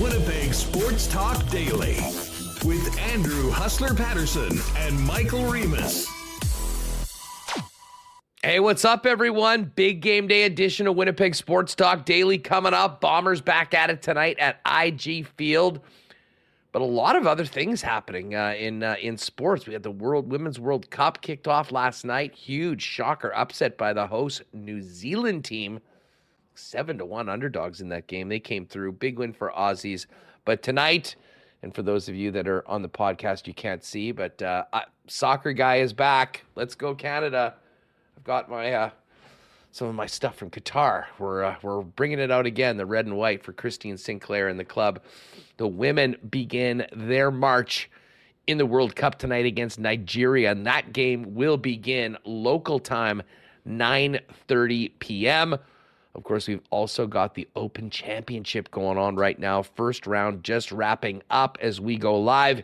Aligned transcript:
Winnipeg 0.00 0.54
Sports 0.54 1.06
Talk 1.06 1.46
Daily 1.50 1.96
with 2.64 2.98
Andrew 2.98 3.50
Hustler 3.50 3.92
Paterson 3.92 4.58
and 4.78 4.98
Michael 4.98 5.44
Remis. 5.44 6.08
Hey, 8.42 8.60
what's 8.60 8.86
up, 8.86 9.04
everyone? 9.04 9.64
Big 9.76 10.00
game 10.00 10.26
day 10.26 10.44
edition 10.44 10.86
of 10.86 10.96
Winnipeg 10.96 11.34
Sports 11.34 11.74
Talk 11.74 12.06
Daily 12.06 12.38
coming 12.38 12.72
up. 12.72 13.02
Bombers 13.02 13.42
back 13.42 13.74
at 13.74 13.90
it 13.90 14.00
tonight 14.00 14.38
at 14.38 14.60
IG 14.64 15.26
Field. 15.36 15.80
But 16.72 16.80
a 16.80 16.86
lot 16.86 17.14
of 17.14 17.26
other 17.26 17.44
things 17.44 17.82
happening 17.82 18.34
uh, 18.34 18.54
in 18.58 18.82
uh, 18.82 18.96
in 19.02 19.18
sports. 19.18 19.66
We 19.66 19.74
had 19.74 19.82
the 19.82 19.90
World 19.90 20.32
Women's 20.32 20.58
World 20.58 20.88
Cup 20.90 21.20
kicked 21.20 21.46
off 21.46 21.72
last 21.72 22.06
night. 22.06 22.34
Huge 22.34 22.80
shocker 22.80 23.34
upset 23.34 23.76
by 23.76 23.92
the 23.92 24.06
host 24.06 24.44
New 24.54 24.80
Zealand 24.80 25.44
team 25.44 25.80
seven 26.60 26.98
to 26.98 27.04
one 27.04 27.28
underdogs 27.28 27.80
in 27.80 27.88
that 27.90 28.06
game. 28.06 28.28
They 28.28 28.40
came 28.40 28.66
through. 28.66 28.92
Big 28.92 29.18
win 29.18 29.32
for 29.32 29.50
Aussies. 29.56 30.06
But 30.44 30.62
tonight, 30.62 31.16
and 31.62 31.74
for 31.74 31.82
those 31.82 32.08
of 32.08 32.14
you 32.14 32.30
that 32.32 32.48
are 32.48 32.66
on 32.68 32.82
the 32.82 32.88
podcast, 32.88 33.46
you 33.46 33.54
can't 33.54 33.84
see, 33.84 34.12
but 34.12 34.40
uh, 34.42 34.64
soccer 35.06 35.52
guy 35.52 35.76
is 35.76 35.92
back. 35.92 36.44
Let's 36.54 36.74
go 36.74 36.94
Canada. 36.94 37.54
I've 38.16 38.24
got 38.24 38.48
my 38.48 38.72
uh, 38.72 38.90
some 39.72 39.88
of 39.88 39.94
my 39.94 40.06
stuff 40.06 40.36
from 40.36 40.50
Qatar. 40.50 41.06
We're 41.18 41.44
uh, 41.44 41.56
we're 41.62 41.82
bringing 41.82 42.18
it 42.18 42.30
out 42.30 42.46
again, 42.46 42.76
the 42.76 42.86
red 42.86 43.06
and 43.06 43.16
white 43.16 43.42
for 43.42 43.52
Christine 43.52 43.96
Sinclair 43.96 44.48
and 44.48 44.58
the 44.58 44.64
club. 44.64 45.00
The 45.58 45.66
women 45.66 46.16
begin 46.30 46.86
their 46.92 47.30
march 47.30 47.90
in 48.46 48.58
the 48.58 48.66
World 48.66 48.96
Cup 48.96 49.18
tonight 49.18 49.46
against 49.46 49.78
Nigeria, 49.78 50.50
and 50.50 50.66
that 50.66 50.92
game 50.92 51.34
will 51.34 51.56
begin 51.56 52.16
local 52.24 52.78
time, 52.78 53.22
9:30 53.68 54.92
p.m. 54.98 55.56
Of 56.14 56.24
course, 56.24 56.48
we've 56.48 56.62
also 56.70 57.06
got 57.06 57.34
the 57.34 57.48
Open 57.54 57.88
Championship 57.88 58.70
going 58.70 58.98
on 58.98 59.16
right 59.16 59.38
now. 59.38 59.62
First 59.62 60.06
round 60.06 60.42
just 60.42 60.72
wrapping 60.72 61.22
up 61.30 61.56
as 61.60 61.80
we 61.80 61.96
go 61.96 62.18
live 62.18 62.62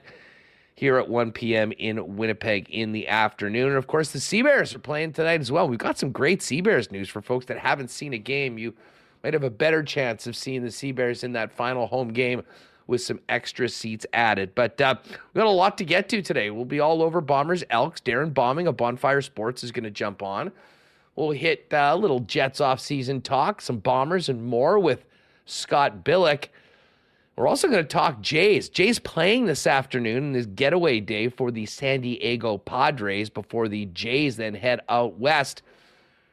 here 0.75 0.99
at 0.99 1.09
1 1.09 1.33
p.m. 1.33 1.73
in 1.79 2.17
Winnipeg 2.17 2.69
in 2.71 2.93
the 2.93 3.09
afternoon. 3.09 3.69
And 3.69 3.77
of 3.77 3.87
course, 3.87 4.11
the 4.11 4.21
Sea 4.21 4.43
Bears 4.43 4.75
are 4.75 4.79
playing 4.79 5.13
tonight 5.13 5.41
as 5.41 5.51
well. 5.51 5.69
We've 5.69 5.79
got 5.79 5.99
some 5.99 6.13
great 6.13 6.43
Sea 6.43 6.61
Bears 6.61 6.91
news 6.91 7.09
for 7.09 7.23
folks 7.23 7.47
that 7.47 7.59
haven't 7.59 7.89
seen 7.89 8.13
a 8.13 8.19
game. 8.19 8.59
You 8.59 8.75
might 9.25 9.33
have 9.33 9.45
a 9.45 9.51
better 9.51 9.83
chance 9.83 10.27
of 10.27 10.37
seeing 10.37 10.63
the 10.63 10.71
Sea 10.71 10.93
Bears 10.93 11.25
in 11.25 11.33
that 11.33 11.53
final 11.53 11.87
home 11.87 12.09
game 12.09 12.43
with 12.87 13.01
some 13.01 13.21
extra 13.29 13.69
seats 13.69 14.07
added. 14.13 14.55
But 14.55 14.81
uh, 14.81 14.97
we 15.07 15.39
got 15.39 15.47
a 15.47 15.51
lot 15.51 15.79
to 15.79 15.85
get 15.85 16.09
to 16.11 16.21
today. 16.21 16.51
We'll 16.51 16.65
be 16.65 16.81
all 16.81 17.03
over 17.03 17.21
Bombers, 17.21 17.65
Elks. 17.71 18.01
Darrin 18.01 18.31
Bauming 18.31 18.67
of 18.67 18.77
Bonfire 18.77 19.23
Sports 19.23 19.65
is 19.65 19.73
going 19.73 19.85
to 19.85 19.91
jump 19.91 20.23
on. 20.23 20.53
We'll 21.17 21.31
hit 21.31 21.67
uh, 21.73 21.91
a 21.93 21.97
little 21.97 22.21
Jets 22.21 22.61
off-season 22.61 23.23
talk, 23.23 23.63
some 23.63 23.79
Bombers, 23.79 24.29
and 24.29 24.45
more 24.45 24.79
with 24.79 25.05
Scott 25.47 26.05
Billeck. 26.05 26.49
We're 27.37 27.49
also 27.49 27.69
going 27.69 27.83
to 27.83 27.89
talk 27.89 28.21
Jays. 28.21 28.69
Jays 28.69 28.99
playing 28.99 29.47
this 29.47 29.67
afternoon 29.67 30.29
in 30.29 30.35
his 30.35 30.47
getaway 30.47 31.01
day 31.01 31.29
for 31.29 31.51
the 31.51 31.67
San 31.67 32.01
Diego 32.03 32.59
Padres 32.59 33.29
before 33.31 33.69
the 33.69 33.87
Jays 33.87 34.37
then 34.37 34.55
head 34.55 34.81
out 34.89 35.19
west 35.19 35.63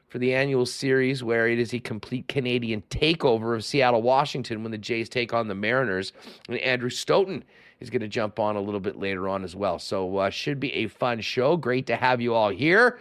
for 0.08 0.20
the 0.20 0.34
annual 0.34 0.66
series 0.66 1.23
where 1.23 1.48
it 1.48 1.59
is 1.59 1.73
a 1.73 1.80
complete 1.80 2.28
Canadian 2.28 2.84
takeover 2.89 3.56
of 3.56 3.66
Seattle, 3.66 4.02
Washington 4.02 4.64
when 4.64 4.72
the 4.72 4.78
Jays 4.78 5.09
take 5.09 5.34
on 5.34 5.48
the 5.48 5.56
Mariners. 5.56 6.14
And 6.48 6.58
Andrew 6.59 6.89
Stoeten 6.89 7.44
is 7.80 7.89
going 7.89 8.02
to 8.02 8.08
jump 8.08 8.39
on 8.39 8.56
a 8.56 8.61
little 8.61 8.80
bit 8.80 8.98
later 8.98 9.28
on 9.28 9.44
as 9.44 9.56
well. 9.56 9.80
So 9.80 10.17
uh, 10.17 10.30
should 10.30 10.59
be 10.59 10.72
a 10.73 10.88
fun 10.88 11.20
show. 11.20 11.58
Great 11.58 11.88
to 11.88 11.95
have 11.95 12.22
you 12.22 12.34
all 12.34 12.50
here. 12.50 13.00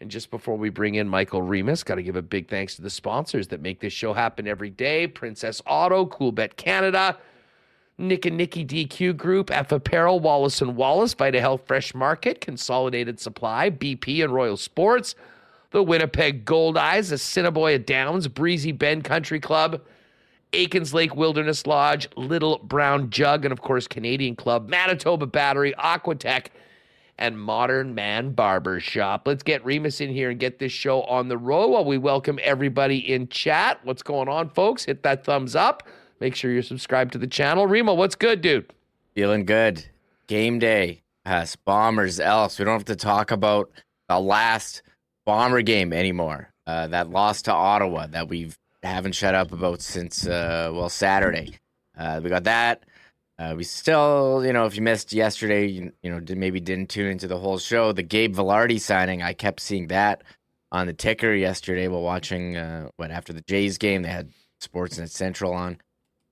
And 0.00 0.10
just 0.10 0.30
before 0.30 0.56
we 0.56 0.70
bring 0.70 0.94
in 0.94 1.06
Michael 1.08 1.42
Remis, 1.42 1.82
got 1.82 1.96
to 1.96 2.02
give 2.02 2.16
a 2.16 2.22
big 2.22 2.48
thanks 2.48 2.74
to 2.76 2.82
the 2.82 2.88
sponsors 2.88 3.48
that 3.48 3.60
make 3.60 3.80
this 3.80 3.92
show 3.92 4.14
happen 4.14 4.48
every 4.48 4.70
day. 4.70 5.06
Princess 5.06 5.60
Auto, 5.66 6.06
Coolbet 6.06 6.56
Canada, 6.56 7.18
Nick 7.98 8.24
and 8.24 8.38
Nicky 8.38 8.64
DQ 8.64 9.14
Group, 9.18 9.50
F 9.50 9.72
Apparel, 9.72 10.18
Wallace 10.18 10.62
and 10.62 10.74
Wallace, 10.74 11.12
Vita 11.12 11.38
Health 11.38 11.66
Fresh 11.66 11.94
Market, 11.94 12.40
Consolidated 12.40 13.20
Supply, 13.20 13.68
BP 13.68 14.24
and 14.24 14.32
Royal 14.32 14.56
Sports, 14.56 15.14
the 15.70 15.82
Winnipeg 15.82 16.46
Gold 16.46 16.78
Eyes, 16.78 17.12
Assiniboia 17.12 17.78
Downs, 17.78 18.26
Breezy 18.26 18.72
Bend 18.72 19.04
Country 19.04 19.38
Club, 19.38 19.82
Aikens 20.54 20.94
Lake 20.94 21.14
Wilderness 21.14 21.66
Lodge, 21.66 22.08
Little 22.16 22.58
Brown 22.58 23.10
Jug, 23.10 23.44
and 23.44 23.52
of 23.52 23.60
course, 23.60 23.86
Canadian 23.86 24.34
Club, 24.34 24.70
Manitoba 24.70 25.26
Battery, 25.26 25.74
Aquatech, 25.78 26.46
and 27.20 27.38
Modern 27.38 27.94
Man 27.94 28.32
Barber 28.32 28.80
Shop. 28.80 29.22
Let's 29.26 29.42
get 29.42 29.64
Remis 29.64 30.00
in 30.00 30.10
here 30.10 30.30
and 30.30 30.40
get 30.40 30.58
this 30.58 30.72
show 30.72 31.02
on 31.02 31.28
the 31.28 31.38
road 31.38 31.68
while 31.68 31.84
we 31.84 31.98
welcome 31.98 32.40
everybody 32.42 32.98
in 32.98 33.28
chat. 33.28 33.78
What's 33.84 34.02
going 34.02 34.28
on, 34.28 34.48
folks? 34.48 34.84
Hit 34.84 35.02
that 35.04 35.24
thumbs 35.24 35.54
up. 35.54 35.86
Make 36.18 36.34
sure 36.34 36.50
you're 36.50 36.62
subscribed 36.62 37.12
to 37.12 37.18
the 37.18 37.26
channel. 37.26 37.66
Remo, 37.66 37.94
what's 37.94 38.14
good, 38.14 38.40
dude? 38.40 38.72
Feeling 39.14 39.44
good. 39.44 39.84
Game 40.26 40.58
day. 40.58 41.02
Us, 41.26 41.54
Bombers, 41.54 42.18
Elks. 42.18 42.58
We 42.58 42.64
don't 42.64 42.74
have 42.74 42.84
to 42.86 42.96
talk 42.96 43.30
about 43.30 43.70
the 44.08 44.18
last 44.18 44.82
Bomber 45.26 45.62
game 45.62 45.92
anymore. 45.92 46.50
Uh, 46.66 46.86
that 46.88 47.10
loss 47.10 47.42
to 47.42 47.52
Ottawa 47.52 48.06
that 48.08 48.28
we 48.28 48.52
haven't 48.82 49.14
shut 49.14 49.34
up 49.34 49.52
about 49.52 49.82
since, 49.82 50.26
uh, 50.26 50.70
well, 50.72 50.88
Saturday. 50.88 51.58
Uh, 51.96 52.20
we 52.22 52.30
got 52.30 52.44
that. 52.44 52.84
Uh, 53.40 53.54
we 53.56 53.64
still, 53.64 54.42
you 54.44 54.52
know, 54.52 54.66
if 54.66 54.76
you 54.76 54.82
missed 54.82 55.14
yesterday, 55.14 55.66
you, 55.66 55.90
you 56.02 56.10
know, 56.10 56.22
maybe 56.36 56.60
didn't 56.60 56.90
tune 56.90 57.06
into 57.06 57.26
the 57.26 57.38
whole 57.38 57.56
show. 57.56 57.90
The 57.90 58.02
Gabe 58.02 58.36
Vilardi 58.36 58.78
signing, 58.78 59.22
I 59.22 59.32
kept 59.32 59.60
seeing 59.60 59.86
that 59.86 60.22
on 60.70 60.86
the 60.86 60.92
ticker 60.92 61.32
yesterday 61.32 61.88
while 61.88 62.02
watching. 62.02 62.58
Uh, 62.58 62.90
what 62.96 63.10
after 63.10 63.32
the 63.32 63.40
Jays 63.40 63.78
game, 63.78 64.02
they 64.02 64.10
had 64.10 64.28
Sportsnet 64.60 65.08
Central 65.08 65.54
on. 65.54 65.78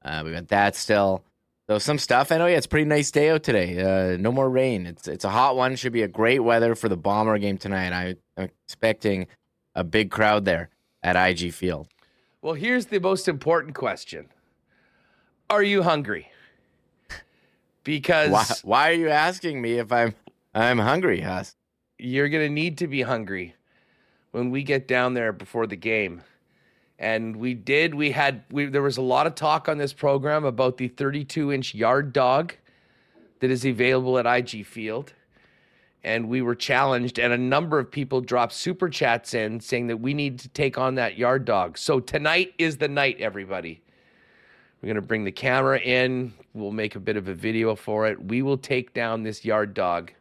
Uh, 0.04 0.20
we 0.22 0.32
got 0.32 0.48
that 0.48 0.76
still. 0.76 1.24
So 1.66 1.78
some 1.78 1.98
stuff. 1.98 2.30
I 2.30 2.36
know. 2.36 2.46
Yeah, 2.46 2.58
it's 2.58 2.66
pretty 2.66 2.84
nice 2.84 3.10
day 3.10 3.30
out 3.30 3.42
today. 3.42 3.80
Uh, 3.80 4.18
no 4.18 4.30
more 4.30 4.50
rain. 4.50 4.86
It's 4.86 5.08
it's 5.08 5.24
a 5.24 5.30
hot 5.30 5.56
one. 5.56 5.76
Should 5.76 5.94
be 5.94 6.02
a 6.02 6.08
great 6.08 6.40
weather 6.40 6.74
for 6.74 6.90
the 6.90 6.96
Bomber 6.98 7.38
game 7.38 7.56
tonight. 7.56 7.94
I, 7.94 8.16
I'm 8.36 8.50
expecting 8.66 9.28
a 9.74 9.82
big 9.82 10.10
crowd 10.10 10.44
there 10.44 10.68
at 11.02 11.16
IG 11.16 11.54
Field. 11.54 11.88
Well, 12.42 12.54
here's 12.54 12.86
the 12.86 13.00
most 13.00 13.28
important 13.28 13.74
question: 13.74 14.28
Are 15.48 15.62
you 15.62 15.82
hungry? 15.82 16.30
Because 17.84 18.30
why, 18.30 18.44
why, 18.62 18.90
are 18.90 18.94
you 18.94 19.08
asking 19.08 19.60
me 19.60 19.78
if 19.78 19.92
I'm 19.92 20.14
I'm 20.54 20.78
hungry, 20.78 21.20
Huss? 21.20 21.54
You're 21.98 22.28
gonna 22.28 22.48
need 22.48 22.78
to 22.78 22.86
be 22.86 23.02
hungry 23.02 23.54
when 24.30 24.50
we 24.50 24.62
get 24.62 24.86
down 24.86 25.14
there 25.14 25.32
before 25.32 25.66
the 25.66 25.76
game. 25.76 26.22
And 26.98 27.36
we 27.36 27.54
did. 27.54 27.94
We 27.94 28.10
had. 28.10 28.42
We, 28.50 28.66
there 28.66 28.82
was 28.82 28.96
a 28.96 29.02
lot 29.02 29.26
of 29.26 29.34
talk 29.34 29.68
on 29.68 29.78
this 29.78 29.92
program 29.92 30.44
about 30.44 30.78
the 30.78 30.88
32 30.88 31.52
inch 31.52 31.74
yard 31.74 32.12
dog 32.12 32.54
that 33.40 33.50
is 33.50 33.64
available 33.64 34.18
at 34.18 34.26
IG 34.26 34.66
Field. 34.66 35.12
And 36.04 36.28
we 36.28 36.42
were 36.42 36.54
challenged, 36.54 37.18
and 37.18 37.32
a 37.32 37.38
number 37.38 37.78
of 37.78 37.90
people 37.90 38.20
dropped 38.20 38.52
super 38.52 38.88
chats 38.88 39.34
in 39.34 39.60
saying 39.60 39.88
that 39.88 39.98
we 39.98 40.14
need 40.14 40.38
to 40.40 40.48
take 40.48 40.78
on 40.78 40.94
that 40.94 41.18
yard 41.18 41.44
dog. 41.44 41.76
So 41.76 41.98
tonight 42.00 42.54
is 42.56 42.78
the 42.78 42.88
night, 42.88 43.20
everybody. 43.20 43.82
We're 44.80 44.86
going 44.86 44.96
to 44.96 45.02
bring 45.02 45.24
the 45.24 45.32
camera 45.32 45.78
in. 45.80 46.32
We'll 46.54 46.70
make 46.70 46.94
a 46.94 47.00
bit 47.00 47.16
of 47.16 47.26
a 47.26 47.34
video 47.34 47.74
for 47.74 48.06
it. 48.06 48.22
We 48.22 48.42
will 48.42 48.58
take 48.58 48.94
down 48.94 49.24
this 49.24 49.44
yard 49.44 49.74
dog 49.74 50.12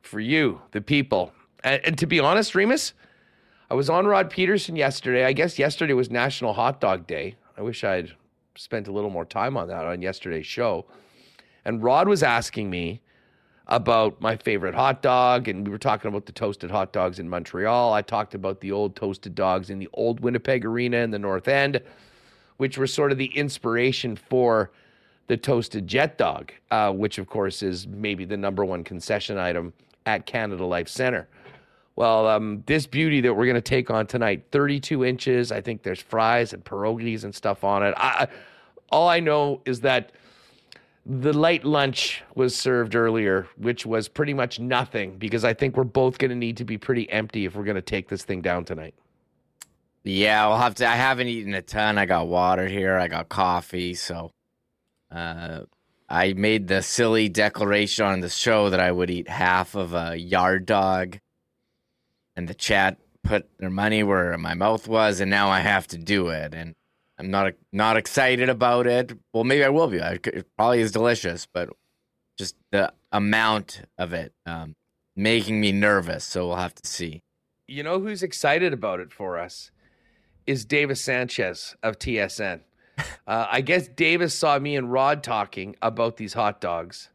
for 0.00 0.18
you, 0.18 0.62
the 0.72 0.80
people. 0.80 1.32
And, 1.62 1.84
and 1.84 1.98
to 1.98 2.06
be 2.06 2.18
honest, 2.18 2.54
Remis, 2.54 2.94
I 3.70 3.74
was 3.74 3.90
on 3.90 4.06
Rod 4.06 4.30
Peterson 4.30 4.76
yesterday. 4.76 5.24
I 5.24 5.34
guess 5.34 5.58
yesterday 5.58 5.92
was 5.92 6.10
National 6.10 6.54
Hot 6.54 6.80
Dog 6.80 7.06
Day. 7.06 7.36
I 7.58 7.62
wish 7.62 7.84
I'd 7.84 8.12
spent 8.54 8.88
a 8.88 8.92
little 8.92 9.10
more 9.10 9.26
time 9.26 9.58
on 9.58 9.68
that 9.68 9.84
on 9.84 10.00
yesterday's 10.00 10.46
show. 10.46 10.86
And 11.66 11.82
Rod 11.82 12.08
was 12.08 12.22
asking 12.22 12.70
me 12.70 13.02
about 13.66 14.20
my 14.22 14.36
favorite 14.36 14.74
hot 14.74 15.02
dog, 15.02 15.48
and 15.48 15.66
we 15.66 15.72
were 15.72 15.78
talking 15.78 16.08
about 16.08 16.24
the 16.24 16.32
toasted 16.32 16.70
hot 16.70 16.92
dogs 16.92 17.18
in 17.18 17.28
Montreal. 17.28 17.92
I 17.92 18.00
talked 18.00 18.34
about 18.34 18.60
the 18.60 18.72
old 18.72 18.96
toasted 18.96 19.34
dogs 19.34 19.68
in 19.68 19.78
the 19.78 19.88
old 19.92 20.20
Winnipeg 20.20 20.64
Arena 20.64 20.98
in 20.98 21.10
the 21.10 21.18
North 21.18 21.48
End 21.48 21.82
which 22.56 22.78
were 22.78 22.86
sort 22.86 23.12
of 23.12 23.18
the 23.18 23.26
inspiration 23.36 24.16
for 24.16 24.70
the 25.26 25.36
toasted 25.36 25.86
jet 25.86 26.18
dog, 26.18 26.52
uh, 26.70 26.92
which 26.92 27.18
of 27.18 27.26
course 27.26 27.62
is 27.62 27.86
maybe 27.86 28.24
the 28.24 28.36
number 28.36 28.64
one 28.64 28.84
concession 28.84 29.38
item 29.38 29.72
at 30.06 30.26
Canada 30.26 30.64
Life 30.64 30.88
Center. 30.88 31.28
Well, 31.96 32.28
um, 32.28 32.62
this 32.66 32.86
beauty 32.86 33.22
that 33.22 33.32
we're 33.32 33.46
going 33.46 33.54
to 33.54 33.60
take 33.60 33.90
on 33.90 34.06
tonight, 34.06 34.44
32 34.52 35.04
inches. 35.04 35.50
I 35.50 35.62
think 35.62 35.82
there's 35.82 36.00
fries 36.00 36.52
and 36.52 36.62
pierogies 36.62 37.24
and 37.24 37.34
stuff 37.34 37.64
on 37.64 37.82
it. 37.82 37.94
I, 37.96 38.28
all 38.90 39.08
I 39.08 39.18
know 39.20 39.62
is 39.64 39.80
that 39.80 40.12
the 41.06 41.32
light 41.32 41.64
lunch 41.64 42.22
was 42.34 42.54
served 42.54 42.94
earlier, 42.94 43.48
which 43.56 43.86
was 43.86 44.08
pretty 44.08 44.34
much 44.34 44.60
nothing 44.60 45.16
because 45.16 45.44
I 45.44 45.54
think 45.54 45.76
we're 45.76 45.84
both 45.84 46.18
going 46.18 46.30
to 46.30 46.36
need 46.36 46.56
to 46.58 46.64
be 46.64 46.76
pretty 46.76 47.08
empty 47.10 47.46
if 47.46 47.54
we're 47.54 47.64
going 47.64 47.76
to 47.76 47.82
take 47.82 48.08
this 48.08 48.24
thing 48.24 48.42
down 48.42 48.64
tonight. 48.64 48.94
Yeah, 50.06 50.46
I'll 50.46 50.58
have 50.58 50.76
to. 50.76 50.86
I 50.88 50.94
haven't 50.94 51.26
eaten 51.26 51.52
a 51.52 51.62
ton. 51.62 51.98
I 51.98 52.06
got 52.06 52.28
water 52.28 52.68
here. 52.68 52.96
I 52.96 53.08
got 53.08 53.28
coffee. 53.28 53.94
So, 53.94 54.30
uh, 55.10 55.62
I 56.08 56.32
made 56.34 56.68
the 56.68 56.80
silly 56.80 57.28
declaration 57.28 58.06
on 58.06 58.20
the 58.20 58.28
show 58.28 58.70
that 58.70 58.78
I 58.78 58.92
would 58.92 59.10
eat 59.10 59.28
half 59.28 59.74
of 59.74 59.94
a 59.94 60.16
yard 60.16 60.64
dog, 60.64 61.18
and 62.36 62.46
the 62.46 62.54
chat 62.54 62.98
put 63.24 63.48
their 63.58 63.68
money 63.68 64.04
where 64.04 64.38
my 64.38 64.54
mouth 64.54 64.86
was, 64.86 65.18
and 65.18 65.28
now 65.28 65.48
I 65.48 65.58
have 65.58 65.88
to 65.88 65.98
do 65.98 66.28
it. 66.28 66.54
And 66.54 66.76
I'm 67.18 67.32
not 67.32 67.54
not 67.72 67.96
excited 67.96 68.48
about 68.48 68.86
it. 68.86 69.12
Well, 69.32 69.42
maybe 69.42 69.64
I 69.64 69.70
will 69.70 69.88
be. 69.88 69.96
It 69.96 70.46
probably 70.56 70.82
is 70.82 70.92
delicious, 70.92 71.48
but 71.52 71.68
just 72.38 72.54
the 72.70 72.92
amount 73.10 73.82
of 73.98 74.12
it 74.12 74.32
um, 74.46 74.76
making 75.16 75.60
me 75.60 75.72
nervous. 75.72 76.22
So 76.22 76.46
we'll 76.46 76.56
have 76.58 76.76
to 76.76 76.88
see. 76.88 77.22
You 77.66 77.82
know 77.82 77.98
who's 77.98 78.22
excited 78.22 78.72
about 78.72 79.00
it 79.00 79.12
for 79.12 79.36
us 79.36 79.72
is 80.46 80.64
Davis 80.64 81.00
Sanchez 81.00 81.76
of 81.82 81.98
TSN. 81.98 82.60
Uh, 83.26 83.46
I 83.50 83.60
guess 83.60 83.88
Davis 83.88 84.34
saw 84.34 84.58
me 84.58 84.76
and 84.76 84.90
Rod 84.90 85.22
talking 85.22 85.76
about 85.82 86.16
these 86.16 86.34
hot 86.34 86.60
dogs. 86.60 87.10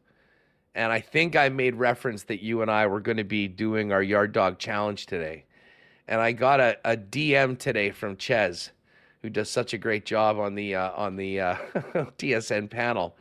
And 0.74 0.92
I 0.92 1.00
think 1.00 1.34
I 1.36 1.48
made 1.48 1.74
reference 1.74 2.24
that 2.24 2.42
you 2.42 2.62
and 2.62 2.70
I 2.70 2.86
were 2.86 3.00
going 3.00 3.16
to 3.16 3.24
be 3.24 3.48
doing 3.48 3.92
our 3.92 4.02
yard 4.02 4.32
dog 4.32 4.58
challenge 4.58 5.06
today. 5.06 5.44
And 6.06 6.20
I 6.20 6.32
got 6.32 6.60
a, 6.60 6.76
a 6.84 6.96
DM 6.96 7.58
today 7.58 7.90
from 7.90 8.16
Ches, 8.16 8.70
who 9.22 9.30
does 9.30 9.50
such 9.50 9.72
a 9.72 9.78
great 9.78 10.04
job 10.04 10.38
on 10.38 10.54
the 10.54 10.74
uh, 10.74 10.90
on 10.92 11.16
the 11.16 11.40
uh, 11.40 11.54
TSN 12.18 12.70
panel, 12.70 13.16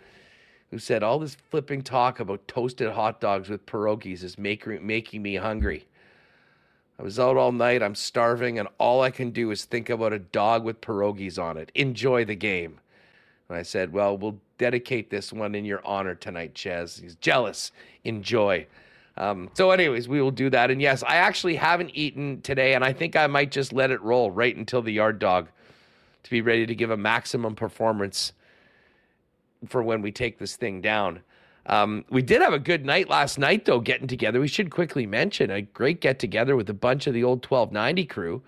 who 0.70 0.80
said 0.80 1.04
all 1.04 1.20
this 1.20 1.36
flipping 1.36 1.82
talk 1.82 2.20
about 2.20 2.48
toasted 2.48 2.92
hot 2.92 3.22
dogs 3.22 3.50
with 3.50 3.66
pierogies 3.66 4.24
is 4.24 4.38
making 4.38 4.86
making 4.86 5.22
me 5.22 5.36
hungry. 5.36 5.88
I 7.02 7.04
was 7.04 7.20
out 7.20 7.36
all 7.36 7.52
night. 7.52 7.82
I'm 7.82 7.96
starving, 7.96 8.60
and 8.60 8.68
all 8.78 9.02
I 9.02 9.10
can 9.10 9.32
do 9.32 9.50
is 9.50 9.66
think 9.66 9.90
about 9.90 10.14
a 10.14 10.20
dog 10.20 10.64
with 10.64 10.82
pierogies 10.82 11.42
on 11.42 11.58
it. 11.58 11.72
Enjoy 11.74 12.24
the 12.26 12.36
game. 12.36 12.80
And 13.50 13.58
I 13.58 13.64
said, 13.64 13.92
Well, 13.92 14.16
we'll 14.20 14.40
dedicate 14.60 15.10
this 15.10 15.34
one 15.34 15.56
in 15.56 15.66
your 15.66 15.84
honor 15.84 16.14
tonight, 16.14 16.54
Ches. 16.54 17.00
He's 17.00 17.16
jealous. 17.16 17.72
Enjoy. 18.04 18.68
Um, 19.18 19.50
so, 19.56 19.72
anyways, 19.72 20.08
we 20.08 20.22
will 20.22 20.30
do 20.30 20.52
that. 20.52 20.70
And 20.70 20.80
yes, 20.80 21.02
I 21.02 21.16
actually 21.16 21.56
haven't 21.56 21.90
eaten 21.96 22.40
today, 22.42 22.76
and 22.76 22.84
I 22.84 22.94
think 22.94 23.16
I 23.16 23.26
might 23.26 23.50
just 23.50 23.74
let 23.74 23.90
it 23.90 24.00
roll 24.04 24.30
right 24.30 24.56
until 24.56 24.84
the 24.84 24.94
yard 24.94 25.18
dog 25.18 25.48
to 26.22 26.30
be 26.30 26.42
ready 26.42 26.68
to 26.68 26.76
give 26.76 26.92
a 26.92 26.98
maximum 26.98 27.56
performance 27.56 28.32
for 29.66 29.82
when 29.82 30.04
we 30.04 30.12
take 30.12 30.38
this 30.38 30.56
thing 30.56 30.82
down. 30.82 31.22
Um, 31.68 32.06
we 32.10 32.22
did 32.22 32.42
have 32.42 32.54
a 32.54 32.60
good 32.60 32.86
night 32.86 33.10
last 33.10 33.38
night, 33.38 33.66
though, 33.66 33.80
getting 33.80 34.08
together. 34.08 34.40
We 34.40 34.48
should 34.48 34.72
quickly 34.72 35.06
mention 35.06 35.52
a 35.52 35.62
great 35.62 36.02
get 36.02 36.20
together 36.20 36.56
with 36.56 36.70
a 36.70 36.74
bunch 36.74 37.08
of 37.08 37.14
the 37.14 37.24
old 37.24 37.46
1290 37.46 38.06
crew. 38.06 38.42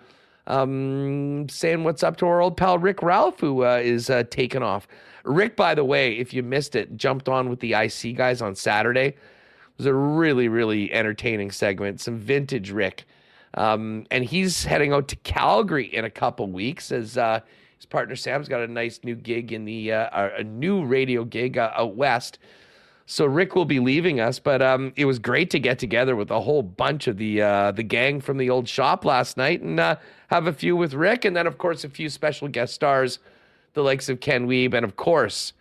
Um, 0.46 1.48
saying 1.48 1.84
what's 1.84 2.04
up 2.04 2.18
to 2.18 2.26
our 2.28 2.42
old 2.42 2.58
pal 2.58 2.78
Rick 2.78 3.02
Ralph, 3.02 3.40
who 3.40 3.64
uh, 3.64 3.80
is 3.82 4.10
uh, 4.10 4.24
taking 4.30 4.62
off. 4.62 4.88
Rick, 5.24 5.56
by 5.56 5.74
the 5.74 5.86
way, 5.86 6.18
if 6.18 6.34
you 6.34 6.44
missed 6.44 6.76
it, 6.76 6.98
jumped 6.98 7.30
on 7.30 7.50
with 7.50 7.62
the 7.62 7.74
IC 7.74 8.18
guys 8.18 8.42
on 8.42 8.56
Saturday. 8.56 9.08
It 9.08 9.18
was 9.78 9.86
a 9.86 9.94
really, 9.94 10.50
really 10.50 10.92
entertaining 10.92 11.52
segment. 11.52 12.02
Some 12.02 12.18
vintage 12.20 12.72
Rick. 12.72 13.06
Um, 13.54 14.06
and 14.12 14.26
he's 14.26 14.66
heading 14.66 14.94
out 14.94 15.08
to 15.10 15.16
Calgary 15.18 15.86
in 15.86 16.06
a 16.06 16.10
couple 16.10 16.48
weeks 16.48 16.92
as 16.92 17.18
uh, 17.18 17.40
his 17.78 17.86
partner 17.86 18.16
Sam's 18.16 18.50
got 18.50 18.62
a 18.62 18.68
nice 18.68 19.00
new 19.04 19.16
gig 19.16 19.54
in 19.54 19.64
the 19.64 19.92
uh, 19.92 20.30
a 20.38 20.44
new 20.44 20.84
radio 20.84 21.24
gig 21.24 21.58
uh, 21.58 21.72
out 21.76 21.96
west. 21.96 22.40
So 23.14 23.28
Rick 23.28 23.54
will 23.54 23.66
be 23.66 23.80
leaving 23.80 24.20
us, 24.20 24.40
but 24.40 24.60
um, 24.64 24.92
it 24.96 25.06
was 25.06 25.20
great 25.20 25.52
to 25.52 25.60
get 25.60 25.78
together 25.78 26.16
with 26.16 26.32
a 26.32 26.42
whole 26.42 26.64
bunch 26.64 27.06
of 27.06 27.18
the 27.18 27.44
uh, 27.44 27.72
the 27.72 27.84
gang 27.84 28.20
from 28.20 28.38
the 28.38 28.50
old 28.50 28.68
shop 28.68 29.06
last 29.06 29.38
night 29.38 29.62
and 29.62 29.80
uh, 29.80 29.98
have 30.32 30.48
a 30.48 30.52
few 30.52 30.76
with 30.76 30.96
Rick, 30.96 31.24
and 31.24 31.36
then 31.36 31.46
of 31.46 31.60
course 31.60 31.84
a 31.84 31.90
few 31.90 32.10
special 32.10 32.48
guest 32.48 32.74
stars, 32.74 33.20
the 33.74 33.84
likes 33.84 34.10
of 34.10 34.20
Ken 34.20 34.48
Wiebe, 34.48 34.74
and 34.74 34.84
of 34.84 34.96
course 34.96 35.54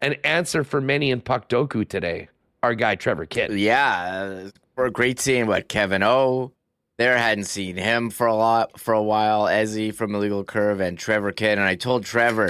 an 0.00 0.14
answer 0.24 0.64
for 0.64 0.80
many 0.80 1.10
in 1.10 1.20
Puckdoku 1.20 1.86
today. 1.86 2.30
Our 2.62 2.74
guy 2.74 2.94
Trevor 2.94 3.26
Kidd. 3.26 3.50
Yeah, 3.52 4.46
uh, 4.46 4.50
we're 4.74 4.88
great 4.88 5.20
seeing 5.20 5.46
what 5.46 5.68
Kevin 5.68 6.02
O. 6.02 6.52
There 6.96 7.18
hadn't 7.18 7.44
seen 7.44 7.76
him 7.76 8.08
for 8.08 8.26
a 8.26 8.34
lot 8.34 8.80
for 8.80 8.94
a 8.94 9.02
while. 9.02 9.44
Ezzy 9.44 9.94
from 9.94 10.14
Illegal 10.14 10.42
Curve 10.42 10.80
and 10.80 10.98
Trevor 10.98 11.32
Kidd, 11.32 11.58
and 11.58 11.68
I 11.68 11.74
told 11.74 12.06
Trevor 12.06 12.48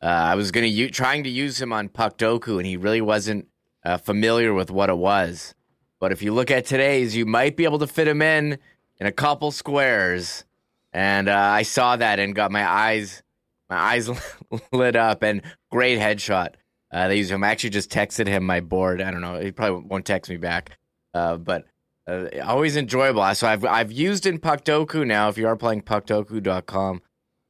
uh, 0.00 0.06
I 0.06 0.34
was 0.34 0.50
gonna 0.50 0.64
u- 0.64 0.88
trying 0.88 1.24
to 1.24 1.30
use 1.30 1.60
him 1.60 1.74
on 1.74 1.90
Puckdoku, 1.90 2.56
and 2.56 2.64
he 2.64 2.78
really 2.78 3.02
wasn't 3.02 3.48
uh, 3.86 3.96
familiar 3.98 4.52
with 4.52 4.70
what 4.70 4.90
it 4.90 4.98
was. 4.98 5.54
But 6.00 6.10
if 6.12 6.20
you 6.22 6.34
look 6.34 6.50
at 6.50 6.66
today's, 6.66 7.16
you 7.16 7.24
might 7.24 7.56
be 7.56 7.64
able 7.64 7.78
to 7.78 7.86
fit 7.86 8.08
him 8.08 8.20
in 8.20 8.58
in 8.98 9.06
a 9.06 9.12
couple 9.12 9.52
squares. 9.52 10.44
And 10.92 11.28
uh, 11.28 11.36
I 11.36 11.62
saw 11.62 11.96
that 11.96 12.18
and 12.18 12.34
got 12.34 12.50
my 12.50 12.68
eyes 12.68 13.22
my 13.68 13.76
eyes 13.76 14.08
lit 14.72 14.96
up 14.96 15.22
and 15.22 15.42
great 15.70 15.98
headshot. 15.98 16.54
Uh, 16.92 17.08
they 17.08 17.16
used 17.16 17.30
him. 17.30 17.42
I 17.42 17.48
actually 17.48 17.70
just 17.70 17.90
texted 17.90 18.26
him 18.26 18.44
my 18.44 18.60
board. 18.60 19.00
I 19.00 19.10
don't 19.10 19.20
know. 19.20 19.40
He 19.40 19.50
probably 19.50 19.84
won't 19.88 20.04
text 20.04 20.30
me 20.30 20.36
back. 20.36 20.78
Uh, 21.14 21.36
but 21.36 21.64
uh, 22.06 22.26
always 22.44 22.76
enjoyable. 22.76 23.34
So 23.34 23.46
I've 23.46 23.64
I've 23.64 23.92
used 23.92 24.26
in 24.26 24.38
Puckdoku 24.38 25.06
now. 25.06 25.28
If 25.28 25.38
you 25.38 25.46
are 25.46 25.56
playing 25.56 25.82
Puckdoku.com, 25.82 27.02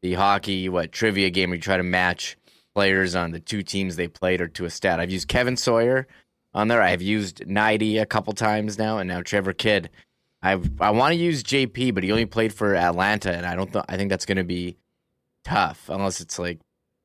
the 0.03 0.15
hockey 0.15 0.69
what 0.69 0.93
trivia 0.93 1.31
game 1.31 1.51
where 1.51 1.57
you 1.57 1.63
try 1.63 1.77
to 1.77 1.83
match 1.83 2.37
players 2.75 3.15
on 3.15 3.31
the 3.31 3.41
two 3.41 3.63
teams 3.63 3.97
they 3.97 4.07
played 4.09 4.41
or 4.43 4.49
to 4.49 4.67
a 4.67 4.71
stat. 4.71 5.01
I've 5.01 5.11
used 5.11 5.29
Kevin 5.29 5.57
Sawyer 5.57 6.07
on 6.57 6.69
there. 6.69 6.83
I've 6.83 7.03
used 7.03 7.47
Nighty 7.47 7.99
a 7.99 8.07
couple 8.07 8.33
times 8.33 8.79
now, 8.79 8.99
and 8.99 9.07
now 9.07 9.23
Trevor 9.23 9.53
Kidd. 9.53 9.91
I 10.43 10.59
I 10.81 10.91
want 10.91 11.13
to 11.13 11.17
use 11.17 11.45
JP, 11.45 11.95
but 11.95 12.03
he 12.03 12.11
only 12.11 12.27
played 12.27 12.53
for 12.53 12.75
Atlanta, 12.75 13.33
and 13.33 13.47
I 13.47 13.55
don't. 13.55 13.73
Th- 13.73 13.85
I 13.89 13.97
think 13.97 14.11
that's 14.11 14.27
going 14.27 14.39
to 14.39 14.45
be 14.45 14.77
tough 15.45 15.89
unless 15.89 16.21
it's 16.21 16.39
like 16.39 16.59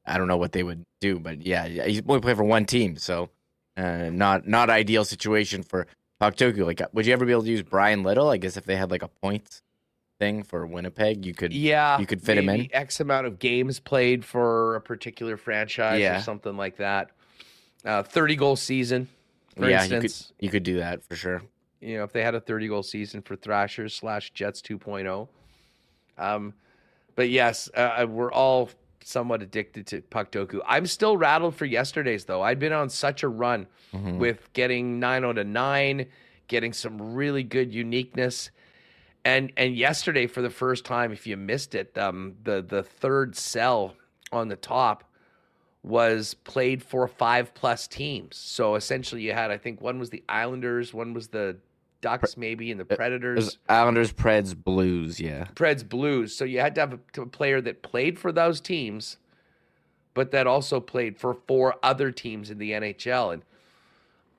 I 0.05 0.17
don't 0.17 0.27
know 0.27 0.37
what 0.37 0.53
they 0.53 0.63
would 0.63 0.85
do. 0.99 1.19
But 1.19 1.41
yeah, 1.45 1.67
he's 1.67 2.01
only 2.07 2.21
played 2.21 2.37
for 2.37 2.43
one 2.43 2.65
team, 2.65 2.97
so 2.97 3.29
uh, 3.77 4.09
not 4.11 4.47
not 4.47 4.69
ideal 4.69 5.05
situation 5.05 5.63
for 5.63 5.85
Puckdoku. 6.21 6.65
Like, 6.65 6.81
would 6.93 7.05
you 7.05 7.13
ever 7.13 7.25
be 7.25 7.31
able 7.31 7.43
to 7.43 7.49
use 7.49 7.61
Bryan 7.63 8.03
Little? 8.03 8.29
I 8.29 8.37
guess 8.37 8.57
if 8.57 8.65
they 8.65 8.75
had 8.75 8.89
like 8.91 9.03
a 9.03 9.07
points 9.07 9.61
thing 10.19 10.43
for 10.43 10.65
Winnipeg, 10.67 11.25
you 11.25 11.33
could 11.33 11.51
yeah, 11.53 11.99
you 11.99 12.05
could 12.05 12.21
fit 12.21 12.37
him 12.37 12.47
in. 12.49 12.69
X 12.73 12.99
amount 12.99 13.27
of 13.27 13.39
games 13.39 13.79
played 13.79 14.23
for 14.23 14.75
a 14.75 14.81
particular 14.81 15.35
franchise 15.35 15.99
Yeah. 15.99 16.19
or 16.19 16.21
something 16.21 16.55
like 16.57 16.77
that. 16.77 17.09
Uh, 17.83 18.03
Thirty 18.03 18.35
goal 18.35 18.55
season, 18.55 19.07
for 19.57 19.69
yeah, 19.69 19.83
you 19.83 19.95
instance. 19.95 20.33
could 20.37 20.45
you 20.45 20.49
could 20.51 20.63
do 20.63 20.77
that 20.77 21.03
for 21.03 21.15
sure. 21.15 21.41
you 21.79 21.97
know, 21.97 22.03
if 22.03 22.11
they 22.13 22.23
had 22.23 22.35
a 22.35 22.39
30 22.39 22.67
goal 22.67 22.83
season 22.83 23.21
for 23.21 23.35
Thrashers 23.35 23.93
slash 23.95 24.31
Jets 24.31 24.61
2.0. 24.61 25.27
Um, 26.17 26.53
but 27.15 27.29
yes, 27.29 27.69
uh, 27.73 28.05
we're 28.09 28.31
all 28.31 28.69
somewhat 29.03 29.41
addicted 29.41 29.87
to 29.87 30.01
Puckdoku. 30.01 30.59
I'm 30.67 30.85
still 30.85 31.17
rattled 31.17 31.55
for 31.55 31.65
yesterday's 31.65 32.25
though. 32.25 32.41
I'd 32.41 32.59
been 32.59 32.73
on 32.73 32.89
such 32.89 33.23
a 33.23 33.27
run 33.27 33.67
Mhm. 33.93 34.17
with 34.19 34.51
getting 34.53 34.99
nine 34.99 35.25
out 35.25 35.37
of 35.37 35.47
nine, 35.47 36.05
getting 36.47 36.71
some 36.71 37.13
really 37.15 37.43
good 37.43 37.73
uniqueness. 37.73 38.51
And 39.25 39.51
and 39.57 39.75
yesterday 39.75 40.27
for 40.27 40.41
the 40.41 40.49
first 40.49 40.85
time, 40.85 41.11
if 41.11 41.25
you 41.27 41.35
missed 41.37 41.75
it, 41.75 41.97
um, 41.97 42.35
the 42.43 42.61
the 42.61 42.83
third 42.83 43.35
cell 43.35 43.95
on 44.31 44.47
the 44.47 44.55
top 44.55 45.03
was 45.83 46.33
played 46.33 46.83
for 46.83 47.07
five 47.07 47.53
plus 47.53 47.87
teams. 47.87 48.37
So 48.37 48.75
essentially, 48.75 49.21
you 49.21 49.33
had 49.33 49.51
I 49.51 49.57
think 49.57 49.81
one 49.81 49.99
was 49.99 50.09
the 50.09 50.23
Islanders, 50.29 50.93
one 50.93 51.13
was 51.13 51.29
the 51.29 51.57
Ducks, 52.01 52.35
maybe, 52.35 52.71
and 52.71 52.79
the 52.79 52.85
Predators. 52.85 53.59
Islanders, 53.69 54.11
Preds, 54.11 54.55
Blues. 54.55 55.19
Yeah, 55.19 55.45
Preds 55.55 55.87
Blues. 55.87 56.35
So 56.35 56.45
you 56.45 56.59
had 56.59 56.75
to 56.75 56.81
have 56.81 56.93
a, 56.93 57.21
a 57.21 57.25
player 57.27 57.61
that 57.61 57.83
played 57.83 58.17
for 58.17 58.31
those 58.31 58.59
teams, 58.59 59.17
but 60.13 60.31
that 60.31 60.47
also 60.47 60.79
played 60.79 61.17
for 61.17 61.35
four 61.47 61.75
other 61.83 62.11
teams 62.11 62.49
in 62.49 62.57
the 62.57 62.71
NHL. 62.71 63.33
And 63.33 63.43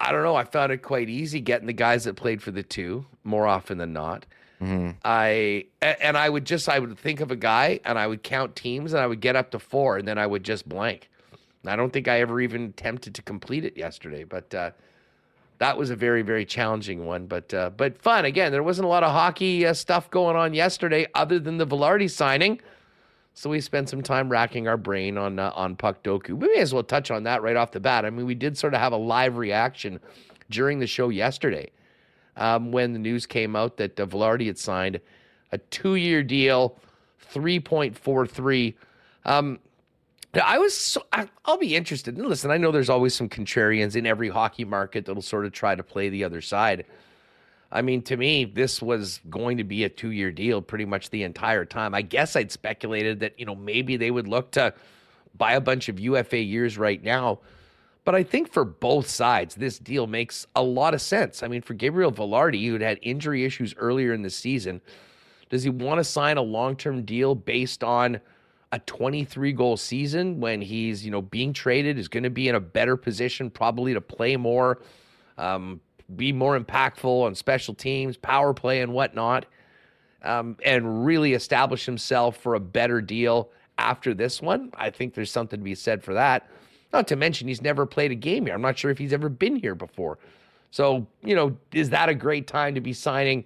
I 0.00 0.10
don't 0.10 0.24
know, 0.24 0.34
I 0.34 0.44
found 0.44 0.72
it 0.72 0.78
quite 0.78 1.08
easy 1.08 1.40
getting 1.40 1.68
the 1.68 1.72
guys 1.72 2.04
that 2.04 2.14
played 2.16 2.42
for 2.42 2.50
the 2.50 2.64
two 2.64 3.06
more 3.22 3.46
often 3.46 3.78
than 3.78 3.92
not. 3.92 4.26
hmm 4.58 4.90
I 5.04 5.66
and 5.80 6.16
I 6.16 6.28
would 6.28 6.44
just 6.44 6.68
I 6.68 6.80
would 6.80 6.98
think 6.98 7.20
of 7.20 7.30
a 7.30 7.36
guy 7.36 7.78
and 7.84 7.96
I 7.98 8.08
would 8.08 8.24
count 8.24 8.56
teams 8.56 8.92
and 8.92 9.00
I 9.00 9.06
would 9.06 9.20
get 9.20 9.36
up 9.36 9.52
to 9.52 9.60
four 9.60 9.98
and 9.98 10.06
then 10.06 10.18
I 10.18 10.26
would 10.26 10.42
just 10.42 10.68
blank. 10.68 11.08
I 11.66 11.76
don't 11.76 11.92
think 11.92 12.08
I 12.08 12.20
ever 12.20 12.40
even 12.40 12.64
attempted 12.64 13.14
to 13.14 13.22
complete 13.22 13.64
it 13.64 13.76
yesterday, 13.76 14.24
but 14.24 14.52
uh, 14.54 14.70
that 15.58 15.78
was 15.78 15.90
a 15.90 15.96
very 15.96 16.22
very 16.22 16.44
challenging 16.44 17.06
one, 17.06 17.26
but 17.26 17.54
uh, 17.54 17.70
but 17.70 17.96
fun. 18.02 18.24
Again, 18.24 18.50
there 18.50 18.64
wasn't 18.64 18.86
a 18.86 18.88
lot 18.88 19.04
of 19.04 19.12
hockey 19.12 19.64
uh, 19.64 19.74
stuff 19.74 20.10
going 20.10 20.36
on 20.36 20.54
yesterday 20.54 21.06
other 21.14 21.38
than 21.38 21.58
the 21.58 21.66
Vilardi 21.66 22.10
signing. 22.10 22.60
So 23.34 23.48
we 23.48 23.60
spent 23.60 23.88
some 23.88 24.02
time 24.02 24.28
racking 24.28 24.68
our 24.68 24.76
brain 24.76 25.16
on 25.16 25.38
uh, 25.38 25.52
on 25.54 25.76
Puckdoku. 25.76 26.30
We 26.30 26.48
may 26.48 26.60
as 26.60 26.74
well 26.74 26.82
touch 26.82 27.10
on 27.10 27.22
that 27.22 27.42
right 27.42 27.56
off 27.56 27.70
the 27.70 27.80
bat. 27.80 28.04
I 28.04 28.10
mean, 28.10 28.26
we 28.26 28.34
did 28.34 28.58
sort 28.58 28.74
of 28.74 28.80
have 28.80 28.92
a 28.92 28.96
live 28.96 29.36
reaction 29.36 30.00
during 30.50 30.80
the 30.80 30.86
show 30.86 31.08
yesterday 31.08 31.70
um, 32.36 32.72
when 32.72 32.92
the 32.92 32.98
news 32.98 33.24
came 33.24 33.54
out 33.54 33.76
that 33.76 33.98
uh, 33.98 34.06
Vilardi 34.06 34.48
had 34.48 34.58
signed 34.58 35.00
a 35.52 35.58
two-year 35.58 36.22
deal, 36.22 36.76
three 37.20 37.60
point 37.60 37.96
four 37.96 38.26
three. 38.26 38.76
Um, 39.24 39.60
I 40.34 40.58
was, 40.58 40.74
so, 40.74 41.04
I, 41.12 41.28
I'll 41.44 41.58
be 41.58 41.76
interested. 41.76 42.16
And 42.16 42.26
listen, 42.26 42.50
I 42.50 42.56
know 42.56 42.70
there's 42.70 42.88
always 42.88 43.14
some 43.14 43.28
contrarians 43.28 43.96
in 43.96 44.06
every 44.06 44.30
hockey 44.30 44.64
market 44.64 45.04
that'll 45.04 45.22
sort 45.22 45.44
of 45.44 45.52
try 45.52 45.74
to 45.74 45.82
play 45.82 46.08
the 46.08 46.24
other 46.24 46.40
side. 46.40 46.86
I 47.70 47.82
mean, 47.82 48.02
to 48.02 48.16
me, 48.16 48.44
this 48.44 48.82
was 48.82 49.20
going 49.30 49.56
to 49.56 49.64
be 49.64 49.84
a 49.84 49.88
two-year 49.88 50.30
deal 50.30 50.60
pretty 50.60 50.84
much 50.84 51.10
the 51.10 51.22
entire 51.22 51.64
time. 51.64 51.94
I 51.94 52.02
guess 52.02 52.36
I'd 52.36 52.52
speculated 52.52 53.20
that 53.20 53.38
you 53.38 53.46
know 53.46 53.54
maybe 53.54 53.96
they 53.96 54.10
would 54.10 54.28
look 54.28 54.52
to 54.52 54.74
buy 55.36 55.54
a 55.54 55.60
bunch 55.60 55.88
of 55.88 55.98
UFA 55.98 56.38
years 56.38 56.76
right 56.76 57.02
now. 57.02 57.40
But 58.04 58.14
I 58.14 58.24
think 58.24 58.52
for 58.52 58.64
both 58.64 59.08
sides, 59.08 59.54
this 59.54 59.78
deal 59.78 60.06
makes 60.06 60.46
a 60.56 60.62
lot 60.62 60.92
of 60.92 61.00
sense. 61.00 61.42
I 61.42 61.48
mean, 61.48 61.62
for 61.62 61.72
Gabriel 61.74 62.12
Vilardi, 62.12 62.66
who 62.66 62.78
had 62.78 62.98
injury 63.00 63.44
issues 63.44 63.74
earlier 63.78 64.12
in 64.12 64.22
the 64.22 64.30
season, 64.30 64.80
does 65.48 65.62
he 65.62 65.70
want 65.70 65.98
to 65.98 66.04
sign 66.04 66.36
a 66.36 66.42
long 66.42 66.76
term 66.76 67.04
deal 67.04 67.34
based 67.34 67.82
on 67.82 68.20
a 68.72 68.78
23 68.80 69.52
goal 69.52 69.76
season 69.76 70.40
when 70.40 70.62
he's, 70.62 71.04
you 71.04 71.10
know, 71.10 71.20
being 71.20 71.52
traded 71.52 71.98
is 71.98 72.08
going 72.08 72.22
to 72.22 72.30
be 72.30 72.48
in 72.48 72.54
a 72.54 72.60
better 72.60 72.96
position 72.96 73.50
probably 73.50 73.92
to 73.92 74.00
play 74.00 74.36
more, 74.36 74.80
um, 75.36 75.78
be 76.16 76.32
more 76.32 76.58
impactful 76.58 77.24
on 77.24 77.34
special 77.34 77.74
teams, 77.74 78.16
power 78.16 78.54
play, 78.54 78.80
and 78.80 78.92
whatnot, 78.92 79.44
um, 80.22 80.56
and 80.64 81.04
really 81.04 81.34
establish 81.34 81.84
himself 81.84 82.38
for 82.38 82.54
a 82.54 82.60
better 82.60 83.02
deal 83.02 83.50
after 83.76 84.14
this 84.14 84.40
one. 84.40 84.70
I 84.74 84.88
think 84.88 85.12
there's 85.12 85.30
something 85.30 85.60
to 85.60 85.64
be 85.64 85.74
said 85.74 86.02
for 86.02 86.14
that. 86.14 86.48
Not 86.94 87.06
to 87.08 87.16
mention, 87.16 87.48
he's 87.48 87.62
never 87.62 87.84
played 87.84 88.10
a 88.10 88.14
game 88.14 88.46
here. 88.46 88.54
I'm 88.54 88.62
not 88.62 88.78
sure 88.78 88.90
if 88.90 88.98
he's 88.98 89.12
ever 89.12 89.28
been 89.28 89.56
here 89.56 89.74
before. 89.74 90.18
So, 90.70 91.06
you 91.22 91.34
know, 91.34 91.56
is 91.72 91.90
that 91.90 92.08
a 92.08 92.14
great 92.14 92.46
time 92.46 92.74
to 92.74 92.80
be 92.80 92.94
signing 92.94 93.44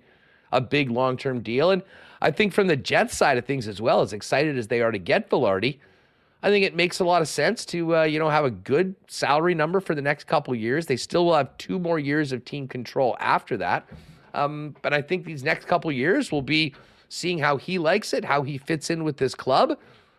a 0.52 0.60
big 0.60 0.90
long 0.90 1.16
term 1.16 1.40
deal? 1.40 1.72
And 1.72 1.82
I 2.20 2.30
think 2.30 2.52
from 2.52 2.66
the 2.66 2.76
Jets 2.76 3.16
side 3.16 3.38
of 3.38 3.44
things 3.44 3.68
as 3.68 3.80
well, 3.80 4.00
as 4.00 4.12
excited 4.12 4.56
as 4.56 4.68
they 4.68 4.80
are 4.80 4.90
to 4.90 4.98
get 4.98 5.28
Vilardi, 5.30 5.78
I 6.42 6.50
think 6.50 6.64
it 6.64 6.76
makes 6.76 7.00
a 7.00 7.04
lot 7.04 7.22
of 7.22 7.28
sense 7.28 7.64
to 7.66 7.96
uh, 7.96 8.02
you 8.04 8.18
know 8.18 8.28
have 8.28 8.44
a 8.44 8.50
good 8.50 8.94
salary 9.08 9.54
number 9.54 9.80
for 9.80 9.94
the 9.94 10.02
next 10.02 10.24
couple 10.24 10.54
years. 10.54 10.86
They 10.86 10.96
still 10.96 11.26
will 11.26 11.34
have 11.34 11.56
two 11.58 11.78
more 11.78 11.98
years 11.98 12.32
of 12.32 12.44
team 12.44 12.68
control 12.68 13.16
after 13.20 13.56
that, 13.58 13.88
um, 14.34 14.76
but 14.82 14.92
I 14.92 15.02
think 15.02 15.24
these 15.24 15.42
next 15.42 15.66
couple 15.66 15.90
years 15.90 16.30
will 16.30 16.42
be 16.42 16.74
seeing 17.08 17.38
how 17.38 17.56
he 17.56 17.78
likes 17.78 18.12
it, 18.12 18.24
how 18.24 18.42
he 18.42 18.58
fits 18.58 18.90
in 18.90 19.04
with 19.04 19.16
this 19.16 19.34
club, 19.34 19.78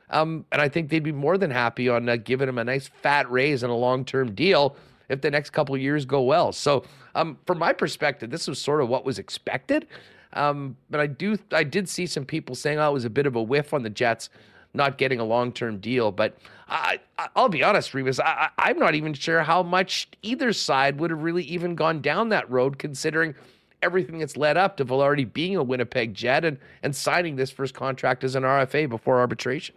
um, 0.09 0.45
and 0.51 0.61
I 0.61 0.69
think 0.69 0.89
they'd 0.89 1.03
be 1.03 1.11
more 1.11 1.37
than 1.37 1.51
happy 1.51 1.89
on 1.89 2.09
uh, 2.09 2.15
giving 2.17 2.49
him 2.49 2.57
a 2.57 2.63
nice 2.63 2.87
fat 2.87 3.29
raise 3.31 3.63
and 3.63 3.71
a 3.71 3.75
long 3.75 4.05
term 4.05 4.33
deal 4.33 4.75
if 5.09 5.21
the 5.21 5.31
next 5.31 5.51
couple 5.51 5.77
years 5.77 6.05
go 6.05 6.21
well. 6.21 6.51
So, 6.51 6.83
um, 7.15 7.37
from 7.45 7.59
my 7.59 7.73
perspective, 7.73 8.29
this 8.29 8.47
was 8.47 8.59
sort 8.59 8.81
of 8.81 8.89
what 8.89 9.05
was 9.05 9.19
expected. 9.19 9.87
Um, 10.33 10.77
but 10.89 10.99
I 10.99 11.07
do, 11.07 11.37
I 11.51 11.63
did 11.63 11.87
see 11.89 12.05
some 12.05 12.25
people 12.25 12.55
saying, 12.55 12.79
"Oh, 12.79 12.89
it 12.89 12.93
was 12.93 13.05
a 13.05 13.09
bit 13.09 13.25
of 13.25 13.35
a 13.35 13.41
whiff 13.41 13.73
on 13.73 13.83
the 13.83 13.89
Jets 13.89 14.29
not 14.73 14.97
getting 14.97 15.19
a 15.19 15.23
long-term 15.23 15.79
deal." 15.79 16.11
But 16.11 16.37
I, 16.67 16.99
I 17.17 17.29
will 17.35 17.49
be 17.49 17.63
honest, 17.63 17.93
Remis, 17.93 18.19
I, 18.19 18.49
I'm 18.57 18.77
not 18.77 18.95
even 18.95 19.13
sure 19.13 19.43
how 19.43 19.63
much 19.63 20.09
either 20.21 20.53
side 20.53 20.99
would 20.99 21.11
have 21.11 21.23
really 21.23 21.43
even 21.43 21.75
gone 21.75 22.01
down 22.01 22.29
that 22.29 22.49
road, 22.49 22.77
considering 22.77 23.35
everything 23.81 24.19
that's 24.19 24.37
led 24.37 24.57
up 24.57 24.77
to 24.77 24.85
Vilardi 24.85 25.31
being 25.31 25.55
a 25.55 25.63
Winnipeg 25.63 26.13
Jet 26.13 26.43
and 26.43 26.57
and 26.83 26.95
signing 26.95 27.35
this 27.35 27.51
first 27.51 27.73
contract 27.73 28.23
as 28.23 28.35
an 28.35 28.43
RFA 28.43 28.89
before 28.89 29.19
arbitration. 29.19 29.75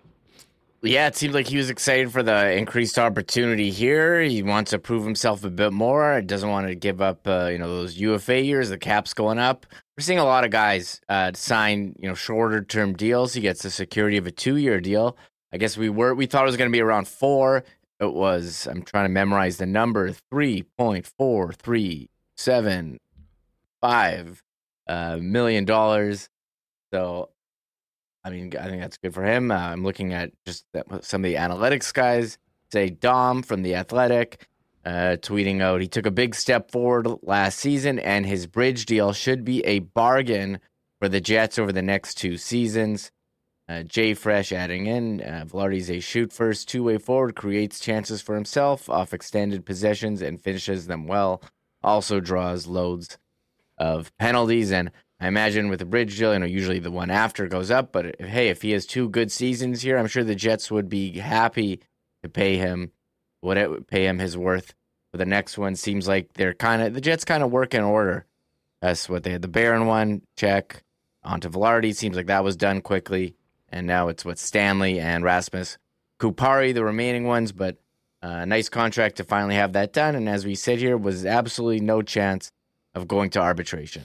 Yeah, 0.82 1.08
it 1.08 1.16
seems 1.16 1.34
like 1.34 1.46
he 1.46 1.58
was 1.58 1.68
excited 1.68 2.10
for 2.10 2.22
the 2.22 2.52
increased 2.52 2.98
opportunity 2.98 3.70
here. 3.70 4.22
He 4.22 4.42
wants 4.42 4.70
to 4.70 4.78
prove 4.78 5.04
himself 5.04 5.44
a 5.44 5.50
bit 5.50 5.74
more. 5.74 6.22
Doesn't 6.22 6.48
want 6.48 6.68
to 6.68 6.74
give 6.74 7.02
up, 7.02 7.28
uh, 7.28 7.48
you 7.52 7.58
know, 7.58 7.68
those 7.68 7.98
UFA 7.98 8.40
years. 8.40 8.70
The 8.70 8.78
cap's 8.78 9.12
going 9.12 9.38
up. 9.38 9.66
We're 10.00 10.04
seeing 10.04 10.18
a 10.18 10.24
lot 10.24 10.44
of 10.44 10.50
guys 10.50 10.98
uh, 11.10 11.32
sign, 11.34 11.94
you 11.98 12.08
know, 12.08 12.14
shorter 12.14 12.64
term 12.64 12.94
deals. 12.94 13.34
He 13.34 13.42
gets 13.42 13.60
the 13.60 13.70
security 13.70 14.16
of 14.16 14.26
a 14.26 14.30
two 14.30 14.56
year 14.56 14.80
deal. 14.80 15.18
I 15.52 15.58
guess 15.58 15.76
we 15.76 15.90
were 15.90 16.14
we 16.14 16.24
thought 16.24 16.44
it 16.44 16.46
was 16.46 16.56
going 16.56 16.70
to 16.70 16.72
be 16.74 16.80
around 16.80 17.06
four. 17.06 17.64
It 18.00 18.14
was. 18.14 18.66
I'm 18.66 18.82
trying 18.82 19.04
to 19.04 19.10
memorize 19.10 19.58
the 19.58 19.66
number 19.66 20.10
three 20.30 20.62
point 20.78 21.04
four 21.18 21.52
three 21.52 22.08
seven 22.38 22.98
five 23.82 24.42
uh, 24.86 25.18
million 25.20 25.66
dollars. 25.66 26.30
So 26.94 27.28
I 28.24 28.30
mean, 28.30 28.54
I 28.58 28.68
think 28.68 28.80
that's 28.80 28.96
good 28.96 29.12
for 29.12 29.24
him. 29.24 29.50
Uh, 29.50 29.56
I'm 29.56 29.84
looking 29.84 30.14
at 30.14 30.32
just 30.46 30.64
some 31.02 31.22
of 31.22 31.30
the 31.30 31.36
analytics 31.36 31.92
guys. 31.92 32.38
Say 32.72 32.88
Dom 32.88 33.42
from 33.42 33.60
the 33.60 33.74
Athletic, 33.74 34.48
uh, 34.84 35.16
tweeting 35.20 35.60
out 35.60 35.80
he 35.80 35.88
took 35.88 36.06
a 36.06 36.10
big 36.10 36.34
step 36.34 36.70
forward 36.70 37.06
last 37.22 37.58
season, 37.58 37.98
and 37.98 38.26
his 38.26 38.46
bridge 38.46 38.86
deal 38.86 39.12
should 39.12 39.44
be 39.44 39.64
a 39.64 39.80
bargain 39.80 40.60
for 40.98 41.08
the 41.08 41.20
Jets 41.20 41.58
over 41.58 41.72
the 41.72 41.82
next 41.82 42.14
two 42.14 42.36
seasons. 42.36 43.10
Uh, 43.68 43.84
JFresh 43.84 44.52
adding 44.52 44.86
in, 44.86 45.20
uh, 45.20 45.44
Vilardi's 45.46 45.90
a 45.90 46.00
shoot 46.00 46.32
first, 46.32 46.68
two 46.68 46.82
way 46.82 46.98
forward, 46.98 47.36
creates 47.36 47.78
chances 47.78 48.20
for 48.20 48.34
himself 48.34 48.90
off 48.90 49.14
extended 49.14 49.64
possessions 49.64 50.22
and 50.22 50.40
finishes 50.42 50.88
them 50.88 51.06
well. 51.06 51.40
Also 51.82 52.18
draws 52.18 52.66
loads 52.66 53.16
of 53.78 54.16
penalties 54.18 54.72
and 54.72 54.90
I 55.20 55.28
imagine 55.28 55.68
with 55.68 55.78
the 55.78 55.84
bridge 55.84 56.18
deal, 56.18 56.32
you 56.32 56.38
know, 56.38 56.46
usually 56.46 56.78
the 56.78 56.90
one 56.90 57.10
after 57.10 57.46
goes 57.46 57.70
up. 57.70 57.92
But 57.92 58.20
hey, 58.20 58.48
if 58.48 58.62
he 58.62 58.70
has 58.72 58.86
two 58.86 59.08
good 59.08 59.30
seasons 59.30 59.82
here, 59.82 59.98
I'm 59.98 60.06
sure 60.06 60.24
the 60.24 60.34
Jets 60.34 60.70
would 60.70 60.88
be 60.88 61.18
happy 61.18 61.80
to 62.22 62.28
pay 62.28 62.56
him 62.56 62.90
what 63.40 63.56
it 63.56 63.86
pay 63.86 64.06
him 64.06 64.18
his 64.18 64.36
worth. 64.36 64.74
For 65.10 65.16
the 65.16 65.26
next 65.26 65.58
one, 65.58 65.74
seems 65.74 66.06
like 66.06 66.32
they're 66.34 66.54
kind 66.54 66.82
of 66.82 66.94
the 66.94 67.00
Jets 67.00 67.24
kind 67.24 67.42
of 67.42 67.50
work 67.50 67.74
in 67.74 67.82
order. 67.82 68.26
That's 68.80 69.08
what 69.08 69.24
they 69.24 69.32
had. 69.32 69.42
The 69.42 69.48
Barron 69.48 69.86
one 69.86 70.22
check 70.36 70.84
onto 71.24 71.48
Vilardi. 71.48 71.94
Seems 71.94 72.16
like 72.16 72.26
that 72.26 72.44
was 72.44 72.56
done 72.56 72.80
quickly, 72.80 73.34
and 73.68 73.86
now 73.86 74.08
it's 74.08 74.24
what 74.24 74.38
Stanley 74.38 75.00
and 75.00 75.24
Rasmus 75.24 75.78
Kupari, 76.20 76.72
the 76.72 76.84
remaining 76.84 77.24
ones. 77.24 77.50
But 77.50 77.78
uh, 78.22 78.44
nice 78.44 78.68
contract 78.68 79.16
to 79.16 79.24
finally 79.24 79.56
have 79.56 79.72
that 79.72 79.92
done. 79.92 80.14
And 80.14 80.28
as 80.28 80.46
we 80.46 80.54
sit 80.54 80.78
here, 80.78 80.96
was 80.96 81.26
absolutely 81.26 81.80
no 81.80 82.02
chance 82.02 82.52
of 82.94 83.08
going 83.08 83.30
to 83.30 83.40
arbitration. 83.40 84.04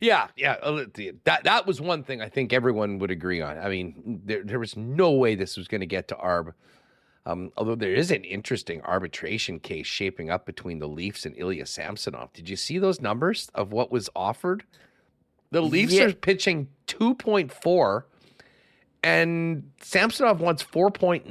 Yeah, 0.00 0.28
yeah. 0.36 0.56
Uh, 0.62 0.84
that 1.24 1.44
that 1.44 1.66
was 1.66 1.80
one 1.80 2.02
thing 2.02 2.20
I 2.20 2.28
think 2.28 2.52
everyone 2.52 2.98
would 2.98 3.10
agree 3.10 3.40
on. 3.40 3.58
I 3.58 3.68
mean, 3.68 4.20
there 4.24 4.42
there 4.42 4.58
was 4.58 4.76
no 4.76 5.12
way 5.12 5.34
this 5.34 5.56
was 5.56 5.68
going 5.68 5.80
to 5.80 5.86
get 5.86 6.08
to 6.08 6.14
arb. 6.16 6.52
Um, 7.26 7.50
although 7.56 7.74
there 7.74 7.92
is 7.92 8.12
an 8.12 8.22
interesting 8.22 8.80
arbitration 8.82 9.58
case 9.58 9.86
shaping 9.86 10.30
up 10.30 10.46
between 10.46 10.78
the 10.78 10.86
Leafs 10.86 11.26
and 11.26 11.34
Ilya 11.36 11.66
Samsonov. 11.66 12.32
Did 12.32 12.48
you 12.48 12.54
see 12.54 12.78
those 12.78 13.00
numbers 13.00 13.50
of 13.52 13.72
what 13.72 13.90
was 13.90 14.08
offered? 14.14 14.62
The 15.50 15.60
Leafs 15.60 15.92
yeah. 15.92 16.04
are 16.04 16.12
pitching 16.12 16.68
2.4 16.86 18.04
and 19.02 19.70
Samsonov 19.80 20.40
wants 20.40 20.62
4.9. 20.62 21.28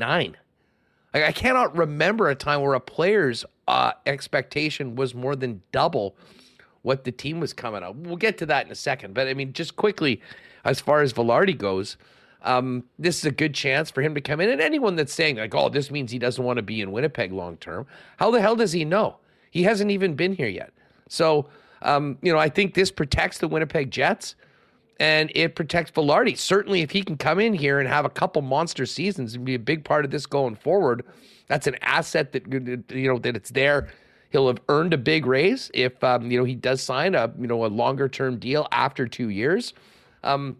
Like, 1.13 1.23
I 1.23 1.31
cannot 1.31 1.77
remember 1.77 2.29
a 2.29 2.35
time 2.35 2.61
where 2.61 2.73
a 2.73 2.79
player's 2.81 3.45
uh, 3.67 3.93
expectation 4.05 4.95
was 4.95 5.15
more 5.15 5.35
than 5.35 5.61
double 5.71 6.17
what 6.81 7.05
the 7.05 7.11
team 7.11 7.39
was 7.39 7.53
coming 7.53 7.83
up. 7.83 7.95
We'll 7.95 8.17
get 8.17 8.37
to 8.39 8.45
that 8.47 8.65
in 8.65 8.71
a 8.71 8.75
second. 8.75 9.13
But 9.13 9.27
I 9.27 9.33
mean, 9.33 9.53
just 9.53 9.77
quickly, 9.77 10.21
as 10.65 10.81
far 10.81 11.01
as 11.01 11.13
Vilardi 11.13 11.57
goes, 11.57 11.95
um, 12.45 12.83
this 12.97 13.17
is 13.17 13.25
a 13.25 13.31
good 13.31 13.53
chance 13.53 13.91
for 13.91 14.01
him 14.01 14.15
to 14.15 14.21
come 14.21 14.39
in. 14.39 14.49
And 14.49 14.61
anyone 14.61 14.95
that's 14.95 15.13
saying, 15.13 15.37
like, 15.37 15.53
oh, 15.53 15.69
this 15.69 15.91
means 15.91 16.11
he 16.11 16.19
doesn't 16.19 16.43
want 16.43 16.57
to 16.57 16.63
be 16.63 16.81
in 16.81 16.91
Winnipeg 16.91 17.31
long 17.31 17.57
term, 17.57 17.85
how 18.17 18.31
the 18.31 18.41
hell 18.41 18.55
does 18.55 18.71
he 18.71 18.85
know? 18.85 19.17
He 19.51 19.63
hasn't 19.63 19.91
even 19.91 20.15
been 20.15 20.33
here 20.33 20.47
yet. 20.47 20.71
So, 21.09 21.47
um, 21.81 22.17
you 22.21 22.31
know, 22.31 22.39
I 22.39 22.49
think 22.49 22.73
this 22.73 22.91
protects 22.91 23.39
the 23.39 23.47
Winnipeg 23.47 23.91
Jets 23.91 24.35
and 24.99 25.31
it 25.35 25.55
protects 25.55 25.91
Vilardi. 25.91 26.37
Certainly, 26.37 26.81
if 26.81 26.91
he 26.91 27.01
can 27.01 27.17
come 27.17 27.39
in 27.39 27.53
here 27.53 27.79
and 27.79 27.87
have 27.87 28.05
a 28.05 28.09
couple 28.09 28.41
monster 28.41 28.85
seasons 28.85 29.35
and 29.35 29.43
be 29.43 29.55
a 29.55 29.59
big 29.59 29.83
part 29.83 30.05
of 30.05 30.11
this 30.11 30.25
going 30.25 30.55
forward, 30.55 31.03
that's 31.47 31.67
an 31.67 31.75
asset 31.81 32.31
that 32.31 32.47
you 32.91 33.07
know 33.07 33.19
that 33.19 33.35
it's 33.35 33.49
there 33.51 33.89
He'll 34.35 34.47
have 34.47 34.59
earned 34.67 34.93
a 34.93 34.97
big 34.97 35.25
raise 35.25 35.71
if 35.73 36.03
um, 36.03 36.29
you 36.29 36.37
know 36.37 36.43
he 36.43 36.55
does 36.55 36.81
sign 36.81 37.15
a 37.15 37.31
you 37.39 37.47
know 37.47 37.65
a 37.65 37.67
longer 37.67 38.09
term 38.09 38.37
deal 38.37 38.67
after 38.69 39.07
two 39.07 39.29
years, 39.29 39.73
um, 40.25 40.57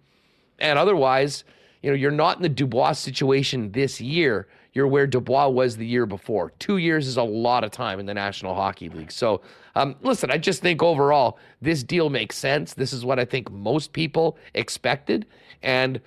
and 0.60 0.80
otherwise, 0.80 1.44
you 1.86 1.92
know 1.92 1.96
you're 1.96 2.10
not 2.10 2.38
in 2.38 2.42
the 2.42 2.50
Dubois 2.50 2.94
situation 2.94 3.72
this 3.72 4.02
year. 4.02 4.48
You're 4.74 4.88
where 4.88 5.06
Dubois 5.06 5.50
was 5.50 5.78
the 5.78 5.86
year 5.86 6.08
before. 6.08 6.52
Two 6.58 6.78
years 6.78 7.06
is 7.06 7.18
a 7.18 7.24
lot 7.24 7.64
of 7.64 7.70
time 7.70 8.00
in 8.00 8.08
the 8.08 8.14
National 8.14 8.56
Hockey 8.56 8.90
League. 8.90 9.12
So, 9.12 9.42
um, 9.76 9.96
listen, 10.02 10.32
I 10.32 10.40
just 10.40 10.64
think 10.64 10.82
overall 10.82 11.38
this 11.62 11.84
deal 11.84 12.10
makes 12.10 12.38
sense. 12.38 12.74
This 12.74 12.92
is 12.92 13.06
what 13.06 13.20
I 13.20 13.26
think 13.26 13.52
most 13.52 13.94
people 13.94 14.36
expected, 14.56 15.28
and 15.62 16.02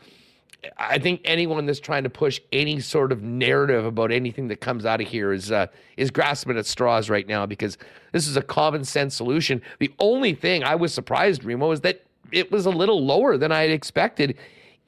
I 0.78 0.98
think 0.98 1.20
anyone 1.24 1.64
that's 1.64 1.78
trying 1.78 2.02
to 2.02 2.10
push 2.10 2.40
any 2.50 2.80
sort 2.80 3.12
of 3.12 3.22
narrative 3.22 3.84
about 3.86 4.10
anything 4.10 4.48
that 4.48 4.60
comes 4.60 4.84
out 4.84 5.00
of 5.00 5.06
here 5.06 5.32
is 5.32 5.52
uh, 5.52 5.68
is 5.96 6.10
grasping 6.10 6.58
at 6.58 6.66
straws 6.66 7.08
right 7.08 7.28
now 7.28 7.46
because 7.46 7.78
this 8.10 8.26
is 8.26 8.36
a 8.36 8.42
common 8.42 8.82
sense 8.82 9.14
solution. 9.14 9.62
The 9.78 9.94
only 10.00 10.34
thing 10.34 10.64
I 10.64 10.74
was 10.74 10.92
surprised, 10.92 11.44
Remo, 11.44 11.70
is 11.70 11.82
that 11.82 12.02
it 12.32 12.50
was 12.50 12.66
a 12.66 12.70
little 12.70 13.06
lower 13.06 13.38
than 13.38 13.52
I 13.52 13.60
had 13.60 13.70
expected. 13.70 14.36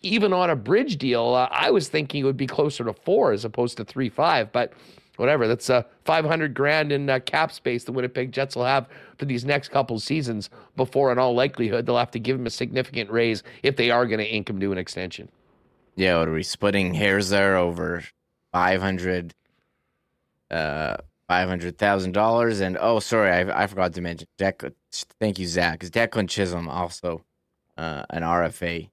Even 0.03 0.33
on 0.33 0.51
a 0.51 0.57
bridge 0.57 0.97
deal, 0.97 1.35
uh, 1.35 1.49
I 1.51 1.71
was 1.71 1.89
thinking 1.89 2.23
it 2.23 2.25
would 2.25 2.37
be 2.37 2.47
closer 2.47 2.85
to 2.85 2.93
four 2.93 3.33
as 3.33 3.45
opposed 3.45 3.77
to 3.77 3.85
three 3.85 4.09
five. 4.09 4.51
But 4.51 4.73
whatever, 5.17 5.47
that's 5.47 5.69
uh, 5.69 5.83
500 6.07 6.55
grand 6.55 6.91
in 6.91 7.11
uh, 7.11 7.21
cap 7.21 7.53
space 7.53 7.85
the 7.85 7.93
Winnipeg 7.93 8.33
Jets 8.33 8.57
will 8.57 8.65
have 8.65 8.89
for 9.19 9.27
these 9.27 9.45
next 9.45 9.69
couple 9.69 9.99
seasons 10.01 10.49
before, 10.77 11.13
in 11.13 11.19
all 11.19 11.35
likelihood, 11.35 11.85
they'll 11.85 11.99
have 11.99 12.11
to 12.13 12.19
give 12.19 12.39
him 12.39 12.47
a 12.47 12.51
significant 12.51 13.11
raise 13.11 13.43
if 13.63 13.77
they 13.77 13.91
are 13.91 14.07
going 14.07 14.19
to 14.19 14.27
ink 14.27 14.49
him 14.49 14.59
to 14.59 14.73
an 14.73 14.79
extension. 14.79 15.29
Yeah, 15.97 16.19
what 16.19 16.29
are 16.29 16.33
we 16.33 16.43
splitting 16.43 16.95
hairs 16.95 17.29
there 17.29 17.57
over 17.57 18.03
five 18.53 18.81
hundred, 18.81 19.35
uh, 20.51 20.97
five 21.29 21.49
hundred 21.49 21.77
thousand 21.77 22.13
dollars? 22.13 22.61
And 22.61 22.79
oh, 22.81 23.01
sorry, 23.01 23.31
I, 23.31 23.65
I 23.65 23.67
forgot 23.67 23.93
to 23.95 24.01
mention 24.01 24.27
Deck. 24.39 24.63
Thank 25.21 25.39
you, 25.39 25.47
Zach. 25.47 25.83
Is 25.83 25.91
Declan 25.91 26.31
Chisholm 26.31 26.69
also 26.69 27.25
uh, 27.77 28.05
an 28.09 28.23
RFA 28.23 28.89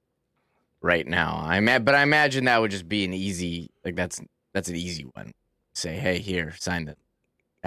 right 0.82 1.06
now? 1.06 1.42
I 1.44 1.60
ma- 1.60 1.78
but 1.78 1.94
I 1.94 2.02
imagine 2.02 2.44
that 2.44 2.60
would 2.60 2.70
just 2.70 2.88
be 2.88 3.04
an 3.04 3.12
easy 3.14 3.70
like 3.84 3.96
that's 3.96 4.20
that's 4.52 4.68
an 4.68 4.76
easy 4.76 5.04
one. 5.14 5.32
Say, 5.72 5.96
hey, 5.96 6.18
here, 6.18 6.54
sign 6.58 6.88
it. 6.88 6.98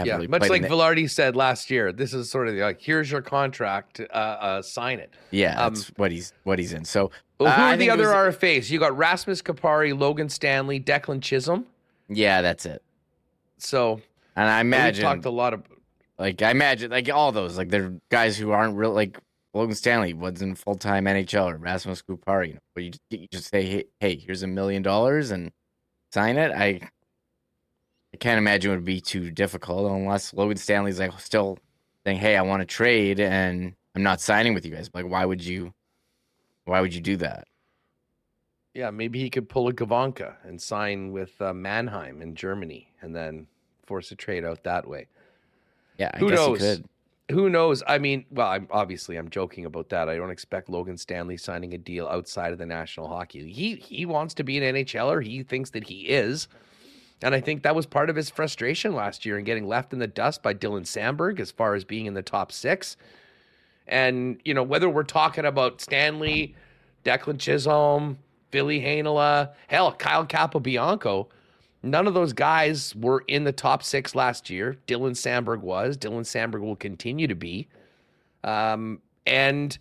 Yeah, 0.03 0.15
really 0.15 0.27
much 0.27 0.50
like 0.50 0.63
Vilardi 0.63 1.08
said 1.10 1.36
last 1.36 1.70
year. 1.70 1.91
This 1.94 2.13
is 2.13 2.30
sort 2.32 2.48
of 2.48 2.56
like, 2.56 2.82
here's 2.82 3.12
your 3.12 3.22
contract, 3.22 4.00
uh, 4.00 4.03
uh, 4.13 4.62
sign 4.62 5.00
it. 5.00 5.13
Yeah, 5.32 5.62
um, 5.63 5.74
that's 5.74 5.88
what 5.98 6.12
he's 6.12 6.34
what 6.44 6.58
he's 6.60 6.74
in. 6.74 6.86
So 6.86 7.12
Well, 7.39 7.50
Uh, 7.51 7.56
who 7.56 7.62
I 7.62 7.74
are 7.74 7.77
the 7.77 7.89
other 7.89 8.08
was- 8.08 8.36
RFAs? 8.38 8.70
You 8.72 8.80
got 8.80 8.98
Rasmus 8.98 9.41
Kupari, 9.41 9.98
Logan 9.98 10.30
Stanley, 10.30 10.80
Declan 10.80 11.22
Chisholm. 11.22 11.65
Yeah, 12.10 12.41
that's 12.41 12.65
it. 12.65 12.82
So 13.58 14.01
And 14.36 14.48
I 14.50 14.58
we 14.58 14.62
imagine, 14.62 15.03
talked 15.03 15.25
a 15.25 15.30
lot 15.30 15.53
of. 15.53 15.63
like, 16.18 16.41
I 16.41 16.51
imagine, 16.51 16.89
like 16.91 17.10
all 17.10 17.32
those, 17.32 17.58
like 17.58 17.70
they're 17.70 17.94
guys 18.10 18.38
who 18.38 18.51
aren't 18.51 18.75
real. 18.77 18.94
Like 18.94 19.18
Logan 19.53 19.75
Stanley 19.75 20.13
wasn't 20.13 20.58
full 20.58 20.75
time 20.75 21.05
NHL 21.05 21.53
or 21.53 21.58
Rasmus 21.58 22.03
Kupari. 22.03 22.50
You 22.50 22.53
know, 22.55 22.60
but 22.74 22.84
you 22.84 22.89
just, 22.91 23.01
you 23.10 23.27
just 23.31 23.50
say, 23.50 23.63
hey, 23.63 23.84
hey, 24.00 24.15
here's 24.15 24.43
a 24.43 24.48
million 24.48 24.81
dollars 24.81 25.31
and 25.31 25.51
sign 26.12 26.38
it. 26.38 26.51
I, 26.51 26.79
I 28.13 28.17
can't 28.17 28.38
imagine 28.38 28.72
it 28.72 28.75
would 28.75 28.86
be 28.86 29.01
too 29.01 29.31
difficult 29.31 29.91
unless 29.91 30.34
Logan 30.34 30.58
Stanley's 30.58 31.00
like 31.00 31.17
still 31.20 31.58
saying, 32.05 32.17
hey, 32.17 32.38
I 32.38 32.41
want 32.41 32.62
to 32.62 32.65
trade 32.65 33.20
and 33.20 33.74
I'm 33.96 34.03
not 34.03 34.22
signing 34.22 34.53
with 34.53 34.65
you 34.65 34.74
guys. 34.74 34.89
Like, 34.93 35.05
why 35.05 35.25
would 35.25 35.43
you? 35.43 35.74
Why 36.65 36.79
would 36.79 36.93
you 36.93 37.01
do 37.01 37.17
that? 37.17 37.48
Yeah, 38.74 38.91
maybe 38.91 39.20
he 39.20 39.29
could 39.29 39.50
pull 39.50 39.67
a 39.67 39.74
Gawanke 39.74 40.34
and 40.43 40.62
sign 40.62 41.12
with 41.12 41.41
uh, 41.41 41.53
Mannheim 41.53 42.22
in 42.22 42.36
Germany, 42.36 42.93
and 43.01 43.13
then 43.13 43.48
force 43.86 44.12
a 44.12 44.15
trade 44.15 44.46
out 44.46 44.63
that 44.63 44.88
way. 44.88 45.08
Yeah, 45.98 46.12
I 46.13 46.20
Who 46.20 46.29
knows? 46.29 46.81
Who 47.32 47.50
knows? 47.50 47.84
I 47.88 47.98
mean, 47.98 48.26
well, 48.32 48.48
I'm 48.48 48.68
obviously 48.72 49.18
I'm 49.18 49.30
joking 49.30 49.66
about 49.66 49.90
that. 49.90 50.10
I 50.10 50.16
don't 50.16 50.32
expect 50.32 50.70
Logan 50.70 50.98
Stanley 50.98 51.38
signing 51.38 51.74
a 51.74 51.78
deal 51.78 52.08
outside 52.08 52.52
of 52.54 52.60
the 52.60 52.66
National 52.66 53.08
Hockey 53.08 53.42
League. 53.42 53.56
He 53.56 53.76
he 53.76 54.06
wants 54.06 54.34
to 54.36 54.44
be 54.44 54.58
an 54.58 54.76
NHLer. 54.76 55.24
He 55.24 55.44
thinks 55.44 55.72
that 55.72 55.86
he 55.86 56.08
is. 56.08 56.48
And 57.24 57.36
I 57.36 57.40
think 57.40 57.64
that 57.64 57.76
was 57.76 57.86
part 57.86 58.10
of 58.10 58.16
his 58.16 58.30
frustration 58.30 58.96
last 58.96 59.26
year 59.26 59.38
and 59.38 59.46
getting 59.46 59.68
left 59.68 59.94
in 59.94 60.00
the 60.00 60.08
dust 60.08 60.42
by 60.42 60.54
Dylan 60.54 60.86
Samberg 60.86 61.40
as 61.40 61.52
far 61.52 61.76
as 61.76 61.84
being 61.84 62.08
in 62.08 62.16
the 62.16 62.24
top 62.24 62.52
six. 62.52 62.98
And, 63.88 64.40
you 64.44 64.54
know, 64.54 64.64
whether 64.64 64.90
we're 64.90 65.04
talking 65.04 65.46
about 65.46 65.82
Stanley, 65.82 66.56
Declan 67.04 67.40
Chisholm, 67.40 68.18
Billy 68.50 68.82
Heinola, 68.82 69.52
hell, 69.68 69.94
Kyle 69.94 70.26
Capobianco, 70.26 71.28
none 71.84 72.08
of 72.08 72.14
those 72.14 72.34
guys 72.34 72.96
were 72.96 73.24
in 73.28 73.44
the 73.44 73.52
top 73.52 73.84
six 73.84 74.16
last 74.16 74.50
year. 74.50 74.78
Dylan 74.88 75.12
Samberg 75.12 75.62
was. 75.62 75.98
Dylan 75.98 76.22
Samberg 76.22 76.62
will 76.62 76.76
continue 76.76 77.28
to 77.28 77.36
be. 77.36 77.68
Um, 78.44 79.02
and, 79.26 79.78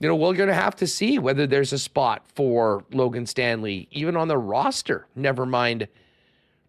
you 0.00 0.08
know, 0.08 0.16
we're 0.16 0.34
going 0.34 0.48
to 0.48 0.54
have 0.54 0.76
to 0.76 0.86
see 0.86 1.18
whether 1.18 1.46
there's 1.46 1.72
a 1.72 1.78
spot 1.78 2.26
for 2.34 2.84
Logan 2.92 3.26
Stanley, 3.26 3.88
even 3.90 4.16
on 4.16 4.28
the 4.28 4.38
roster, 4.38 5.06
never 5.14 5.46
mind 5.46 5.88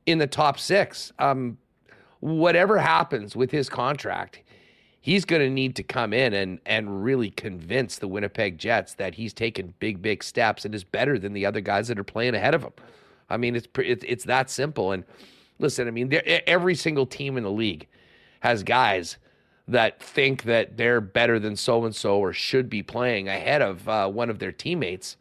in 0.05 0.17
the 0.17 0.27
top 0.27 0.59
six. 0.59 1.11
Um, 1.19 1.57
whatever 2.19 2.77
happens 2.77 3.35
with 3.35 3.51
his 3.51 3.69
contract, 3.69 4.41
he's 5.01 5.25
going 5.25 5.41
to 5.41 5.49
need 5.49 5.75
to 5.75 5.83
come 5.83 6.13
in 6.13 6.33
and 6.33 6.59
and 6.65 7.03
really 7.03 7.29
convince 7.29 7.99
the 7.99 8.07
Winnipeg 8.07 8.57
Jets 8.57 8.93
that 8.95 9.15
he's 9.15 9.33
taken 9.33 9.73
big 9.79 10.01
big 10.01 10.23
steps 10.23 10.65
and 10.65 10.73
is 10.73 10.83
better 10.83 11.19
than 11.19 11.33
the 11.33 11.45
other 11.45 11.61
guys 11.61 11.87
that 11.89 11.99
are 11.99 12.03
playing 12.03 12.35
ahead 12.35 12.55
of 12.55 12.63
him. 12.63 12.73
I 13.33 13.37
mean, 13.37 13.55
it's 13.55 13.67
it's, 13.77 14.05
it's 14.07 14.23
that 14.25 14.49
simple. 14.49 14.91
And 14.91 15.03
listen, 15.59 15.87
I 15.87 15.91
mean, 15.91 16.13
every 16.47 16.75
single 16.75 17.05
team 17.05 17.37
in 17.37 17.43
the 17.43 17.51
league 17.51 17.87
has 18.41 18.63
guys 18.63 19.17
that 19.67 20.01
think 20.01 20.43
that 20.43 20.77
they're 20.77 21.01
better 21.01 21.39
than 21.39 21.55
so 21.55 21.85
and 21.85 21.95
so 21.95 22.19
or 22.19 22.33
should 22.33 22.69
be 22.69 22.83
playing 22.83 23.29
ahead 23.29 23.61
of 23.61 23.87
uh, 23.87 24.07
one 24.09 24.29
of 24.29 24.39
their 24.39 24.51
teammates. 24.51 25.17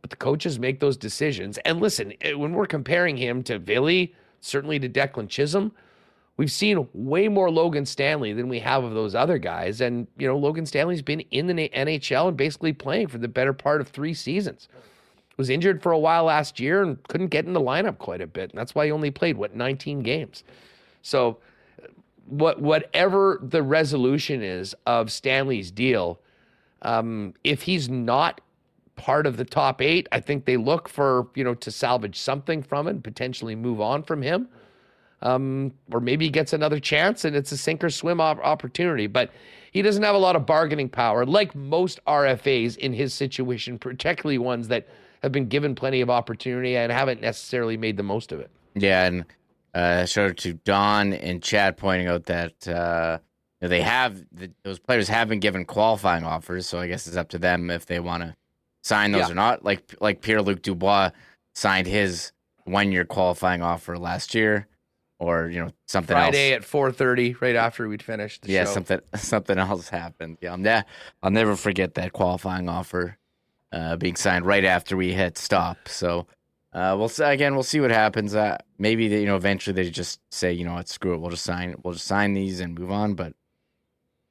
But 0.00 0.10
the 0.10 0.16
coaches 0.16 0.58
make 0.58 0.80
those 0.80 0.96
decisions. 0.96 1.58
And 1.58 1.80
listen, 1.80 2.14
eh, 2.20 2.32
when 2.32 2.52
we're 2.52 2.66
comparing 2.66 3.16
him 3.16 3.42
to 3.44 3.58
Villy, 3.58 4.14
certainly 4.40 4.78
to 4.78 4.88
Declan 4.88 5.28
Chisholm, 5.28 5.72
we've 6.36 6.52
seen 6.52 6.88
way 6.92 7.28
more 7.28 7.50
Logan 7.50 7.86
Stanley 7.86 8.32
than 8.32 8.48
we 8.48 8.60
have 8.60 8.84
of 8.84 8.94
those 8.94 9.14
other 9.14 9.38
guys. 9.38 9.80
And, 9.80 10.06
you 10.18 10.26
know, 10.26 10.36
Logan 10.36 10.66
Stanley's 10.66 11.02
been 11.02 11.20
in 11.30 11.46
the 11.46 11.68
NHL 11.68 12.28
and 12.28 12.36
basically 12.36 12.72
playing 12.72 13.08
for 13.08 13.18
the 13.18 13.28
better 13.28 13.52
part 13.52 13.80
of 13.80 13.88
three 13.88 14.14
seasons. 14.14 14.68
Was 15.36 15.50
injured 15.50 15.82
for 15.82 15.92
a 15.92 15.98
while 15.98 16.24
last 16.24 16.60
year 16.60 16.82
and 16.82 17.02
couldn't 17.08 17.28
get 17.28 17.44
in 17.44 17.52
the 17.52 17.60
lineup 17.60 17.98
quite 17.98 18.20
a 18.20 18.26
bit. 18.26 18.50
And 18.50 18.58
that's 18.58 18.74
why 18.74 18.86
he 18.86 18.92
only 18.92 19.10
played, 19.10 19.36
what, 19.36 19.56
19 19.56 20.00
games. 20.00 20.44
So, 21.02 21.38
what 22.26 22.60
whatever 22.60 23.38
the 23.42 23.62
resolution 23.62 24.42
is 24.42 24.74
of 24.86 25.12
Stanley's 25.12 25.70
deal, 25.70 26.18
um, 26.82 27.34
if 27.44 27.62
he's 27.62 27.88
not 27.88 28.40
part 28.96 29.26
of 29.26 29.36
the 29.36 29.44
top 29.44 29.82
eight, 29.82 30.08
I 30.12 30.20
think 30.20 30.44
they 30.44 30.56
look 30.56 30.88
for 30.88 31.28
you 31.34 31.44
know 31.44 31.54
to 31.54 31.70
salvage 31.70 32.18
something 32.18 32.62
from 32.62 32.86
it, 32.86 32.90
and 32.90 33.04
potentially 33.04 33.54
move 33.54 33.80
on 33.80 34.02
from 34.02 34.22
him, 34.22 34.48
um, 35.20 35.72
or 35.90 36.00
maybe 36.00 36.26
he 36.26 36.30
gets 36.30 36.52
another 36.52 36.80
chance 36.80 37.24
and 37.24 37.34
it's 37.34 37.52
a 37.52 37.56
sink 37.56 37.82
or 37.82 37.90
swim 37.90 38.20
op- 38.20 38.38
opportunity. 38.38 39.06
But 39.06 39.30
he 39.72 39.82
doesn't 39.82 40.02
have 40.02 40.14
a 40.14 40.18
lot 40.18 40.36
of 40.36 40.46
bargaining 40.46 40.88
power, 40.88 41.26
like 41.26 41.54
most 41.54 41.98
RFAs 42.06 42.76
in 42.76 42.92
his 42.92 43.12
situation, 43.12 43.78
particularly 43.78 44.38
ones 44.38 44.68
that 44.68 44.86
have 45.24 45.32
been 45.32 45.48
given 45.48 45.74
plenty 45.74 46.00
of 46.00 46.10
opportunity 46.10 46.76
and 46.76 46.92
haven't 46.92 47.20
necessarily 47.20 47.76
made 47.76 47.96
the 47.96 48.02
most 48.02 48.30
of 48.30 48.38
it. 48.40 48.50
Yeah, 48.74 49.06
and 49.06 49.24
uh, 49.74 50.04
shout 50.04 50.30
out 50.30 50.36
to 50.38 50.52
Don 50.54 51.12
and 51.12 51.42
Chad 51.42 51.76
pointing 51.76 52.06
out 52.08 52.24
that 52.26 52.68
uh, 52.68 53.18
you 53.60 53.66
know, 53.66 53.68
they 53.70 53.80
have 53.82 54.22
the, 54.32 54.50
those 54.62 54.78
players 54.78 55.08
have 55.08 55.28
been 55.28 55.40
given 55.40 55.64
qualifying 55.64 56.24
offers, 56.24 56.66
so 56.66 56.78
I 56.78 56.86
guess 56.86 57.06
it's 57.06 57.16
up 57.16 57.28
to 57.30 57.38
them 57.38 57.70
if 57.70 57.86
they 57.86 57.98
want 58.00 58.22
to 58.22 58.34
sign 58.82 59.12
those 59.12 59.22
Yeah. 59.26 59.32
or 59.32 59.34
not. 59.34 59.64
Like 59.64 59.94
like 60.00 60.20
Pierre 60.20 60.42
Luc 60.42 60.62
Dubois 60.62 61.10
signed 61.54 61.86
his 61.86 62.32
one 62.64 62.92
year 62.92 63.04
qualifying 63.04 63.62
offer 63.62 63.96
last 63.98 64.34
year, 64.34 64.66
or 65.18 65.48
you 65.48 65.60
know 65.64 65.70
something 65.86 66.14
Friday 66.14 66.52
else. 66.52 66.64
at 66.64 66.70
4:30, 66.70 67.40
right 67.40 67.56
after 67.56 67.88
we'd 67.88 68.02
finished 68.02 68.42
the 68.42 68.52
yeah, 68.52 68.64
show. 68.64 68.72
something 68.72 69.00
something 69.14 69.58
else 69.58 69.88
happened. 69.88 70.38
Yeah, 70.40 70.52
I'm 70.52 70.62
ne- 70.62 70.82
I'll 71.22 71.30
never 71.30 71.56
forget 71.56 71.94
that 71.94 72.12
qualifying 72.12 72.68
offer 72.68 73.16
uh, 73.72 73.96
being 73.96 74.16
signed 74.16 74.46
right 74.46 74.64
after 74.64 74.96
we 74.96 75.12
hit 75.12 75.36
stop. 75.38 75.88
So 75.88 76.26
uh, 76.72 76.94
we'll 76.98 77.08
see, 77.08 77.24
again, 77.24 77.54
we'll 77.54 77.62
see 77.62 77.80
what 77.80 77.90
happens. 77.90 78.34
Uh, 78.34 78.58
maybe 78.78 79.08
they, 79.08 79.20
you 79.20 79.26
know 79.26 79.36
eventually 79.36 79.74
they 79.74 79.90
just 79.90 80.20
say 80.30 80.52
you 80.52 80.64
know 80.64 80.74
what, 80.74 80.88
screw 80.88 81.14
it, 81.14 81.18
we'll 81.20 81.30
just 81.30 81.44
sign 81.44 81.74
we'll 81.82 81.94
just 81.94 82.06
sign 82.06 82.34
these 82.34 82.60
and 82.60 82.78
move 82.78 82.90
on. 82.90 83.14
But 83.14 83.32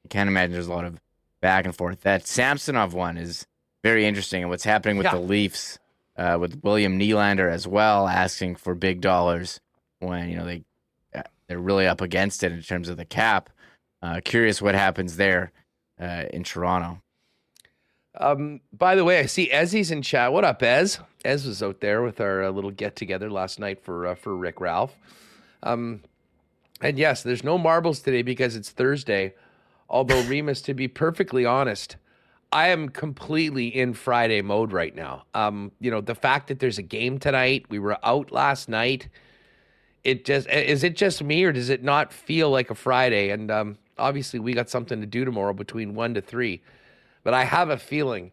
I 0.04 0.08
can't 0.08 0.28
imagine 0.28 0.52
there's 0.52 0.66
a 0.66 0.72
lot 0.72 0.84
of 0.84 1.00
back 1.40 1.64
and 1.64 1.74
forth. 1.76 2.02
That 2.02 2.26
Samsonov 2.26 2.94
one 2.94 3.16
is 3.16 3.46
very 3.82 4.06
interesting, 4.06 4.42
and 4.42 4.50
what's 4.50 4.64
happening 4.64 4.96
with 4.96 5.04
Yeah. 5.06 5.12
the 5.14 5.20
Leafs 5.20 5.78
uh, 6.16 6.38
with 6.40 6.60
William 6.62 6.98
Nylander 6.98 7.50
as 7.50 7.66
well, 7.66 8.06
asking 8.08 8.56
for 8.56 8.74
big 8.74 9.00
dollars 9.00 9.60
when 9.98 10.28
you 10.30 10.36
know 10.36 10.44
they 10.44 10.64
uh, 11.14 11.22
they're 11.48 11.58
really 11.58 11.86
up 11.86 12.00
against 12.00 12.42
it 12.44 12.52
in 12.52 12.62
terms 12.62 12.88
of 12.88 12.96
the 12.96 13.04
cap. 13.04 13.50
Uh, 14.02 14.20
curious 14.22 14.60
what 14.60 14.74
happens 14.74 15.16
there 15.16 15.50
uh, 15.98 16.24
in 16.30 16.44
Toronto. 16.44 17.00
Um, 18.16 18.60
by 18.72 18.94
the 18.94 19.04
way, 19.04 19.18
I 19.18 19.26
see 19.26 19.48
Ezzy's 19.48 19.90
in 19.90 20.02
chat. 20.02 20.32
What 20.32 20.44
up, 20.44 20.62
Ez? 20.62 20.98
Ez 21.24 21.46
was 21.46 21.62
out 21.62 21.80
there 21.80 22.02
with 22.02 22.20
our 22.20 22.44
uh, 22.44 22.50
little 22.50 22.70
get 22.70 22.96
together 22.96 23.30
last 23.30 23.58
night 23.58 23.82
for 23.82 24.06
uh, 24.06 24.14
for 24.14 24.36
Rick 24.36 24.60
Ralph. 24.60 24.96
Um, 25.62 26.02
and 26.80 26.98
yes, 26.98 27.22
there's 27.22 27.42
no 27.42 27.58
marbles 27.58 28.00
today 28.00 28.22
because 28.22 28.56
it's 28.56 28.70
Thursday. 28.70 29.34
Although 29.88 30.22
Remis, 30.28 30.62
to 30.62 30.74
be 30.74 30.86
perfectly 30.86 31.44
honest, 31.44 31.96
I 32.52 32.68
am 32.68 32.88
completely 32.88 33.66
in 33.66 33.94
Friday 33.94 34.42
mode 34.42 34.72
right 34.72 34.94
now. 34.94 35.24
Um, 35.34 35.72
you 35.80 35.90
know, 35.90 36.00
the 36.00 36.14
fact 36.14 36.48
that 36.48 36.60
there's 36.60 36.78
a 36.78 36.82
game 36.82 37.18
tonight, 37.18 37.66
we 37.68 37.80
were 37.80 37.98
out 38.04 38.30
last 38.30 38.68
night. 38.68 39.08
It 40.04 40.24
just 40.24 40.48
is 40.48 40.84
it 40.84 40.94
just 40.94 41.24
me 41.24 41.42
or 41.42 41.50
does 41.50 41.68
it 41.68 41.82
not 41.82 42.12
feel 42.12 42.50
like 42.50 42.70
a 42.70 42.74
Friday? 42.76 43.30
And 43.30 43.50
um, 43.50 43.78
obviously, 43.98 44.38
we 44.38 44.52
got 44.52 44.70
something 44.70 45.00
to 45.00 45.06
do 45.06 45.24
tomorrow 45.24 45.52
between 45.52 45.94
one 45.94 46.14
to 46.14 46.20
three. 46.20 46.62
But 47.24 47.34
I 47.34 47.44
have 47.44 47.70
a 47.70 47.76
feeling 47.76 48.30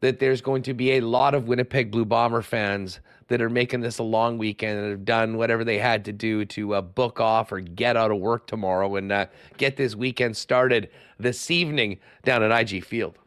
that 0.00 0.18
there's 0.18 0.40
going 0.40 0.62
to 0.62 0.74
be 0.74 0.92
a 0.92 1.00
lot 1.00 1.34
of 1.34 1.48
Winnipeg 1.48 1.90
Blue 1.90 2.04
Bomber 2.04 2.42
fans 2.42 3.00
that 3.28 3.42
are 3.42 3.50
making 3.50 3.80
this 3.80 3.98
a 3.98 4.02
long 4.02 4.38
weekend 4.38 4.78
and 4.78 4.90
have 4.90 5.04
done 5.04 5.36
whatever 5.36 5.64
they 5.64 5.78
had 5.78 6.04
to 6.04 6.12
do 6.12 6.44
to 6.46 6.74
uh, 6.74 6.80
book 6.80 7.20
off 7.20 7.52
or 7.52 7.60
get 7.60 7.96
out 7.96 8.10
of 8.10 8.18
work 8.18 8.46
tomorrow 8.46 8.96
and 8.96 9.10
uh, 9.10 9.26
get 9.56 9.76
this 9.76 9.94
weekend 9.94 10.36
started 10.36 10.88
this 11.18 11.50
evening 11.50 11.98
down 12.24 12.42
at 12.42 12.52
IG 12.52 12.84
Field. 12.84 13.18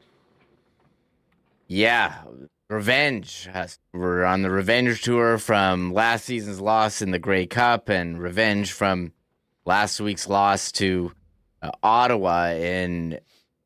Yeah, 1.67 2.23
revenge. 2.69 3.49
We're 3.93 4.23
on 4.23 4.41
the 4.41 4.49
revenge 4.49 5.01
tour 5.03 5.37
from 5.37 5.93
last 5.93 6.25
season's 6.25 6.59
loss 6.59 7.01
in 7.01 7.11
the 7.11 7.19
Grey 7.19 7.45
Cup 7.45 7.89
and 7.89 8.19
revenge 8.19 8.71
from 8.71 9.13
last 9.65 10.01
week's 10.01 10.27
loss 10.27 10.71
to 10.73 11.11
uh, 11.61 11.71
Ottawa 11.83 12.51
in 12.51 13.19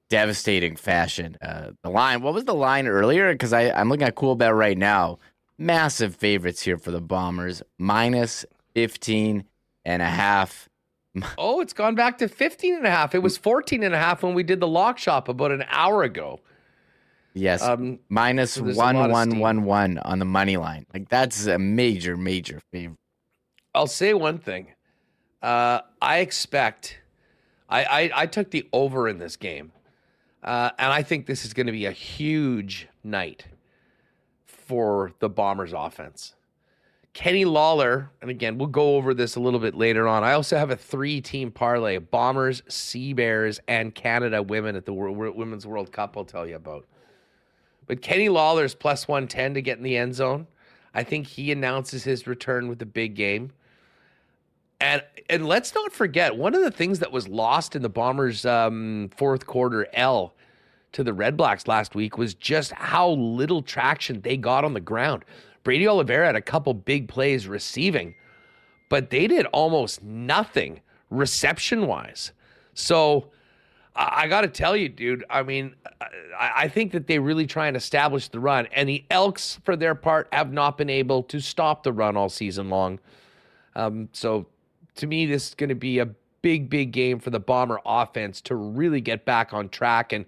devastating 0.09 0.75
fashion. 0.75 1.37
Uh, 1.41 1.71
the 1.83 1.89
line, 1.89 2.21
what 2.21 2.33
was 2.33 2.45
the 2.45 2.53
line 2.53 2.87
earlier? 2.87 3.31
Because 3.33 3.53
I'm 3.53 3.89
looking 3.89 4.07
at 4.07 4.15
Coolbet 4.15 4.57
right 4.57 4.77
now. 4.77 5.19
Massive 5.57 6.15
favorites 6.15 6.61
here 6.61 6.77
for 6.77 6.91
the 6.91 7.01
Bombers, 7.01 7.63
minus 7.77 8.45
15 8.73 9.45
and 9.85 10.01
a 10.01 10.05
half. 10.05 10.69
Oh, 11.37 11.61
it's 11.61 11.71
gone 11.71 11.95
back 11.95 12.17
to 12.17 12.27
15 12.27 12.75
and 12.75 12.85
a 12.85 12.89
half. 12.91 13.15
It 13.15 13.19
was 13.19 13.37
14 13.37 13.83
and 13.83 13.95
a 13.95 13.97
half 13.97 14.21
when 14.21 14.33
we 14.33 14.43
did 14.43 14.59
the 14.59 14.67
lock 14.67 14.97
shop 14.97 15.29
about 15.29 15.49
an 15.51 15.63
hour 15.69 16.03
ago. 16.03 16.41
Yes, 17.33 17.61
Um, 17.61 17.99
minus 18.09 18.51
so 18.51 18.63
one 18.63 18.97
one 19.09 19.39
one 19.39 19.63
one 19.63 19.97
on 19.99 20.19
the 20.19 20.25
money 20.25 20.57
line. 20.57 20.85
Like 20.93 21.07
that's 21.07 21.45
a 21.45 21.57
major, 21.57 22.17
major 22.17 22.59
favor. 22.69 22.95
I'll 23.73 23.87
say 23.87 24.13
one 24.13 24.39
thing. 24.39 24.73
Uh, 25.41 25.79
I 26.01 26.17
expect. 26.17 26.99
I, 27.69 27.83
I 27.85 28.11
I 28.23 28.25
took 28.25 28.51
the 28.51 28.67
over 28.73 29.07
in 29.07 29.17
this 29.17 29.37
game, 29.37 29.71
uh, 30.45 30.69
and 30.79 30.93
I 30.93 31.03
think 31.03 31.25
this 31.25 31.43
is 31.43 31.53
going 31.53 31.65
to 31.65 31.73
be 31.73 31.85
a 31.85 31.91
huge 31.91 32.87
night. 33.03 33.45
for 34.45 35.11
the 35.19 35.29
Bombers 35.29 35.73
offense. 35.73 36.33
Kenny 37.13 37.45
Lawler, 37.45 38.09
and 38.21 38.29
again, 38.29 38.57
we'll 38.57 38.67
go 38.67 38.95
over 38.97 39.13
this 39.13 39.35
a 39.35 39.39
little 39.39 39.59
bit 39.59 39.73
later 39.75 40.07
on. 40.07 40.23
I 40.23 40.33
also 40.33 40.57
have 40.57 40.69
a 40.69 40.75
three 40.75 41.21
team 41.21 41.51
parlay 41.51 41.97
Bombers, 41.97 42.61
Sea 42.67 43.13
Bears, 43.13 43.59
and 43.67 43.95
Canada 43.95 44.43
women 44.43 44.75
at 44.75 44.85
the 44.85 44.93
Women's 44.93 45.65
World 45.65 45.91
Cup, 45.91 46.17
I'll 46.17 46.25
tell 46.25 46.45
you 46.45 46.57
about. 46.57 46.85
But 47.87 48.01
Kenny 48.01 48.27
Lawler's 48.27 48.75
plus 48.75 49.07
110 49.07 49.53
to 49.53 49.61
get 49.61 49.77
in 49.77 49.83
the 49.83 49.95
end 49.95 50.15
zone. 50.15 50.47
I 50.93 51.03
think 51.03 51.27
he 51.27 51.51
announces 51.51 52.03
his 52.03 52.27
return 52.27 52.67
with 52.67 52.79
the 52.79 52.85
big 52.85 53.15
game. 53.15 53.51
And 54.79 55.03
and 55.29 55.47
let's 55.47 55.73
not 55.73 55.91
forget 55.91 56.35
one 56.35 56.53
of 56.53 56.61
the 56.61 56.71
things 56.71 56.99
that 56.99 57.11
was 57.11 57.27
lost 57.27 57.75
in 57.75 57.81
the 57.81 57.89
Bombers' 57.89 58.45
um, 58.45 59.09
fourth 59.15 59.45
quarter 59.45 59.87
L 59.93 60.35
to 60.91 61.03
the 61.03 61.11
Redblacks 61.11 61.67
last 61.67 61.95
week 61.95 62.17
was 62.17 62.33
just 62.33 62.71
how 62.71 63.09
little 63.11 63.61
traction 63.61 64.21
they 64.21 64.37
got 64.37 64.63
on 64.63 64.73
the 64.73 64.79
ground. 64.79 65.25
Brady 65.63 65.87
Oliveira 65.87 66.27
had 66.27 66.35
a 66.35 66.41
couple 66.41 66.73
big 66.73 67.07
plays 67.07 67.47
receiving, 67.47 68.15
but 68.89 69.09
they 69.09 69.27
did 69.27 69.45
almost 69.47 70.03
nothing 70.03 70.81
reception 71.09 71.87
wise. 71.87 72.31
So 72.73 73.31
I, 73.95 74.23
I 74.23 74.27
got 74.27 74.41
to 74.41 74.47
tell 74.47 74.75
you, 74.77 74.89
dude, 74.89 75.25
I 75.29 75.41
mean, 75.41 75.75
I, 76.39 76.51
I 76.55 76.67
think 76.67 76.91
that 76.91 77.07
they 77.07 77.17
really 77.17 77.47
try 77.47 77.67
and 77.67 77.75
establish 77.75 78.27
the 78.27 78.39
run, 78.39 78.67
and 78.71 78.87
the 78.87 79.03
Elks, 79.09 79.59
for 79.63 79.75
their 79.75 79.95
part, 79.95 80.27
have 80.31 80.53
not 80.53 80.77
been 80.77 80.89
able 80.89 81.23
to 81.23 81.39
stop 81.39 81.83
the 81.83 81.93
run 81.93 82.15
all 82.15 82.29
season 82.29 82.69
long. 82.69 82.99
Um, 83.75 84.09
so 84.13 84.45
to 84.95 85.07
me, 85.07 85.25
this 85.25 85.49
is 85.49 85.53
going 85.55 85.69
to 85.69 85.75
be 85.75 85.99
a 85.99 86.07
big, 86.41 86.69
big 86.69 86.91
game 86.91 87.19
for 87.19 87.29
the 87.29 87.39
Bomber 87.39 87.79
offense 87.85 88.41
to 88.41 88.55
really 88.55 89.01
get 89.01 89.25
back 89.25 89.53
on 89.53 89.69
track 89.69 90.13
and 90.13 90.25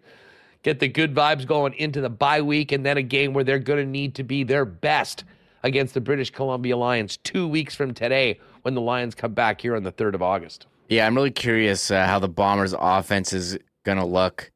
get 0.64 0.80
the 0.80 0.88
good 0.88 1.14
vibes 1.14 1.46
going 1.46 1.74
into 1.74 2.02
the 2.02 2.10
bye 2.10 2.42
week, 2.42 2.72
and 2.72 2.86
then 2.86 2.98
a 2.98 3.04
game 3.04 3.34
where 3.34 3.44
they're 3.44 3.60
going 3.60 3.84
to 3.84 3.90
need 3.90 4.16
to 4.16 4.24
be 4.24 4.44
their 4.44 4.66
best 4.66 5.24
against 5.64 5.94
the 5.94 6.02
British 6.02 6.32
Columbia 6.32 6.78
Lions 6.78 7.18
two 7.18 7.48
weeks 7.48 7.76
from 7.76 7.94
today 7.94 8.40
when 8.64 8.74
the 8.74 8.82
Lions 8.82 9.16
come 9.16 9.34
back 9.34 9.62
here 9.62 9.76
on 9.76 9.84
the 9.84 9.92
3rd 9.92 10.16
of 10.16 10.22
August. 10.22 10.68
Yeah, 10.90 11.06
I'm 11.06 11.16
really 11.16 11.32
curious 11.32 11.92
uh, 11.92 12.06
how 12.06 12.20
the 12.20 12.30
Bombers' 12.30 12.74
offense 12.78 13.34
is 13.34 13.58
going 13.84 13.98
to 13.98 14.06
look 14.06 14.52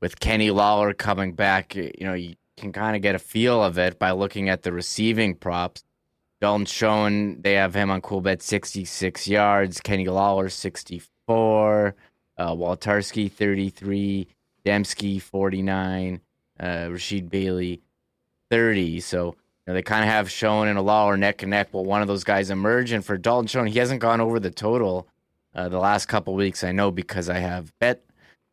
with 0.00 0.20
Kenny 0.20 0.50
Lawler 0.50 0.92
coming 0.92 1.34
back. 1.34 1.74
You 1.74 1.92
know, 2.00 2.14
you 2.14 2.34
can 2.56 2.72
kind 2.72 2.94
of 2.94 3.02
get 3.02 3.14
a 3.14 3.18
feel 3.18 3.62
of 3.62 3.78
it 3.78 3.98
by 3.98 4.10
looking 4.12 4.48
at 4.48 4.62
the 4.62 4.72
receiving 4.72 5.34
props. 5.34 5.82
Dalton 6.40 6.66
Schoen, 6.66 7.42
they 7.42 7.54
have 7.54 7.74
him 7.74 7.90
on 7.90 8.00
Coolbet 8.00 8.40
66 8.40 9.28
yards. 9.28 9.80
Kenny 9.80 10.06
Lawler 10.06 10.48
64. 10.48 11.94
Uh, 12.38 12.54
Wolitarsky 12.54 13.30
33. 13.30 14.26
Demski 14.64 15.20
49. 15.20 16.20
Uh, 16.58 16.64
Rasheed 16.64 17.28
Bailey 17.28 17.82
30. 18.50 19.00
So 19.00 19.26
you 19.26 19.34
know, 19.66 19.74
they 19.74 19.82
kind 19.82 20.02
of 20.02 20.10
have 20.10 20.30
Schoen 20.30 20.68
and 20.68 20.78
a 20.78 20.82
Lawler 20.82 21.16
neck 21.16 21.42
and 21.42 21.50
neck. 21.50 21.72
Will 21.74 21.84
one 21.84 22.00
of 22.02 22.08
those 22.08 22.24
guys 22.24 22.50
emerge? 22.50 22.92
And 22.92 23.04
for 23.04 23.18
Dalton 23.18 23.46
Schoen, 23.46 23.66
he 23.66 23.78
hasn't 23.78 24.00
gone 24.00 24.20
over 24.20 24.40
the 24.40 24.50
total 24.50 25.06
uh, 25.54 25.68
the 25.68 25.78
last 25.78 26.06
couple 26.06 26.34
weeks. 26.34 26.64
I 26.64 26.72
know 26.72 26.90
because 26.90 27.28
I 27.28 27.38
have 27.38 27.72
bet 27.78 28.02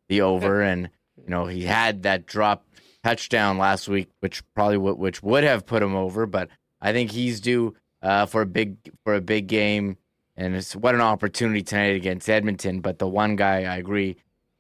the 0.10 0.22
over, 0.22 0.62
and 0.62 0.90
you 1.16 1.30
know 1.30 1.46
he 1.46 1.64
had 1.64 2.04
that 2.04 2.26
drop 2.26 2.66
touchdown 3.04 3.58
last 3.58 3.88
week, 3.88 4.10
which 4.20 4.44
probably 4.54 4.78
which 4.78 5.24
would 5.24 5.44
have 5.44 5.66
put 5.66 5.84
him 5.84 5.96
over. 5.96 6.26
But 6.26 6.50
I 6.82 6.94
think 6.94 7.12
he's 7.12 7.40
due 7.42 7.76
uh, 8.02 8.26
for 8.26 8.42
a 8.42 8.46
big 8.46 8.78
for 9.04 9.16
a 9.16 9.22
big 9.22 9.48
game, 9.48 9.98
and 10.36 10.56
it's 10.56 10.76
what 10.76 10.96
an 10.96 11.02
opportunity 11.02 11.62
tonight 11.62 11.96
against 11.96 12.30
Edmonton. 12.30 12.82
But 12.82 13.00
the 13.00 13.08
one 13.08 13.36
guy 13.36 13.64
I 13.64 13.78
agree 13.78 14.18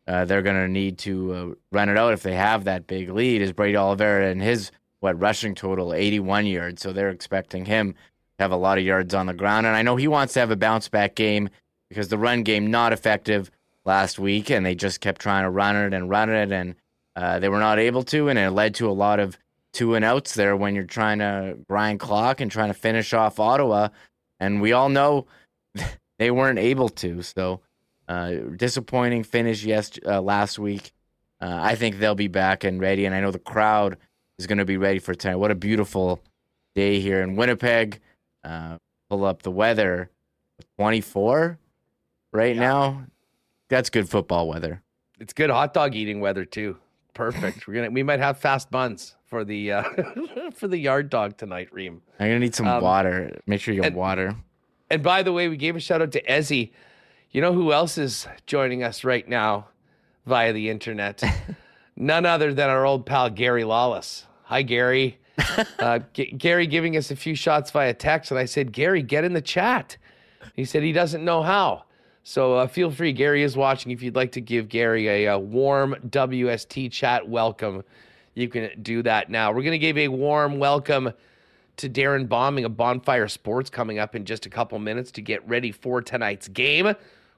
uh, 0.07 0.25
they're 0.25 0.41
going 0.41 0.55
to 0.55 0.69
need 0.69 0.97
to 0.99 1.33
uh, 1.33 1.55
run 1.71 1.89
it 1.89 1.97
out 1.97 2.13
if 2.13 2.23
they 2.23 2.35
have 2.35 2.63
that 2.63 2.87
big 2.87 3.09
lead 3.09 3.41
is 3.41 3.51
Brady 3.51 3.75
Oliveira 3.75 4.29
and 4.29 4.41
his 4.41 4.71
what 4.99 5.19
rushing 5.19 5.53
total 5.53 5.93
81 5.93 6.45
yards. 6.47 6.81
So 6.81 6.91
they're 6.91 7.09
expecting 7.09 7.65
him 7.65 7.93
to 7.93 8.43
have 8.43 8.51
a 8.51 8.57
lot 8.57 8.77
of 8.77 8.85
yards 8.85 9.13
on 9.13 9.25
the 9.25 9.33
ground, 9.33 9.67
and 9.67 9.75
I 9.75 9.81
know 9.81 9.95
he 9.95 10.07
wants 10.07 10.33
to 10.33 10.39
have 10.39 10.51
a 10.51 10.55
bounce 10.55 10.87
back 10.87 11.15
game 11.15 11.49
because 11.89 12.07
the 12.07 12.17
run 12.17 12.43
game 12.43 12.71
not 12.71 12.93
effective 12.93 13.51
last 13.85 14.19
week, 14.19 14.49
and 14.49 14.65
they 14.65 14.75
just 14.75 15.01
kept 15.01 15.21
trying 15.21 15.43
to 15.43 15.49
run 15.49 15.75
it 15.75 15.93
and 15.93 16.09
run 16.09 16.29
it, 16.29 16.51
and 16.51 16.75
uh, 17.15 17.39
they 17.39 17.49
were 17.49 17.59
not 17.59 17.79
able 17.79 18.03
to, 18.03 18.29
and 18.29 18.39
it 18.39 18.51
led 18.51 18.75
to 18.75 18.89
a 18.89 18.91
lot 18.91 19.19
of 19.19 19.37
two 19.77 19.93
and 19.93 20.03
outs 20.03 20.33
there 20.33 20.57
when 20.57 20.73
you're 20.73 20.83
trying 20.83 21.19
to 21.19 21.55
grind 21.69 21.99
clock 21.99 22.41
and 22.41 22.49
trying 22.49 22.69
to 22.69 22.73
finish 22.73 23.13
off 23.13 23.39
Ottawa. 23.39 23.89
And 24.39 24.59
we 24.59 24.71
all 24.71 24.89
know 24.89 25.27
they 26.17 26.31
weren't 26.31 26.57
able 26.57 26.89
to. 26.89 27.21
So 27.21 27.61
uh, 28.07 28.31
disappointing 28.55 29.23
finish 29.23 29.63
yes 29.63 29.91
uh, 30.03 30.19
last 30.19 30.57
week. 30.57 30.93
Uh, 31.39 31.59
I 31.61 31.75
think 31.75 31.99
they'll 31.99 32.15
be 32.15 32.27
back 32.27 32.63
and 32.63 32.81
ready, 32.81 33.05
and 33.05 33.13
I 33.13 33.21
know 33.21 33.29
the 33.29 33.37
crowd 33.37 33.97
is 34.39 34.47
going 34.47 34.57
to 34.57 34.65
be 34.65 34.77
ready 34.77 34.97
for 34.97 35.13
tonight. 35.13 35.35
What 35.35 35.51
a 35.51 35.55
beautiful 35.55 36.19
day 36.73 36.99
here 36.99 37.21
in 37.21 37.35
Winnipeg. 37.35 37.99
Uh, 38.43 38.77
pull 39.11 39.25
up 39.25 39.43
the 39.43 39.51
weather, 39.51 40.09
24 40.79 41.59
right 42.33 42.55
yeah. 42.55 42.61
now. 42.61 43.05
That's 43.69 43.91
good 43.91 44.09
football 44.09 44.47
weather. 44.47 44.81
It's 45.19 45.33
good 45.33 45.51
hot 45.51 45.75
dog 45.75 45.93
eating 45.93 46.19
weather 46.19 46.45
too. 46.45 46.77
Perfect. 47.13 47.67
We're 47.67 47.75
gonna 47.75 47.91
we 47.91 48.01
might 48.01 48.19
have 48.19 48.39
fast 48.39 48.71
buns 48.71 49.16
for 49.27 49.43
the 49.43 49.71
uh, 49.71 49.83
for 50.55 50.67
the 50.67 50.77
yard 50.77 51.09
dog 51.09 51.37
tonight, 51.37 51.69
Reem. 51.71 52.01
I'm 52.19 52.27
gonna 52.27 52.39
need 52.39 52.55
some 52.55 52.67
um, 52.67 52.81
water. 52.81 53.39
Make 53.45 53.61
sure 53.61 53.73
you 53.73 53.81
get 53.81 53.87
and, 53.87 53.95
water. 53.95 54.35
And 54.89 55.03
by 55.03 55.23
the 55.23 55.33
way, 55.33 55.47
we 55.47 55.57
gave 55.57 55.75
a 55.75 55.79
shout 55.79 56.01
out 56.01 56.11
to 56.13 56.21
Ezzy. 56.23 56.71
You 57.31 57.41
know 57.41 57.53
who 57.53 57.73
else 57.73 57.97
is 57.97 58.27
joining 58.45 58.83
us 58.83 59.03
right 59.03 59.27
now 59.27 59.67
via 60.25 60.53
the 60.53 60.69
internet? 60.69 61.23
None 61.95 62.25
other 62.25 62.53
than 62.53 62.69
our 62.69 62.85
old 62.85 63.05
pal 63.05 63.29
Gary 63.29 63.63
Lawless. 63.63 64.25
Hi, 64.43 64.61
Gary. 64.61 65.19
Uh, 65.79 65.99
G- 66.13 66.31
Gary 66.31 66.65
giving 66.65 66.97
us 66.97 67.11
a 67.11 67.15
few 67.15 67.35
shots 67.35 67.69
via 67.69 67.93
text, 67.93 68.31
and 68.31 68.39
I 68.39 68.45
said, 68.45 68.71
Gary, 68.71 69.03
get 69.03 69.23
in 69.23 69.33
the 69.33 69.41
chat. 69.41 69.95
He 70.55 70.65
said 70.65 70.81
he 70.81 70.91
doesn't 70.91 71.23
know 71.23 71.43
how. 71.43 71.83
So 72.23 72.55
uh, 72.55 72.67
feel 72.67 72.89
free, 72.89 73.13
Gary 73.13 73.43
is 73.43 73.55
watching. 73.55 73.91
If 73.91 74.01
you'd 74.01 74.15
like 74.15 74.31
to 74.33 74.41
give 74.41 74.67
Gary 74.67 75.07
a, 75.07 75.25
a 75.27 75.39
warm 75.39 75.95
WST 76.09 76.91
chat 76.91 77.29
welcome, 77.29 77.83
you 78.37 78.47
can 78.47 78.69
do 78.83 79.01
that 79.01 79.31
now. 79.31 79.51
We're 79.51 79.63
going 79.63 79.71
to 79.71 79.79
give 79.79 79.97
a 79.97 80.09
warm 80.09 80.59
welcome 80.59 81.11
to 81.77 81.89
Darrin 81.89 82.27
Bauming 82.27 82.65
of 82.65 82.77
Bonfire 82.77 83.27
Sports 83.27 83.71
coming 83.71 83.97
up 83.97 84.15
in 84.15 84.25
just 84.25 84.45
a 84.45 84.49
couple 84.49 84.77
minutes 84.77 85.11
to 85.13 85.21
get 85.21 85.47
ready 85.49 85.71
for 85.71 86.03
tonight's 86.03 86.47
game. 86.47 86.85
Of 86.85 86.97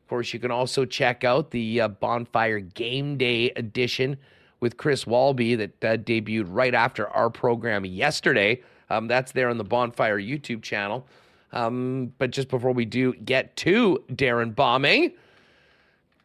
course, 0.09 0.33
you 0.33 0.41
can 0.41 0.51
also 0.51 0.83
check 0.83 1.23
out 1.23 1.51
the 1.51 1.79
uh, 1.79 1.87
Bonfire 1.87 2.59
Game 2.59 3.17
Day 3.17 3.51
edition 3.51 4.17
with 4.59 4.75
Chris 4.75 5.07
Walby 5.07 5.55
that 5.55 5.83
uh, 5.85 5.95
debuted 5.95 6.47
right 6.49 6.75
after 6.75 7.07
our 7.07 7.29
program 7.29 7.85
yesterday. 7.85 8.61
Um, 8.89 9.07
that's 9.07 9.31
there 9.31 9.47
on 9.47 9.57
the 9.57 9.63
Bonfire 9.63 10.19
YouTube 10.19 10.63
channel. 10.63 11.07
Um, 11.53 12.11
but 12.17 12.31
just 12.31 12.49
before 12.49 12.73
we 12.73 12.83
do 12.83 13.13
get 13.13 13.55
to 13.57 14.03
Darrin 14.13 14.51
Bauming, 14.51 15.13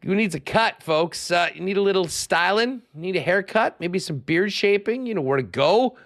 who 0.04 0.14
needs 0.14 0.34
a 0.34 0.40
cut, 0.40 0.82
folks? 0.82 1.30
Uh, 1.30 1.48
you 1.54 1.60
need 1.60 1.76
a 1.76 1.82
little 1.82 2.06
styling, 2.06 2.82
you 2.94 3.00
need 3.00 3.16
a 3.16 3.20
haircut, 3.20 3.78
maybe 3.80 3.98
some 3.98 4.18
beard 4.18 4.52
shaping. 4.52 5.06
You 5.06 5.14
know 5.14 5.22
where 5.22 5.38
to 5.38 5.42
go. 5.42 5.96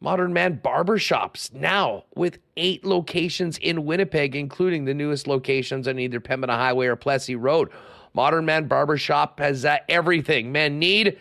Modern 0.00 0.32
Man 0.32 0.60
Barbershops 0.62 1.52
now 1.54 2.04
with 2.14 2.38
eight 2.56 2.84
locations 2.84 3.58
in 3.58 3.84
Winnipeg, 3.84 4.36
including 4.36 4.84
the 4.84 4.94
newest 4.94 5.26
locations 5.26 5.88
on 5.88 5.98
either 5.98 6.20
Pembina 6.20 6.56
Highway 6.56 6.88
or 6.88 6.96
Plessis 6.96 7.36
Road. 7.36 7.70
Modern 8.12 8.44
Man 8.44 8.68
Barbershop 8.68 9.40
has 9.40 9.64
uh, 9.64 9.78
everything 9.88 10.52
men 10.52 10.78
need 10.78 11.18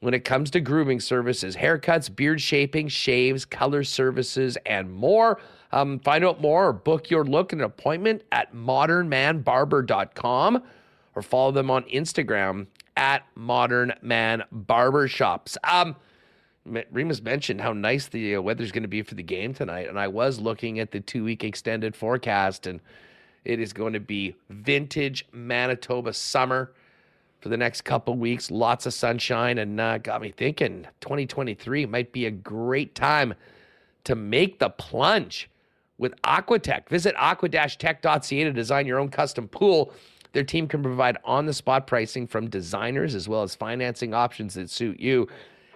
when 0.00 0.12
it 0.14 0.24
comes 0.24 0.50
to 0.50 0.60
grooming 0.60 0.98
services 0.98 1.54
haircuts, 1.56 2.12
beard 2.14 2.40
shaping, 2.40 2.88
shaves, 2.88 3.44
color 3.44 3.84
services, 3.84 4.56
and 4.66 4.92
more. 4.92 5.38
Um, 5.72 6.00
find 6.00 6.24
out 6.24 6.40
more 6.40 6.66
or 6.68 6.72
book 6.72 7.10
your 7.10 7.24
look 7.24 7.52
and 7.52 7.60
an 7.60 7.66
appointment 7.66 8.22
at 8.32 8.52
modernmanbarber.com 8.54 10.62
or 11.14 11.22
follow 11.22 11.52
them 11.52 11.70
on 11.70 11.82
Instagram 11.84 12.66
at 12.96 13.24
Modern 13.34 13.92
Man 14.02 14.44
Barbershops. 14.54 15.56
Um, 15.64 15.96
Remus 16.66 17.22
mentioned 17.22 17.60
how 17.60 17.72
nice 17.72 18.08
the 18.08 18.36
uh, 18.36 18.40
weather's 18.40 18.70
going 18.70 18.82
to 18.82 18.88
be 18.88 19.02
for 19.02 19.14
the 19.14 19.22
game 19.22 19.54
tonight, 19.54 19.88
and 19.88 19.98
I 19.98 20.08
was 20.08 20.38
looking 20.38 20.78
at 20.78 20.90
the 20.90 21.00
two 21.00 21.24
week 21.24 21.42
extended 21.42 21.96
forecast, 21.96 22.66
and 22.66 22.80
it 23.44 23.58
is 23.58 23.72
going 23.72 23.94
to 23.94 24.00
be 24.00 24.36
vintage 24.50 25.26
Manitoba 25.32 26.12
summer 26.12 26.72
for 27.40 27.48
the 27.48 27.56
next 27.56 27.82
couple 27.82 28.14
weeks. 28.14 28.50
Lots 28.50 28.86
of 28.86 28.92
sunshine, 28.92 29.58
and 29.58 29.80
uh, 29.80 29.98
got 29.98 30.20
me 30.20 30.30
thinking 30.30 30.86
2023 31.00 31.86
might 31.86 32.12
be 32.12 32.26
a 32.26 32.30
great 32.30 32.94
time 32.94 33.34
to 34.04 34.14
make 34.14 34.58
the 34.58 34.70
plunge 34.70 35.50
with 35.98 36.20
Aquatech. 36.22 36.88
Visit 36.88 37.14
aqua-tech.ca 37.16 38.44
to 38.44 38.52
design 38.52 38.86
your 38.86 38.98
own 38.98 39.08
custom 39.08 39.48
pool. 39.48 39.92
Their 40.32 40.44
team 40.44 40.68
can 40.68 40.82
provide 40.82 41.18
on 41.24 41.46
the 41.46 41.52
spot 41.52 41.86
pricing 41.86 42.26
from 42.26 42.48
designers 42.48 43.14
as 43.14 43.28
well 43.28 43.42
as 43.42 43.54
financing 43.54 44.14
options 44.14 44.54
that 44.54 44.70
suit 44.70 45.00
you. 45.00 45.28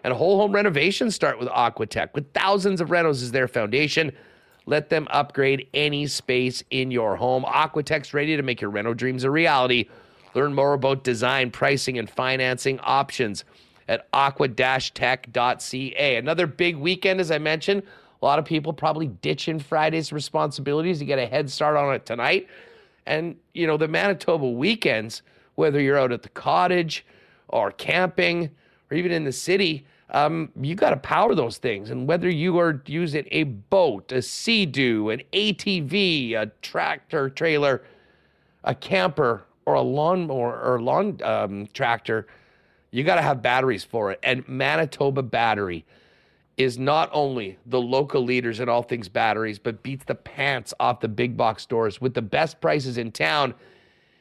And 0.04 0.12
whole 0.12 0.38
home 0.38 0.52
renovations 0.52 1.14
start 1.14 1.38
with 1.38 1.48
Aquatech. 1.48 2.14
With 2.14 2.32
thousands 2.32 2.80
of 2.80 2.90
rentals 2.90 3.22
as 3.22 3.32
their 3.32 3.48
foundation, 3.48 4.12
let 4.66 4.90
them 4.90 5.08
upgrade 5.10 5.68
any 5.74 6.06
space 6.06 6.62
in 6.70 6.90
your 6.90 7.16
home. 7.16 7.44
Aquatech's 7.44 8.14
ready 8.14 8.36
to 8.36 8.42
make 8.42 8.60
your 8.60 8.70
reno 8.70 8.94
dreams 8.94 9.24
a 9.24 9.30
reality. 9.30 9.88
Learn 10.34 10.54
more 10.54 10.74
about 10.74 11.04
design, 11.04 11.50
pricing, 11.50 11.98
and 11.98 12.08
financing 12.08 12.78
options 12.80 13.44
at 13.88 14.08
aqua-tech.ca. 14.12 16.16
Another 16.16 16.46
big 16.46 16.76
weekend, 16.76 17.20
as 17.20 17.30
I 17.30 17.38
mentioned, 17.38 17.82
A 18.24 18.24
lot 18.24 18.38
of 18.38 18.46
people 18.46 18.72
probably 18.72 19.08
ditching 19.08 19.58
Friday's 19.58 20.10
responsibilities 20.10 20.98
to 21.00 21.04
get 21.04 21.18
a 21.18 21.26
head 21.26 21.50
start 21.50 21.76
on 21.76 21.94
it 21.94 22.06
tonight. 22.06 22.48
And, 23.06 23.36
you 23.52 23.66
know, 23.66 23.76
the 23.76 23.88
Manitoba 23.88 24.48
weekends, 24.48 25.22
whether 25.54 25.80
you're 25.80 25.98
out 25.98 26.12
at 26.12 26.22
the 26.22 26.28
cottage 26.30 27.04
or 27.48 27.70
camping 27.70 28.50
or 28.90 28.96
even 28.96 29.12
in 29.12 29.24
the 29.24 29.32
city, 29.32 29.86
um, 30.10 30.50
you 30.60 30.74
got 30.74 30.90
to 30.90 30.96
power 30.96 31.34
those 31.34 31.58
things. 31.58 31.90
And 31.90 32.06
whether 32.06 32.28
you 32.28 32.58
are 32.58 32.82
using 32.86 33.26
a 33.30 33.44
boat, 33.44 34.12
a 34.12 34.22
Sea-Doo, 34.22 35.10
an 35.10 35.22
ATV, 35.32 36.34
a 36.34 36.46
tractor 36.62 37.28
trailer, 37.28 37.82
a 38.62 38.74
camper, 38.74 39.44
or 39.66 39.74
a 39.74 39.82
lawnmower 39.82 40.60
or 40.60 40.80
lawn 40.80 41.18
um, 41.22 41.66
tractor, 41.72 42.26
you 42.90 43.02
got 43.02 43.16
to 43.16 43.22
have 43.22 43.42
batteries 43.42 43.84
for 43.84 44.12
it. 44.12 44.20
And 44.22 44.46
Manitoba 44.46 45.22
Battery 45.22 45.84
is 46.56 46.78
not 46.78 47.10
only 47.12 47.58
the 47.66 47.80
local 47.80 48.22
leaders 48.22 48.60
in 48.60 48.68
all 48.68 48.82
things 48.82 49.08
batteries, 49.08 49.58
but 49.58 49.82
beats 49.82 50.04
the 50.04 50.14
pants 50.14 50.72
off 50.78 51.00
the 51.00 51.08
big 51.08 51.36
box 51.36 51.62
stores 51.62 52.00
with 52.00 52.14
the 52.14 52.22
best 52.22 52.60
prices 52.60 52.96
in 52.96 53.10
town. 53.10 53.54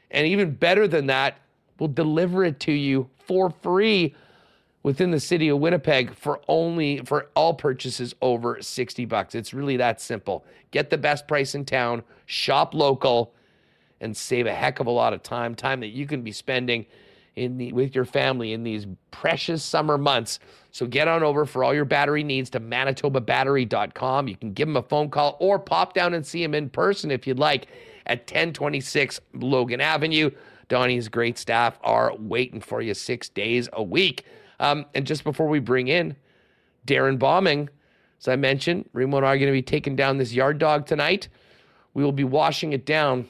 And 0.09 0.25
even 0.27 0.51
better 0.51 0.87
than 0.87 1.07
that, 1.07 1.37
we'll 1.79 1.89
deliver 1.89 2.43
it 2.43 2.59
to 2.61 2.71
you 2.71 3.09
for 3.27 3.49
free 3.49 4.15
within 4.81 5.11
the 5.11 5.19
city 5.19 5.47
of 5.47 5.59
Winnipeg 5.59 6.13
for 6.15 6.41
only 6.47 6.99
for 6.99 7.29
all 7.35 7.53
purchases 7.53 8.15
over 8.21 8.61
60 8.61 9.05
bucks. 9.05 9.35
It's 9.35 9.53
really 9.53 9.77
that 9.77 10.01
simple. 10.01 10.43
Get 10.71 10.89
the 10.89 10.97
best 10.97 11.27
price 11.27 11.55
in 11.55 11.65
town, 11.65 12.03
shop 12.25 12.73
local, 12.73 13.33
and 14.01 14.15
save 14.15 14.47
a 14.47 14.53
heck 14.53 14.79
of 14.79 14.87
a 14.87 14.91
lot 14.91 15.13
of 15.13 15.23
time, 15.23 15.55
time 15.55 15.79
that 15.79 15.87
you 15.87 16.05
can 16.05 16.21
be 16.21 16.31
spending 16.31 16.85
in 17.35 17.57
the, 17.57 17.73
with 17.73 17.95
your 17.95 18.05
family 18.05 18.53
in 18.53 18.63
these 18.63 18.85
precious 19.11 19.63
summer 19.63 19.97
months. 19.97 20.39
So 20.71 20.85
get 20.85 21.07
on 21.07 21.23
over 21.23 21.45
for 21.45 21.63
all 21.63 21.73
your 21.73 21.85
battery 21.85 22.23
needs 22.23 22.49
to 22.51 22.59
manitobabattery.com. 22.59 24.27
You 24.27 24.35
can 24.35 24.53
give 24.53 24.67
them 24.67 24.77
a 24.77 24.83
phone 24.83 25.09
call 25.09 25.37
or 25.39 25.59
pop 25.59 25.93
down 25.93 26.13
and 26.13 26.25
see 26.25 26.41
them 26.41 26.53
in 26.53 26.69
person 26.69 27.11
if 27.11 27.25
you'd 27.25 27.39
like 27.39 27.67
at 28.05 28.19
1026 28.19 29.19
Logan 29.33 29.81
Avenue. 29.81 30.31
Donnie's 30.67 31.07
great 31.07 31.37
staff 31.37 31.77
are 31.83 32.15
waiting 32.17 32.61
for 32.61 32.81
you 32.81 32.93
six 32.93 33.29
days 33.29 33.69
a 33.73 33.83
week. 33.83 34.25
Um, 34.59 34.85
and 34.93 35.05
just 35.05 35.23
before 35.23 35.47
we 35.47 35.59
bring 35.59 35.87
in 35.87 36.15
Darrin 36.85 37.17
Bauming, 37.17 37.69
as 38.19 38.27
I 38.27 38.35
mentioned, 38.35 38.89
Remo 38.93 39.17
and 39.17 39.25
I 39.25 39.33
are 39.33 39.37
going 39.37 39.47
to 39.47 39.51
be 39.51 39.61
taking 39.61 39.95
down 39.95 40.17
this 40.17 40.33
yard 40.33 40.57
dog 40.57 40.85
tonight. 40.85 41.27
We 41.93 42.03
will 42.03 42.11
be 42.11 42.23
washing 42.23 42.73
it 42.73 42.85
down 42.85 43.27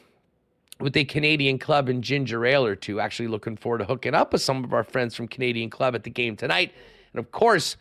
with 0.83 0.97
a 0.97 1.05
Canadian 1.05 1.57
club 1.57 1.87
and 1.87 2.03
ginger 2.03 2.45
ale 2.45 2.65
or 2.65 2.75
two. 2.75 2.99
Actually, 2.99 3.29
looking 3.29 3.55
forward 3.55 3.77
to 3.77 3.85
hooking 3.85 4.13
up 4.13 4.33
with 4.33 4.41
some 4.41 4.65
of 4.65 4.73
our 4.73 4.83
friends 4.83 5.15
from 5.15 5.29
Canadian 5.29 5.69
Club 5.69 5.95
at 5.95 6.03
the 6.03 6.09
game 6.09 6.35
tonight. 6.35 6.73
And 7.13 7.19
of 7.19 7.31
course, 7.31 7.77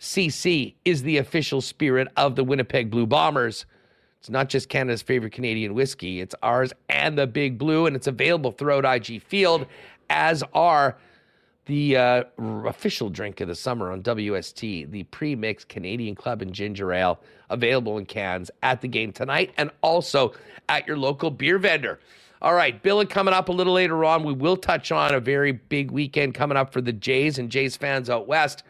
CC 0.00 0.74
is 0.84 1.04
the 1.04 1.18
official 1.18 1.60
spirit 1.60 2.08
of 2.16 2.34
the 2.34 2.42
Winnipeg 2.42 2.90
Blue 2.90 3.06
Bombers. 3.06 3.64
It's 4.18 4.28
not 4.28 4.48
just 4.48 4.68
Canada's 4.68 5.02
favorite 5.02 5.32
Canadian 5.32 5.72
whiskey, 5.74 6.20
it's 6.20 6.34
ours 6.42 6.72
and 6.88 7.16
the 7.16 7.28
Big 7.28 7.58
Blue, 7.58 7.86
and 7.86 7.94
it's 7.94 8.08
available 8.08 8.50
throughout 8.50 8.84
IG 8.84 9.22
Field, 9.22 9.66
as 10.10 10.42
are 10.52 10.96
the 11.66 11.96
uh, 11.96 12.24
official 12.64 13.08
drink 13.08 13.40
of 13.40 13.46
the 13.46 13.54
summer 13.54 13.92
on 13.92 14.02
WST, 14.02 14.90
the 14.90 15.04
pre 15.04 15.36
mixed 15.36 15.68
Canadian 15.68 16.16
Club 16.16 16.42
and 16.42 16.52
Ginger 16.52 16.92
Ale, 16.92 17.20
available 17.50 17.98
in 17.98 18.06
cans 18.06 18.50
at 18.64 18.80
the 18.80 18.88
game 18.88 19.12
tonight 19.12 19.52
and 19.56 19.70
also 19.80 20.32
at 20.68 20.88
your 20.88 20.96
local 20.96 21.30
beer 21.30 21.58
vendor. 21.58 22.00
All 22.42 22.54
right, 22.54 22.82
Billeck 22.82 23.08
coming 23.08 23.32
up 23.32 23.48
a 23.50 23.52
little 23.52 23.72
later 23.72 24.04
on. 24.04 24.24
We 24.24 24.32
will 24.32 24.56
touch 24.56 24.90
on 24.90 25.14
a 25.14 25.20
very 25.20 25.52
big 25.52 25.92
weekend 25.92 26.34
coming 26.34 26.56
up 26.56 26.72
for 26.72 26.80
the 26.80 26.92
Jays 26.92 27.38
and 27.38 27.48
Jays 27.48 27.76
fans 27.76 28.10
out 28.10 28.26
west. 28.26 28.64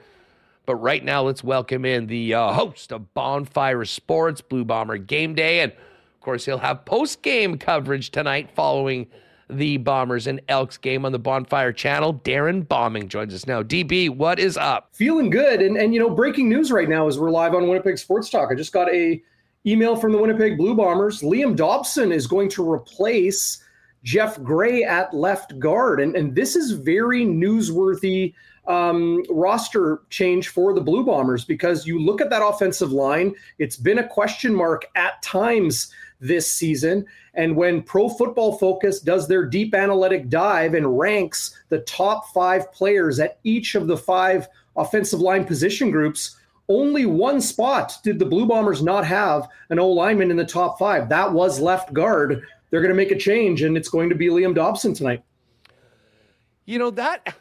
But 0.67 0.77
right 0.77 1.03
now, 1.03 1.23
let's 1.23 1.43
welcome 1.43 1.87
in 1.87 2.07
the 2.07 2.35
uh, 2.35 2.53
host 2.53 2.93
of 2.93 3.15
Bonfire 3.15 3.87
Sports, 3.87 4.43
Blue 4.43 4.67
Bomber 4.67 4.99
Game 4.99 5.35
Day. 5.35 5.61
And 5.61 5.73
of 5.73 6.21
course, 6.21 6.45
he'll 6.45 6.59
have 6.59 6.85
post 6.85 7.23
game 7.23 7.57
coverage 7.57 8.11
tonight 8.11 8.51
following 8.55 9.07
the 9.49 9.79
Bombers 9.79 10.27
and 10.27 10.43
Elks 10.51 10.77
game 10.77 11.07
on 11.07 11.13
the 11.13 11.19
Bonfire 11.19 11.73
channel. 11.73 12.13
Darrin 12.13 12.65
Bauming 12.65 13.09
joins 13.09 13.33
us 13.33 13.47
now. 13.47 13.63
DB, 13.63 14.11
what 14.11 14.39
is 14.39 14.59
up? 14.59 14.91
Feeling 14.93 15.31
good. 15.31 15.63
And, 15.63 15.79
and 15.79 15.95
you 15.95 15.99
know, 15.99 16.11
breaking 16.11 16.51
news 16.51 16.71
right 16.71 16.91
now 16.91 17.09
is 17.09 17.19
we're 17.19 17.31
live 17.31 17.55
on 17.55 17.67
Winnipeg 17.69 17.97
Sports 17.97 18.29
Talk. 18.29 18.51
I 18.53 18.55
just 18.55 18.75
got 18.75 18.93
a 18.93 19.23
email 19.67 19.97
from 19.97 20.13
the 20.13 20.19
Winnipeg 20.19 20.57
Blue 20.57 20.75
Bombers. 20.75 21.23
Liam 21.23 21.55
Dobson 21.55 22.13
is 22.13 22.27
going 22.27 22.49
to 22.51 22.71
replace 22.71 23.63
Geoff 24.03 24.43
Gray 24.43 24.83
at 24.83 25.15
left 25.15 25.59
guard. 25.59 26.01
And, 26.01 26.17
and 26.17 26.35
this 26.35 26.57
is 26.57 26.73
very 26.73 27.25
newsworthy 27.25 28.35
um, 28.67 29.25
roster 29.29 30.03
change 30.11 30.49
for 30.49 30.73
the 30.73 30.81
Blue 30.81 31.05
Bombers 31.05 31.45
because 31.45 31.87
you 31.87 31.99
look 31.99 32.21
at 32.21 32.31
that 32.31 32.45
offensive 32.45 32.93
line, 32.93 33.35
it's 33.59 33.77
been 33.77 33.99
a 33.99 34.09
question 34.09 34.55
mark 34.55 34.87
at 34.95 35.21
times 35.23 35.93
this 36.21 36.53
season. 36.53 37.05
And 37.35 37.57
when 37.57 37.83
Pro 37.83 38.09
Football 38.09 38.59
Focus 38.59 39.01
does 39.01 39.27
their 39.27 39.45
deep 39.45 39.75
analytic 39.75 40.29
dive 40.29 40.75
and 40.75 40.99
ranks 40.99 41.59
the 41.69 41.81
top 41.81 42.29
five 42.33 42.73
players 42.73 43.19
at 43.19 43.39
each 43.43 43.75
of 43.75 43.89
the 43.89 43.97
five 43.97 44.49
offensive 44.77 45.21
line 45.21 45.45
position 45.45 45.91
groups, 45.91 46.37
only 46.69 47.07
one 47.07 47.41
spot 47.41 47.99
did 48.03 48.19
the 48.19 48.25
Blue 48.25 48.47
Bombers 48.47 48.83
not 48.83 49.05
have 49.05 49.49
an 49.71 49.79
O 49.79 49.89
lineman 49.89 50.31
in 50.31 50.37
the 50.37 50.45
top 50.45 50.79
five. 50.79 51.09
That 51.09 51.33
was 51.33 51.61
left 51.61 51.93
guard 51.93 52.45
they're 52.73 52.81
going 52.81 52.89
to 52.91 52.97
make 52.97 53.11
a 53.11 53.19
change, 53.19 53.63
and 53.63 53.77
it's 53.77 53.91
going 53.91 54.09
to 54.09 54.15
be 54.15 54.29
Liam 54.29 54.55
Dobson 54.55 54.95
tonight. 54.95 55.23
You 56.65 56.79
know 56.79 56.91
that, 56.91 57.37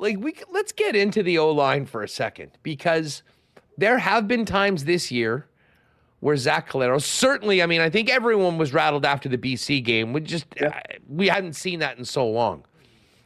like 0.00 0.18
we 0.18 0.34
let's 0.50 0.72
get 0.72 0.96
into 0.96 1.22
the 1.22 1.38
O 1.38 1.52
line 1.52 1.86
for 1.86 2.02
a 2.02 2.08
second 2.08 2.50
because 2.64 3.22
there 3.78 3.98
have 3.98 4.26
been 4.26 4.44
times 4.44 4.84
this 4.84 5.12
year 5.12 5.46
where 6.18 6.36
Zach 6.36 6.68
Collaros 6.68 7.02
certainly. 7.02 7.62
I 7.62 7.66
mean, 7.66 7.80
I 7.80 7.90
think 7.90 8.10
everyone 8.10 8.58
was 8.58 8.72
rattled 8.72 9.06
after 9.06 9.28
the 9.28 9.38
BC 9.38 9.84
game. 9.84 10.12
We 10.12 10.20
just 10.20 10.46
yeah. 10.60 10.80
we 11.08 11.28
hadn't 11.28 11.54
seen 11.54 11.78
that 11.78 11.96
in 11.96 12.04
so 12.04 12.28
long. 12.28 12.64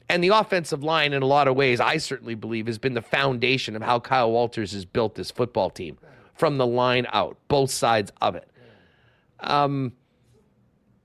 And 0.08 0.22
the 0.22 0.28
offensive 0.28 0.84
line, 0.84 1.12
in 1.12 1.22
a 1.22 1.26
lot 1.26 1.48
of 1.48 1.56
ways, 1.56 1.80
I 1.80 1.96
certainly 1.96 2.34
believe, 2.34 2.66
has 2.66 2.78
been 2.78 2.94
the 2.94 3.02
foundation 3.02 3.74
of 3.74 3.82
how 3.82 3.98
Kyle 3.98 4.30
Walters 4.30 4.72
has 4.72 4.84
built 4.84 5.16
this 5.16 5.30
football 5.30 5.68
team 5.68 5.98
from 6.34 6.58
the 6.58 6.66
line 6.66 7.06
out, 7.12 7.36
both 7.48 7.70
sides 7.70 8.12
of 8.20 8.36
it. 8.36 8.48
Um, 9.40 9.92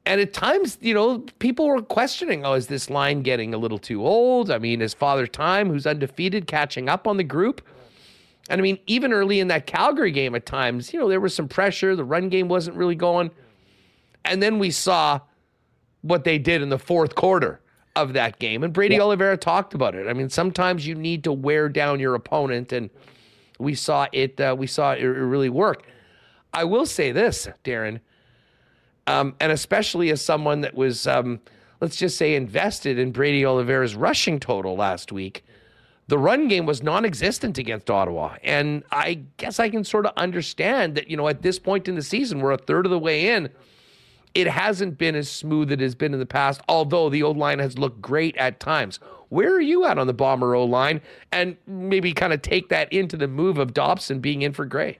and 0.05 0.21
at 0.21 0.33
times, 0.33 0.77
you 0.81 0.93
know, 0.93 1.19
people 1.39 1.67
were 1.67 1.81
questioning, 1.81 2.45
oh, 2.45 2.53
is 2.53 2.67
this 2.67 2.89
line 2.89 3.21
getting 3.21 3.53
a 3.53 3.57
little 3.57 3.79
too 3.79 4.05
old? 4.05 4.51
I 4.51 4.57
mean, 4.57 4.81
is 4.81 4.93
Father 4.93 5.27
Time, 5.27 5.69
who's 5.69 5.87
undefeated, 5.87 6.47
catching 6.47 6.89
up 6.89 7.07
on 7.07 7.17
the 7.17 7.23
group? 7.23 7.61
And 8.49 8.59
I 8.59 8.61
mean, 8.61 8.79
even 8.87 9.13
early 9.13 9.39
in 9.39 9.47
that 9.47 9.67
Calgary 9.67 10.11
game, 10.11 10.35
at 10.35 10.45
times, 10.45 10.93
you 10.93 10.99
know, 10.99 11.07
there 11.07 11.19
was 11.19 11.33
some 11.33 11.47
pressure. 11.47 11.95
The 11.95 12.03
run 12.03 12.29
game 12.29 12.47
wasn't 12.47 12.77
really 12.77 12.95
going. 12.95 13.31
And 14.25 14.41
then 14.41 14.59
we 14.59 14.71
saw 14.71 15.21
what 16.01 16.23
they 16.23 16.37
did 16.37 16.61
in 16.61 16.69
the 16.69 16.79
fourth 16.79 17.15
quarter 17.15 17.60
of 17.95 18.13
that 18.13 18.39
game. 18.39 18.63
And 18.63 18.73
Brady 18.73 18.95
yeah. 18.95 19.01
Oliveira 19.01 19.37
talked 19.37 19.73
about 19.73 19.95
it. 19.95 20.07
I 20.07 20.13
mean, 20.13 20.29
sometimes 20.29 20.87
you 20.87 20.95
need 20.95 21.23
to 21.25 21.33
wear 21.33 21.69
down 21.69 21.99
your 21.99 22.15
opponent, 22.15 22.71
and 22.71 22.89
we 23.59 23.75
saw 23.75 24.07
it. 24.11 24.39
Uh, 24.39 24.55
we 24.57 24.67
saw 24.67 24.93
it 24.93 25.03
really 25.03 25.49
work. 25.49 25.85
I 26.53 26.63
will 26.65 26.85
say 26.85 27.11
this, 27.11 27.47
Darrin 27.63 28.01
um, 29.07 29.35
and 29.39 29.51
especially 29.51 30.09
as 30.11 30.21
someone 30.21 30.61
that 30.61 30.75
was, 30.75 31.07
um, 31.07 31.39
let's 31.79 31.95
just 31.95 32.17
say, 32.17 32.35
invested 32.35 32.99
in 32.99 33.11
Brady 33.11 33.45
Oliveira's 33.45 33.95
rushing 33.95 34.39
total 34.39 34.75
last 34.75 35.11
week, 35.11 35.43
the 36.07 36.17
run 36.17 36.47
game 36.47 36.65
was 36.65 36.83
non 36.83 37.05
existent 37.05 37.57
against 37.57 37.89
Ottawa. 37.89 38.35
And 38.43 38.83
I 38.91 39.23
guess 39.37 39.59
I 39.59 39.69
can 39.69 39.83
sort 39.83 40.05
of 40.05 40.13
understand 40.17 40.95
that, 40.95 41.09
you 41.09 41.17
know, 41.17 41.27
at 41.27 41.41
this 41.41 41.57
point 41.57 41.87
in 41.87 41.95
the 41.95 42.01
season, 42.01 42.39
we're 42.39 42.51
a 42.51 42.57
third 42.57 42.85
of 42.85 42.91
the 42.91 42.99
way 42.99 43.29
in. 43.29 43.49
It 44.33 44.47
hasn't 44.47 44.97
been 44.97 45.15
as 45.15 45.29
smooth 45.29 45.69
as 45.69 45.73
it 45.73 45.79
has 45.81 45.95
been 45.95 46.13
in 46.13 46.19
the 46.19 46.25
past, 46.25 46.61
although 46.69 47.09
the 47.09 47.23
old 47.23 47.37
line 47.37 47.59
has 47.59 47.77
looked 47.77 48.01
great 48.01 48.35
at 48.37 48.59
times. 48.59 48.99
Where 49.29 49.53
are 49.53 49.61
you 49.61 49.85
at 49.85 49.97
on 49.97 50.07
the 50.07 50.13
Bomber 50.13 50.55
O 50.55 50.65
line? 50.65 51.01
And 51.31 51.55
maybe 51.65 52.11
kind 52.13 52.33
of 52.33 52.41
take 52.41 52.69
that 52.69 52.91
into 52.91 53.15
the 53.15 53.27
move 53.29 53.57
of 53.57 53.73
Dobson 53.73 54.19
being 54.19 54.41
in 54.41 54.51
for 54.51 54.65
Gray. 54.65 54.99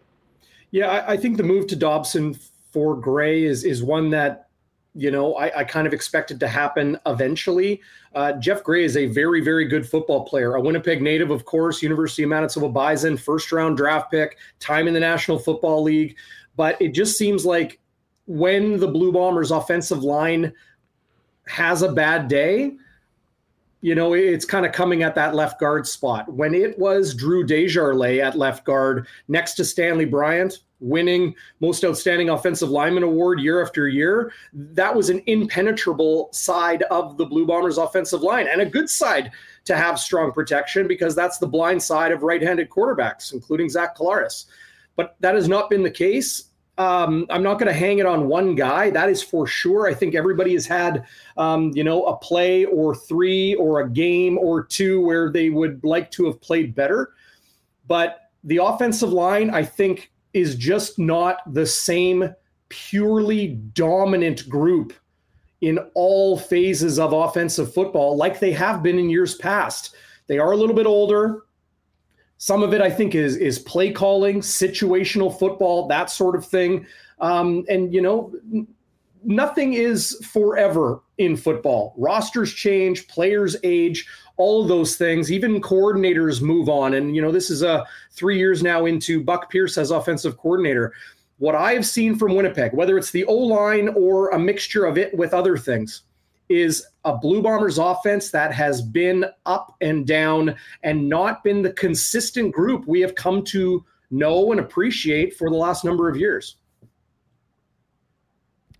Yeah, 0.71 0.87
I, 0.87 1.13
I 1.13 1.17
think 1.17 1.35
the 1.35 1.43
move 1.43 1.67
to 1.67 1.75
Dobson 1.75 2.37
for 2.71 2.95
Gray 2.95 3.43
is 3.43 3.65
is 3.65 3.83
one 3.83 4.09
that 4.11 4.47
you 4.95 5.11
know 5.11 5.35
I, 5.35 5.59
I 5.59 5.63
kind 5.65 5.85
of 5.85 5.91
expected 5.91 6.39
to 6.39 6.47
happen 6.47 6.97
eventually. 7.05 7.81
Uh, 8.15 8.31
Geoff 8.33 8.63
Gray 8.63 8.85
is 8.85 8.95
a 8.95 9.07
very 9.07 9.41
very 9.41 9.65
good 9.65 9.87
football 9.87 10.23
player, 10.23 10.55
a 10.55 10.61
Winnipeg 10.61 11.01
native, 11.01 11.29
of 11.29 11.43
course, 11.43 11.81
University 11.81 12.23
of 12.23 12.29
Manitoba 12.29 12.69
Bison, 12.69 13.17
first 13.17 13.51
round 13.51 13.75
draft 13.75 14.11
pick, 14.11 14.37
time 14.61 14.87
in 14.87 14.93
the 14.93 14.99
National 14.99 15.37
Football 15.37 15.83
League. 15.83 16.15
But 16.55 16.81
it 16.81 16.93
just 16.93 17.17
seems 17.17 17.45
like 17.45 17.80
when 18.27 18.79
the 18.79 18.87
Blue 18.87 19.11
Bombers 19.11 19.51
offensive 19.51 20.03
line 20.03 20.53
has 21.47 21.81
a 21.81 21.91
bad 21.91 22.27
day, 22.27 22.75
you 23.81 23.95
know, 23.95 24.13
it's 24.13 24.45
kind 24.45 24.65
of 24.65 24.71
coming 24.71 25.01
at 25.01 25.15
that 25.15 25.33
left 25.33 25.59
guard 25.59 25.87
spot. 25.87 26.31
When 26.31 26.53
it 26.53 26.77
was 26.77 27.15
Drew 27.15 27.45
Desjarlais 27.45 28.23
at 28.23 28.37
left 28.37 28.63
guard 28.63 29.07
next 29.27 29.55
to 29.55 29.65
Stanley 29.65 30.05
Bryant, 30.05 30.59
winning 30.79 31.33
most 31.61 31.83
outstanding 31.83 32.29
offensive 32.29 32.69
lineman 32.69 33.03
award 33.03 33.39
year 33.39 33.61
after 33.61 33.87
year, 33.87 34.31
that 34.53 34.95
was 34.95 35.09
an 35.09 35.21
impenetrable 35.25 36.29
side 36.31 36.83
of 36.83 37.17
the 37.17 37.25
Blue 37.25 37.45
Bombers 37.45 37.79
offensive 37.79 38.21
line 38.21 38.47
and 38.47 38.61
a 38.61 38.65
good 38.65 38.89
side 38.89 39.31
to 39.65 39.75
have 39.75 39.99
strong 39.99 40.31
protection 40.31 40.87
because 40.87 41.15
that's 41.15 41.39
the 41.39 41.47
blind 41.47 41.81
side 41.81 42.11
of 42.11 42.23
right 42.23 42.41
handed 42.41 42.69
quarterbacks, 42.69 43.33
including 43.33 43.69
Zach 43.69 43.97
Collaros. 43.97 44.45
but 44.95 45.15
that 45.21 45.35
has 45.35 45.47
not 45.47 45.69
been 45.69 45.83
the 45.83 45.89
case. 45.89 46.50
Um, 46.81 47.27
I'm 47.29 47.43
not 47.43 47.59
going 47.59 47.71
to 47.71 47.77
hang 47.77 47.99
it 47.99 48.07
on 48.07 48.27
one 48.27 48.55
guy. 48.55 48.89
That 48.89 49.07
is 49.07 49.21
for 49.21 49.45
sure. 49.45 49.85
I 49.85 49.93
think 49.93 50.15
everybody 50.15 50.53
has 50.53 50.65
had, 50.65 51.05
um, 51.37 51.71
you 51.75 51.83
know, 51.83 52.05
a 52.05 52.17
play 52.17 52.65
or 52.65 52.95
three 52.95 53.53
or 53.55 53.81
a 53.81 53.89
game 53.89 54.39
or 54.39 54.63
two 54.63 54.99
where 55.05 55.31
they 55.31 55.49
would 55.49 55.83
like 55.83 56.09
to 56.11 56.25
have 56.25 56.41
played 56.41 56.73
better. 56.73 57.13
But 57.87 58.31
the 58.43 58.57
offensive 58.57 59.13
line, 59.13 59.51
I 59.51 59.63
think, 59.63 60.11
is 60.33 60.55
just 60.55 60.97
not 60.97 61.37
the 61.53 61.67
same 61.67 62.33
purely 62.69 63.49
dominant 63.75 64.49
group 64.49 64.93
in 65.59 65.77
all 65.93 66.35
phases 66.35 66.97
of 66.97 67.13
offensive 67.13 67.71
football 67.71 68.17
like 68.17 68.39
they 68.39 68.53
have 68.53 68.81
been 68.81 68.97
in 68.97 69.07
years 69.07 69.35
past. 69.35 69.93
They 70.25 70.39
are 70.39 70.53
a 70.53 70.57
little 70.57 70.75
bit 70.75 70.87
older. 70.87 71.43
Some 72.41 72.63
of 72.63 72.73
it, 72.73 72.81
I 72.81 72.89
think, 72.89 73.13
is 73.13 73.37
is 73.37 73.59
play 73.59 73.91
calling, 73.91 74.39
situational 74.39 75.37
football, 75.37 75.87
that 75.89 76.09
sort 76.09 76.35
of 76.35 76.43
thing. 76.43 76.87
Um, 77.19 77.63
and 77.69 77.93
you 77.93 78.01
know, 78.01 78.33
nothing 79.23 79.73
is 79.73 80.17
forever 80.25 81.03
in 81.19 81.37
football. 81.37 81.93
Rosters 81.99 82.51
change, 82.51 83.07
players 83.07 83.55
age, 83.61 84.07
all 84.37 84.63
of 84.63 84.69
those 84.69 84.95
things. 84.95 85.31
Even 85.31 85.61
coordinators 85.61 86.41
move 86.41 86.67
on. 86.67 86.95
And 86.95 87.15
you 87.15 87.21
know, 87.21 87.31
this 87.31 87.51
is 87.51 87.61
a 87.61 87.85
three 88.09 88.39
years 88.39 88.63
now 88.63 88.87
into 88.87 89.23
Buck 89.23 89.51
Pierce 89.51 89.77
as 89.77 89.91
offensive 89.91 90.35
coordinator. 90.37 90.93
What 91.37 91.53
I've 91.53 91.85
seen 91.85 92.17
from 92.17 92.33
Winnipeg, 92.33 92.73
whether 92.73 92.97
it's 92.97 93.11
the 93.11 93.25
O 93.25 93.35
line 93.35 93.89
or 93.89 94.29
a 94.29 94.39
mixture 94.39 94.85
of 94.85 94.97
it 94.97 95.15
with 95.15 95.35
other 95.35 95.57
things, 95.57 96.01
is 96.49 96.87
a 97.05 97.17
Blue 97.17 97.41
Bombers 97.41 97.77
offense 97.77 98.31
that 98.31 98.53
has 98.53 98.81
been 98.81 99.25
up 99.45 99.75
and 99.81 100.05
down 100.05 100.55
and 100.83 101.09
not 101.09 101.43
been 101.43 101.61
the 101.61 101.73
consistent 101.73 102.53
group 102.53 102.85
we 102.87 103.01
have 103.01 103.15
come 103.15 103.43
to 103.45 103.83
know 104.11 104.51
and 104.51 104.59
appreciate 104.59 105.35
for 105.35 105.49
the 105.49 105.55
last 105.55 105.83
number 105.83 106.09
of 106.09 106.17
years. 106.17 106.57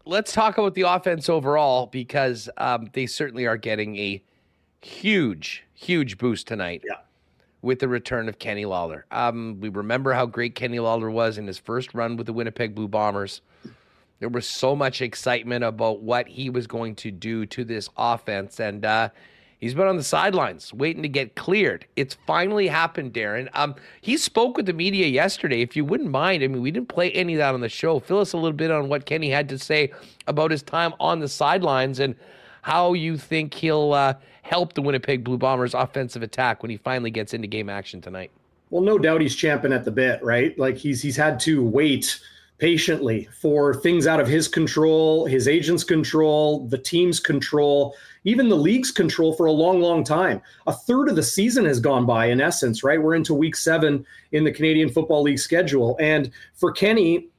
Let's 0.05 0.33
talk 0.33 0.57
about 0.57 0.73
the 0.73 0.81
offense 0.81 1.29
overall 1.29 1.87
because 1.87 2.49
um, 2.57 2.89
they 2.93 3.05
certainly 3.05 3.45
are 3.45 3.57
getting 3.57 3.97
a 3.97 4.23
huge, 4.81 5.63
huge 5.73 6.17
boost 6.17 6.47
tonight. 6.47 6.83
Yeah. 6.87 6.97
With 7.63 7.77
the 7.77 7.87
return 7.87 8.27
of 8.27 8.39
Kenny 8.39 8.65
Lawler. 8.65 9.05
Um, 9.11 9.59
we 9.59 9.69
remember 9.69 10.13
how 10.13 10.25
great 10.25 10.55
Kenny 10.55 10.79
Lawler 10.79 11.11
was 11.11 11.37
in 11.37 11.45
his 11.45 11.59
first 11.59 11.93
run 11.93 12.17
with 12.17 12.25
the 12.25 12.33
Winnipeg 12.33 12.73
Blue 12.73 12.87
Bombers. 12.87 13.41
There 14.21 14.29
was 14.29 14.47
so 14.47 14.75
much 14.75 15.01
excitement 15.01 15.63
about 15.63 16.01
what 16.01 16.27
he 16.27 16.51
was 16.51 16.67
going 16.67 16.93
to 16.97 17.09
do 17.09 17.47
to 17.47 17.65
this 17.65 17.89
offense. 17.97 18.59
And 18.59 18.85
uh, 18.85 19.09
he's 19.59 19.73
been 19.73 19.87
on 19.87 19.97
the 19.97 20.03
sidelines 20.03 20.71
waiting 20.71 21.01
to 21.01 21.09
get 21.09 21.35
cleared. 21.35 21.87
It's 21.95 22.15
finally 22.27 22.67
happened, 22.67 23.13
Darrin. 23.13 23.49
Um, 23.55 23.73
he 23.99 24.17
spoke 24.17 24.57
with 24.57 24.67
the 24.67 24.73
media 24.73 25.07
yesterday. 25.07 25.61
If 25.61 25.75
you 25.75 25.83
wouldn't 25.83 26.11
mind, 26.11 26.43
I 26.43 26.47
mean, 26.47 26.61
we 26.61 26.69
didn't 26.69 26.89
play 26.89 27.11
any 27.13 27.33
of 27.33 27.39
that 27.39 27.55
on 27.55 27.61
the 27.61 27.67
show. 27.67 27.99
Fill 27.99 28.19
us 28.19 28.33
a 28.33 28.37
little 28.37 28.55
bit 28.55 28.69
on 28.69 28.89
what 28.89 29.07
Kenny 29.07 29.31
had 29.31 29.49
to 29.49 29.57
say 29.57 29.91
about 30.27 30.51
his 30.51 30.61
time 30.61 30.93
on 30.99 31.19
the 31.19 31.27
sidelines 31.27 31.99
and 31.99 32.13
how 32.61 32.93
you 32.93 33.17
think 33.17 33.55
he'll 33.55 33.91
uh, 33.93 34.13
help 34.43 34.73
the 34.73 34.83
Winnipeg 34.83 35.23
Blue 35.23 35.39
Bombers 35.39 35.73
offensive 35.73 36.21
attack 36.21 36.61
when 36.61 36.69
he 36.69 36.77
finally 36.77 37.09
gets 37.09 37.33
into 37.33 37.47
game 37.47 37.69
action 37.69 38.01
tonight. 38.01 38.29
Well, 38.69 38.83
no 38.83 38.99
doubt 38.99 39.21
he's 39.21 39.35
champing 39.35 39.73
at 39.73 39.83
the 39.83 39.91
bit, 39.91 40.23
right? 40.23 40.57
Like 40.59 40.77
he's 40.77 41.01
he's 41.01 41.17
had 41.17 41.39
to 41.41 41.63
wait 41.63 42.21
patiently 42.61 43.27
for 43.33 43.73
things 43.73 44.05
out 44.05 44.19
of 44.19 44.27
his 44.27 44.47
control, 44.47 45.25
his 45.25 45.47
agent's 45.47 45.83
control, 45.83 46.67
the 46.67 46.77
team's 46.77 47.19
control, 47.19 47.95
even 48.23 48.49
the 48.49 48.55
league's 48.55 48.91
control 48.91 49.33
for 49.33 49.47
a 49.47 49.51
long, 49.51 49.81
long 49.81 50.03
time. 50.03 50.39
A 50.67 50.71
third 50.71 51.09
of 51.09 51.15
the 51.15 51.23
season 51.23 51.65
has 51.65 51.79
gone 51.79 52.05
by, 52.05 52.27
in 52.27 52.39
essence, 52.39 52.83
right? 52.83 53.01
We're 53.01 53.15
into 53.15 53.33
week 53.33 53.55
seven 53.55 54.05
in 54.31 54.43
the 54.43 54.51
Canadian 54.51 54.89
Football 54.89 55.23
League 55.23 55.39
schedule. 55.39 55.97
And 55.99 56.29
for 56.53 56.71
Kenny, 56.71 57.29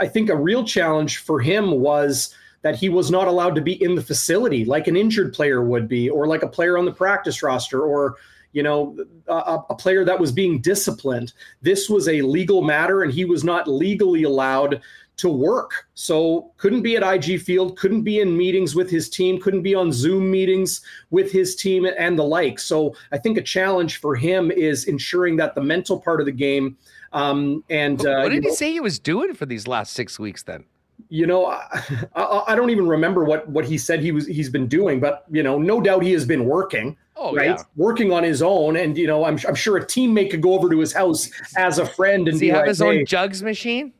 I 0.00 0.08
think 0.08 0.30
a 0.30 0.36
real 0.36 0.64
challenge 0.64 1.18
for 1.18 1.38
him 1.38 1.80
was 1.80 2.34
that 2.62 2.74
he 2.74 2.88
was 2.88 3.08
not 3.08 3.28
allowed 3.28 3.54
to 3.54 3.60
be 3.60 3.80
in 3.80 3.94
the 3.94 4.02
facility 4.02 4.64
like 4.64 4.88
an 4.88 4.96
injured 4.96 5.32
player 5.32 5.62
would 5.62 5.86
be, 5.86 6.10
or 6.10 6.26
like 6.26 6.42
a 6.42 6.48
player 6.48 6.76
on 6.76 6.86
the 6.86 6.92
practice 6.92 7.40
roster, 7.40 7.82
or 7.82 8.16
you 8.52 8.62
know, 8.62 8.96
a, 9.28 9.58
a, 9.70 9.74
player 9.74 10.04
that 10.04 10.18
was 10.18 10.30
being 10.30 10.60
disciplined. 10.60 11.32
This 11.62 11.88
was 11.88 12.08
a 12.08 12.20
legal 12.22 12.62
matter, 12.62 13.02
and 13.02 13.12
he 13.12 13.24
was 13.24 13.44
not 13.44 13.66
legally 13.66 14.24
allowed 14.24 14.82
to 15.16 15.28
work. 15.28 15.86
So 15.94 16.52
couldn't 16.56 16.82
be 16.82 16.96
at 16.96 17.02
IG 17.02 17.40
Field, 17.40 17.78
couldn't 17.78 18.02
be 18.02 18.20
in 18.20 18.36
meetings 18.36 18.74
with 18.74 18.90
his 18.90 19.08
team, 19.08 19.40
couldn't 19.40 19.62
be 19.62 19.74
on 19.74 19.92
Zoom 19.92 20.30
meetings 20.30 20.80
with 21.10 21.30
his 21.30 21.54
team 21.54 21.86
and 21.86 22.18
the 22.18 22.24
like. 22.24 22.58
So 22.58 22.94
I 23.12 23.18
think 23.18 23.38
a 23.38 23.42
challenge 23.42 24.00
for 24.00 24.14
him 24.14 24.50
is 24.50 24.84
ensuring 24.84 25.36
that 25.36 25.54
the 25.54 25.62
mental 25.62 26.00
part 26.00 26.20
of 26.20 26.26
the 26.26 26.32
game. 26.32 26.76
Um, 27.12 27.62
and 27.68 28.04
uh, 28.06 28.20
what 28.22 28.30
did 28.30 28.42
he 28.42 28.48
know, 28.48 28.54
say 28.54 28.72
he 28.72 28.80
was 28.80 28.98
doing 28.98 29.34
for 29.34 29.46
these 29.46 29.66
last 29.66 29.92
six 29.92 30.18
weeks 30.18 30.42
then? 30.42 30.64
you 31.08 31.26
know, 31.26 31.46
I, 31.46 31.68
I, 32.14 32.44
I, 32.48 32.54
don't 32.54 32.70
even 32.70 32.86
remember 32.86 33.24
what 33.24 33.48
what 33.48 33.64
he 33.64 33.76
said 33.76 34.00
he 34.00 34.12
was 34.12 34.26
he's 34.26 34.48
been 34.48 34.66
doing, 34.66 34.98
but 34.98 35.24
you 35.30 35.42
know, 35.42 35.58
no 35.58 35.80
doubt 35.80 36.02
he 36.02 36.12
has 36.12 36.24
been 36.24 36.46
working. 36.46 36.96
Oh, 37.16 37.34
right, 37.34 37.50
yeah. 37.50 37.62
working 37.76 38.10
on 38.10 38.22
his 38.24 38.42
own, 38.42 38.76
and 38.76 38.96
you 38.96 39.06
know, 39.06 39.24
I'm 39.24 39.38
I'm 39.46 39.54
sure 39.54 39.76
a 39.76 39.84
teammate 39.84 40.30
could 40.30 40.40
go 40.40 40.54
over 40.54 40.68
to 40.70 40.78
his 40.78 40.92
house 40.92 41.30
as 41.56 41.78
a 41.78 41.86
friend 41.86 42.26
and 42.26 42.34
Does 42.34 42.40
he 42.40 42.48
have 42.48 42.60
like, 42.60 42.68
his 42.68 42.78
hey, 42.78 43.00
own 43.00 43.06
jugs 43.06 43.42
machine. 43.42 43.92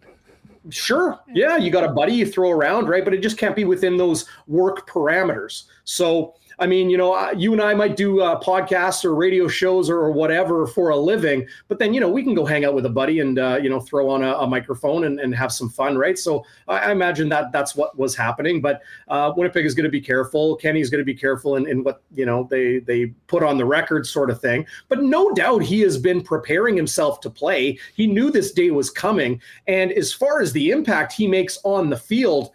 Sure, 0.71 1.21
yeah, 1.33 1.57
you 1.57 1.71
got 1.71 1.85
a 1.85 1.89
buddy 1.89 2.15
you 2.15 2.27
throw 2.27 2.51
around, 2.51 2.89
right? 2.89 3.05
But 3.05 3.15
it 3.15 3.23
just 3.23 3.37
can't 3.37 3.55
be 3.55 3.65
within 3.65 3.97
those 3.97 4.27
work 4.47 4.89
parameters. 4.89 5.65
So 5.85 6.35
I 6.59 6.67
mean, 6.67 6.91
you 6.91 6.97
know, 6.97 7.31
you 7.33 7.53
and 7.53 7.63
I 7.63 7.75
might 7.75 7.97
do 7.97 8.21
uh, 8.21 8.41
podcasts 8.41 9.05
or 9.05 9.15
radio 9.15 9.49
shows 9.49 9.89
or, 9.89 10.13
whatever 10.13 10.67
for 10.67 10.91
a 10.91 10.97
living, 10.97 11.47
but 11.69 11.79
then, 11.79 11.95
you 11.95 12.01
know, 12.01 12.09
we 12.09 12.23
can 12.23 12.35
go 12.35 12.45
hang 12.45 12.65
out 12.65 12.75
with 12.75 12.85
a 12.85 12.91
buddy 12.91 13.21
and, 13.21 13.39
uh, 13.39 13.59
you 13.63 13.71
know, 13.71 13.81
throw 13.81 14.11
on 14.11 14.23
a, 14.23 14.35
a 14.35 14.47
microphone 14.47 15.05
and, 15.05 15.21
and, 15.21 15.35
have 15.35 15.51
some 15.53 15.71
fun, 15.71 15.97
right? 15.97 16.19
So 16.19 16.45
I, 16.69 16.79
I, 16.79 16.93
imagine 16.93 17.29
that 17.31 17.51
that's 17.51 17.75
what 17.75 17.97
was 17.97 18.15
happening. 18.15 18.61
But 18.61 18.83
uh, 19.09 19.33
Winnipeg 19.37 19.65
is 19.65 19.75
going 19.75 19.85
to 19.85 19.91
be 19.91 20.01
careful. 20.01 20.57
Kenny's 20.57 20.91
going 20.91 21.01
to 21.01 21.05
be 21.05 21.15
careful 21.15 21.57
in, 21.57 21.67
in 21.67 21.83
what, 21.83 22.03
you 22.15 22.27
know, 22.27 22.47
they, 22.51 22.81
they 22.81 23.07
put 23.27 23.43
on 23.43 23.57
the 23.57 23.65
record 23.65 24.07
sort 24.07 24.29
of 24.29 24.41
thing. 24.41 24.67
But 24.89 25.03
no 25.03 25.33
doubt 25.33 25.63
he 25.63 25.81
has 25.81 25.97
been 25.97 26.21
preparing 26.21 26.77
himself 26.77 27.21
to 27.21 27.31
play. 27.31 27.79
He 27.95 28.07
knew 28.07 28.31
this 28.31 28.53
day 28.53 28.71
was 28.71 28.91
coming. 28.91 29.41
And 29.67 29.93
as 29.93 30.13
far 30.13 30.41
as 30.41 30.53
the 30.53 30.71
impact 30.71 31.13
he 31.13 31.27
makes 31.27 31.59
on 31.65 31.91
the 31.91 31.97
field, 31.97 32.53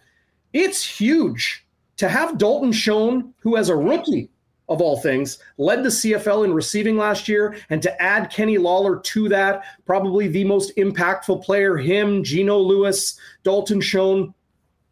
it's 0.52 0.84
huge 0.84 1.66
to 1.98 2.08
have 2.08 2.38
Dalton 2.38 2.72
Schoen, 2.72 3.34
who 3.38 3.56
as 3.56 3.68
a 3.68 3.76
rookie 3.76 4.30
of 4.68 4.80
all 4.80 4.98
things, 4.98 5.38
led 5.56 5.82
the 5.82 5.88
CFL 5.88 6.44
in 6.44 6.52
receiving 6.52 6.96
last 6.96 7.26
year, 7.26 7.56
and 7.70 7.82
to 7.82 8.02
add 8.02 8.30
Kenny 8.30 8.58
Lawler 8.58 9.00
to 9.00 9.28
that, 9.28 9.64
probably 9.86 10.28
the 10.28 10.44
most 10.44 10.76
impactful 10.76 11.42
player, 11.42 11.76
him, 11.76 12.22
Geno 12.22 12.58
Lewis, 12.58 13.18
Dalton 13.44 13.80
Schoen, 13.80 14.34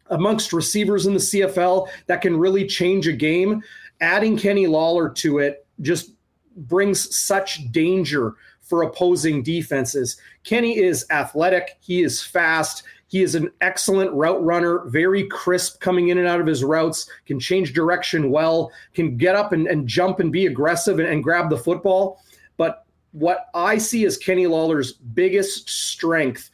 amongst 0.09 0.53
receivers 0.53 1.05
in 1.05 1.13
the 1.13 1.19
CFL 1.19 1.87
that 2.07 2.21
can 2.21 2.37
really 2.37 2.65
change 2.65 3.07
a 3.07 3.13
game. 3.13 3.61
Adding 4.01 4.37
Kenny 4.37 4.67
Lawler 4.67 5.09
to 5.09 5.39
it 5.39 5.65
just 5.81 6.13
brings 6.55 7.15
such 7.15 7.71
danger 7.71 8.33
for 8.61 8.83
opposing 8.83 9.43
defenses. 9.43 10.17
Kenny 10.43 10.77
is 10.77 11.05
athletic, 11.09 11.77
he 11.79 12.03
is 12.03 12.23
fast, 12.23 12.83
he 13.07 13.23
is 13.23 13.35
an 13.35 13.51
excellent 13.61 14.11
route 14.11 14.43
runner, 14.43 14.83
very 14.87 15.27
crisp 15.27 15.79
coming 15.79 16.09
in 16.09 16.17
and 16.17 16.27
out 16.27 16.41
of 16.41 16.47
his 16.47 16.63
routes, 16.63 17.09
can 17.25 17.39
change 17.39 17.73
direction 17.73 18.29
well, 18.29 18.71
can 18.93 19.15
get 19.15 19.35
up 19.35 19.53
and, 19.53 19.67
and 19.67 19.87
jump 19.87 20.19
and 20.19 20.31
be 20.31 20.45
aggressive 20.45 20.99
and, 20.99 21.07
and 21.07 21.23
grab 21.23 21.49
the 21.49 21.57
football. 21.57 22.21
But 22.57 22.85
what 23.11 23.47
I 23.53 23.77
see 23.77 24.05
as 24.05 24.17
Kenny 24.17 24.45
Lawler's 24.45 24.93
biggest 24.93 25.69
strength 25.69 26.51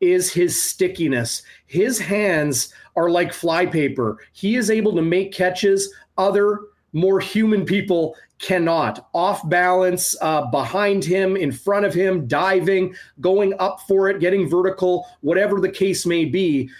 is 0.00 0.32
his 0.32 0.62
stickiness. 0.62 1.42
His 1.66 1.98
hands 1.98 2.72
are 2.94 3.10
like 3.10 3.32
flypaper. 3.32 4.18
He 4.32 4.56
is 4.56 4.70
able 4.70 4.94
to 4.94 5.02
make 5.02 5.32
catches 5.32 5.92
other 6.16 6.60
more 6.92 7.20
human 7.20 7.64
people 7.64 8.16
cannot. 8.38 9.08
Off 9.14 9.48
balance, 9.48 10.14
uh, 10.20 10.46
behind 10.46 11.04
him, 11.04 11.36
in 11.36 11.50
front 11.50 11.86
of 11.86 11.94
him, 11.94 12.26
diving, 12.26 12.94
going 13.20 13.54
up 13.58 13.80
for 13.88 14.08
it, 14.08 14.20
getting 14.20 14.48
vertical, 14.48 15.06
whatever 15.20 15.60
the 15.60 15.68
case 15.68 16.04
may 16.06 16.24
be. 16.24 16.70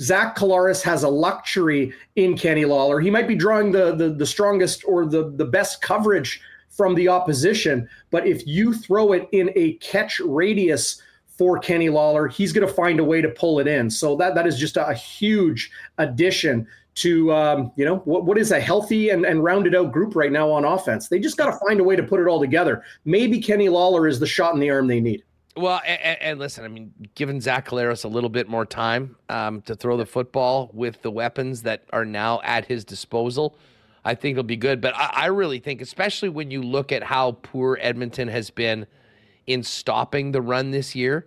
Zach 0.00 0.36
Collaros 0.36 0.82
has 0.82 1.04
a 1.04 1.08
luxury 1.08 1.92
in 2.16 2.36
Kenny 2.36 2.64
Lawler. 2.64 3.00
He 3.00 3.10
might 3.10 3.28
be 3.28 3.36
drawing 3.36 3.70
the, 3.70 3.94
the, 3.94 4.10
the 4.10 4.26
strongest 4.26 4.84
or 4.86 5.06
the, 5.06 5.30
the 5.36 5.44
best 5.44 5.82
coverage 5.82 6.40
from 6.68 6.94
the 6.96 7.06
opposition, 7.08 7.88
but 8.10 8.26
if 8.26 8.44
you 8.48 8.74
throw 8.74 9.12
it 9.12 9.28
in 9.30 9.50
a 9.54 9.74
catch 9.74 10.18
radius 10.18 11.00
for 11.26 11.58
Kenny 11.58 11.88
Lawler, 11.88 12.26
he's 12.26 12.52
going 12.52 12.66
to 12.66 12.72
find 12.72 12.98
a 12.98 13.04
way 13.04 13.20
to 13.20 13.28
pull 13.28 13.60
it 13.60 13.68
in. 13.68 13.88
So 13.88 14.16
that 14.16 14.34
that 14.34 14.46
is 14.46 14.58
just 14.58 14.76
a, 14.76 14.88
a 14.88 14.94
huge 14.94 15.70
addition 15.98 16.66
to 16.96 17.32
um, 17.32 17.72
you 17.76 17.84
know 17.84 17.96
what, 17.98 18.24
what 18.24 18.38
is 18.38 18.52
a 18.52 18.60
healthy 18.60 19.10
and, 19.10 19.24
and 19.24 19.42
rounded 19.42 19.74
out 19.74 19.92
group 19.92 20.14
right 20.14 20.32
now 20.32 20.50
on 20.50 20.64
offense. 20.64 21.08
They 21.08 21.18
just 21.18 21.36
got 21.36 21.46
to 21.50 21.58
find 21.66 21.80
a 21.80 21.84
way 21.84 21.96
to 21.96 22.02
put 22.02 22.20
it 22.20 22.26
all 22.26 22.40
together. 22.40 22.82
Maybe 23.04 23.40
Kenny 23.40 23.68
Lawler 23.68 24.06
is 24.06 24.20
the 24.20 24.26
shot 24.26 24.54
in 24.54 24.60
the 24.60 24.70
arm 24.70 24.86
they 24.86 25.00
need. 25.00 25.24
Well, 25.56 25.80
and, 25.86 26.18
and 26.20 26.38
listen, 26.38 26.64
I 26.64 26.68
mean, 26.68 26.92
giving 27.14 27.40
Zach 27.40 27.68
Collaros 27.68 28.04
a 28.04 28.08
little 28.08 28.30
bit 28.30 28.48
more 28.48 28.66
time 28.66 29.16
um, 29.28 29.62
to 29.62 29.76
throw 29.76 29.96
the 29.96 30.06
football 30.06 30.70
with 30.72 31.00
the 31.02 31.10
weapons 31.10 31.62
that 31.62 31.84
are 31.92 32.04
now 32.04 32.40
at 32.42 32.64
his 32.66 32.84
disposal, 32.84 33.56
I 34.04 34.16
think 34.16 34.32
it'll 34.32 34.42
be 34.42 34.56
good. 34.56 34.80
But 34.80 34.94
I, 34.96 35.10
I 35.14 35.26
really 35.26 35.60
think, 35.60 35.80
especially 35.80 36.28
when 36.28 36.50
you 36.50 36.60
look 36.60 36.90
at 36.90 37.04
how 37.04 37.32
poor 37.42 37.78
Edmonton 37.80 38.26
has 38.28 38.50
been 38.50 38.86
in 39.46 39.62
stopping 39.62 40.32
the 40.32 40.42
run 40.42 40.72
this 40.72 40.96
year, 40.96 41.26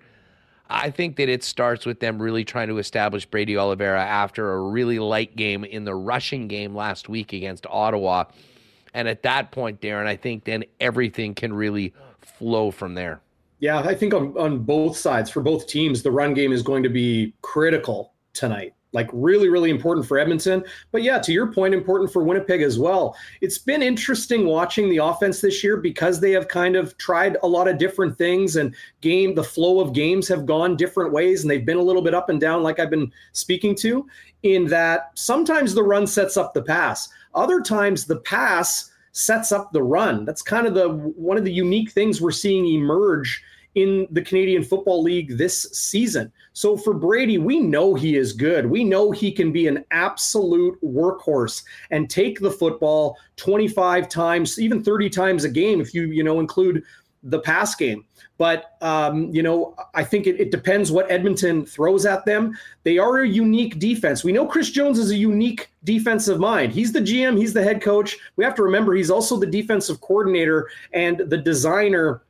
I 0.69 0.89
think 0.89 1.15
that 1.17 1.29
it 1.29 1.43
starts 1.43 1.85
with 1.85 1.99
them 1.99 2.21
really 2.21 2.43
trying 2.43 2.67
to 2.67 2.77
establish 2.77 3.25
Brady 3.25 3.57
Oliveira 3.57 4.01
after 4.01 4.53
a 4.53 4.61
really 4.61 4.99
light 4.99 5.35
game 5.35 5.63
in 5.63 5.85
the 5.85 5.95
rushing 5.95 6.47
game 6.47 6.75
last 6.75 7.09
week 7.09 7.33
against 7.33 7.65
Ottawa. 7.67 8.25
And 8.93 9.07
at 9.07 9.23
that 9.23 9.51
point, 9.51 9.81
Darrin, 9.81 10.07
I 10.07 10.15
think 10.15 10.43
then 10.43 10.65
everything 10.79 11.35
can 11.35 11.53
really 11.53 11.93
flow 12.19 12.71
from 12.71 12.95
there. 12.95 13.21
Yeah, 13.59 13.79
I 13.79 13.95
think 13.95 14.13
on, 14.13 14.37
on 14.37 14.59
both 14.59 14.97
sides, 14.97 15.29
for 15.29 15.41
both 15.41 15.67
teams, 15.67 16.03
the 16.03 16.11
run 16.11 16.33
game 16.33 16.51
is 16.51 16.61
going 16.61 16.83
to 16.83 16.89
be 16.89 17.33
critical 17.41 18.13
tonight 18.33 18.73
like 18.97 19.09
really 19.13 19.47
really 19.47 19.69
important 19.69 20.05
for 20.05 20.17
edmonton. 20.17 20.63
But 20.91 21.03
yeah 21.03 21.19
to 21.19 21.31
your 21.31 21.53
point 21.53 21.73
important 21.73 22.11
for 22.11 22.23
winnipeg 22.23 22.61
as 22.61 22.77
well. 22.77 23.15
It's 23.41 23.57
been 23.57 23.81
interesting 23.81 24.45
watching 24.45 24.89
the 24.89 24.97
offense 24.97 25.39
this 25.39 25.63
year 25.63 25.77
because 25.77 26.19
they 26.19 26.31
have 26.31 26.47
kind 26.47 26.75
of 26.75 26.97
tried 26.97 27.37
a 27.43 27.47
lot 27.47 27.67
of 27.67 27.77
different 27.77 28.17
things 28.17 28.55
and 28.55 28.75
game 29.01 29.35
the 29.35 29.43
flow 29.43 29.79
of 29.79 29.93
games 29.93 30.27
have 30.27 30.45
gone 30.45 30.75
different 30.75 31.13
ways 31.13 31.43
and 31.43 31.51
they've 31.51 31.65
been 31.65 31.77
a 31.77 31.89
little 31.89 32.01
bit 32.01 32.13
up 32.13 32.29
and 32.29 32.41
down 32.41 32.63
like 32.63 32.79
i've 32.79 32.89
been 32.89 33.11
speaking 33.31 33.75
to 33.75 34.05
in 34.43 34.65
that 34.67 35.11
sometimes 35.15 35.73
the 35.73 35.83
run 35.83 36.07
sets 36.07 36.37
up 36.37 36.53
the 36.53 36.61
pass. 36.61 37.09
Other 37.33 37.61
times 37.61 38.05
the 38.05 38.19
pass 38.21 38.91
sets 39.11 39.51
up 39.51 39.71
the 39.71 39.83
run. 39.83 40.25
That's 40.25 40.41
kind 40.41 40.67
of 40.67 40.73
the 40.73 40.89
one 40.89 41.37
of 41.37 41.45
the 41.45 41.51
unique 41.51 41.91
things 41.91 42.21
we're 42.21 42.31
seeing 42.31 42.67
emerge 42.67 43.43
in 43.77 44.07
the 44.09 44.23
Canadian 44.23 44.63
Football 44.63 45.03
League 45.03 45.37
this 45.37 45.69
season. 45.71 46.31
So 46.53 46.75
for 46.75 46.95
Brady, 46.95 47.37
we 47.37 47.59
know 47.59 47.93
he 47.93 48.15
is 48.15 48.33
good. 48.33 48.65
We 48.65 48.83
know 48.83 49.11
he 49.11 49.31
can 49.31 49.51
be 49.51 49.67
an 49.67 49.85
absolute 49.91 50.81
workhorse 50.81 51.63
and 51.91 52.09
take 52.09 52.39
the 52.39 52.49
football 52.49 53.17
25 53.35 54.09
times, 54.09 54.59
even 54.59 54.83
30 54.83 55.11
times 55.11 55.43
a 55.43 55.49
game 55.49 55.79
if 55.79 55.93
you, 55.93 56.07
you 56.07 56.23
know, 56.23 56.39
include 56.39 56.81
the 57.21 57.39
pass 57.39 57.75
game. 57.75 58.03
But, 58.39 58.77
um, 58.81 59.29
you 59.31 59.43
know, 59.43 59.75
I 59.93 60.03
think 60.03 60.25
it, 60.25 60.39
it, 60.39 60.49
depends 60.49 60.91
what 60.91 61.09
Edmonton 61.11 61.63
throws 61.63 62.05
at 62.05 62.25
them. 62.25 62.57
They 62.83 62.97
are 62.97 63.19
a 63.19 63.27
unique 63.27 63.77
defense. 63.77 64.23
We 64.23 64.31
know 64.31 64.47
Chris 64.47 64.71
Jones 64.71 64.97
is 64.97 65.11
a 65.11 65.15
unique 65.15 65.71
defensive 65.83 66.39
mind. 66.39 66.71
He's 66.71 66.91
the 66.91 66.99
GM, 66.99 67.37
he's 67.37 67.53
the 67.53 67.63
head 67.63 67.81
coach. 67.81 68.17
We 68.37 68.43
have 68.43 68.55
to 68.55 68.63
remember 68.63 68.93
he's 68.93 69.11
also 69.11 69.37
the 69.37 69.47
defensive 69.47 70.01
coordinator 70.01 70.69
and 70.93 71.19
the 71.19 71.37
designer 71.37 72.21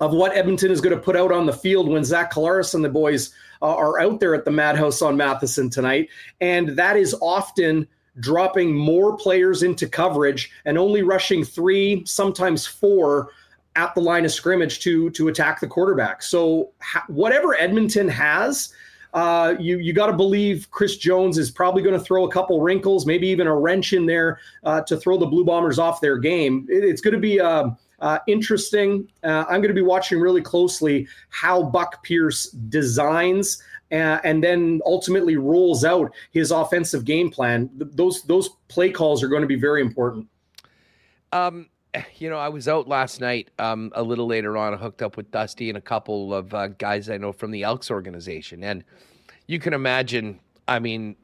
of 0.00 0.12
what 0.12 0.36
Edmonton 0.36 0.70
is 0.70 0.80
going 0.80 0.96
to 0.96 1.02
put 1.02 1.16
out 1.16 1.32
on 1.32 1.46
the 1.46 1.52
field 1.52 1.88
when 1.88 2.04
Zach 2.04 2.32
Collaros 2.32 2.74
and 2.74 2.84
the 2.84 2.88
boys 2.88 3.32
uh, 3.60 3.74
are 3.74 4.00
out 4.00 4.20
there 4.20 4.34
at 4.34 4.44
the 4.44 4.50
Madhouse 4.50 5.02
on 5.02 5.16
Matheson 5.16 5.70
tonight. 5.70 6.08
And 6.40 6.70
that 6.70 6.96
is 6.96 7.14
often 7.20 7.86
dropping 8.20 8.74
more 8.74 9.16
players 9.16 9.62
into 9.62 9.88
coverage 9.88 10.50
and 10.64 10.76
only 10.76 11.02
rushing 11.02 11.44
three, 11.44 12.02
sometimes 12.04 12.66
four 12.66 13.30
at 13.76 13.94
the 13.94 14.00
line 14.00 14.24
of 14.24 14.32
scrimmage 14.32 14.80
to 14.80 15.10
to 15.10 15.28
attack 15.28 15.60
the 15.60 15.66
quarterback. 15.66 16.22
So 16.22 16.70
ha- 16.80 17.04
whatever 17.08 17.54
Edmonton 17.54 18.08
has, 18.08 18.72
uh, 19.14 19.54
you 19.58 19.78
you 19.78 19.92
got 19.92 20.08
to 20.08 20.12
believe 20.12 20.70
Chris 20.70 20.96
Jones 20.96 21.38
is 21.38 21.50
probably 21.50 21.82
going 21.82 21.98
to 21.98 22.04
throw 22.04 22.26
a 22.26 22.30
couple 22.30 22.60
wrinkles, 22.60 23.06
maybe 23.06 23.28
even 23.28 23.46
a 23.46 23.56
wrench 23.56 23.92
in 23.92 24.06
there 24.06 24.40
uh, 24.64 24.82
to 24.82 24.96
throw 24.96 25.16
the 25.16 25.26
Blue 25.26 25.44
Bombers 25.44 25.78
off 25.78 26.00
their 26.00 26.18
game. 26.18 26.66
It, 26.68 26.84
it's 26.84 27.00
going 27.00 27.14
to 27.14 27.20
be. 27.20 27.40
Um, 27.40 27.76
uh, 28.02 28.18
interesting. 28.26 29.08
Uh, 29.22 29.44
I'm 29.48 29.60
going 29.60 29.68
to 29.68 29.74
be 29.74 29.80
watching 29.80 30.20
really 30.20 30.42
closely 30.42 31.06
how 31.30 31.62
Buck 31.62 32.02
Pierce 32.02 32.50
designs 32.50 33.62
uh, 33.92 34.18
and 34.24 34.42
then 34.42 34.80
ultimately 34.84 35.36
rolls 35.36 35.84
out 35.84 36.12
his 36.32 36.50
offensive 36.50 37.04
game 37.04 37.30
plan. 37.30 37.70
Th- 37.78 37.90
those 37.94 38.22
those 38.24 38.50
play 38.68 38.90
calls 38.90 39.22
are 39.22 39.28
going 39.28 39.42
to 39.42 39.48
be 39.48 39.54
very 39.54 39.80
important. 39.80 40.26
Um, 41.32 41.68
you 42.16 42.28
know, 42.28 42.38
I 42.38 42.48
was 42.48 42.66
out 42.68 42.88
last 42.88 43.20
night 43.20 43.50
um, 43.58 43.92
a 43.94 44.02
little 44.02 44.26
later 44.26 44.56
on. 44.56 44.74
I 44.74 44.76
hooked 44.76 45.02
up 45.02 45.16
with 45.16 45.30
Dusty 45.30 45.68
and 45.68 45.78
a 45.78 45.82
couple 45.82 46.34
of 46.34 46.52
uh, 46.52 46.68
guys 46.68 47.08
I 47.08 47.18
know 47.18 47.32
from 47.32 47.52
the 47.52 47.62
Elks 47.62 47.90
organization, 47.90 48.64
and 48.64 48.82
you 49.46 49.58
can 49.58 49.74
imagine. 49.74 50.40
I 50.68 50.78
mean 50.78 51.16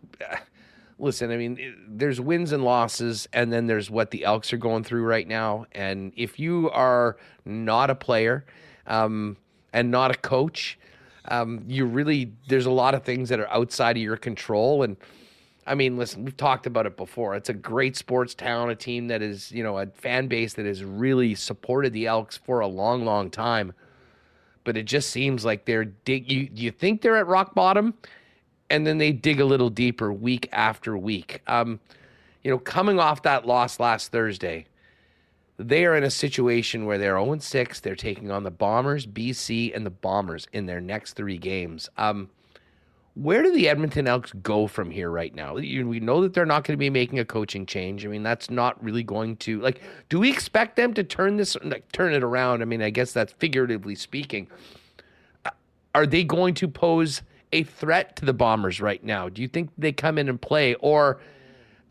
listen, 0.98 1.30
I 1.30 1.36
mean, 1.36 1.86
there's 1.88 2.20
wins 2.20 2.52
and 2.52 2.64
losses, 2.64 3.28
and 3.32 3.52
then 3.52 3.66
there's 3.66 3.90
what 3.90 4.10
the 4.10 4.24
Elks 4.24 4.52
are 4.52 4.56
going 4.58 4.84
through 4.84 5.04
right 5.04 5.26
now. 5.26 5.66
And 5.72 6.12
if 6.16 6.38
you 6.38 6.70
are 6.70 7.16
not 7.44 7.90
a 7.90 7.94
player 7.94 8.44
um, 8.86 9.36
and 9.72 9.90
not 9.90 10.10
a 10.10 10.18
coach, 10.18 10.78
um, 11.26 11.64
you 11.66 11.84
really 11.84 12.32
there's 12.48 12.66
a 12.66 12.70
lot 12.70 12.94
of 12.94 13.04
things 13.04 13.28
that 13.28 13.38
are 13.38 13.50
outside 13.50 13.96
of 13.96 14.02
your 14.02 14.16
control. 14.16 14.82
And 14.82 14.96
I 15.66 15.74
mean, 15.74 15.96
listen, 15.98 16.24
we've 16.24 16.36
talked 16.36 16.66
about 16.66 16.86
it 16.86 16.96
before. 16.96 17.36
It's 17.36 17.50
a 17.50 17.54
great 17.54 17.96
sports 17.96 18.34
town, 18.34 18.70
a 18.70 18.74
team 18.74 19.08
that 19.08 19.22
is, 19.22 19.52
you 19.52 19.62
know, 19.62 19.78
a 19.78 19.86
fan 19.86 20.26
base 20.26 20.54
that 20.54 20.66
has 20.66 20.82
really 20.82 21.34
supported 21.34 21.92
the 21.92 22.06
Elks 22.06 22.38
for 22.38 22.60
a 22.60 22.66
long, 22.66 23.04
long 23.04 23.30
time. 23.30 23.72
But 24.64 24.76
it 24.76 24.84
just 24.84 25.10
seems 25.10 25.44
like 25.44 25.64
they're 25.64 25.84
dig. 25.84 26.30
You 26.30 26.48
you 26.52 26.70
think 26.70 27.02
they're 27.02 27.16
at 27.16 27.26
rock 27.26 27.54
bottom? 27.54 27.94
And 28.70 28.86
then 28.86 28.98
they 28.98 29.12
dig 29.12 29.40
a 29.40 29.44
little 29.44 29.70
deeper 29.70 30.12
week 30.12 30.48
after 30.52 30.96
week. 30.96 31.42
Um, 31.46 31.80
you 32.42 32.50
know, 32.50 32.58
coming 32.58 32.98
off 32.98 33.22
that 33.22 33.46
loss 33.46 33.80
last 33.80 34.12
Thursday, 34.12 34.66
they 35.58 35.84
are 35.84 35.96
in 35.96 36.04
a 36.04 36.10
situation 36.10 36.86
where 36.86 36.98
they're 36.98 37.18
0 37.18 37.38
6. 37.38 37.80
They're 37.80 37.96
taking 37.96 38.30
on 38.30 38.44
the 38.44 38.50
Bombers, 38.50 39.06
BC, 39.06 39.74
and 39.74 39.84
the 39.84 39.90
Bombers 39.90 40.46
in 40.52 40.66
their 40.66 40.80
next 40.80 41.14
three 41.14 41.38
games. 41.38 41.88
Um, 41.96 42.30
where 43.14 43.42
do 43.42 43.52
the 43.52 43.68
Edmonton 43.68 44.06
Elks 44.06 44.32
go 44.42 44.68
from 44.68 44.92
here 44.92 45.10
right 45.10 45.34
now? 45.34 45.54
We 45.54 45.98
know 45.98 46.20
that 46.22 46.34
they're 46.34 46.46
not 46.46 46.62
going 46.62 46.74
to 46.74 46.78
be 46.78 46.90
making 46.90 47.18
a 47.18 47.24
coaching 47.24 47.66
change. 47.66 48.06
I 48.06 48.08
mean, 48.08 48.22
that's 48.22 48.48
not 48.48 48.82
really 48.82 49.02
going 49.02 49.36
to 49.38 49.60
like. 49.60 49.82
Do 50.08 50.20
we 50.20 50.30
expect 50.30 50.76
them 50.76 50.94
to 50.94 51.02
turn 51.02 51.36
this, 51.36 51.56
like, 51.64 51.90
turn 51.90 52.14
it 52.14 52.22
around? 52.22 52.62
I 52.62 52.64
mean, 52.64 52.80
I 52.80 52.90
guess 52.90 53.12
that's 53.12 53.32
figuratively 53.32 53.96
speaking. 53.96 54.46
Uh, 55.44 55.50
are 55.96 56.06
they 56.06 56.22
going 56.22 56.54
to 56.54 56.68
pose 56.68 57.22
a 57.52 57.62
threat 57.62 58.16
to 58.16 58.24
the 58.24 58.32
Bombers 58.32 58.80
right 58.80 59.02
now? 59.02 59.28
Do 59.28 59.42
you 59.42 59.48
think 59.48 59.70
they 59.78 59.92
come 59.92 60.18
in 60.18 60.28
and 60.28 60.40
play, 60.40 60.74
or 60.76 61.20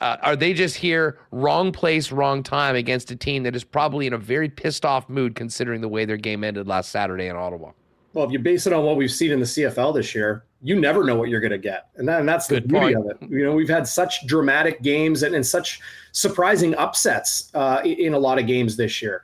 uh, 0.01 0.18
are 0.22 0.36
they 0.36 0.53
just 0.53 0.76
here, 0.76 1.20
wrong 1.32 1.72
place, 1.72 2.12
wrong 2.12 2.43
time 2.43 2.76
against 2.76 3.12
a 3.12 3.16
team 3.16 3.43
that 3.43 3.55
is 3.55 3.64
probably 3.64 4.08
in 4.08 4.14
a 4.14 4.18
very 4.18 4.49
pissed 4.49 4.86
off 4.86 5.10
mood 5.10 5.36
considering 5.36 5.82
the 5.82 5.88
way 5.88 6.05
their 6.05 6.18
game 6.18 6.43
ended 6.43 6.68
last 6.68 6.91
Saturday 6.91 7.28
in 7.28 7.36
Ottawa? 7.36 7.72
Well, 8.14 8.26
if 8.26 8.32
you 8.32 8.39
base 8.39 8.66
it 8.66 8.74
on 8.74 8.84
what 8.84 8.95
we've 8.95 9.12
seen 9.12 9.32
in 9.32 9.39
the 9.39 9.45
CFL 9.45 9.93
this 9.93 10.16
year, 10.16 10.43
you 10.62 10.80
never 10.80 11.03
know 11.03 11.16
what 11.16 11.30
you're 11.30 11.39
going 11.39 11.51
to 11.51 11.58
get, 11.58 11.89
and, 11.97 12.08
that, 12.08 12.20
and 12.20 12.28
that's 12.28 12.47
Good 12.47 12.64
the 12.64 12.68
beauty 12.68 12.95
point. 12.95 13.12
of 13.12 13.22
it. 13.22 13.30
You 13.30 13.45
know, 13.45 13.53
we've 13.53 13.70
had 13.70 13.88
such 13.88 14.26
dramatic 14.26 14.82
games 14.82 15.22
and, 15.22 15.36
and 15.36 15.45
such 15.45 15.80
surprising 16.14 16.74
upsets 16.76 17.51
uh, 17.53 17.82
in 17.84 18.14
a 18.14 18.20
lot 18.20 18.39
of 18.39 18.47
games 18.47 18.76
this 18.76 19.01
year 19.01 19.24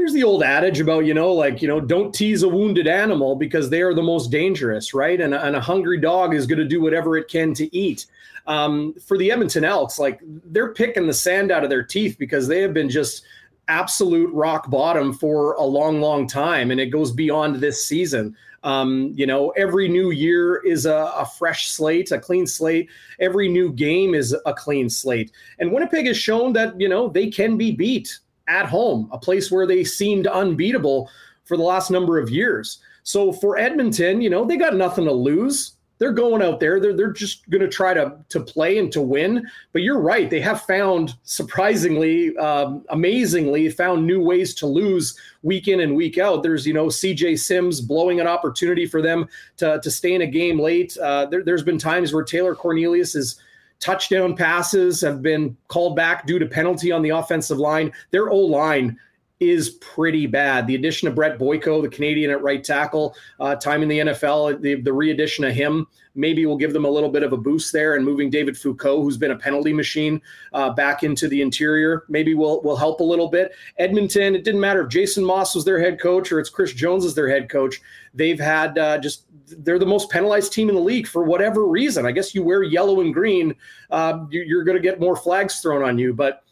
there's 0.00 0.14
the 0.14 0.24
old 0.24 0.42
adage 0.42 0.80
about 0.80 1.04
you 1.04 1.12
know 1.12 1.30
like 1.30 1.60
you 1.60 1.68
know 1.68 1.78
don't 1.78 2.14
tease 2.14 2.42
a 2.42 2.48
wounded 2.48 2.86
animal 2.86 3.36
because 3.36 3.68
they 3.68 3.82
are 3.82 3.92
the 3.92 4.02
most 4.02 4.30
dangerous 4.30 4.94
right? 4.94 5.20
And, 5.20 5.34
and 5.34 5.54
a 5.54 5.60
hungry 5.60 6.00
dog 6.00 6.34
is 6.34 6.46
going 6.46 6.58
to 6.58 6.64
do 6.64 6.80
whatever 6.80 7.16
it 7.16 7.28
can 7.28 7.52
to 7.54 7.76
eat. 7.76 8.06
Um, 8.46 8.94
for 9.06 9.18
the 9.18 9.30
edmonton 9.30 9.64
elks 9.64 9.98
like 9.98 10.20
they're 10.24 10.72
picking 10.72 11.06
the 11.06 11.12
sand 11.12 11.52
out 11.52 11.62
of 11.62 11.70
their 11.70 11.82
teeth 11.82 12.16
because 12.18 12.48
they 12.48 12.62
have 12.62 12.72
been 12.72 12.88
just 12.88 13.22
absolute 13.68 14.32
rock 14.32 14.70
bottom 14.70 15.12
for 15.12 15.52
a 15.54 15.62
long 15.62 16.00
long 16.00 16.26
time 16.26 16.70
and 16.70 16.80
it 16.80 16.86
goes 16.86 17.12
beyond 17.12 17.56
this 17.56 17.84
season. 17.86 18.34
Um, 18.62 19.12
you 19.14 19.26
know 19.26 19.50
every 19.50 19.88
new 19.88 20.10
year 20.10 20.56
is 20.66 20.86
a, 20.86 21.12
a 21.14 21.26
fresh 21.38 21.68
slate 21.68 22.10
a 22.10 22.18
clean 22.18 22.46
slate. 22.46 22.88
Every 23.18 23.48
new 23.48 23.70
game 23.70 24.14
is 24.14 24.34
a 24.46 24.54
clean 24.54 24.88
slate. 24.88 25.30
And 25.58 25.70
winnipeg 25.70 26.06
has 26.06 26.16
shown 26.16 26.54
that 26.54 26.80
you 26.80 26.88
know 26.88 27.08
they 27.08 27.28
can 27.28 27.58
be 27.58 27.70
beat 27.70 28.18
at 28.50 28.66
home, 28.66 29.08
a 29.12 29.18
place 29.18 29.50
where 29.50 29.66
they 29.66 29.84
seemed 29.84 30.26
unbeatable 30.26 31.08
for 31.44 31.56
the 31.56 31.62
last 31.62 31.90
number 31.90 32.18
of 32.18 32.28
years. 32.28 32.78
So 33.02 33.32
for 33.32 33.56
Edmonton, 33.56 34.20
you 34.20 34.28
know, 34.28 34.44
they 34.44 34.56
got 34.56 34.76
nothing 34.76 35.04
to 35.04 35.12
lose. 35.12 35.76
They're 35.98 36.12
going 36.12 36.42
out 36.42 36.60
there. 36.60 36.80
They're, 36.80 36.94
they're 36.94 37.12
just 37.12 37.48
going 37.50 37.60
to 37.60 37.68
try 37.68 37.92
to 37.92 38.16
to 38.30 38.40
play 38.40 38.78
and 38.78 38.90
to 38.92 39.02
win. 39.02 39.46
But 39.72 39.82
you're 39.82 40.00
right. 40.00 40.30
They 40.30 40.40
have 40.40 40.62
found 40.62 41.14
surprisingly, 41.24 42.34
um, 42.38 42.84
amazingly, 42.88 43.68
found 43.68 44.06
new 44.06 44.22
ways 44.22 44.54
to 44.56 44.66
lose 44.66 45.18
week 45.42 45.68
in 45.68 45.80
and 45.80 45.94
week 45.94 46.16
out. 46.16 46.42
There's 46.42 46.66
you 46.66 46.72
know 46.72 46.86
CJ 46.86 47.38
Sims 47.38 47.82
blowing 47.82 48.18
an 48.18 48.26
opportunity 48.26 48.86
for 48.86 49.02
them 49.02 49.28
to 49.58 49.78
to 49.82 49.90
stay 49.90 50.14
in 50.14 50.22
a 50.22 50.26
game 50.26 50.58
late. 50.58 50.96
Uh, 50.96 51.26
there, 51.26 51.44
there's 51.44 51.62
been 51.62 51.78
times 51.78 52.14
where 52.14 52.24
Taylor 52.24 52.54
Cornelius 52.54 53.14
is 53.14 53.38
touchdown 53.80 54.36
passes 54.36 55.00
have 55.00 55.22
been 55.22 55.56
called 55.68 55.96
back 55.96 56.26
due 56.26 56.38
to 56.38 56.46
penalty 56.46 56.92
on 56.92 57.02
the 57.02 57.10
offensive 57.10 57.58
line. 57.58 57.92
Their 58.10 58.30
O 58.30 58.36
line 58.36 58.98
is 59.40 59.70
pretty 59.70 60.26
bad. 60.26 60.66
The 60.66 60.74
addition 60.74 61.08
of 61.08 61.14
Brett 61.14 61.38
Boyko, 61.38 61.80
the 61.80 61.88
Canadian 61.88 62.30
at 62.30 62.42
right 62.42 62.62
tackle, 62.62 63.16
uh, 63.40 63.56
time 63.56 63.82
in 63.82 63.88
the 63.88 63.98
NFL, 63.98 64.60
the, 64.60 64.74
the 64.74 64.92
re-addition 64.92 65.44
of 65.44 65.54
him 65.54 65.86
maybe 66.14 66.44
will 66.44 66.56
give 66.56 66.72
them 66.72 66.84
a 66.84 66.90
little 66.90 67.08
bit 67.08 67.22
of 67.22 67.32
a 67.32 67.36
boost 67.36 67.72
there, 67.72 67.94
and 67.94 68.04
moving 68.04 68.28
David 68.28 68.56
Foucault, 68.56 69.02
who's 69.02 69.16
been 69.16 69.30
a 69.30 69.38
penalty 69.38 69.72
machine, 69.72 70.20
uh, 70.52 70.70
back 70.70 71.02
into 71.02 71.28
the 71.28 71.40
interior, 71.40 72.04
maybe 72.08 72.34
will 72.34 72.60
will 72.62 72.76
help 72.76 73.00
a 73.00 73.04
little 73.04 73.28
bit. 73.28 73.52
Edmonton, 73.78 74.34
it 74.34 74.44
didn't 74.44 74.60
matter 74.60 74.82
if 74.82 74.88
Jason 74.88 75.24
Maas 75.24 75.54
was 75.54 75.64
their 75.64 75.80
head 75.80 76.00
coach 76.00 76.30
or 76.32 76.38
it's 76.38 76.50
Chris 76.50 76.72
Jones 76.72 77.04
as 77.04 77.14
their 77.14 77.28
head 77.28 77.48
coach. 77.48 77.80
They've 78.12 78.40
had 78.40 78.76
uh, 78.76 78.98
just 78.98 79.24
they're 79.58 79.78
the 79.78 79.86
most 79.86 80.10
penalized 80.10 80.52
team 80.52 80.68
in 80.68 80.74
the 80.74 80.80
league 80.80 81.06
for 81.06 81.24
whatever 81.24 81.66
reason. 81.66 82.06
I 82.06 82.12
guess 82.12 82.34
you 82.34 82.42
wear 82.42 82.62
yellow 82.62 83.00
and 83.00 83.12
green, 83.12 83.54
uh, 83.90 84.24
you're 84.30 84.64
going 84.64 84.76
to 84.76 84.82
get 84.82 85.00
more 85.00 85.16
flags 85.16 85.60
thrown 85.60 85.82
on 85.82 85.98
you, 85.98 86.14
but 86.14 86.44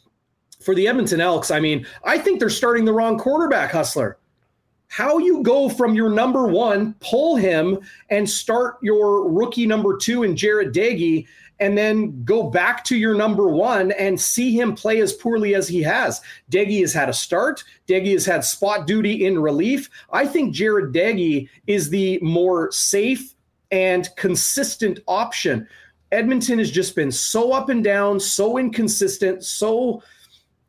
for 0.61 0.75
the 0.75 0.89
Edmonton 0.89 1.21
Elks, 1.21 1.51
I 1.51 1.61
mean, 1.61 1.87
I 2.05 2.19
think 2.19 2.41
they're 2.41 2.51
starting 2.51 2.85
the 2.85 2.93
wrong 2.93 3.19
quarterback, 3.19 3.71
Hustler. 3.71 4.19
how 4.89 5.19
you 5.19 5.43
go 5.43 5.69
from 5.69 5.95
your 5.95 6.11
number 6.11 6.49
one, 6.49 6.95
pull 7.01 7.37
him, 7.37 7.79
and 8.11 8.29
start 8.29 8.77
your 8.83 9.31
rookie 9.31 9.67
number 9.67 9.97
two 9.97 10.23
in 10.23 10.35
Jarret 10.35 10.73
Doege, 10.73 11.27
and 11.61 11.77
then 11.77 12.23
go 12.25 12.45
back 12.45 12.85
to 12.85 12.97
your 12.97 13.15
number 13.15 13.49
one 13.49 13.93
and 13.93 14.21
see 14.21 14.59
him 14.59 14.75
play 14.75 15.01
as 15.01 15.13
poorly 15.13 15.55
as 15.55 15.69
he 15.69 15.83
has. 15.83 16.21
Doege 16.51 16.81
has 16.81 16.93
had 16.93 17.09
a 17.09 17.13
start. 17.13 17.65
Doege 17.87 18.13
has 18.13 18.25
had 18.25 18.45
spot 18.45 18.87
duty 18.87 19.27
in 19.27 19.39
relief. 19.39 19.91
I 20.13 20.27
think 20.27 20.55
Jarret 20.55 20.93
Doege 20.93 21.49
is 21.67 21.91
the 21.91 22.19
more 22.23 22.71
safe 22.71 23.35
and 23.71 24.09
consistent 24.17 25.01
option. 25.07 25.67
Edmonton 26.13 26.59
has 26.59 26.71
just 26.71 26.95
been 26.95 27.13
so 27.13 27.53
up 27.53 27.69
and 27.69 27.85
down, 27.85 28.19
so 28.19 28.57
inconsistent, 28.59 29.45
so 29.45 30.03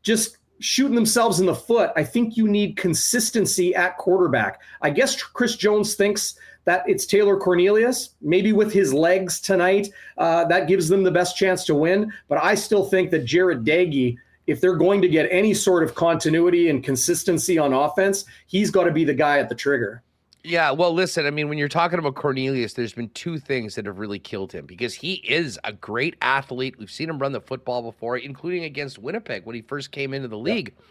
just 0.01 0.37
shooting 0.59 0.95
themselves 0.95 1.39
in 1.39 1.45
the 1.45 1.55
foot. 1.55 1.91
I 1.95 2.03
think 2.03 2.35
you 2.35 2.47
need 2.47 2.75
consistency 2.75 3.73
at 3.75 3.97
quarterback. 3.97 4.61
I 4.81 4.89
guess 4.89 5.21
Chris 5.21 5.55
Jones 5.55 5.95
thinks 5.95 6.37
that 6.65 6.83
it's 6.87 7.05
Taylor 7.05 7.37
Cornelius. 7.37 8.15
Maybe 8.21 8.53
with 8.53 8.71
his 8.71 8.93
legs 8.93 9.39
tonight, 9.39 9.89
uh, 10.17 10.45
that 10.45 10.67
gives 10.67 10.87
them 10.87 11.03
the 11.03 11.11
best 11.11 11.35
chance 11.37 11.65
to 11.65 11.75
win. 11.75 12.11
But 12.27 12.43
I 12.43 12.55
still 12.55 12.85
think 12.85 13.11
that 13.11 13.25
Jarret 13.25 13.63
Doege, 13.63 14.17
if 14.47 14.61
they're 14.61 14.75
going 14.75 15.01
to 15.01 15.07
get 15.07 15.27
any 15.31 15.53
sort 15.53 15.83
of 15.83 15.95
continuity 15.95 16.69
and 16.69 16.83
consistency 16.83 17.57
on 17.57 17.73
offense, 17.73 18.25
he's 18.47 18.71
got 18.71 18.85
to 18.85 18.91
be 18.91 19.03
the 19.03 19.13
guy 19.13 19.39
at 19.39 19.49
the 19.49 19.55
trigger. 19.55 20.03
Yeah, 20.43 20.71
well, 20.71 20.93
listen, 20.93 21.25
I 21.25 21.31
mean, 21.31 21.49
when 21.49 21.57
you're 21.57 21.67
talking 21.67 21.99
about 21.99 22.15
Cornelius, 22.15 22.73
there's 22.73 22.93
been 22.93 23.09
two 23.09 23.39
things 23.39 23.75
that 23.75 23.85
have 23.85 23.99
really 23.99 24.19
killed 24.19 24.53
him 24.53 24.65
because 24.65 24.93
he 24.93 25.15
is 25.15 25.59
a 25.65 25.73
great 25.73 26.15
athlete. 26.21 26.79
We've 26.79 26.89
seen 26.89 27.09
him 27.09 27.19
run 27.19 27.33
the 27.33 27.41
football 27.41 27.81
before, 27.81 28.17
including 28.17 28.63
against 28.63 28.97
Winnipeg 28.97 29.45
when 29.45 29.55
he 29.55 29.61
first 29.61 29.91
came 29.91 30.13
into 30.13 30.29
the 30.29 30.37
league. 30.37 30.73
Yep. 30.77 30.85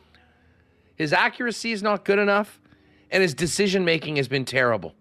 His 0.97 1.13
accuracy 1.15 1.73
is 1.73 1.83
not 1.83 2.05
good 2.05 2.19
enough, 2.19 2.61
and 3.11 3.23
his 3.23 3.33
decision 3.33 3.87
making 3.87 4.17
has 4.17 4.29
been 4.29 4.45
terrible. 4.45 4.95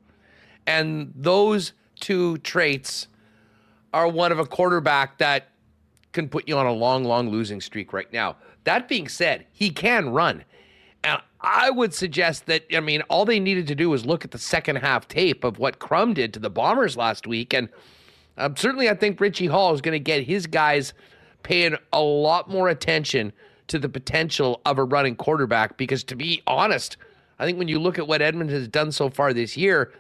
And 0.68 1.13
those 1.15 1.74
two 1.99 2.38
traits 2.39 3.07
are 3.93 4.07
one 4.07 4.32
of 4.32 4.38
a 4.38 4.45
quarterback 4.45 5.18
that 5.18 5.47
can 6.11 6.30
put 6.30 6.47
you 6.47 6.57
on 6.57 6.65
a 6.65 6.74
long, 6.74 7.03
long 7.03 7.30
losing 7.30 7.61
streak 7.61 7.93
right 7.93 8.11
now. 8.11 8.36
That 8.65 8.88
being 8.88 9.07
said, 9.07 9.47
he 9.51 9.70
can 9.70 10.09
run. 10.09 10.43
And 11.03 11.22
I 11.39 11.70
would 11.70 11.93
suggest 11.93 12.47
that, 12.47 12.65
I 12.76 12.82
mean, 12.82 13.01
all 13.03 13.24
they 13.24 13.39
needed 13.39 13.68
to 13.68 13.76
do 13.76 13.89
was 13.89 14.05
look 14.05 14.26
at 14.26 14.32
the 14.32 14.38
second 14.38 14.78
half 14.78 15.07
tape 15.07 15.43
of 15.43 15.57
what 15.57 15.80
Crum 15.80 16.13
did 16.13 16.34
to 16.34 16.39
the 16.39 16.49
Bombers 16.49 16.97
last 16.97 17.28
week. 17.28 17.53
And 17.53 17.70
um, 18.38 18.55
certainly, 18.57 18.89
I 18.89 18.93
think 18.93 19.22
Richie 19.22 19.45
Hall 19.45 19.74
is 19.74 19.82
going 19.82 19.93
to 19.93 19.99
get 19.99 20.24
his 20.24 20.47
guys 20.47 20.93
paying 21.43 21.78
a 21.93 22.01
lot 22.01 22.49
more 22.49 22.68
attention 22.68 23.32
to 23.68 23.80
the 23.80 23.89
potential 23.89 24.59
of 24.65 24.78
a 24.80 24.84
running 24.84 25.15
quarterback. 25.15 25.78
Because 25.78 26.03
to 26.05 26.15
be 26.15 26.41
honest, 26.45 26.97
I 27.39 27.45
think 27.45 27.57
when 27.57 27.68
you 27.68 27.80
look 27.80 27.97
at 27.97 28.07
what 28.07 28.22
Edmund 28.22 28.49
has 28.49 28.68
done 28.68 28.91
so 28.91 29.09
far 29.09 29.34
this 29.34 29.55
year, 29.55 29.93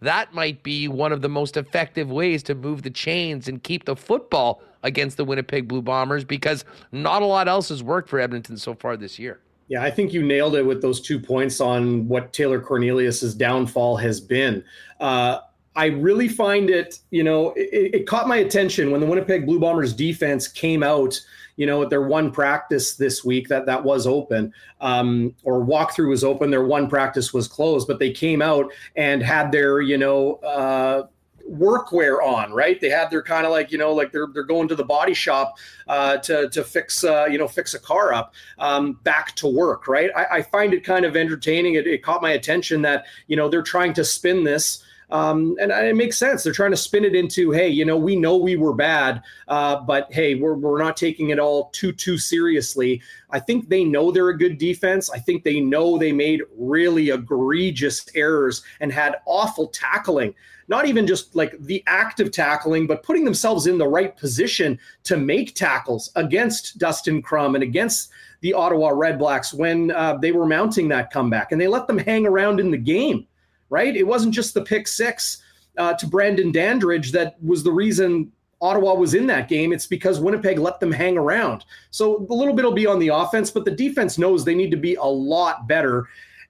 that 0.00 0.34
might 0.34 0.62
be 0.62 0.88
one 0.88 1.12
of 1.12 1.22
the 1.22 1.28
most 1.28 1.56
effective 1.56 2.10
ways 2.10 2.42
to 2.44 2.54
move 2.54 2.82
the 2.82 2.90
chains 2.90 3.48
and 3.48 3.62
keep 3.62 3.84
the 3.84 3.96
football 3.96 4.62
against 4.82 5.16
the 5.16 5.24
Winnipeg 5.24 5.68
Blue 5.68 5.82
Bombers 5.82 6.24
because 6.24 6.64
not 6.92 7.22
a 7.22 7.26
lot 7.26 7.48
else 7.48 7.70
has 7.70 7.82
worked 7.82 8.08
for 8.08 8.20
Edmonton 8.20 8.56
so 8.56 8.74
far 8.74 8.96
this 8.96 9.18
year. 9.18 9.40
Yeah, 9.68 9.82
I 9.82 9.90
think 9.90 10.12
you 10.12 10.22
nailed 10.22 10.54
it 10.54 10.62
with 10.62 10.80
those 10.80 11.00
two 11.00 11.18
points 11.18 11.60
on 11.60 12.06
what 12.06 12.32
Taylor 12.32 12.60
Cornelius's 12.60 13.34
downfall 13.34 13.96
has 13.96 14.20
been. 14.20 14.62
Uh, 15.00 15.40
I 15.74 15.86
really 15.86 16.28
find 16.28 16.70
it, 16.70 17.00
you 17.10 17.24
know, 17.24 17.52
it, 17.52 17.94
it, 17.94 18.06
caught 18.06 18.28
my 18.28 18.36
attention 18.36 18.90
when 18.90 19.00
the 19.00 19.06
Winnipeg 19.06 19.44
Blue 19.44 19.58
Bombers 19.58 19.92
defense 19.92 20.48
came 20.48 20.82
out, 20.82 21.20
you 21.56 21.66
know, 21.66 21.84
their 21.84 22.02
one 22.02 22.30
practice 22.30 22.94
this 22.94 23.24
week 23.24 23.48
that 23.48 23.66
that 23.66 23.82
was 23.82 24.06
open, 24.06 24.52
um, 24.80 25.34
or 25.42 25.64
walkthrough 25.64 26.10
was 26.10 26.24
open. 26.24 26.50
Their 26.50 26.64
one 26.64 26.88
practice 26.88 27.32
was 27.32 27.48
closed, 27.48 27.88
but 27.88 27.98
they 27.98 28.12
came 28.12 28.42
out 28.42 28.72
and 28.94 29.22
had 29.22 29.50
their, 29.52 29.80
you 29.80 29.98
know, 29.98 30.34
uh, 30.36 31.06
workwear 31.50 32.22
on, 32.24 32.52
right? 32.52 32.80
They 32.80 32.90
had 32.90 33.10
their 33.10 33.22
kind 33.22 33.46
of 33.46 33.52
like 33.52 33.70
you 33.72 33.78
know 33.78 33.92
like 33.92 34.12
they're 34.12 34.28
they're 34.32 34.44
going 34.44 34.68
to 34.68 34.74
the 34.74 34.84
body 34.84 35.14
shop 35.14 35.56
uh, 35.88 36.18
to 36.18 36.48
to 36.50 36.64
fix 36.64 37.04
uh, 37.04 37.26
you 37.30 37.38
know 37.38 37.48
fix 37.48 37.74
a 37.74 37.78
car 37.78 38.12
up 38.12 38.34
um, 38.58 38.94
back 39.04 39.34
to 39.36 39.46
work, 39.46 39.88
right? 39.88 40.10
I, 40.16 40.38
I 40.38 40.42
find 40.42 40.74
it 40.74 40.84
kind 40.84 41.04
of 41.04 41.16
entertaining. 41.16 41.74
It, 41.74 41.86
it 41.86 42.02
caught 42.02 42.22
my 42.22 42.32
attention 42.32 42.82
that 42.82 43.06
you 43.26 43.36
know 43.36 43.48
they're 43.48 43.62
trying 43.62 43.92
to 43.94 44.04
spin 44.04 44.44
this. 44.44 44.82
Um, 45.10 45.56
and 45.60 45.70
it 45.70 45.94
makes 45.94 46.18
sense. 46.18 46.42
They're 46.42 46.52
trying 46.52 46.72
to 46.72 46.76
spin 46.76 47.04
it 47.04 47.14
into, 47.14 47.52
hey, 47.52 47.68
you 47.68 47.84
know, 47.84 47.96
we 47.96 48.16
know 48.16 48.36
we 48.36 48.56
were 48.56 48.74
bad, 48.74 49.22
uh, 49.46 49.80
but 49.80 50.12
hey, 50.12 50.34
we're, 50.34 50.54
we're 50.54 50.82
not 50.82 50.96
taking 50.96 51.30
it 51.30 51.38
all 51.38 51.70
too 51.70 51.92
too 51.92 52.18
seriously. 52.18 53.00
I 53.30 53.38
think 53.38 53.68
they 53.68 53.84
know 53.84 54.10
they're 54.10 54.30
a 54.30 54.38
good 54.38 54.58
defense. 54.58 55.08
I 55.10 55.18
think 55.18 55.44
they 55.44 55.60
know 55.60 55.96
they 55.96 56.12
made 56.12 56.42
really 56.56 57.10
egregious 57.10 58.06
errors 58.14 58.62
and 58.80 58.92
had 58.92 59.16
awful 59.26 59.68
tackling 59.68 60.34
not 60.68 60.86
even 60.86 61.06
just 61.06 61.34
like 61.36 61.56
the 61.60 61.82
act 61.86 62.20
of 62.20 62.30
tackling, 62.30 62.86
but 62.86 63.02
putting 63.02 63.24
themselves 63.24 63.66
in 63.66 63.78
the 63.78 63.86
right 63.86 64.16
position 64.16 64.78
to 65.04 65.16
make 65.16 65.54
tackles 65.54 66.10
against 66.16 66.78
Dustin 66.78 67.22
Crum 67.22 67.54
and 67.54 67.62
against 67.62 68.10
the 68.40 68.52
Ottawa 68.52 68.90
Redblacks 68.90 69.54
when 69.54 69.90
uh, 69.92 70.16
they 70.16 70.32
were 70.32 70.46
mounting 70.46 70.88
that 70.88 71.12
comeback. 71.12 71.52
And 71.52 71.60
they 71.60 71.68
let 71.68 71.86
them 71.86 71.98
hang 71.98 72.26
around 72.26 72.60
in 72.60 72.70
the 72.70 72.76
game, 72.76 73.26
right? 73.70 73.96
It 73.96 74.06
wasn't 74.06 74.34
just 74.34 74.54
the 74.54 74.62
pick 74.62 74.88
six 74.88 75.42
uh, 75.78 75.94
to 75.94 76.06
Brandon 76.06 76.52
Dandridge 76.52 77.12
that 77.12 77.36
was 77.42 77.62
the 77.62 77.72
reason 77.72 78.32
Ottawa 78.60 78.94
was 78.94 79.14
in 79.14 79.26
that 79.26 79.48
game. 79.48 79.72
It's 79.72 79.86
because 79.86 80.20
Winnipeg 80.20 80.58
let 80.58 80.80
them 80.80 80.92
hang 80.92 81.18
around. 81.18 81.64
So 81.90 82.26
a 82.30 82.34
little 82.34 82.54
bit 82.54 82.64
will 82.64 82.72
be 82.72 82.86
on 82.86 82.98
the 82.98 83.08
offense, 83.08 83.50
but 83.50 83.64
the 83.64 83.70
defense 83.70 84.18
knows 84.18 84.44
they 84.44 84.54
need 84.54 84.70
to 84.70 84.76
be 84.76 84.94
a 84.94 85.04
lot 85.04 85.68
better. 85.68 86.08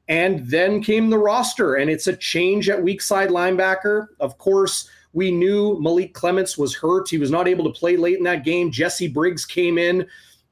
And 0.09 0.47
then 0.49 0.83
came 0.83 1.11
the 1.11 1.19
roster, 1.19 1.75
and 1.75 1.91
it's 1.91 2.07
a 2.07 2.17
change 2.17 2.69
at 2.69 2.81
weak 2.81 3.03
side 3.03 3.31
linebacker. 3.31 4.07
Of 4.21 4.39
course, 4.39 4.89
we 5.15 5.33
knew 5.33 5.81
Malik 5.81 6.15
Clements 6.15 6.57
was 6.57 6.77
hurt. 6.77 7.09
He 7.09 7.19
was 7.19 7.33
not 7.33 7.49
able 7.49 7.65
to 7.65 7.77
play 7.77 7.97
late 7.97 8.19
in 8.19 8.25
that 8.25 8.45
game. 8.45 8.71
Jesse 8.71 9.09
Briggs 9.09 9.45
came 9.45 9.79
in, 9.79 10.07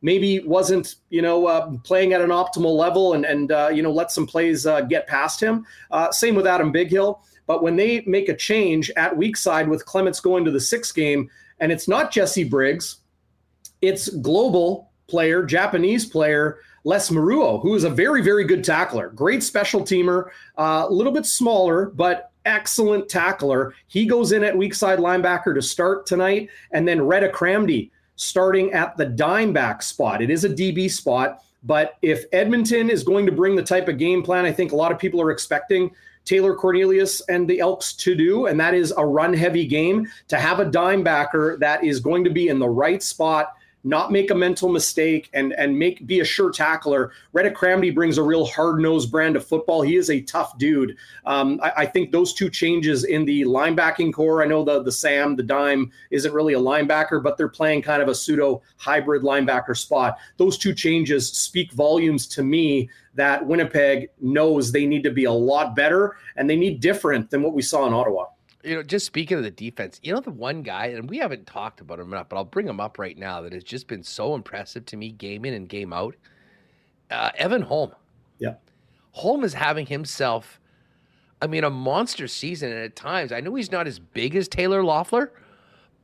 maybe 0.05 0.41
wasn't, 0.41 0.97
you 1.09 1.23
know, 1.23 1.47
uh, 1.47 1.71
playing 1.83 2.13
at 2.13 2.21
an 2.21 2.29
optimal 2.29 2.77
level 2.77 3.15
and, 3.15 3.25
and 3.25 3.51
uh, 3.51 3.71
you 3.73 3.83
know, 3.83 3.91
let 3.91 4.13
some 4.13 4.27
plays 4.27 4.67
uh, 4.67 4.83
get 4.83 5.07
past 5.07 5.43
him. 5.43 5.65
Uh, 5.91 6.13
same 6.13 6.35
with 6.35 6.47
Adam 6.47 6.71
Bighill. 6.71 7.21
But 7.47 7.63
when 7.63 7.75
they 7.75 8.03
make 8.07 8.29
a 8.29 8.37
change 8.37 8.91
at 8.97 9.17
weak 9.17 9.35
side 9.35 9.67
with 9.67 9.87
Clements 9.87 10.21
going 10.21 10.45
to 10.45 10.51
the 10.51 10.61
sixth 10.61 10.95
game, 10.95 11.31
and 11.59 11.73
it's 11.73 11.89
not 11.89 12.13
Jesse 12.13 12.45
Briggs, 12.45 12.99
it's 13.81 14.09
global 14.09 14.91
player, 15.09 15.43
Japanese 15.43 16.05
player, 16.05 16.59
Les 16.85 17.09
Maruo, 17.09 17.63
who 17.63 17.75
is 17.75 17.85
a 17.85 17.91
very, 17.91 18.21
very 18.21 18.45
good 18.45 18.63
tackler, 18.63 19.09
great 19.09 19.43
special 19.43 19.81
teamer, 19.81 20.29
uh, 20.59 20.85
a 20.87 20.93
little 20.93 21.13
bit 21.13 21.25
smaller, 21.25 21.87
but 21.87 22.31
excellent 22.45 23.09
tackler. 23.09 23.75
He 23.87 24.05
goes 24.05 24.33
in 24.33 24.45
at 24.45 24.57
weak 24.57 24.75
side 24.75 24.99
linebacker 24.99 25.55
to 25.55 25.63
start 25.63 26.05
tonight, 26.05 26.51
and 26.73 26.87
then 26.87 26.99
Redha 26.99 27.33
Kramdi 27.33 27.91
starting 28.17 28.73
at 28.73 28.97
the 28.97 29.07
dime 29.07 29.53
back 29.53 29.83
spot. 29.83 30.23
It 30.23 30.31
is 30.31 30.45
a 30.45 30.49
DB 30.49 30.91
spot, 30.91 31.43
but 31.63 31.97
if 32.03 32.25
Edmonton 32.33 32.91
is 32.91 33.03
going 33.03 33.27
to 33.27 33.33
bring 33.33 33.57
the 33.57 33.63
type 33.63 33.89
of 33.89 33.99
game 33.99 34.23
plan 34.23 34.45
I 34.45 34.53
think 34.53 34.73
a 34.73 34.77
lot 34.77 34.93
of 34.93 34.99
people 34.99 35.21
are 35.21 35.31
expecting 35.31 35.91
Taylor 36.25 36.55
Cornelius 36.55 37.21
and 37.23 37.49
the 37.49 37.61
Elks 37.61 37.93
to 37.95 38.15
do, 38.15 38.47
and 38.47 38.59
that 38.59 38.75
is 38.75 38.93
a 38.97 39.05
run 39.05 39.35
heavy 39.35 39.67
game, 39.67 40.09
to 40.29 40.39
have 40.39 40.59
a 40.59 40.65
dime 40.65 41.03
backer 41.03 41.57
that 41.61 41.85
is 41.85 42.01
going 42.01 42.25
to 42.25 42.31
be 42.31 42.49
in 42.49 42.59
the 42.59 42.69
right 42.69 43.03
spot 43.03 43.55
not 43.85 44.11
make 44.11 44.31
a 44.31 44.35
mental 44.35 44.71
mistake 44.71 45.29
and 45.35 45.53
and 45.53 45.79
make 45.79 46.07
be 46.07 46.21
a 46.21 46.25
sure 46.25 46.51
tackler. 46.51 47.13
Redha 47.35 47.53
Kramdi 47.53 47.95
brings 47.95 48.19
a 48.19 48.23
real 48.23 48.47
hard 48.47 48.81
nosed 48.81 49.11
brand 49.11 49.37
of 49.37 49.47
football. 49.47 49.83
He 49.83 49.97
is 49.97 50.11
a 50.11 50.23
tough 50.23 50.57
dude. 50.59 50.97
Um, 51.27 51.61
I, 51.63 51.73
I, 51.77 51.87
think 51.87 52.11
those 52.11 52.33
two 52.33 52.49
changes 52.49 53.05
in 53.05 53.25
the 53.25 53.43
linebacking 53.43 54.13
core. 54.13 54.43
I 54.43 54.47
know 54.47 54.65
the 54.65 54.83
the 54.83 54.93
Sam 54.93 55.37
the 55.37 55.43
dime 55.43 55.93
isn't 56.11 56.33
really 56.33 56.55
a 56.55 56.59
linebacker, 56.59 57.23
but 57.23 57.37
they're 57.37 57.49
playing 57.49 57.83
kind 57.83 58.03
of 58.03 58.09
a 58.09 58.15
pseudo 58.15 58.63
hybrid 58.79 59.23
linebacker 59.23 59.77
spot. 59.77 60.17
Those 60.39 60.57
two 60.57 60.75
changes 60.75 61.31
speak 61.31 61.73
volumes 61.73 62.27
to 62.29 62.43
me 62.43 62.89
that 63.15 63.47
Winnipeg 63.47 64.09
knows 64.21 64.73
they 64.73 64.87
need 64.87 65.05
to 65.05 65.11
be 65.11 65.25
a 65.25 65.33
lot 65.33 65.77
better 65.77 66.17
and 66.37 66.51
they 66.51 66.57
need 66.57 66.81
different 66.81 67.31
than 67.31 67.43
what 67.43 67.53
we 67.53 67.63
saw 67.63 67.87
in 67.87 67.93
Ottawa 67.93 68.27
you 68.65 68.77
know, 68.77 68.83
just 68.83 69.07
speaking 69.07 69.37
of 69.37 69.45
the 69.45 69.51
defense, 69.51 70.01
you 70.03 70.13
know, 70.13 70.21
the 70.21 70.31
one 70.31 70.63
guy, 70.63 70.87
and 70.87 71.09
we 71.09 71.19
haven't 71.19 71.47
talked 71.47 71.81
about 71.81 72.01
him 72.01 72.13
enough, 72.13 72.29
but 72.29 72.37
I'll 72.37 72.45
bring 72.45 72.67
him 72.67 72.81
up 72.81 72.99
right 72.99 73.17
now 73.17 73.43
that 73.43 73.53
has 73.53 73.65
just 73.65 73.87
been 73.87 74.03
so 74.03 74.35
impressive 74.35 74.87
to 74.87 74.97
me 74.97 75.13
game 75.13 75.45
in 75.45 75.55
and 75.55 75.69
game 75.69 75.93
out. 75.93 76.17
Uh, 77.11 77.31
Evan 77.37 77.63
Holm. 77.63 77.93
Yeah. 78.39 78.55
Holm 79.13 79.45
is 79.45 79.55
having 79.55 79.87
himself, 79.87 80.61
I 81.43 81.47
mean, 81.47 81.65
a 81.65 81.71
monster 81.71 82.27
season. 82.27 82.73
And 82.73 82.81
at 82.81 82.97
times, 82.97 83.33
I 83.33 83.41
know 83.41 83.55
he's 83.55 83.71
not 83.71 83.87
as 83.87 83.99
big 83.99 84.35
as 84.35 84.49
Taylor 84.49 84.83
Loffler, 84.83 85.31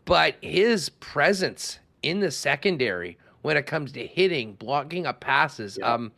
but 0.04 0.36
his 0.42 0.90
presence 0.90 1.78
in 2.02 2.20
the 2.20 2.30
secondary 2.30 3.18
when 3.42 3.56
it 3.56 3.66
comes 3.66 3.92
to 3.92 4.06
hitting, 4.06 4.52
blocking 4.54 5.06
up 5.06 5.20
passes, 5.20 5.78
yeah. 5.80 5.94
um, 5.94 6.12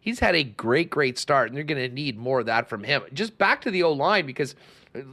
he's 0.00 0.20
had 0.20 0.34
a 0.34 0.44
great, 0.44 0.88
great 0.88 1.18
start, 1.18 1.48
and 1.48 1.56
they're 1.56 1.64
going 1.64 1.80
to 1.80 1.94
need 1.94 2.16
more 2.16 2.40
of 2.40 2.46
that 2.46 2.68
from 2.68 2.84
him. 2.84 3.02
Just 3.12 3.36
back 3.38 3.60
to 3.62 3.70
the 3.70 3.82
O 3.82 3.92
line, 3.92 4.24
because 4.24 4.54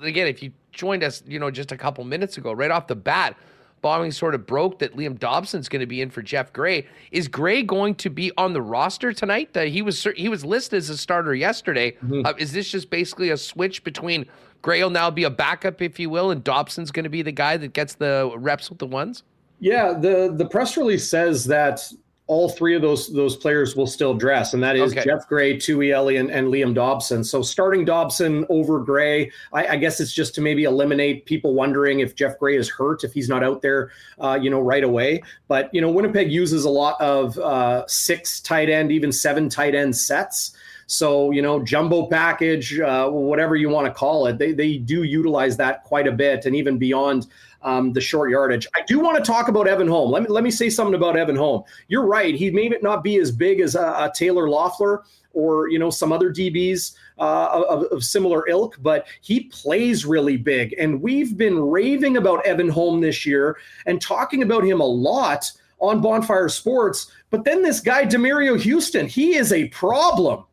again, 0.01 0.27
if 0.27 0.41
you 0.41 0.51
joined 0.77 1.03
us, 1.03 1.23
you 1.27 1.39
know, 1.39 1.51
just 1.51 1.71
a 1.71 1.77
couple 1.77 2.03
minutes 2.05 2.37
ago, 2.37 2.53
right 2.53 2.71
off 2.71 2.87
the 2.87 2.95
bat, 2.95 3.35
Bauming 3.81 4.11
sort 4.11 4.33
of 4.33 4.47
broke 4.47 4.79
that 4.79 4.95
Liam 4.95 5.19
Dobson's 5.19 5.69
going 5.69 5.81
to 5.81 5.85
be 5.85 6.01
in 6.01 6.09
for 6.09 6.23
Geoff 6.23 6.51
Gray. 6.51 6.87
Is 7.11 7.27
Gray 7.27 7.61
going 7.61 7.93
to 7.95 8.09
be 8.09 8.31
on 8.35 8.53
the 8.53 8.61
roster 8.61 9.13
tonight? 9.13 9.55
Uh, 9.55 9.61
he 9.61 9.83
was 9.83 10.07
he 10.15 10.29
was 10.29 10.43
listed 10.43 10.77
as 10.77 10.89
a 10.89 10.97
starter 10.97 11.35
yesterday. 11.35 11.91
Mm-hmm. 11.91 12.21
Uh, 12.25 12.33
is 12.39 12.53
this 12.53 12.71
just 12.71 12.89
basically 12.89 13.29
a 13.29 13.37
switch 13.37 13.83
between 13.83 14.25
Gray 14.63 14.81
will 14.81 14.89
now 14.89 15.11
be 15.11 15.25
a 15.25 15.29
backup, 15.29 15.79
if 15.81 15.99
you 15.99 16.09
will, 16.09 16.31
and 16.31 16.43
Dobson's 16.43 16.89
going 16.89 17.03
to 17.03 17.09
be 17.09 17.21
the 17.21 17.31
guy 17.31 17.55
that 17.57 17.73
gets 17.73 17.93
the 17.93 18.33
reps 18.35 18.71
with 18.71 18.79
the 18.79 18.87
ones? 18.87 19.21
Yeah, 19.59 19.93
the 19.93 20.33
the 20.35 20.47
press 20.47 20.75
release 20.75 21.07
says 21.07 21.45
that 21.45 21.81
all 22.27 22.49
three 22.49 22.75
of 22.75 22.81
those 22.81 23.11
those 23.13 23.37
players 23.37 23.75
will 23.75 23.87
still 23.87 24.13
dress, 24.13 24.53
and 24.53 24.61
that 24.61 24.75
is 24.75 24.91
okay. 24.91 25.03
Geoff 25.03 25.27
Gray, 25.27 25.57
Tui 25.57 25.89
Eli, 25.89 26.13
and, 26.13 26.29
and, 26.29 26.49
Liam 26.49 26.73
Dobson. 26.73 27.23
So 27.23 27.41
starting 27.41 27.85
Dobson 27.85 28.45
over 28.49 28.79
Gray, 28.79 29.31
I, 29.53 29.67
I, 29.67 29.77
guess 29.77 30.01
it's 30.01 30.11
just 30.11 30.35
to 30.35 30.41
maybe 30.41 30.65
eliminate 30.65 31.25
people 31.25 31.53
wondering 31.53 32.01
if 32.01 32.15
Geoff 32.15 32.37
Gray 32.37 32.57
is 32.57 32.69
hurt 32.69 33.05
if 33.05 33.13
he's 33.13 33.29
not 33.29 33.43
out 33.43 33.61
there, 33.61 33.91
uh, 34.19 34.37
you 34.41 34.49
know, 34.49 34.59
right 34.59 34.83
away. 34.83 35.23
But 35.47 35.73
you 35.73 35.79
know, 35.79 35.89
Winnipeg 35.89 36.29
uses 36.29 36.65
a 36.65 36.69
lot 36.69 36.99
of 36.99 37.37
uh, 37.39 37.87
six 37.87 38.41
tight 38.41 38.69
end, 38.69 38.91
even 38.91 39.11
seven 39.11 39.47
tight 39.47 39.73
end 39.73 39.95
sets. 39.95 40.51
So, 40.89 41.31
you 41.31 41.41
know, 41.41 41.61
jumbo 41.61 42.07
package, 42.07 42.79
uh, 42.79 43.09
whatever 43.09 43.57
you 43.57 43.67
want 43.67 43.87
to 43.87 43.93
call 43.93 44.25
it, 44.27 44.37
they, 44.37 44.53
they 44.53 44.77
do 44.77 45.03
utilize 45.03 45.57
that 45.57 45.83
quite 45.83 46.07
a 46.07 46.13
bit 46.13 46.45
and 46.45 46.55
even 46.55 46.77
beyond 46.77 47.27
um, 47.61 47.93
the 47.93 48.01
short 48.01 48.29
yardage. 48.29 48.67
I 48.75 48.81
do 48.87 48.99
want 48.99 49.17
to 49.17 49.23
talk 49.23 49.47
about 49.47 49.67
Evan 49.67 49.87
Holm. 49.87 50.11
Let 50.11 50.23
me, 50.23 50.29
let 50.29 50.43
me 50.43 50.51
say 50.51 50.69
something 50.69 50.95
about 50.95 51.17
Evan 51.17 51.35
Holm. 51.35 51.63
You're 51.87 52.05
right. 52.05 52.35
He 52.35 52.51
may 52.51 52.69
not 52.81 53.03
be 53.03 53.17
as 53.17 53.31
big 53.31 53.59
as 53.59 53.75
a, 53.75 53.81
a 53.81 54.11
Taylor 54.13 54.47
Loffler 54.47 55.03
or, 55.33 55.69
you 55.69 55.77
know, 55.77 55.89
some 55.89 56.11
other 56.11 56.31
DBs 56.31 56.95
uh, 57.19 57.63
of, 57.69 57.83
of, 57.83 58.03
similar 58.03 58.47
ilk, 58.49 58.77
but 58.81 59.07
he 59.21 59.41
plays 59.41 60.05
really 60.05 60.37
big. 60.37 60.73
And 60.79 61.01
we've 61.01 61.37
been 61.37 61.59
raving 61.59 62.17
about 62.17 62.45
Evan 62.45 62.69
Holm 62.69 63.01
this 63.01 63.25
year 63.25 63.57
and 63.85 64.01
talking 64.01 64.41
about 64.41 64.63
him 64.63 64.81
a 64.81 64.85
lot 64.85 65.51
on 65.79 66.01
Bonfire 66.01 66.49
Sports. 66.49 67.11
But 67.29 67.43
then 67.43 67.61
this 67.61 67.79
guy, 67.79 68.05
Demerio 68.05 68.59
Houston, 68.59 69.07
he 69.07 69.35
is 69.35 69.53
a 69.53 69.67
problem 69.69 70.43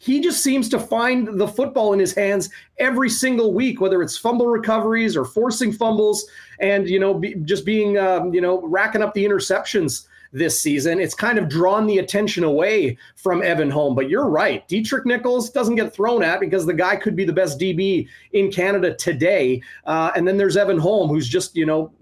he 0.00 0.18
just 0.20 0.42
seems 0.42 0.70
to 0.70 0.78
find 0.78 1.38
the 1.38 1.46
football 1.46 1.92
in 1.92 1.98
his 1.98 2.14
hands 2.14 2.48
every 2.78 3.10
single 3.10 3.52
week, 3.52 3.82
whether 3.82 4.02
it's 4.02 4.16
fumble 4.16 4.46
recoveries 4.46 5.14
or 5.14 5.26
forcing 5.26 5.72
fumbles, 5.72 6.26
and 6.58 6.88
you 6.88 6.98
know, 6.98 7.12
be, 7.12 7.34
just 7.44 7.66
being 7.66 7.98
um, 7.98 8.32
you 8.32 8.40
know 8.40 8.62
racking 8.62 9.02
up 9.02 9.12
the 9.12 9.24
interceptions 9.24 10.06
this 10.32 10.58
season. 10.58 11.00
It's 11.00 11.14
kind 11.14 11.38
of 11.38 11.50
drawn 11.50 11.86
the 11.86 11.98
attention 11.98 12.44
away 12.44 12.96
from 13.16 13.42
Evan 13.42 13.70
Holm. 13.70 13.94
But 13.94 14.08
you're 14.08 14.28
right, 14.28 14.66
Deatrick 14.68 15.04
Nichols 15.04 15.50
doesn't 15.50 15.76
get 15.76 15.92
thrown 15.92 16.22
at 16.22 16.40
because 16.40 16.64
the 16.64 16.72
guy 16.72 16.96
could 16.96 17.14
be 17.14 17.26
the 17.26 17.32
best 17.34 17.60
DB 17.60 18.08
in 18.32 18.50
Canada 18.50 18.94
today. 18.94 19.60
Uh, 19.84 20.12
and 20.16 20.26
then 20.26 20.38
there's 20.38 20.56
Evan 20.56 20.78
Holm, 20.78 21.10
who's 21.10 21.28
just 21.28 21.54
you 21.54 21.66
know 21.66 21.92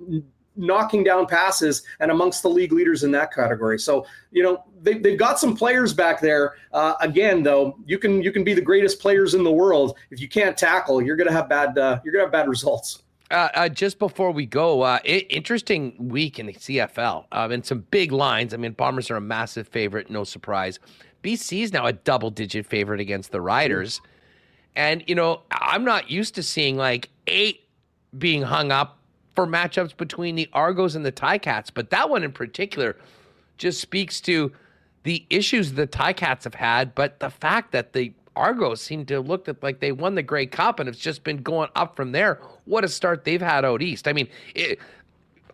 knocking 0.59 1.05
down 1.05 1.27
passes 1.27 1.83
and 2.01 2.11
amongst 2.11 2.43
the 2.43 2.51
league 2.51 2.73
leaders 2.73 3.05
in 3.05 3.11
that 3.13 3.33
category. 3.33 3.79
So, 3.79 4.05
you 4.31 4.43
know, 4.43 4.65
they, 4.83 4.99
they've 4.99 5.19
got 5.19 5.39
some 5.39 5.57
players 5.57 5.95
back 5.95 6.21
there. 6.21 6.57
Uh, 6.73 6.95
again, 7.01 7.43
though, 7.43 7.79
you 7.87 7.99
can 7.99 8.23
you 8.23 8.33
can 8.33 8.45
be 8.45 8.55
the 8.55 8.61
greatest 8.61 9.01
players 9.01 9.35
in 9.35 9.45
the 9.45 9.53
world 9.53 9.97
if 10.11 10.21
you 10.21 10.29
can't 10.29 10.57
tackle, 10.57 11.01
you're 11.01 11.17
to 11.17 11.33
have 11.33 11.49
bad 11.49 11.79
uh, 11.79 12.01
you're 12.05 12.15
to 12.15 12.21
have 12.21 12.33
bad 12.33 12.49
results. 12.49 13.03
Uh, 13.31 13.49
uh, 13.55 13.69
just 13.69 13.99
before 13.99 14.31
we 14.31 14.47
go, 14.47 14.81
uh, 14.81 14.99
interesting 15.05 15.95
week 15.99 16.39
in 16.39 16.47
the 16.47 16.55
CFL 16.55 17.27
um, 17.33 17.53
and 17.53 17.65
some 17.65 17.81
big 17.91 18.11
lines. 18.11 18.55
I 18.55 18.57
mean, 18.57 18.73
Bombers 18.73 19.11
are 19.11 19.17
a 19.17 19.21
massive 19.21 19.69
favorite, 19.69 20.09
no 20.09 20.25
surprise. 20.25 20.79
BC 21.23 21.63
is 21.63 21.73
now 21.73 21.85
a 21.85 21.93
double 21.93 22.31
digit 22.31 22.65
favorite 22.65 23.01
against 23.01 23.31
the 23.31 23.41
Riders. 23.43 24.01
And, 24.77 25.05
you 25.07 25.15
know, 25.15 25.43
I'm 25.51 25.85
not 25.85 26.11
used 26.11 26.37
to 26.37 26.43
seeing 26.43 26.79
like 26.79 27.11
eight 27.27 27.69
being 28.17 28.43
hung 28.43 28.73
up 28.73 28.98
for 29.39 29.47
matchups 29.47 29.97
between 29.97 30.35
the 30.35 30.49
Argos 30.53 30.97
and 30.97 31.07
the 31.07 31.13
Ticats, 31.13 31.71
but 31.73 31.91
that 31.91 32.11
one 32.11 32.25
in 32.25 32.33
particular 32.33 32.97
just 33.57 33.81
speaks 33.81 34.21
to 34.23 34.51
the 35.05 35.25
issues 35.31 35.75
the 35.75 35.87
Ticats 35.87 36.43
have 36.43 36.55
had, 36.55 36.93
but 36.97 37.21
the 37.21 37.31
fact 37.31 37.71
that 37.71 37.93
the 37.93 38.13
Argos 38.35 38.81
seem 38.81 39.07
to 39.07 39.21
looked 39.21 39.49
at 39.49 39.63
like 39.63 39.79
they 39.79 39.93
won 39.93 40.17
the 40.17 40.25
Grey 40.25 40.47
Cup 40.47 40.81
and 40.81 40.89
it's 40.89 40.99
just 40.99 41.23
been 41.23 41.37
going 41.37 41.71
up 41.77 41.95
from 41.95 42.11
there. 42.11 42.41
What 42.65 42.83
a 42.83 42.89
start 42.89 43.23
they've 43.23 43.41
had 43.41 43.65
out 43.65 43.81
east. 43.81 44.09
I 44.09 44.13
mean, 44.13 44.27
it, 44.57 44.81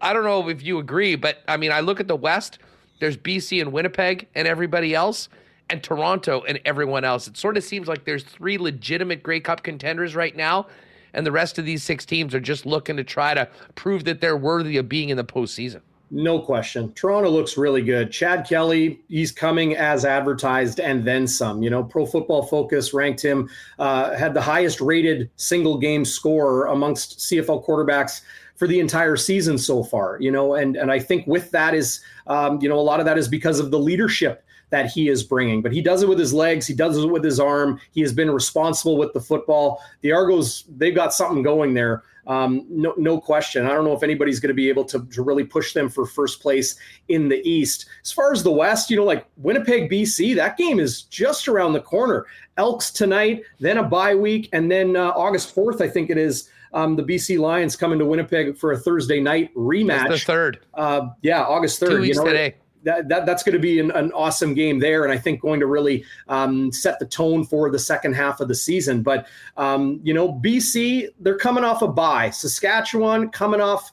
I 0.01 0.15
don't 0.15 0.25
know 0.25 0.49
if 0.49 0.63
you 0.63 0.79
agree, 0.79 1.15
but 1.15 1.41
I 1.47 1.59
mean, 1.59 1.71
I 1.71 1.81
look 1.81 2.01
at 2.01 2.09
the 2.09 2.17
West. 2.17 2.61
There's 3.01 3.19
BC 3.19 3.61
and 3.61 3.71
Winnipeg 3.71 4.29
and 4.35 4.49
everybody 4.49 4.95
else, 4.95 5.29
and 5.69 5.83
Toronto 5.83 6.43
and 6.49 6.59
everyone 6.65 7.05
else. 7.05 7.29
It 7.29 7.37
sort 7.37 7.59
of 7.59 7.65
seems 7.65 7.87
like 7.87 8.07
there's 8.07 8.25
three 8.25 8.57
legitimate 8.57 9.23
Grey 9.23 9.41
Cup 9.41 9.63
contenders 9.63 10.15
right 10.15 10.35
now 10.35 10.69
and 11.15 11.27
the 11.27 11.33
rest 11.33 11.59
of 11.59 11.65
these 11.65 11.83
six 11.83 12.05
teams 12.05 12.35
are 12.35 12.41
just 12.41 12.67
looking 12.67 12.97
to 12.97 13.05
try 13.05 13.35
to 13.35 13.49
prove 13.75 14.05
that 14.05 14.21
they're 14.21 14.37
worthy 14.37 14.77
of 14.77 14.89
being 14.89 15.09
in 15.09 15.17
the 15.17 15.25
postseason. 15.25 15.81
No 16.11 16.39
question. 16.39 16.93
Toronto 16.93 17.31
looks 17.31 17.57
really 17.57 17.83
good. 17.83 18.13
Chad 18.13 18.47
Kelly, 18.47 19.01
he's 19.09 19.33
coming 19.33 19.75
as 19.75 20.05
advertised 20.05 20.79
and 20.79 21.05
then 21.05 21.27
some. 21.27 21.63
You 21.63 21.71
know, 21.71 21.83
Pro 21.83 22.07
Football 22.07 22.45
Focus 22.45 22.95
ranked 22.95 23.21
him, 23.21 23.49
uh, 23.79 24.15
had 24.15 24.35
the 24.35 24.41
highest 24.41 24.81
rated 24.81 25.31
single 25.37 25.79
game 25.79 26.05
score 26.05 26.67
amongst 26.67 27.19
CFL 27.19 27.67
quarterbacks 27.67 28.21
for 28.55 28.69
the 28.69 28.79
entire 28.79 29.17
season 29.17 29.59
so 29.59 29.83
far. 29.83 30.19
You 30.21 30.31
know, 30.31 30.55
and 30.55 30.77
and 30.77 30.93
I 30.93 31.01
think 31.01 31.27
with 31.27 31.51
that 31.51 31.75
is, 31.75 32.01
um, 32.27 32.61
you 32.61 32.69
know, 32.69 32.79
a 32.79 32.83
lot 32.83 33.01
of 33.01 33.07
that 33.07 33.19
is 33.19 33.27
because 33.27 33.59
of 33.59 33.71
the 33.71 33.79
leadership 33.79 34.44
that 34.75 34.87
he 34.87 35.09
is 35.09 35.23
bringing. 35.23 35.63
But 35.63 35.73
he 35.73 35.81
does 35.81 36.03
it 36.03 36.09
with 36.09 36.19
his 36.19 36.35
legs, 36.35 36.67
he 36.67 36.75
does 36.75 36.99
it 36.99 37.07
with 37.07 37.23
his 37.23 37.39
arm. 37.39 37.81
He 37.93 38.01
has 38.01 38.13
been 38.13 38.29
responsible 38.29 38.97
with 38.97 39.13
the 39.13 39.21
football. 39.21 39.81
The 40.01 40.11
Argos, 40.11 40.65
they've 40.77 40.93
got 40.93 41.15
something 41.15 41.45
going 41.45 41.75
there. 41.75 42.03
Um, 42.27 42.67
no, 42.69 42.93
no 42.97 43.21
question. 43.21 43.67
I 43.67 43.69
don't 43.69 43.85
know 43.85 43.93
if 43.93 44.03
anybody's 44.03 44.41
going 44.41 44.49
to 44.49 44.55
be 44.55 44.69
able 44.69 44.85
to, 44.87 45.07
to 45.07 45.23
really 45.23 45.45
push 45.45 45.75
them 45.75 45.89
for 45.89 46.07
first 46.07 46.41
place 46.41 46.75
in 47.07 47.29
the 47.29 47.41
East. 47.49 47.87
As 48.03 48.11
far 48.11 48.33
as 48.33 48.43
the 48.43 48.51
West, 48.51 48.91
you 48.91 48.97
know, 48.97 49.05
like 49.05 49.25
Winnipeg, 49.37 49.89
BC, 49.89 50.35
that 50.35 50.57
game 50.57 50.81
is 50.81 51.03
just 51.03 51.47
around 51.47 51.75
the 51.75 51.81
corner. 51.81 52.27
Elks 52.57 52.91
tonight, 52.91 53.45
then 53.61 53.79
a 53.79 53.83
bye 53.85 54.17
week, 54.17 54.49
and 54.53 54.69
then 54.69 54.97
uh, 54.97 55.11
August 55.11 55.55
4th, 55.55 55.83
I 55.83 55.89
think 55.89 56.11
it 56.11 56.19
is. 56.19 56.51
Um, 56.73 56.97
the 56.97 57.05
BC 57.05 57.39
Lions 57.39 57.77
coming 57.77 58.01
to 58.01 58.05
Winnipeg 58.05 58.57
for 58.57 58.73
a 58.73 58.77
Thursday 58.77 59.21
night 59.21 59.55
rematch. 59.55 60.09
That's 60.09 60.23
the 60.23 60.27
third. 60.27 60.59
Uh, 60.75 61.11
yeah, 61.23 61.45
August 61.45 61.81
3rd. 61.81 61.89
Two 61.89 62.01
weeks 62.01 62.17
you 62.17 62.25
know, 62.25 62.31
today 62.31 62.57
that, 62.85 63.09
that 63.09 63.27
that's 63.27 63.43
going 63.43 63.55
to 63.55 63.59
be 63.59 63.81
an, 63.81 63.91
an, 63.93 64.13
awesome 64.13 64.55
game 64.55 64.79
there, 64.79 65.05
and 65.05 65.13
I 65.13 65.19
think 65.19 65.41
going 65.41 65.61
to 65.61 65.67
really 65.67 66.05
um, 66.29 66.71
set 66.73 66.99
the 66.99 67.07
tone 67.07 67.45
for 67.45 67.71
the 67.71 67.79
second 67.79 68.15
half 68.15 68.41
of 68.41 68.49
the 68.49 68.55
season. 68.55 69.03
But 69.03 69.27
um, 69.57 70.01
you 70.03 70.15
know, 70.15 70.33
BC 70.33 71.09
they're 71.21 71.39
coming 71.39 71.65
off 71.65 71.83
a 71.83 71.89
bye. 71.89 72.31
Saskatchewan 72.31 73.31
coming 73.31 73.61
off, 73.61 73.93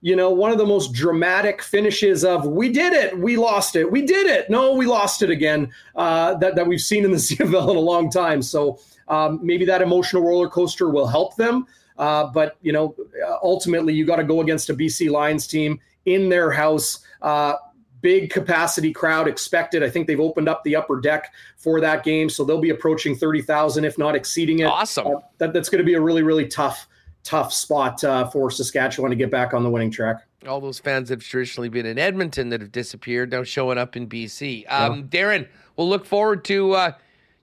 you 0.00 0.16
know, 0.16 0.30
one 0.30 0.50
of 0.50 0.58
the 0.58 0.66
most 0.66 0.92
dramatic 0.92 1.62
finishes 1.62 2.24
of 2.24 2.46
"we 2.46 2.70
did 2.70 2.92
it, 2.92 3.18
we 3.18 3.36
lost 3.36 3.76
it, 3.76 3.90
we 3.90 4.02
did 4.02 4.26
it, 4.26 4.50
no, 4.50 4.74
we 4.74 4.86
lost 4.86 5.22
it 5.22 5.30
again" 5.30 5.70
uh, 5.94 6.34
that 6.34 6.56
that 6.56 6.66
we've 6.66 6.80
seen 6.80 7.04
in 7.04 7.10
the 7.10 7.16
CFL 7.18 7.70
in 7.70 7.76
a 7.76 7.80
long 7.80 8.10
time. 8.10 8.42
So 8.42 8.78
um, 9.08 9.40
maybe 9.42 9.64
that 9.66 9.82
emotional 9.82 10.22
roller 10.22 10.48
coaster 10.48 10.88
will 10.88 11.06
help 11.06 11.36
them. 11.36 11.66
Uh, 11.98 12.26
but 12.32 12.56
you 12.62 12.72
know, 12.72 12.96
ultimately, 13.42 13.92
you 13.92 14.06
got 14.06 14.16
to 14.16 14.24
go 14.24 14.40
against 14.40 14.70
a 14.70 14.74
BC 14.74 15.10
Lions 15.10 15.46
team 15.46 15.78
in 16.06 16.30
their 16.30 16.50
house. 16.50 17.00
Uh, 17.20 17.54
big 18.00 18.30
capacity 18.30 18.92
crowd 18.92 19.28
expected. 19.28 19.82
I 19.82 19.90
think 19.90 20.06
they've 20.06 20.20
opened 20.20 20.48
up 20.48 20.62
the 20.64 20.76
upper 20.76 21.00
deck 21.00 21.32
for 21.56 21.80
that 21.80 22.04
game, 22.04 22.28
so 22.28 22.44
they'll 22.44 22.60
be 22.60 22.70
approaching 22.70 23.16
thirty 23.16 23.42
thousand, 23.42 23.84
if 23.84 23.98
not 23.98 24.14
exceeding 24.14 24.60
it. 24.60 24.66
Awesome. 24.66 25.06
Uh, 25.06 25.20
that, 25.38 25.52
that's 25.52 25.68
going 25.68 25.78
to 25.78 25.84
be 25.84 25.94
a 25.94 26.00
really, 26.00 26.22
really 26.22 26.46
tough, 26.46 26.88
tough 27.22 27.52
spot 27.52 28.02
uh, 28.04 28.28
for 28.28 28.50
Saskatchewan 28.50 29.10
to 29.10 29.16
get 29.16 29.30
back 29.30 29.54
on 29.54 29.62
the 29.62 29.70
winning 29.70 29.90
track. 29.90 30.22
All 30.48 30.60
those 30.60 30.78
fans 30.78 31.10
have 31.10 31.22
traditionally 31.22 31.68
been 31.68 31.84
in 31.84 31.98
Edmonton 31.98 32.48
that 32.48 32.60
have 32.60 32.72
disappeared, 32.72 33.30
now 33.30 33.42
showing 33.42 33.76
up 33.76 33.96
in 33.96 34.08
BC. 34.08 34.64
Um, 34.70 34.94
yeah. 34.96 35.02
Darrin, 35.10 35.48
we'll 35.76 35.88
look 35.88 36.06
forward 36.06 36.44
to. 36.46 36.72
Uh, 36.72 36.92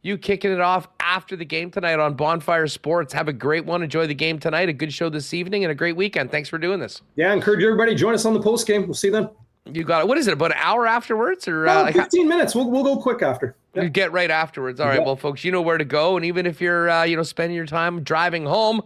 you 0.03 0.17
kicking 0.17 0.51
it 0.51 0.61
off 0.61 0.87
after 0.99 1.35
the 1.35 1.43
game 1.43 1.69
tonight 1.69 1.99
on 1.99 2.13
Bonfire 2.13 2.67
Sports. 2.67 3.13
Have 3.13 3.27
a 3.27 3.33
great 3.33 3.65
one. 3.65 3.83
Enjoy 3.83 4.07
the 4.07 4.15
game 4.15 4.39
tonight. 4.39 4.69
A 4.69 4.73
good 4.73 4.93
show 4.93 5.09
this 5.09 5.33
evening 5.33 5.63
and 5.65 5.71
a 5.71 5.75
great 5.75 5.95
weekend. 5.95 6.31
Thanks 6.31 6.47
for 6.47 6.57
doing 6.57 6.79
this. 6.79 7.01
Yeah, 7.15 7.33
encourage 7.33 7.63
everybody. 7.63 7.93
Join 7.93 8.13
us 8.13 8.25
on 8.25 8.33
the 8.33 8.41
post 8.41 8.65
game. 8.67 8.83
We'll 8.83 8.93
see 8.93 9.07
you 9.07 9.13
then. 9.13 9.29
You 9.73 9.83
got 9.83 10.01
it. 10.01 10.07
What 10.07 10.17
is 10.17 10.27
it? 10.27 10.33
About 10.33 10.51
an 10.51 10.57
hour 10.59 10.87
afterwards, 10.87 11.47
or 11.47 11.67
uh, 11.67 11.83
like 11.83 11.95
fifteen 11.95 12.27
minutes? 12.27 12.55
We'll 12.55 12.69
we'll 12.69 12.83
go 12.83 12.97
quick 12.97 13.21
after. 13.21 13.55
Yeah. 13.73 13.83
You 13.83 13.89
get 13.89 14.11
right 14.11 14.31
afterwards. 14.31 14.79
All 14.79 14.87
right. 14.87 14.99
Yeah. 14.99 15.05
Well, 15.05 15.15
folks, 15.15 15.43
you 15.43 15.51
know 15.51 15.61
where 15.61 15.77
to 15.77 15.85
go, 15.85 16.15
and 16.15 16.25
even 16.25 16.45
if 16.45 16.61
you're 16.61 16.89
uh, 16.89 17.03
you 17.03 17.15
know 17.15 17.23
spending 17.23 17.55
your 17.55 17.65
time 17.65 18.03
driving 18.03 18.45
home, 18.45 18.81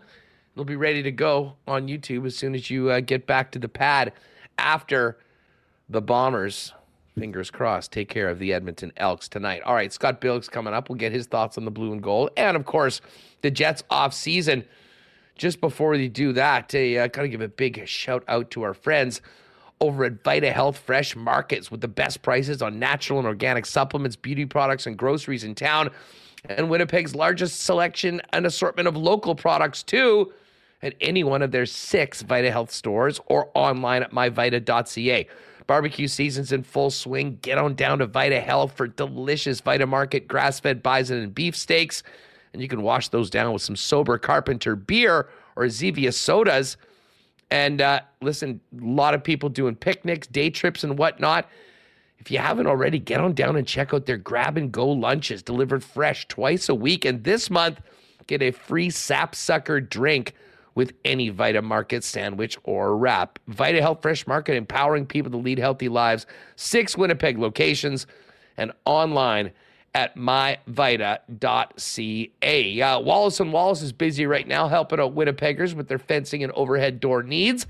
it'll 0.54 0.66
be 0.66 0.76
ready 0.76 1.04
to 1.04 1.12
go 1.12 1.54
on 1.68 1.88
YouTube 1.88 2.26
as 2.26 2.36
soon 2.36 2.56
as 2.56 2.70
you 2.70 2.90
uh, 2.90 3.00
get 3.00 3.28
back 3.28 3.52
to 3.52 3.60
the 3.60 3.70
pad 3.70 4.14
after 4.58 5.18
the 5.90 6.02
Bombers. 6.02 6.74
Fingers 7.18 7.52
crossed. 7.52 7.92
Take 7.92 8.08
care 8.08 8.30
of 8.30 8.40
the 8.40 8.54
Edmonton 8.54 8.94
Elks 8.96 9.28
tonight. 9.28 9.62
All 9.66 9.76
right, 9.76 9.92
Scott 9.92 10.22
Billeck 10.22 10.50
coming 10.50 10.74
up. 10.74 10.90
We'll 10.90 10.98
get 10.98 11.12
his 11.12 11.28
thoughts 11.28 11.58
on 11.58 11.66
the 11.66 11.72
blue 11.72 11.92
and 11.92 12.02
gold, 12.02 12.32
and 12.38 12.56
of 12.56 12.66
course, 12.66 13.02
the 13.42 13.52
Jets 13.52 13.84
off 13.90 14.14
season. 14.14 14.66
Just 15.36 15.60
before 15.60 15.90
we 15.90 16.08
do 16.08 16.34
that, 16.34 16.72
I 16.74 16.98
uh, 16.98 17.08
gotta 17.08 17.28
give 17.28 17.42
a 17.42 17.48
big 17.48 17.88
shout 17.88 18.24
out 18.28 18.52
to 18.52 18.62
our 18.62 18.74
friends 18.74 19.22
over 19.82 20.06
at 20.06 20.24
Vita 20.24 20.52
Health 20.52 20.78
Fresh 20.78 21.16
Markets 21.16 21.70
with 21.70 21.82
the 21.82 21.88
best 21.88 22.22
prices 22.22 22.62
on 22.62 22.80
natural 22.80 23.20
and 23.20 23.28
organic 23.28 23.66
supplements, 23.66 24.16
beauty 24.16 24.46
products, 24.46 24.86
and 24.86 24.98
groceries 24.98 25.44
in 25.44 25.56
town. 25.56 25.90
And 26.46 26.70
Winnipeg's 26.70 27.16
largest 27.16 27.62
selection 27.64 28.22
and 28.32 28.46
assortment 28.46 28.88
of 28.88 28.96
local 28.96 29.36
products, 29.36 29.84
too. 29.84 30.32
at 30.84 30.96
any 31.02 31.24
one 31.24 31.42
of 31.42 31.52
their 31.52 31.66
six 31.66 32.22
Vita 32.22 32.52
Health 32.52 32.72
stores 32.72 33.20
or 33.28 33.50
online 33.54 34.04
at 34.04 34.12
myvita.ca. 34.12 35.28
Barbecue 35.68 36.08
season's 36.08 36.52
in 36.52 36.64
full 36.64 36.90
swing. 36.90 37.38
Get 37.42 37.58
on 37.58 37.76
down 37.76 38.00
to 38.00 38.08
Vita 38.08 38.42
Health 38.42 38.76
for 38.76 38.88
delicious 38.88 39.62
Vita 39.62 39.86
Market 39.86 40.28
grass 40.28 40.60
fed 40.60 40.82
bison 40.82 41.20
and 41.20 41.34
beef 41.36 41.56
steaks. 41.56 42.04
And 42.54 42.62
you 42.62 42.68
can 42.68 42.82
wash 42.82 43.10
those 43.10 43.30
down 43.30 43.54
with 43.54 43.62
some 43.62 43.76
sober 43.76 44.18
carpenter 44.18 44.76
beer 44.76 45.30
or 45.56 45.66
Zevia 45.66 46.14
sodas. 46.14 46.78
And 47.52 47.82
uh, 47.82 48.02
listen, 48.22 48.62
a 48.82 48.86
lot 48.86 49.14
of 49.14 49.24
people 49.24 49.50
doing 49.50 49.76
picnics, 49.76 50.26
day 50.26 50.50
trips, 50.50 50.84
and 50.84 50.98
whatnot. 50.98 51.48
If 52.18 52.32
you 52.32 52.38
haven't 52.38 52.68
already, 52.68 52.98
get 52.98 53.20
on 53.20 53.34
down 53.34 53.58
and 53.58 53.68
check 53.68 53.94
out 53.94 54.06
their 54.06 54.18
grab 54.18 54.58
and 54.58 54.72
go 54.72 54.88
lunches 54.88 55.44
delivered 55.44 55.84
fresh 55.84 56.28
twice 56.28 56.70
a 56.70 56.76
week. 56.76 57.04
And 57.04 57.24
this 57.24 57.50
month, 57.50 57.82
get 58.28 58.42
a 58.42 58.52
free 58.52 58.90
sapsucker 58.90 59.82
drink 59.82 60.34
with 60.76 60.94
any 61.04 61.30
Vita 61.30 61.62
Market 61.62 62.04
sandwich 62.04 62.58
or 62.64 62.96
wrap. 62.96 63.40
Vita 63.48 63.82
Health 63.82 64.02
Fresh 64.02 64.28
Market, 64.28 64.56
empowering 64.56 65.06
people 65.06 65.32
to 65.32 65.38
lead 65.38 65.60
healthy 65.60 65.90
lives. 65.90 66.26
Six 66.56 66.98
Winnipeg 66.98 67.38
locations 67.38 68.08
and 68.56 68.72
online 68.86 69.52
at 69.94 70.16
myvita.ca. 70.16 71.22
Uh, 72.82 73.00
Wallace 73.00 73.40
and 73.40 73.52
Wallace 73.52 73.82
is 73.82 73.92
busy 73.92 74.26
right 74.26 74.48
now 74.48 74.68
helping 74.68 75.00
out 75.00 75.16
Winnipeggers 75.16 75.74
with 75.74 75.88
their 75.88 76.00
fencing 76.00 76.44
and 76.44 76.52
overhead 76.54 77.00
door 77.00 77.24
needs 77.24 77.68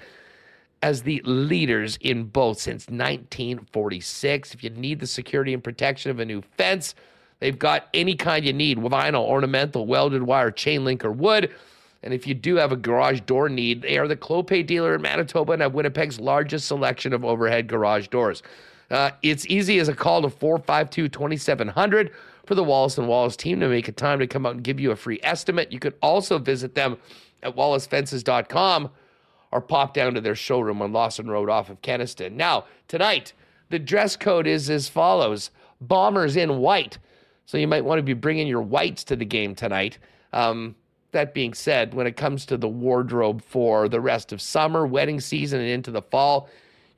as 0.83 1.03
the 1.03 1.21
leaders 1.25 1.97
in 2.01 2.23
both 2.25 2.59
since 2.59 2.87
1946. 2.87 4.53
If 4.53 4.63
you 4.63 4.69
need 4.71 4.99
the 4.99 5.07
security 5.07 5.53
and 5.53 5.63
protection 5.63 6.11
of 6.11 6.19
a 6.19 6.25
new 6.25 6.41
fence, 6.57 6.95
they've 7.39 7.57
got 7.57 7.87
any 7.93 8.15
kind 8.15 8.45
you 8.45 8.53
need 8.53 8.77
vinyl, 8.77 9.23
ornamental, 9.23 9.85
welded 9.85 10.23
wire, 10.23 10.51
chain 10.51 10.83
link, 10.83 11.05
or 11.05 11.11
wood. 11.11 11.51
And 12.03 12.13
if 12.13 12.25
you 12.25 12.33
do 12.33 12.55
have 12.55 12.71
a 12.71 12.75
garage 12.75 13.21
door 13.21 13.47
need, 13.47 13.83
they 13.83 13.97
are 13.99 14.07
the 14.07 14.15
Clopay 14.15 14.65
dealer 14.65 14.95
in 14.95 15.01
Manitoba 15.01 15.53
and 15.53 15.61
have 15.61 15.73
Winnipeg's 15.73 16.19
largest 16.19 16.67
selection 16.67 17.13
of 17.13 17.23
overhead 17.23 17.67
garage 17.67 18.07
doors. 18.07 18.41
Uh, 18.91 19.11
it's 19.21 19.45
easy 19.47 19.79
as 19.79 19.87
a 19.87 19.95
call 19.95 20.21
to 20.21 20.29
452 20.29 21.07
2700 21.09 22.11
for 22.45 22.55
the 22.55 22.63
Wallace 22.63 22.97
and 22.97 23.07
Wallace 23.07 23.37
team 23.37 23.59
to 23.61 23.69
make 23.69 23.87
a 23.87 23.93
time 23.93 24.19
to 24.19 24.27
come 24.27 24.45
out 24.45 24.55
and 24.55 24.63
give 24.63 24.79
you 24.79 24.91
a 24.91 24.95
free 24.95 25.19
estimate. 25.23 25.71
You 25.71 25.79
can 25.79 25.93
also 26.01 26.37
visit 26.37 26.75
them 26.75 26.97
at 27.41 27.55
wallacefences.com 27.55 28.89
or 29.51 29.61
pop 29.61 29.93
down 29.93 30.13
to 30.13 30.21
their 30.21 30.35
showroom 30.35 30.81
on 30.81 30.91
Lawson 30.91 31.29
Road 31.29 31.49
off 31.49 31.69
of 31.69 31.81
Kenaston. 31.81 32.33
Now, 32.33 32.65
tonight, 32.87 33.33
the 33.69 33.79
dress 33.79 34.15
code 34.15 34.47
is 34.47 34.69
as 34.69 34.89
follows 34.89 35.51
Bombers 35.79 36.35
in 36.35 36.59
white. 36.59 36.97
So 37.45 37.57
you 37.57 37.67
might 37.67 37.83
want 37.83 37.99
to 37.99 38.03
be 38.03 38.13
bringing 38.13 38.47
your 38.47 38.61
whites 38.61 39.03
to 39.05 39.15
the 39.15 39.25
game 39.25 39.55
tonight. 39.55 39.97
Um, 40.31 40.75
that 41.11 41.33
being 41.33 41.53
said, 41.53 41.93
when 41.93 42.07
it 42.07 42.15
comes 42.15 42.45
to 42.45 42.57
the 42.57 42.67
wardrobe 42.67 43.41
for 43.41 43.89
the 43.89 43.99
rest 43.99 44.31
of 44.31 44.41
summer, 44.41 44.85
wedding 44.85 45.19
season, 45.19 45.59
and 45.59 45.69
into 45.69 45.91
the 45.91 46.01
fall, 46.01 46.49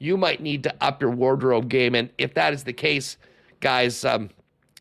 you 0.03 0.17
might 0.17 0.41
need 0.41 0.63
to 0.63 0.75
up 0.81 1.01
your 1.01 1.11
wardrobe 1.11 1.69
game. 1.69 1.95
And 1.95 2.09
if 2.17 2.33
that 2.33 2.53
is 2.53 2.65
the 2.65 2.73
case, 2.73 3.17
guys, 3.61 4.03
um, 4.03 4.29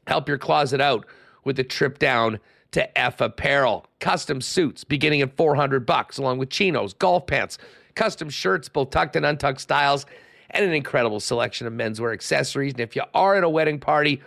help 0.09 0.29
your 0.29 0.37
closet 0.37 0.81
out 0.81 1.07
with 1.45 1.59
a 1.61 1.65
trip 1.65 2.01
down 2.01 2.41
to 2.73 2.99
Eph 2.99 3.21
Apparel. 3.21 3.87
Custom 4.01 4.41
suits 4.41 4.83
beginning 4.83 5.23
at 5.23 5.37
400 5.37 5.87
bucks, 5.87 6.19
along 6.19 6.39
with 6.39 6.51
chinos, 6.51 6.93
golf 6.93 7.27
pants, 7.29 7.57
custom 7.95 8.31
shirts, 8.31 8.69
both 8.69 8.91
tucked 8.91 9.15
and 9.15 9.25
untucked 9.25 9.61
styles, 9.61 10.07
and 10.51 10.65
an 10.65 10.73
incredible 10.73 11.21
selection 11.21 11.69
of 11.69 11.73
menswear 11.73 12.13
accessories. 12.13 12.73
And 12.73 12.81
if 12.81 12.97
you 12.97 13.03
are 13.15 13.37
at 13.37 13.45
a 13.45 13.49
wedding 13.49 13.79
party, 13.79 14.21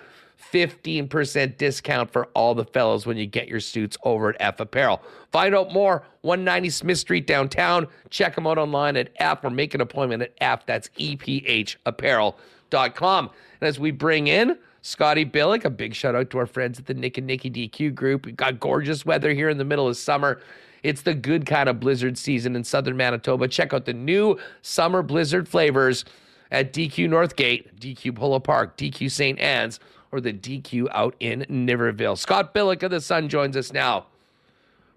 15% 0.51 1.57
discount 1.57 2.11
for 2.11 2.25
all 2.33 2.55
the 2.55 2.65
fellows 2.65 3.05
when 3.05 3.17
you 3.17 3.25
get 3.25 3.47
your 3.47 3.59
suits 3.59 3.97
over 4.03 4.29
at 4.29 4.35
Eph 4.39 4.59
Apparel. 4.59 5.01
Find 5.31 5.55
out 5.55 5.73
more, 5.73 6.03
190 6.21 6.69
Smith 6.69 6.97
Street 6.97 7.27
downtown. 7.27 7.87
Check 8.09 8.35
them 8.35 8.47
out 8.47 8.57
online 8.57 8.97
at 8.97 9.09
F 9.17 9.43
or 9.43 9.49
make 9.49 9.73
an 9.73 9.81
appointment 9.81 10.21
at 10.21 10.33
F. 10.39 10.65
That's 10.65 10.89
E-P-H 10.97 11.77
EPHapparel.com. 11.85 13.29
And 13.61 13.67
as 13.67 13.79
we 13.79 13.91
bring 13.91 14.27
in 14.27 14.57
Scotty 14.81 15.25
Billeck, 15.25 15.65
a 15.65 15.69
big 15.69 15.95
shout 15.95 16.15
out 16.15 16.29
to 16.31 16.37
our 16.37 16.45
friends 16.45 16.79
at 16.79 16.85
the 16.85 16.93
Nick 16.93 17.17
and 17.17 17.27
Nicky 17.27 17.49
DQ 17.49 17.95
group. 17.95 18.25
We've 18.25 18.35
got 18.35 18.59
gorgeous 18.59 19.05
weather 19.05 19.33
here 19.33 19.49
in 19.49 19.57
the 19.57 19.65
middle 19.65 19.87
of 19.87 19.97
summer. 19.97 20.41
It's 20.83 21.01
the 21.01 21.15
good 21.15 21.47
kind 21.47 21.67
of 21.67 21.79
blizzard 21.79 22.17
season 22.17 22.55
in 22.55 22.63
southern 22.63 22.95
Manitoba. 22.95 23.47
Check 23.47 23.73
out 23.73 23.85
the 23.85 23.93
new 23.93 24.37
summer 24.61 25.01
blizzard 25.01 25.49
flavors 25.49 26.05
at 26.51 26.73
DQ 26.73 27.09
Northgate, 27.09 27.79
DQ 27.79 28.15
Polo 28.15 28.39
Park, 28.39 28.77
DQ 28.77 29.09
St. 29.09 29.39
Anne's 29.39 29.79
or 30.15 30.21
the 30.21 30.31
DQ 30.31 30.87
out 30.93 31.13
in 31.19 31.45
Niverville. 31.49 32.17
Scott 32.17 32.53
Billeck 32.53 32.81
of 32.83 32.91
the 32.91 33.01
Sun 33.01 33.27
joins 33.27 33.57
us 33.57 33.73
now. 33.73 34.05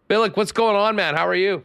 Billeck, 0.09 0.37
what's 0.37 0.53
going 0.53 0.77
on, 0.77 0.95
man? 0.95 1.17
How 1.17 1.27
are 1.27 1.35
you? 1.35 1.65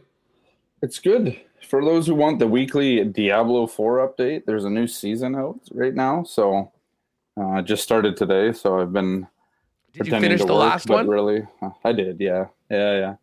It's 0.82 0.98
good. 0.98 1.40
For 1.68 1.84
those 1.84 2.08
who 2.08 2.16
want 2.16 2.40
the 2.40 2.48
weekly 2.48 3.04
Diablo 3.04 3.68
4 3.68 4.08
update, 4.08 4.44
there's 4.44 4.64
a 4.64 4.70
new 4.70 4.88
season 4.88 5.36
out 5.36 5.60
right 5.70 5.94
now. 5.94 6.24
So 6.24 6.72
uh, 7.40 7.62
just 7.62 7.84
started 7.84 8.16
today. 8.16 8.52
So 8.52 8.80
I've 8.80 8.92
been. 8.92 9.28
Did 9.92 10.08
you 10.08 10.20
finish 10.20 10.40
the 10.40 10.46
work, 10.46 10.56
last 10.56 10.90
one? 10.90 11.06
Really, 11.06 11.46
uh, 11.62 11.70
I 11.84 11.92
did. 11.92 12.18
Yeah, 12.18 12.46
yeah, 12.68 12.98
yeah. 12.98 13.14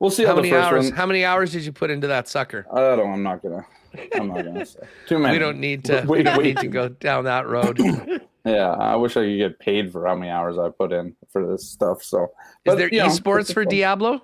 We'll 0.00 0.10
see 0.10 0.24
how, 0.24 0.30
how 0.30 0.36
many 0.36 0.52
hours. 0.52 0.86
One... 0.86 0.96
How 0.96 1.06
many 1.06 1.24
hours 1.24 1.52
did 1.52 1.64
you 1.64 1.70
put 1.70 1.88
into 1.88 2.08
that 2.08 2.26
sucker? 2.26 2.66
I 2.72 2.80
don't. 2.96 3.12
I'm 3.12 3.22
not 3.22 3.40
gonna. 3.40 3.64
I'm 4.14 4.26
not 4.26 4.44
gonna 4.44 4.66
say 4.66 4.80
too 5.06 5.20
many. 5.20 5.34
we 5.34 5.38
don't 5.38 5.60
need 5.60 5.84
to. 5.84 6.04
we 6.08 6.24
don't 6.24 6.42
need 6.42 6.56
to 6.56 6.66
go 6.66 6.88
down 6.88 7.24
that 7.24 7.46
road. 7.46 7.78
Yeah, 8.44 8.70
I 8.70 8.96
wish 8.96 9.16
I 9.16 9.24
could 9.26 9.36
get 9.36 9.58
paid 9.58 9.92
for 9.92 10.06
how 10.06 10.14
many 10.14 10.30
hours 10.30 10.58
I 10.58 10.70
put 10.70 10.92
in 10.92 11.14
for 11.30 11.46
this 11.46 11.68
stuff. 11.68 12.02
So, 12.02 12.28
but, 12.64 12.72
is 12.72 12.78
there 12.78 12.90
esports 12.90 13.50
know, 13.50 13.54
for 13.54 13.64
Diablo? 13.64 14.22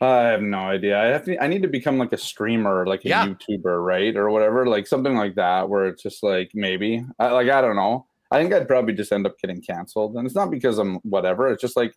Uh, 0.00 0.06
I 0.06 0.22
have 0.28 0.42
no 0.42 0.58
idea. 0.58 1.00
I 1.00 1.06
have 1.06 1.24
to. 1.24 1.42
I 1.42 1.46
need 1.46 1.62
to 1.62 1.68
become 1.68 1.96
like 1.96 2.12
a 2.12 2.18
streamer, 2.18 2.86
like 2.86 3.04
a 3.04 3.08
yeah. 3.08 3.26
YouTuber, 3.26 3.84
right, 3.84 4.14
or 4.16 4.30
whatever, 4.30 4.66
like 4.66 4.86
something 4.86 5.14
like 5.14 5.36
that, 5.36 5.68
where 5.68 5.86
it's 5.86 6.02
just 6.02 6.22
like 6.22 6.50
maybe, 6.54 7.06
I, 7.18 7.28
like 7.28 7.48
I 7.48 7.60
don't 7.60 7.76
know. 7.76 8.06
I 8.30 8.40
think 8.40 8.52
I'd 8.52 8.66
probably 8.66 8.94
just 8.94 9.12
end 9.12 9.26
up 9.26 9.38
getting 9.38 9.62
canceled, 9.62 10.16
and 10.16 10.26
it's 10.26 10.34
not 10.34 10.50
because 10.50 10.78
I'm 10.78 10.96
whatever. 10.96 11.48
It's 11.50 11.62
just 11.62 11.76
like 11.76 11.94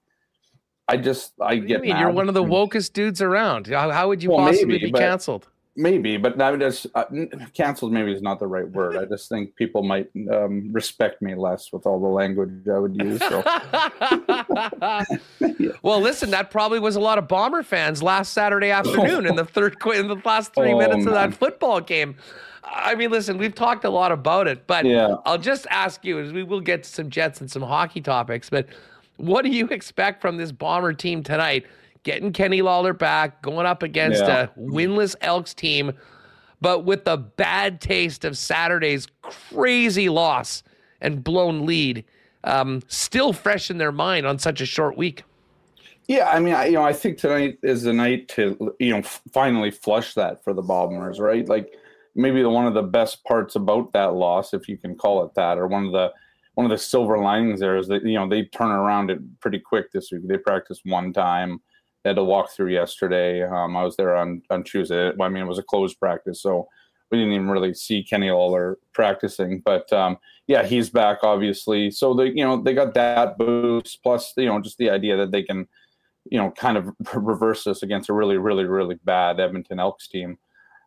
I 0.88 0.98
just 0.98 1.34
I 1.42 1.58
get. 1.58 1.84
You 1.84 1.94
are 1.94 2.12
one 2.12 2.28
of 2.28 2.34
the 2.36 2.44
wokest 2.44 2.94
dudes 2.94 3.22
around. 3.22 3.68
How, 3.68 3.90
how 3.90 4.08
would 4.08 4.22
you 4.22 4.30
well, 4.30 4.40
possibly 4.40 4.76
maybe, 4.76 4.92
be 4.92 5.00
canceled? 5.00 5.48
Maybe, 5.76 6.18
but 6.18 6.42
I 6.42 6.56
just 6.56 6.88
uh, 6.96 7.06
canceled. 7.54 7.92
Maybe 7.92 8.12
is 8.12 8.22
not 8.22 8.40
the 8.40 8.48
right 8.48 8.70
word. 8.70 8.98
I 8.98 9.06
just 9.06 9.30
think 9.30 9.56
people 9.56 9.84
might 9.84 10.10
um, 10.32 10.72
respect 10.72 11.22
me 11.22 11.36
less 11.36 11.72
with 11.72 11.86
all 11.86 12.00
the 12.00 12.08
language 12.08 12.68
I 12.68 12.80
would 12.80 12.96
use. 12.96 13.20
So. 13.20 13.44
Well, 15.82 16.02
listen, 16.02 16.32
that 16.32 16.50
probably 16.50 16.80
was 16.80 16.96
a 16.96 17.00
lot 17.00 17.20
of 17.20 17.28
Bomber 17.28 17.62
fans 17.62 18.02
last 18.02 18.34
Saturday 18.34 18.72
afternoon 18.72 19.28
in 19.28 19.36
the 19.36 19.46
third 19.56 19.76
in 19.94 20.08
the 20.08 20.20
last 20.26 20.54
three 20.56 20.74
oh, 20.74 20.80
minutes 20.80 21.06
man. 21.06 21.08
of 21.10 21.14
that 21.14 21.34
football 21.36 21.80
game. 21.80 22.16
I 22.64 22.96
mean, 22.96 23.12
listen, 23.12 23.38
we've 23.38 23.54
talked 23.54 23.86
a 23.86 23.90
lot 23.90 24.12
about 24.12 24.48
it, 24.48 24.66
but 24.66 24.86
yeah. 24.86 25.18
I'll 25.26 25.38
just 25.38 25.68
ask 25.70 26.04
you 26.04 26.20
as 26.20 26.34
we 26.34 26.42
will 26.42 26.62
get 26.62 26.84
to 26.84 26.90
some 26.90 27.12
Jets 27.12 27.40
and 27.40 27.52
some 27.52 27.62
hockey 27.62 28.02
topics. 28.02 28.50
But 28.50 28.68
what 29.18 29.44
do 29.44 29.52
you 29.52 29.68
expect 29.68 30.22
from 30.22 30.38
this 30.38 30.52
Bomber 30.52 30.94
team 30.94 31.22
tonight? 31.22 31.66
Getting 32.06 32.32
Kenny 32.32 32.62
Lawler 32.62 32.94
back, 32.94 33.42
going 33.42 33.66
up 33.66 33.84
against 33.84 34.22
yeah. 34.22 34.44
a 34.44 34.48
winless 34.60 35.16
Elks 35.20 35.54
team, 35.54 35.92
but 36.62 36.86
with 36.86 37.04
the 37.04 37.18
bad 37.18 37.82
taste 37.82 38.24
of 38.24 38.38
Saturday's 38.38 39.08
crazy 39.22 40.08
loss 40.08 40.64
and 41.02 41.22
blown 41.22 41.66
lead 41.66 42.06
um, 42.46 42.82
still 42.88 43.34
fresh 43.34 43.70
in 43.70 43.78
their 43.78 43.92
mind 43.92 44.26
on 44.26 44.40
such 44.40 44.62
a 44.62 44.66
short 44.66 44.96
week. 44.96 45.24
Yeah, 46.08 46.30
I 46.30 46.40
mean, 46.40 46.54
I, 46.54 46.68
you 46.68 46.74
know, 46.74 46.84
I 46.84 46.94
think 46.94 47.18
tonight 47.18 47.58
is 47.64 47.82
the 47.84 47.92
night 47.92 48.28
to 48.30 48.76
you 48.80 48.92
know 48.92 49.02
finally 49.34 49.72
flush 49.72 50.14
that 50.14 50.44
for 50.44 50.54
the 50.54 50.62
Bombers, 50.62 51.20
right? 51.20 51.48
Like 51.50 51.74
maybe 52.14 52.44
the 52.44 52.50
one 52.50 52.68
of 52.68 52.76
the 52.76 52.84
best 52.84 53.24
parts 53.24 53.56
about 53.56 53.92
that 53.94 54.14
loss, 54.14 54.54
if 54.54 54.70
you 54.70 54.78
can 54.78 54.96
call 54.96 55.26
it 55.26 55.34
that, 55.36 55.58
or 55.58 55.66
one 55.66 55.88
of 55.88 55.92
the 55.92 56.14
one 56.54 56.66
of 56.66 56.70
the 56.70 56.78
silver 56.78 57.18
linings 57.18 57.60
there 57.60 57.76
is 57.76 57.88
that 57.88 58.06
you 58.06 58.14
know 58.14 58.30
they 58.30 58.44
turn 58.44 58.70
around 58.70 59.10
it 59.10 59.20
pretty 59.40 59.60
quick 59.60 59.92
this 59.92 60.12
week. 60.12 60.22
They 60.28 60.38
practice 60.38 60.80
one 60.86 61.12
time 61.12 61.60
had 62.10 62.18
a 62.18 62.22
walkthrough 62.22 62.72
yesterday. 62.72 63.44
Um, 63.44 63.76
I 63.76 63.84
was 63.84 63.96
there 63.96 64.16
on 64.16 64.42
on 64.50 64.64
Tuesday. 64.64 65.12
I 65.20 65.30
mean, 65.30 65.44
it 65.44 65.48
was 65.48 65.60
a 65.60 65.64
closed 65.64 66.00
practice, 66.00 66.42
so 66.42 66.68
we 67.12 67.18
didn't 67.18 67.34
even 67.34 67.50
really 67.50 67.74
see 67.74 68.04
Kenny 68.04 68.32
Lawler 68.32 68.78
practicing. 68.94 69.62
But 69.62 69.92
um, 69.94 70.18
yeah, 70.48 70.66
he's 70.66 70.90
back 70.90 71.20
obviously. 71.24 71.92
So 71.92 72.14
they 72.14 72.28
you 72.28 72.46
know 72.46 72.62
they 72.62 72.74
got 72.74 72.94
that 72.94 73.38
boost 73.38 74.02
plus 74.04 74.34
you 74.38 74.46
know 74.46 74.62
just 74.62 74.78
the 74.78 74.90
idea 74.90 75.18
that 75.18 75.32
they 75.32 75.44
can 75.44 75.68
you 76.30 76.38
know 76.38 76.52
kind 76.52 76.78
of 76.78 76.92
reverse 77.16 77.64
this 77.64 77.84
against 77.84 78.10
a 78.10 78.14
really 78.14 78.38
really 78.38 78.66
really 78.66 78.96
bad 79.04 79.40
Edmonton 79.40 79.80
Elks 79.80 80.08
team. 80.08 80.38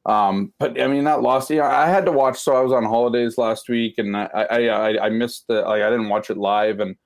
Um, 0.06 0.52
but 0.58 0.80
I 0.80 0.86
mean 0.86 1.04
that 1.04 1.22
loss. 1.22 1.50
Yeah, 1.50 1.68
I 1.68 1.88
had 1.88 2.06
to 2.06 2.12
watch. 2.12 2.38
So 2.38 2.56
I 2.56 2.60
was 2.60 2.72
on 2.72 2.84
holidays 2.84 3.36
last 3.36 3.68
week, 3.68 3.94
and 3.98 4.16
I 4.16 4.26
I 4.32 4.68
I, 4.68 5.06
I 5.06 5.08
missed 5.10 5.46
the 5.48 5.62
like 5.62 5.82
I 5.82 5.90
didn't 5.90 6.08
watch 6.08 6.30
it 6.30 6.36
live 6.36 6.80
and 6.80 6.96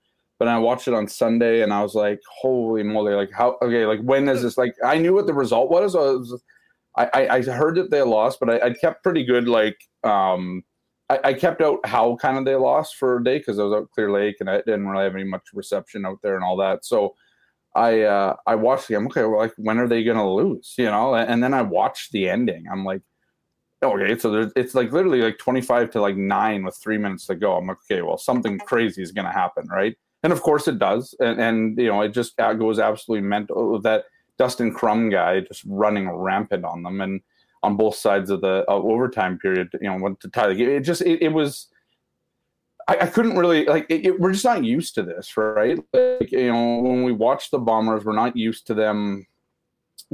but 0.42 0.48
I 0.48 0.58
watched 0.58 0.88
it 0.88 0.94
on 0.94 1.06
Sunday 1.06 1.62
and 1.62 1.72
I 1.72 1.84
was 1.84 1.94
like, 1.94 2.20
holy 2.28 2.82
moly, 2.82 3.14
like 3.14 3.30
how 3.30 3.58
okay, 3.62 3.86
like 3.86 4.00
when 4.00 4.28
is 4.28 4.42
this 4.42 4.58
like 4.58 4.74
I 4.84 4.98
knew 4.98 5.14
what 5.14 5.28
the 5.28 5.32
result 5.32 5.70
was. 5.70 5.94
I, 5.94 6.00
was, 6.00 6.42
I, 6.96 7.28
I 7.30 7.42
heard 7.42 7.76
that 7.76 7.92
they 7.92 8.02
lost, 8.02 8.40
but 8.40 8.50
I, 8.50 8.66
I 8.66 8.72
kept 8.72 9.04
pretty 9.04 9.24
good 9.24 9.46
like 9.46 9.78
um 10.02 10.64
I, 11.08 11.20
I, 11.22 11.34
kept 11.34 11.62
out 11.62 11.78
how 11.86 12.16
kind 12.16 12.38
of 12.38 12.44
they 12.44 12.56
lost 12.56 12.96
for 12.96 13.18
a 13.18 13.22
day 13.22 13.38
because 13.38 13.60
I 13.60 13.62
was 13.62 13.72
out 13.72 13.90
Clear 13.92 14.10
Lake 14.10 14.38
and 14.40 14.50
I 14.50 14.56
didn't 14.56 14.88
really 14.88 15.04
have 15.04 15.14
any 15.14 15.22
much 15.22 15.42
reception 15.54 16.04
out 16.04 16.18
there 16.24 16.34
and 16.34 16.42
all 16.42 16.56
that. 16.56 16.84
So 16.84 17.14
I 17.76 18.00
uh, 18.00 18.34
I 18.44 18.56
watched 18.56 18.88
the 18.88 18.94
game. 18.94 19.06
Okay, 19.06 19.22
well, 19.22 19.38
like 19.38 19.54
when 19.58 19.78
are 19.78 19.86
they 19.86 20.02
to 20.02 20.28
lose? 20.28 20.74
You 20.76 20.86
know, 20.86 21.14
and 21.14 21.40
then 21.40 21.54
I 21.54 21.62
watched 21.62 22.10
the 22.10 22.28
ending. 22.28 22.64
I'm 22.68 22.84
like, 22.84 23.02
okay, 23.80 24.18
so 24.18 24.50
it's 24.56 24.74
like 24.74 24.90
literally 24.90 25.22
like 25.22 25.38
25 25.38 25.90
to 25.90 26.00
like 26.00 26.16
nine 26.16 26.64
with 26.64 26.76
three 26.82 26.98
minutes 26.98 27.26
to 27.26 27.36
go. 27.36 27.56
I'm 27.56 27.68
like, 27.68 27.78
okay, 27.88 28.02
well, 28.02 28.18
something 28.18 28.58
crazy 28.58 29.02
is 29.02 29.12
going 29.12 29.26
to 29.26 29.32
happen, 29.32 29.68
right? 29.68 29.96
And 30.22 30.32
of 30.32 30.42
course 30.42 30.68
it 30.68 30.78
does, 30.78 31.14
and, 31.18 31.40
and 31.40 31.78
you 31.78 31.88
know 31.88 32.02
it 32.02 32.10
just 32.10 32.36
goes 32.36 32.78
absolutely 32.78 33.26
mental. 33.26 33.80
That 33.80 34.04
Dustin 34.38 34.72
Crum 34.72 35.10
guy 35.10 35.40
just 35.40 35.64
running 35.66 36.08
rampant 36.10 36.64
on 36.64 36.82
them, 36.82 37.00
and 37.00 37.20
on 37.62 37.76
both 37.76 37.96
sides 37.96 38.30
of 38.30 38.40
the 38.40 38.64
uh, 38.68 38.74
overtime 38.74 39.38
period, 39.38 39.68
you 39.80 39.88
know, 39.88 39.96
went 39.96 40.20
to 40.20 40.28
tie 40.28 40.48
the 40.48 40.54
game. 40.54 40.70
It 40.70 40.80
just 40.80 41.02
it, 41.02 41.22
it 41.22 41.32
was 41.32 41.68
I, 42.88 42.98
I 43.02 43.06
couldn't 43.06 43.36
really 43.36 43.64
like 43.64 43.86
it, 43.88 44.06
it, 44.06 44.20
we're 44.20 44.32
just 44.32 44.44
not 44.44 44.64
used 44.64 44.94
to 44.96 45.02
this, 45.02 45.36
right? 45.36 45.78
Like, 45.92 46.32
you 46.32 46.52
know, 46.52 46.80
when 46.80 47.04
we 47.04 47.12
watch 47.12 47.50
the 47.50 47.58
Bombers, 47.58 48.04
we're 48.04 48.14
not 48.14 48.36
used 48.36 48.66
to 48.68 48.74
them 48.74 49.26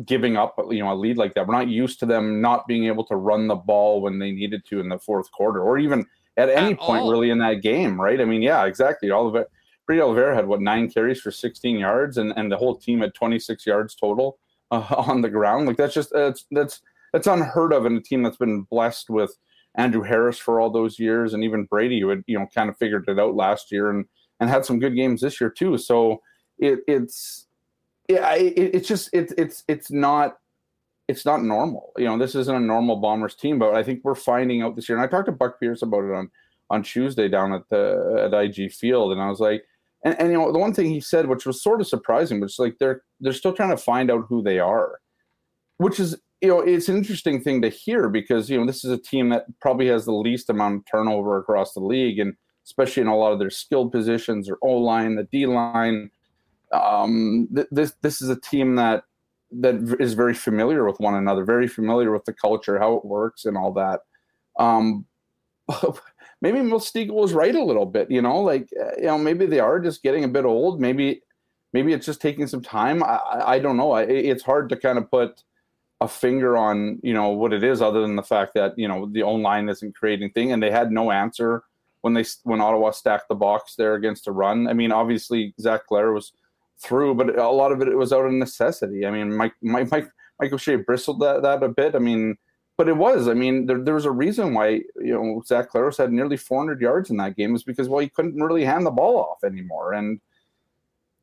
giving 0.04 0.36
up, 0.36 0.54
you 0.70 0.82
know, 0.82 0.92
a 0.92 0.94
lead 0.94 1.16
like 1.16 1.34
that. 1.34 1.46
We're 1.46 1.54
not 1.54 1.68
used 1.68 1.98
to 2.00 2.06
them 2.06 2.40
not 2.40 2.66
being 2.66 2.86
able 2.86 3.04
to 3.06 3.16
run 3.16 3.48
the 3.48 3.56
ball 3.56 4.00
when 4.00 4.18
they 4.18 4.30
needed 4.30 4.64
to 4.66 4.80
in 4.80 4.88
the 4.88 4.98
fourth 4.98 5.30
quarter, 5.32 5.62
or 5.62 5.78
even 5.78 6.06
at 6.36 6.48
any 6.48 6.72
at 6.72 6.78
point 6.78 7.02
all. 7.02 7.10
really 7.10 7.30
in 7.30 7.38
that 7.38 7.62
game, 7.62 8.00
right? 8.00 8.20
I 8.20 8.24
mean, 8.24 8.42
yeah, 8.42 8.64
exactly. 8.64 9.10
All 9.10 9.26
of 9.26 9.34
it. 9.34 9.50
Brady 9.88 10.02
Oliveira 10.02 10.36
had 10.36 10.46
what 10.46 10.60
nine 10.60 10.90
carries 10.90 11.18
for 11.18 11.30
16 11.30 11.78
yards, 11.78 12.18
and, 12.18 12.34
and 12.36 12.52
the 12.52 12.58
whole 12.58 12.76
team 12.76 13.00
had 13.00 13.14
26 13.14 13.66
yards 13.66 13.94
total 13.94 14.38
uh, 14.70 14.84
on 14.96 15.22
the 15.22 15.30
ground. 15.30 15.66
Like 15.66 15.78
that's 15.78 15.94
just 15.94 16.10
that's 16.12 16.44
that's 16.50 16.82
that's 17.12 17.26
unheard 17.26 17.72
of 17.72 17.86
in 17.86 17.96
a 17.96 18.00
team 18.02 18.22
that's 18.22 18.36
been 18.36 18.62
blessed 18.70 19.08
with 19.08 19.34
Andrew 19.76 20.02
Harris 20.02 20.38
for 20.38 20.60
all 20.60 20.70
those 20.70 20.98
years, 20.98 21.32
and 21.32 21.42
even 21.42 21.64
Brady, 21.64 22.00
who 22.00 22.10
had 22.10 22.22
you 22.26 22.38
know 22.38 22.46
kind 22.54 22.68
of 22.68 22.76
figured 22.76 23.06
it 23.08 23.18
out 23.18 23.34
last 23.34 23.72
year 23.72 23.88
and 23.88 24.04
and 24.40 24.50
had 24.50 24.66
some 24.66 24.78
good 24.78 24.94
games 24.94 25.22
this 25.22 25.40
year 25.40 25.48
too. 25.48 25.78
So 25.78 26.20
it, 26.58 26.80
it's 26.86 27.46
yeah, 28.10 28.34
it, 28.34 28.74
it's 28.74 28.88
just 28.88 29.08
it, 29.14 29.32
it's 29.38 29.64
it's 29.68 29.90
not 29.90 30.36
it's 31.08 31.24
not 31.24 31.42
normal. 31.42 31.94
You 31.96 32.04
know, 32.04 32.18
this 32.18 32.34
isn't 32.34 32.54
a 32.54 32.60
normal 32.60 32.96
Bombers 32.96 33.34
team, 33.34 33.58
but 33.58 33.74
I 33.74 33.82
think 33.82 34.00
we're 34.04 34.14
finding 34.14 34.60
out 34.60 34.76
this 34.76 34.86
year. 34.86 34.98
And 34.98 35.06
I 35.06 35.08
talked 35.08 35.26
to 35.26 35.32
Buck 35.32 35.58
Pierce 35.58 35.80
about 35.80 36.04
it 36.04 36.12
on 36.12 36.30
on 36.68 36.82
Tuesday 36.82 37.28
down 37.28 37.54
at 37.54 37.66
the 37.70 38.30
at 38.30 38.34
IG 38.34 38.70
Field, 38.72 39.12
and 39.12 39.22
I 39.22 39.30
was 39.30 39.40
like, 39.40 39.64
and, 40.04 40.18
and 40.18 40.30
you 40.30 40.38
know, 40.38 40.52
the 40.52 40.58
one 40.58 40.74
thing 40.74 40.86
he 40.86 41.00
said, 41.00 41.26
which 41.26 41.46
was 41.46 41.62
sort 41.62 41.80
of 41.80 41.88
surprising, 41.88 42.40
which 42.40 42.58
like 42.58 42.76
they're 42.78 43.02
they're 43.20 43.32
still 43.32 43.52
trying 43.52 43.70
to 43.70 43.76
find 43.76 44.10
out 44.10 44.26
who 44.28 44.42
they 44.42 44.58
are, 44.58 44.98
which 45.78 45.98
is 45.98 46.16
you 46.40 46.48
know, 46.48 46.60
it's 46.60 46.88
an 46.88 46.96
interesting 46.96 47.40
thing 47.40 47.62
to 47.62 47.68
hear 47.68 48.08
because, 48.08 48.48
you 48.48 48.58
know, 48.58 48.66
this 48.66 48.84
is 48.84 48.92
a 48.92 48.98
team 48.98 49.28
that 49.30 49.46
probably 49.60 49.88
has 49.88 50.04
the 50.04 50.12
least 50.12 50.48
amount 50.48 50.76
of 50.76 50.82
turnover 50.90 51.36
across 51.36 51.72
the 51.74 51.80
league, 51.80 52.20
and 52.20 52.34
especially 52.64 53.00
in 53.00 53.08
a 53.08 53.16
lot 53.16 53.32
of 53.32 53.38
their 53.38 53.50
skilled 53.50 53.90
positions 53.90 54.48
or 54.48 54.58
O 54.62 54.76
line, 54.76 55.16
the 55.16 55.24
D 55.24 55.46
line. 55.46 56.10
Um, 56.72 57.48
th- 57.54 57.66
this 57.70 57.94
this 58.02 58.22
is 58.22 58.28
a 58.28 58.38
team 58.40 58.76
that 58.76 59.04
that 59.50 59.96
is 59.98 60.14
very 60.14 60.34
familiar 60.34 60.84
with 60.84 61.00
one 61.00 61.14
another, 61.14 61.44
very 61.44 61.66
familiar 61.66 62.12
with 62.12 62.24
the 62.24 62.34
culture, 62.34 62.78
how 62.78 62.94
it 62.94 63.04
works, 63.04 63.44
and 63.44 63.56
all 63.56 63.72
that. 63.72 64.00
Um, 64.58 65.06
maybe 66.40 66.58
Mystique 66.58 67.10
was 67.10 67.32
right 67.32 67.54
a 67.54 67.64
little 67.64 67.86
bit, 67.86 68.10
you 68.10 68.22
know, 68.22 68.40
like 68.40 68.68
uh, 68.80 68.96
you 68.96 69.04
know, 69.04 69.18
maybe 69.18 69.46
they 69.46 69.60
are 69.60 69.80
just 69.80 70.02
getting 70.02 70.24
a 70.24 70.28
bit 70.28 70.44
old. 70.44 70.80
Maybe 70.80 71.22
maybe 71.72 71.92
it's 71.92 72.06
just 72.06 72.20
taking 72.20 72.46
some 72.46 72.62
time. 72.62 73.02
I, 73.02 73.42
I 73.46 73.58
don't 73.58 73.76
know. 73.76 73.96
it's 73.96 74.42
hard 74.42 74.68
to 74.70 74.76
kind 74.76 74.98
of 74.98 75.10
put 75.10 75.42
a 76.00 76.08
finger 76.08 76.56
on 76.56 77.00
you 77.02 77.12
know 77.12 77.30
what 77.30 77.52
it 77.52 77.64
is 77.64 77.82
other 77.82 78.02
than 78.02 78.14
the 78.14 78.22
fact 78.22 78.54
that 78.54 78.72
you 78.76 78.86
know 78.86 79.08
the 79.10 79.22
own 79.22 79.42
line 79.42 79.68
isn't 79.68 79.96
creating 79.96 80.30
thing 80.30 80.52
and 80.52 80.62
they 80.62 80.70
had 80.70 80.92
no 80.92 81.10
answer 81.10 81.64
when 82.02 82.14
they 82.14 82.24
when 82.44 82.60
Ottawa 82.60 82.90
stacked 82.92 83.28
the 83.28 83.34
box 83.34 83.74
there 83.74 83.94
against 83.94 84.28
a 84.28 84.32
run. 84.32 84.68
I 84.68 84.72
mean, 84.72 84.92
obviously 84.92 85.54
Zach 85.60 85.82
Blair 85.88 86.12
was 86.12 86.32
through, 86.80 87.14
but 87.14 87.36
a 87.36 87.48
lot 87.50 87.72
of 87.72 87.82
it, 87.82 87.88
it 87.88 87.96
was 87.96 88.12
out 88.12 88.24
of 88.24 88.32
necessity. 88.32 89.04
I 89.06 89.10
mean, 89.10 89.36
Mike 89.36 89.54
Mike 89.62 89.90
Mike 89.90 90.08
Mike 90.40 90.52
O'Shea 90.52 90.76
bristled 90.76 91.20
that 91.20 91.42
that 91.42 91.62
a 91.62 91.68
bit. 91.68 91.94
I 91.94 91.98
mean, 91.98 92.36
but 92.78 92.88
it 92.88 92.96
was. 92.96 93.28
I 93.28 93.34
mean, 93.34 93.66
there, 93.66 93.78
there 93.78 93.94
was 93.94 94.06
a 94.06 94.10
reason 94.10 94.54
why 94.54 94.68
you 94.96 95.12
know 95.12 95.42
Zach 95.44 95.70
Collaros 95.70 95.98
had 95.98 96.12
nearly 96.12 96.38
400 96.38 96.80
yards 96.80 97.10
in 97.10 97.18
that 97.18 97.36
game 97.36 97.54
is 97.54 97.64
because 97.64 97.88
well 97.88 98.00
he 98.00 98.08
couldn't 98.08 98.40
really 98.40 98.64
hand 98.64 98.86
the 98.86 98.90
ball 98.90 99.18
off 99.18 99.44
anymore 99.44 99.92
and 99.92 100.20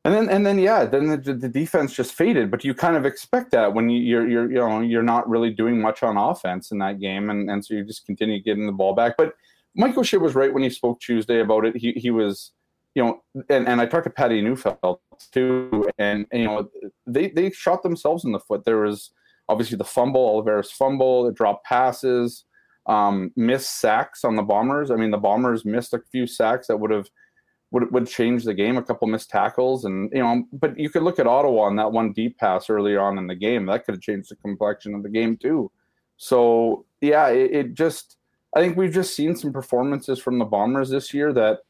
and 0.04 0.14
then 0.14 0.28
and 0.28 0.46
then 0.46 0.58
yeah, 0.60 0.84
then 0.84 1.08
the, 1.08 1.34
the 1.34 1.48
defense 1.48 1.92
just 1.92 2.14
faded. 2.14 2.48
But 2.48 2.62
you 2.62 2.74
kind 2.74 2.94
of 2.94 3.04
expect 3.04 3.50
that 3.50 3.74
when 3.74 3.88
you, 3.88 4.00
you're 4.00 4.28
you're 4.28 4.48
you 4.48 4.58
know 4.58 4.80
you're 4.80 5.02
not 5.02 5.28
really 5.28 5.50
doing 5.50 5.80
much 5.80 6.04
on 6.04 6.16
offense 6.16 6.70
in 6.70 6.78
that 6.78 7.00
game, 7.00 7.28
and 7.28 7.50
and 7.50 7.64
so 7.64 7.74
you 7.74 7.84
just 7.84 8.06
continue 8.06 8.40
getting 8.40 8.66
the 8.66 8.72
ball 8.72 8.94
back. 8.94 9.16
But 9.18 9.34
Mike 9.74 9.98
O'Shea 9.98 10.18
was 10.18 10.36
right 10.36 10.54
when 10.54 10.62
he 10.62 10.70
spoke 10.70 11.00
Tuesday 11.00 11.40
about 11.40 11.64
it. 11.64 11.76
He 11.76 11.90
he 11.92 12.12
was 12.12 12.52
you 12.94 13.04
know, 13.04 13.22
and, 13.50 13.68
and 13.68 13.80
I 13.80 13.86
talked 13.86 14.04
to 14.04 14.10
Patty 14.10 14.40
Neufeld 14.40 15.00
too, 15.32 15.86
and, 15.98 16.24
and, 16.30 16.40
you 16.40 16.48
know, 16.48 16.70
they 17.06 17.28
they 17.28 17.50
shot 17.50 17.82
themselves 17.82 18.24
in 18.24 18.30
the 18.30 18.38
foot. 18.38 18.64
There 18.64 18.78
was 18.78 19.10
obviously 19.48 19.76
the 19.76 19.84
fumble, 19.84 20.28
Oliveira's 20.28 20.72
fumble, 20.72 21.24
the 21.24 21.32
drop 21.32 21.64
passes, 21.64 22.44
um, 22.86 23.32
missed 23.36 23.80
sacks 23.80 24.24
on 24.24 24.36
the 24.36 24.42
Bombers. 24.42 24.90
I 24.90 24.96
mean, 24.96 25.10
the 25.10 25.18
Bombers 25.18 25.64
missed 25.64 25.92
a 25.94 26.02
few 26.12 26.26
sacks 26.26 26.68
that 26.68 26.76
would 26.76 26.90
have 26.90 27.08
would 27.72 27.92
would 27.92 28.06
change 28.06 28.44
the 28.44 28.54
game. 28.54 28.76
A 28.76 28.82
couple 28.82 29.08
missed 29.08 29.30
tackles, 29.30 29.84
and 29.84 30.10
you 30.12 30.20
know, 30.20 30.44
but 30.52 30.78
you 30.78 30.88
could 30.88 31.02
look 31.02 31.18
at 31.18 31.26
Ottawa 31.26 31.62
on 31.62 31.76
that 31.76 31.92
one 31.92 32.12
deep 32.12 32.38
pass 32.38 32.70
earlier 32.70 33.00
on 33.00 33.18
in 33.18 33.26
the 33.26 33.34
game. 33.34 33.66
That 33.66 33.84
could 33.84 33.96
have 33.96 34.02
changed 34.02 34.30
the 34.30 34.36
complexion 34.36 34.94
of 34.94 35.02
the 35.02 35.08
game 35.08 35.36
too. 35.36 35.70
So 36.16 36.86
yeah, 37.00 37.28
it, 37.28 37.50
it 37.52 37.74
just 37.74 38.16
I 38.54 38.60
think 38.60 38.76
we've 38.76 38.92
just 38.92 39.14
seen 39.14 39.36
some 39.36 39.52
performances 39.52 40.18
from 40.20 40.38
the 40.38 40.44
Bombers 40.44 40.90
this 40.90 41.12
year 41.12 41.32
that 41.32 41.60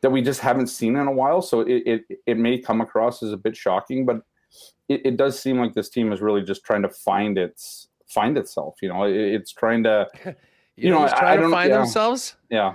that 0.00 0.10
we 0.10 0.22
just 0.22 0.40
haven't 0.40 0.68
seen 0.68 0.96
in 0.96 1.06
a 1.06 1.12
while. 1.12 1.40
So 1.40 1.60
it 1.60 1.82
it, 1.86 2.18
it 2.26 2.38
may 2.38 2.58
come 2.58 2.80
across 2.80 3.22
as 3.22 3.32
a 3.32 3.36
bit 3.36 3.56
shocking, 3.56 4.04
but 4.04 4.22
it, 4.88 5.02
it 5.04 5.16
does 5.16 5.38
seem 5.38 5.58
like 5.58 5.74
this 5.74 5.88
team 5.88 6.12
is 6.12 6.20
really 6.20 6.42
just 6.42 6.64
trying 6.64 6.82
to 6.82 6.88
find 6.88 7.38
its 7.38 7.88
find 8.08 8.36
itself. 8.38 8.76
You 8.82 8.88
know, 8.88 9.04
it, 9.04 9.16
it's 9.16 9.52
trying 9.52 9.84
to. 9.84 10.08
You, 10.80 10.84
you 10.84 10.90
know, 10.94 11.06
know 11.06 11.08
trying 11.08 11.24
I, 11.24 11.32
I 11.32 11.36
to 11.38 11.50
find 11.50 11.70
yeah. 11.70 11.78
themselves. 11.78 12.36
Yeah 12.50 12.74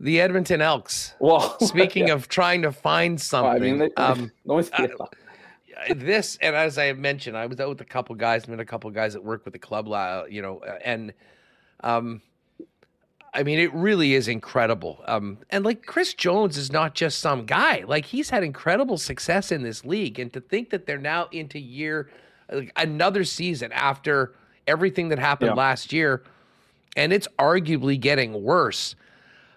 the 0.00 0.20
Edmonton 0.20 0.60
Elks. 0.60 1.14
Well, 1.18 1.58
speaking 1.60 2.08
yeah. 2.08 2.14
of 2.14 2.28
trying 2.28 2.62
to 2.62 2.72
find 2.72 3.20
something, 3.20 3.50
I 3.50 3.58
mean, 3.58 3.78
they, 3.78 3.90
um, 3.96 4.30
uh, 4.48 5.96
this 5.96 6.38
and 6.40 6.54
as 6.54 6.78
I 6.78 6.92
mentioned, 6.92 7.36
I 7.36 7.46
was 7.46 7.60
out 7.60 7.68
with 7.68 7.80
a 7.80 7.84
couple 7.84 8.14
guys, 8.14 8.48
met 8.48 8.60
a 8.60 8.64
couple 8.64 8.90
guys 8.90 9.12
that 9.14 9.24
work 9.24 9.44
with 9.44 9.52
the 9.52 9.58
club, 9.58 9.86
you 10.30 10.42
know, 10.42 10.60
and 10.84 11.12
um, 11.80 12.22
I 13.34 13.42
mean, 13.42 13.58
it 13.58 13.72
really 13.74 14.14
is 14.14 14.28
incredible. 14.28 15.02
Um, 15.06 15.38
and 15.50 15.64
like 15.64 15.84
Chris 15.84 16.14
Jones 16.14 16.56
is 16.56 16.72
not 16.72 16.94
just 16.94 17.18
some 17.18 17.46
guy; 17.46 17.84
like 17.86 18.06
he's 18.06 18.30
had 18.30 18.42
incredible 18.42 18.98
success 18.98 19.52
in 19.52 19.62
this 19.62 19.84
league, 19.84 20.18
and 20.18 20.32
to 20.32 20.40
think 20.40 20.70
that 20.70 20.86
they're 20.86 20.98
now 20.98 21.28
into 21.32 21.58
year 21.58 22.10
like, 22.50 22.72
another 22.76 23.24
season 23.24 23.72
after 23.72 24.34
everything 24.66 25.08
that 25.08 25.18
happened 25.18 25.50
yeah. 25.50 25.54
last 25.54 25.92
year, 25.92 26.22
and 26.96 27.12
it's 27.12 27.28
arguably 27.38 27.98
getting 27.98 28.42
worse. 28.42 28.94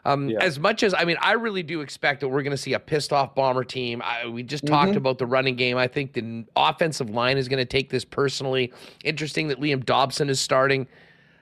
Um, 0.03 0.29
yeah. 0.29 0.39
As 0.41 0.59
much 0.59 0.83
as 0.83 0.93
I 0.93 1.05
mean, 1.05 1.17
I 1.21 1.33
really 1.33 1.63
do 1.63 1.81
expect 1.81 2.21
that 2.21 2.27
we're 2.27 2.41
going 2.41 2.51
to 2.51 2.61
see 2.61 2.73
a 2.73 2.79
pissed 2.79 3.13
off 3.13 3.35
bomber 3.35 3.63
team. 3.63 4.01
I, 4.03 4.27
we 4.27 4.43
just 4.43 4.65
mm-hmm. 4.65 4.73
talked 4.73 4.95
about 4.95 5.19
the 5.19 5.27
running 5.27 5.55
game. 5.55 5.77
I 5.77 5.87
think 5.87 6.13
the 6.13 6.43
offensive 6.55 7.09
line 7.09 7.37
is 7.37 7.47
going 7.47 7.59
to 7.59 7.65
take 7.65 7.89
this 7.89 8.03
personally. 8.03 8.73
Interesting 9.03 9.47
that 9.49 9.59
Liam 9.59 9.85
Dobson 9.85 10.29
is 10.29 10.39
starting. 10.39 10.87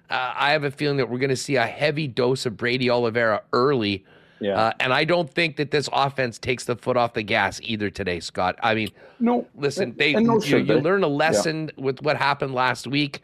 Uh, 0.10 0.34
I 0.36 0.51
have 0.51 0.64
a 0.64 0.72
feeling 0.72 0.97
that 0.97 1.10
we're 1.10 1.20
going 1.20 1.30
to 1.30 1.36
see 1.36 1.55
a 1.55 1.66
heavy 1.66 2.07
dose 2.07 2.45
of 2.45 2.57
Brady 2.57 2.89
Oliveira 2.89 3.43
early. 3.53 4.05
Yeah. 4.39 4.57
Uh, 4.57 4.72
and 4.80 4.93
I 4.93 5.03
don't 5.03 5.30
think 5.30 5.57
that 5.57 5.72
this 5.72 5.89
offense 5.91 6.39
takes 6.39 6.64
the 6.66 6.76
foot 6.76 6.97
off 6.97 7.14
the 7.14 7.24
gas 7.24 7.60
either 7.62 7.89
today, 7.89 8.20
Scott. 8.20 8.57
I 8.64 8.74
mean, 8.74 8.89
no. 9.20 9.45
Listen, 9.55 9.93
they 9.97 10.14
no 10.14 10.41
you, 10.41 10.57
you 10.57 10.76
learn 10.76 11.03
a 11.03 11.07
lesson 11.07 11.72
yeah. 11.76 11.84
with 11.84 12.01
what 12.01 12.18
happened 12.18 12.53
last 12.53 12.88
week. 12.88 13.22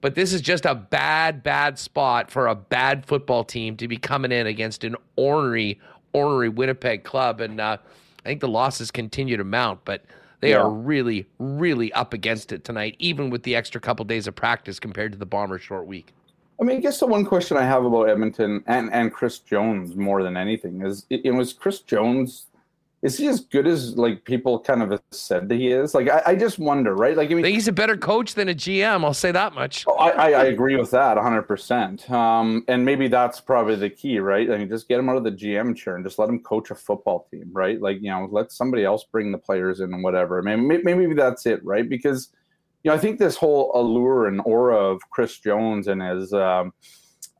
But 0.00 0.14
this 0.14 0.32
is 0.32 0.40
just 0.40 0.64
a 0.64 0.74
bad, 0.74 1.42
bad 1.42 1.78
spot 1.78 2.30
for 2.30 2.46
a 2.46 2.54
bad 2.54 3.04
football 3.04 3.44
team 3.44 3.76
to 3.76 3.86
be 3.86 3.98
coming 3.98 4.32
in 4.32 4.46
against 4.46 4.82
an 4.82 4.96
ornery, 5.16 5.78
ornery 6.14 6.48
Winnipeg 6.48 7.04
club. 7.04 7.42
And 7.42 7.60
uh, 7.60 7.76
I 8.24 8.28
think 8.28 8.40
the 8.40 8.48
losses 8.48 8.90
continue 8.90 9.36
to 9.36 9.44
mount, 9.44 9.84
but 9.84 10.04
they 10.40 10.50
yeah. 10.50 10.58
are 10.58 10.70
really, 10.70 11.26
really 11.38 11.92
up 11.92 12.12
against 12.12 12.52
it 12.52 12.64
tonight, 12.64 12.96
even 12.98 13.30
with 13.30 13.42
the 13.42 13.54
extra 13.54 13.80
couple 13.80 14.04
days 14.04 14.26
of 14.26 14.34
practice 14.34 14.80
compared 14.80 15.12
to 15.12 15.18
the 15.18 15.26
Bombers' 15.26 15.62
short 15.62 15.86
week. 15.86 16.12
I 16.60 16.64
mean, 16.64 16.76
I 16.76 16.80
guess 16.80 17.00
the 17.00 17.06
one 17.06 17.24
question 17.24 17.56
I 17.56 17.64
have 17.64 17.84
about 17.84 18.10
Edmonton 18.10 18.62
and, 18.66 18.92
and 18.92 19.12
Chris 19.12 19.38
Jones 19.38 19.96
more 19.96 20.22
than 20.22 20.36
anything 20.36 20.82
is, 20.84 21.06
it, 21.08 21.22
it 21.24 21.30
was 21.30 21.52
Chris 21.54 21.80
Jones 21.80 22.46
is 23.02 23.16
he 23.16 23.26
as 23.28 23.40
good 23.40 23.66
as 23.66 23.96
like 23.96 24.24
people 24.24 24.60
kind 24.60 24.82
of 24.82 25.00
said 25.10 25.48
that 25.48 25.54
he 25.54 25.68
is? 25.68 25.94
Like, 25.94 26.10
I, 26.10 26.22
I 26.26 26.36
just 26.36 26.58
wonder, 26.58 26.94
right? 26.94 27.16
Like, 27.16 27.30
I 27.30 27.34
mean, 27.34 27.44
I 27.44 27.48
think 27.48 27.54
he's 27.54 27.68
a 27.68 27.72
better 27.72 27.96
coach 27.96 28.34
than 28.34 28.50
a 28.50 28.54
GM. 28.54 29.04
I'll 29.04 29.14
say 29.14 29.32
that 29.32 29.54
much. 29.54 29.84
Oh, 29.86 29.94
I, 29.94 30.10
I, 30.10 30.30
I 30.32 30.44
agree 30.44 30.76
with 30.76 30.90
that 30.90 31.16
100. 31.16 31.42
percent 31.42 32.10
Um, 32.10 32.62
And 32.68 32.84
maybe 32.84 33.08
that's 33.08 33.40
probably 33.40 33.76
the 33.76 33.88
key, 33.88 34.18
right? 34.18 34.50
I 34.50 34.58
mean, 34.58 34.68
just 34.68 34.86
get 34.86 34.98
him 34.98 35.08
out 35.08 35.16
of 35.16 35.24
the 35.24 35.32
GM 35.32 35.74
chair 35.74 35.96
and 35.96 36.04
just 36.04 36.18
let 36.18 36.28
him 36.28 36.40
coach 36.40 36.70
a 36.70 36.74
football 36.74 37.26
team, 37.30 37.48
right? 37.52 37.80
Like, 37.80 38.02
you 38.02 38.10
know, 38.10 38.28
let 38.30 38.52
somebody 38.52 38.84
else 38.84 39.04
bring 39.10 39.32
the 39.32 39.38
players 39.38 39.80
in 39.80 39.94
and 39.94 40.02
whatever. 40.02 40.42
Maybe 40.42 40.82
maybe 40.82 41.14
that's 41.14 41.46
it, 41.46 41.64
right? 41.64 41.88
Because 41.88 42.30
you 42.82 42.90
know, 42.90 42.94
I 42.94 42.98
think 42.98 43.18
this 43.18 43.36
whole 43.36 43.72
allure 43.74 44.26
and 44.26 44.40
aura 44.44 44.76
of 44.76 45.00
Chris 45.10 45.38
Jones 45.38 45.86
and 45.88 46.02
his, 46.02 46.32
um, 46.32 46.72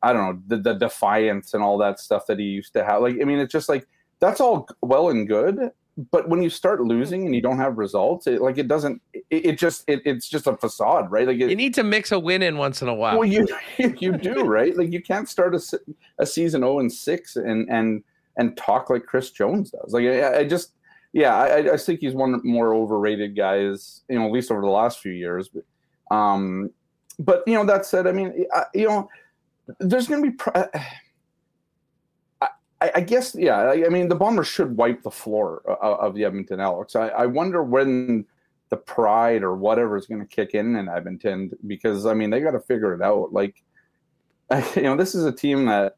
I 0.03 0.13
don't 0.13 0.23
know, 0.23 0.43
the, 0.57 0.63
the 0.63 0.75
defiance 0.79 1.55
and 1.55 1.63
all 1.63 1.79
that 1.79 1.99
stuff 1.99 2.27
that 2.27 2.39
he 2.39 2.45
used 2.45 2.75
to 2.75 2.85
have. 2.85 3.01
Like, 3.03 3.17
I 3.21 3.25
mean, 3.25 3.39
it's 3.39 3.53
just 3.53 3.69
like 3.69 3.87
that's 4.21 4.41
all 4.41 4.69
well 4.83 5.09
and 5.09 5.27
good, 5.27 5.71
but 6.11 6.29
when 6.29 6.43
you 6.43 6.51
start 6.51 6.81
losing 6.81 7.27
and 7.27 7.35
you 7.35 7.43
don't 7.43 7.59
have 7.59 7.79
results, 7.79 8.27
it, 8.27 8.41
like 8.41 8.59
it 8.59 8.69
doesn't. 8.69 9.03
It, 9.13 9.25
it 9.31 9.59
just 9.59 9.85
it, 9.87 10.01
it's 10.05 10.29
just 10.29 10.47
a 10.47 10.57
facade, 10.57 11.11
right? 11.11 11.27
Like 11.27 11.37
it, 11.41 11.51
you 11.51 11.57
need 11.57 11.75
to 11.75 11.83
mix 11.83 12.13
a 12.13 12.19
win 12.19 12.43
in 12.43 12.57
once 12.57 12.83
in 12.83 12.89
a 12.89 12.95
while. 12.95 13.19
well, 13.19 13.29
you 13.29 13.47
you 13.79 14.17
do 14.17 14.43
right. 14.45 14.77
Like 14.77 14.93
you 14.93 15.03
can't 15.03 15.29
start 15.29 15.55
a, 15.55 15.61
a 16.19 16.27
season 16.27 16.63
zero 16.63 16.79
and 16.79 16.93
six 16.93 17.37
and 17.37 17.69
and 17.69 18.03
and 18.37 18.57
talk 18.57 18.91
like 18.91 19.05
Chris 19.05 19.31
Jones 19.31 19.71
does. 19.71 19.93
Like 19.93 20.05
I, 20.05 20.39
I 20.39 20.45
just 20.45 20.73
yeah, 21.13 21.37
I, 21.37 21.73
I 21.73 21.77
think 21.77 22.01
he's 22.01 22.15
one 22.15 22.35
of 22.35 22.43
the 22.43 22.49
more 22.49 22.75
overrated 22.75 23.37
guys. 23.37 24.03
You 24.09 24.19
know, 24.19 24.27
at 24.27 24.33
least 24.33 24.51
over 24.51 24.61
the 24.61 24.69
last 24.69 25.01
few 25.01 25.13
years. 25.13 25.49
But 25.49 26.17
um, 26.17 26.71
but 27.19 27.43
you 27.47 27.55
know 27.55 27.65
that 27.65 27.85
said, 27.85 28.07
I 28.07 28.13
mean, 28.13 28.47
I, 28.55 28.65
you 28.75 28.89
know, 28.89 29.09
there's 29.81 30.07
going 30.07 30.23
to 30.23 30.31
be. 30.31 30.37
Pr- 30.37 30.79
I, 32.81 32.93
I 32.97 33.01
guess, 33.01 33.35
yeah. 33.39 33.59
I, 33.59 33.87
I 33.87 33.89
mean, 33.89 34.09
the 34.09 34.15
Bombers 34.15 34.49
should 34.49 34.77
wipe 34.77 35.03
the 35.03 35.11
floor 35.11 35.63
of, 35.67 35.99
of 36.01 36.15
the 36.15 36.25
Edmonton 36.25 36.61
Elks. 36.61 36.97
I, 36.97 37.09
I 37.09 37.27
wonder 37.27 37.63
when 37.63 38.25
the 38.71 38.77
pride 38.77 39.43
or 39.43 39.55
whatever 39.55 39.97
is 39.97 40.07
going 40.07 40.21
to 40.21 40.27
kick 40.27 40.55
in 40.55 40.77
in 40.77 40.89
Edmonton 40.89 41.51
because 41.67 42.07
I 42.07 42.15
mean 42.15 42.31
they 42.31 42.41
got 42.41 42.53
to 42.53 42.61
figure 42.61 42.95
it 42.95 43.03
out. 43.03 43.33
Like, 43.33 43.63
you 44.77 44.83
know, 44.83 44.97
this 44.97 45.15
is 45.15 45.25
a 45.25 45.33
team 45.33 45.67
that 45.67 45.97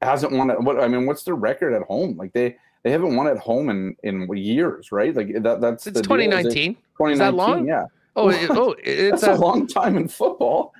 hasn't 0.00 0.32
won. 0.32 0.50
It, 0.50 0.60
what 0.60 0.80
I 0.80 0.86
mean, 0.88 1.06
what's 1.06 1.24
their 1.24 1.34
record 1.34 1.72
at 1.72 1.82
home? 1.82 2.16
Like 2.16 2.32
they 2.32 2.56
they 2.84 2.90
haven't 2.90 3.16
won 3.16 3.26
at 3.26 3.38
home 3.38 3.70
in 3.70 3.96
in 4.02 4.28
years, 4.36 4.92
right? 4.92 5.14
Like 5.14 5.32
that 5.42 5.60
that's 5.60 5.86
it's 5.86 6.00
the 6.00 6.02
deal. 6.02 6.20
Is 6.20 6.46
it- 6.46 6.74
2019. 6.74 6.74
2019, 6.74 7.12
Is 7.12 7.18
that 7.18 7.34
long? 7.34 7.66
Yeah, 7.66 7.86
Oh, 8.14 8.26
oh, 8.26 8.28
it, 8.30 8.50
oh, 8.50 8.74
it's 8.82 9.22
a 9.22 9.32
a, 9.32 9.36
long 9.36 9.66
time 9.66 9.96
in 9.96 10.06
football. 10.08 10.74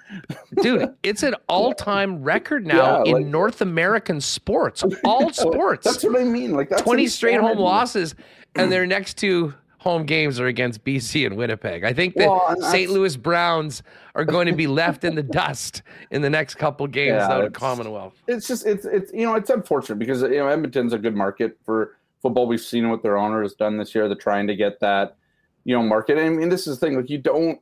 dude. 0.62 0.94
It's 1.02 1.22
an 1.22 1.34
all-time 1.48 2.22
record 2.22 2.66
now 2.66 2.98
Yeah, 3.04 3.10
in 3.10 3.12
like- 3.12 3.26
North 3.26 3.60
American 3.62 4.20
sports, 4.20 4.84
all 5.04 5.32
sports. 5.32 5.84
That's 5.84 6.04
what 6.04 6.20
I 6.20 6.24
mean. 6.24 6.52
Like 6.52 6.68
that's 6.68 6.82
20 6.82 7.06
straight 7.08 7.40
home 7.40 7.58
losses, 7.58 8.14
and 8.54 8.70
their 8.70 8.86
next 8.96 9.16
two 9.16 9.54
home 9.78 10.04
games 10.04 10.38
are 10.38 10.46
against 10.46 10.84
BC 10.84 11.26
and 11.26 11.36
Winnipeg. 11.36 11.82
I 11.84 11.92
think 11.92 12.14
the 12.14 12.28
Well, 12.28 12.54
St. 12.70 12.88
Louis 12.90 13.16
Browns 13.16 13.82
are 14.14 14.24
going 14.24 14.46
to 14.46 14.52
be 14.52 14.66
left 14.68 15.02
in 15.02 15.14
the 15.16 15.22
dust 15.40 15.82
in 16.12 16.22
the 16.22 16.30
next 16.30 16.54
couple 16.54 16.86
games 16.86 17.14
Yeah, 17.16 17.32
out 17.32 17.44
of 17.44 17.52
Commonwealth. 17.52 18.12
it's 18.28 18.46
just 18.46 18.64
it's 18.66 18.84
it's 18.84 19.10
you 19.12 19.24
know 19.26 19.34
it's 19.34 19.50
unfortunate 19.50 19.98
because 19.98 20.22
you 20.22 20.36
know 20.36 20.48
Edmonton's 20.48 20.92
a 20.92 20.98
good 20.98 21.16
market 21.16 21.58
for 21.64 21.96
football. 22.20 22.46
We've 22.46 22.60
seen 22.60 22.90
what 22.90 23.02
their 23.02 23.16
owner 23.16 23.42
has 23.42 23.54
done 23.54 23.76
this 23.78 23.94
year. 23.94 24.06
They're 24.06 24.16
trying 24.16 24.46
to 24.48 24.54
get 24.54 24.78
that 24.80 25.16
you 25.64 25.74
know 25.74 25.82
market. 25.82 26.18
I 26.18 26.28
mean, 26.28 26.48
this 26.48 26.66
is 26.66 26.78
the 26.78 26.86
thing. 26.86 26.96
Like 26.96 27.10
you 27.10 27.18
don't 27.18 27.60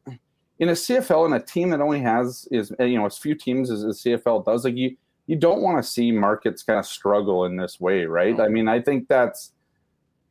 in 0.58 0.68
a 0.68 0.72
CFL 0.72 1.24
and 1.24 1.34
a 1.34 1.40
team 1.40 1.70
that 1.70 1.80
only 1.80 2.00
has 2.00 2.46
is 2.50 2.72
eh, 2.78 2.84
you 2.84 2.98
know 2.98 3.06
as 3.06 3.18
few 3.18 3.34
teams 3.34 3.70
as 3.70 3.82
the 3.82 3.88
CFL 3.88 4.44
does. 4.44 4.64
Like 4.64 4.76
you 4.76 4.96
you 5.26 5.36
don't 5.36 5.62
want 5.62 5.82
to 5.82 5.88
see 5.88 6.12
markets 6.12 6.62
kind 6.62 6.78
of 6.78 6.86
struggle 6.86 7.44
in 7.44 7.56
this 7.56 7.80
way, 7.80 8.04
right? 8.04 8.34
I 8.34 8.44
mm-hmm. 8.44 8.52
mean, 8.52 8.68
I 8.68 8.80
think 8.80 9.08
that's 9.08 9.52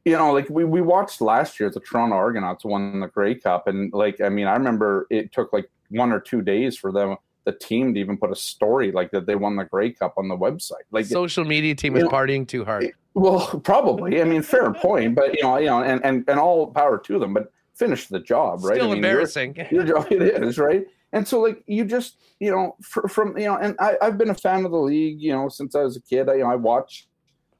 you 0.05 0.13
know 0.13 0.31
like 0.31 0.49
we 0.49 0.63
we 0.63 0.81
watched 0.81 1.21
last 1.21 1.59
year 1.59 1.69
the 1.69 1.79
Toronto 1.79 2.15
Argonauts 2.15 2.63
won 2.63 2.99
the 2.99 3.07
Grey 3.07 3.35
Cup, 3.35 3.67
and 3.67 3.91
like 3.93 4.21
I 4.21 4.29
mean, 4.29 4.47
I 4.47 4.53
remember 4.53 5.07
it 5.09 5.31
took 5.31 5.51
like 5.53 5.69
one 5.89 6.11
or 6.11 6.19
two 6.19 6.41
days 6.41 6.77
for 6.77 6.91
them 6.91 7.17
the 7.45 7.53
team 7.53 7.93
to 7.93 7.99
even 7.99 8.17
put 8.17 8.31
a 8.31 8.35
story 8.35 8.91
like 8.91 9.11
that 9.11 9.25
they 9.25 9.35
won 9.35 9.55
the 9.55 9.65
Grey 9.65 9.91
Cup 9.91 10.13
on 10.17 10.27
the 10.27 10.37
website. 10.37 10.85
Like 10.91 11.05
Social 11.05 11.45
media 11.45 11.73
team 11.73 11.95
is 11.95 12.03
know, 12.03 12.09
partying 12.09 12.47
too 12.47 12.63
hard. 12.63 12.91
well, 13.13 13.59
probably. 13.63 14.21
I 14.21 14.25
mean, 14.25 14.41
fair 14.41 14.71
point, 14.73 15.15
but 15.15 15.35
you 15.35 15.43
know, 15.43 15.57
you 15.57 15.65
know, 15.67 15.81
and 15.81 16.03
and 16.03 16.23
and 16.27 16.39
all 16.39 16.67
power 16.67 16.97
to 16.97 17.19
them, 17.19 17.33
but 17.33 17.51
finish 17.79 18.07
the 18.07 18.19
job, 18.19 18.63
right? 18.63 18.75
Still 18.75 18.87
I 18.87 18.89
mean, 18.89 18.97
embarrassing. 18.97 19.55
Your, 19.71 19.85
job, 19.85 20.07
it 20.11 20.43
is 20.43 20.59
right. 20.59 20.85
And 21.13 21.27
so, 21.27 21.39
like, 21.39 21.63
you 21.65 21.85
just, 21.85 22.17
you 22.39 22.51
know, 22.51 22.75
fr- 22.81 23.07
from 23.07 23.35
you 23.37 23.45
know, 23.45 23.55
and 23.55 23.75
I, 23.79 23.97
I've 24.01 24.17
been 24.17 24.29
a 24.29 24.35
fan 24.35 24.65
of 24.65 24.71
the 24.71 24.77
league, 24.77 25.19
you 25.19 25.31
know, 25.31 25.49
since 25.49 25.73
I 25.73 25.81
was 25.81 25.97
a 25.97 26.01
kid. 26.01 26.29
I, 26.29 26.35
you 26.35 26.43
know, 26.43 26.51
I 26.51 26.55
watched 26.55 27.07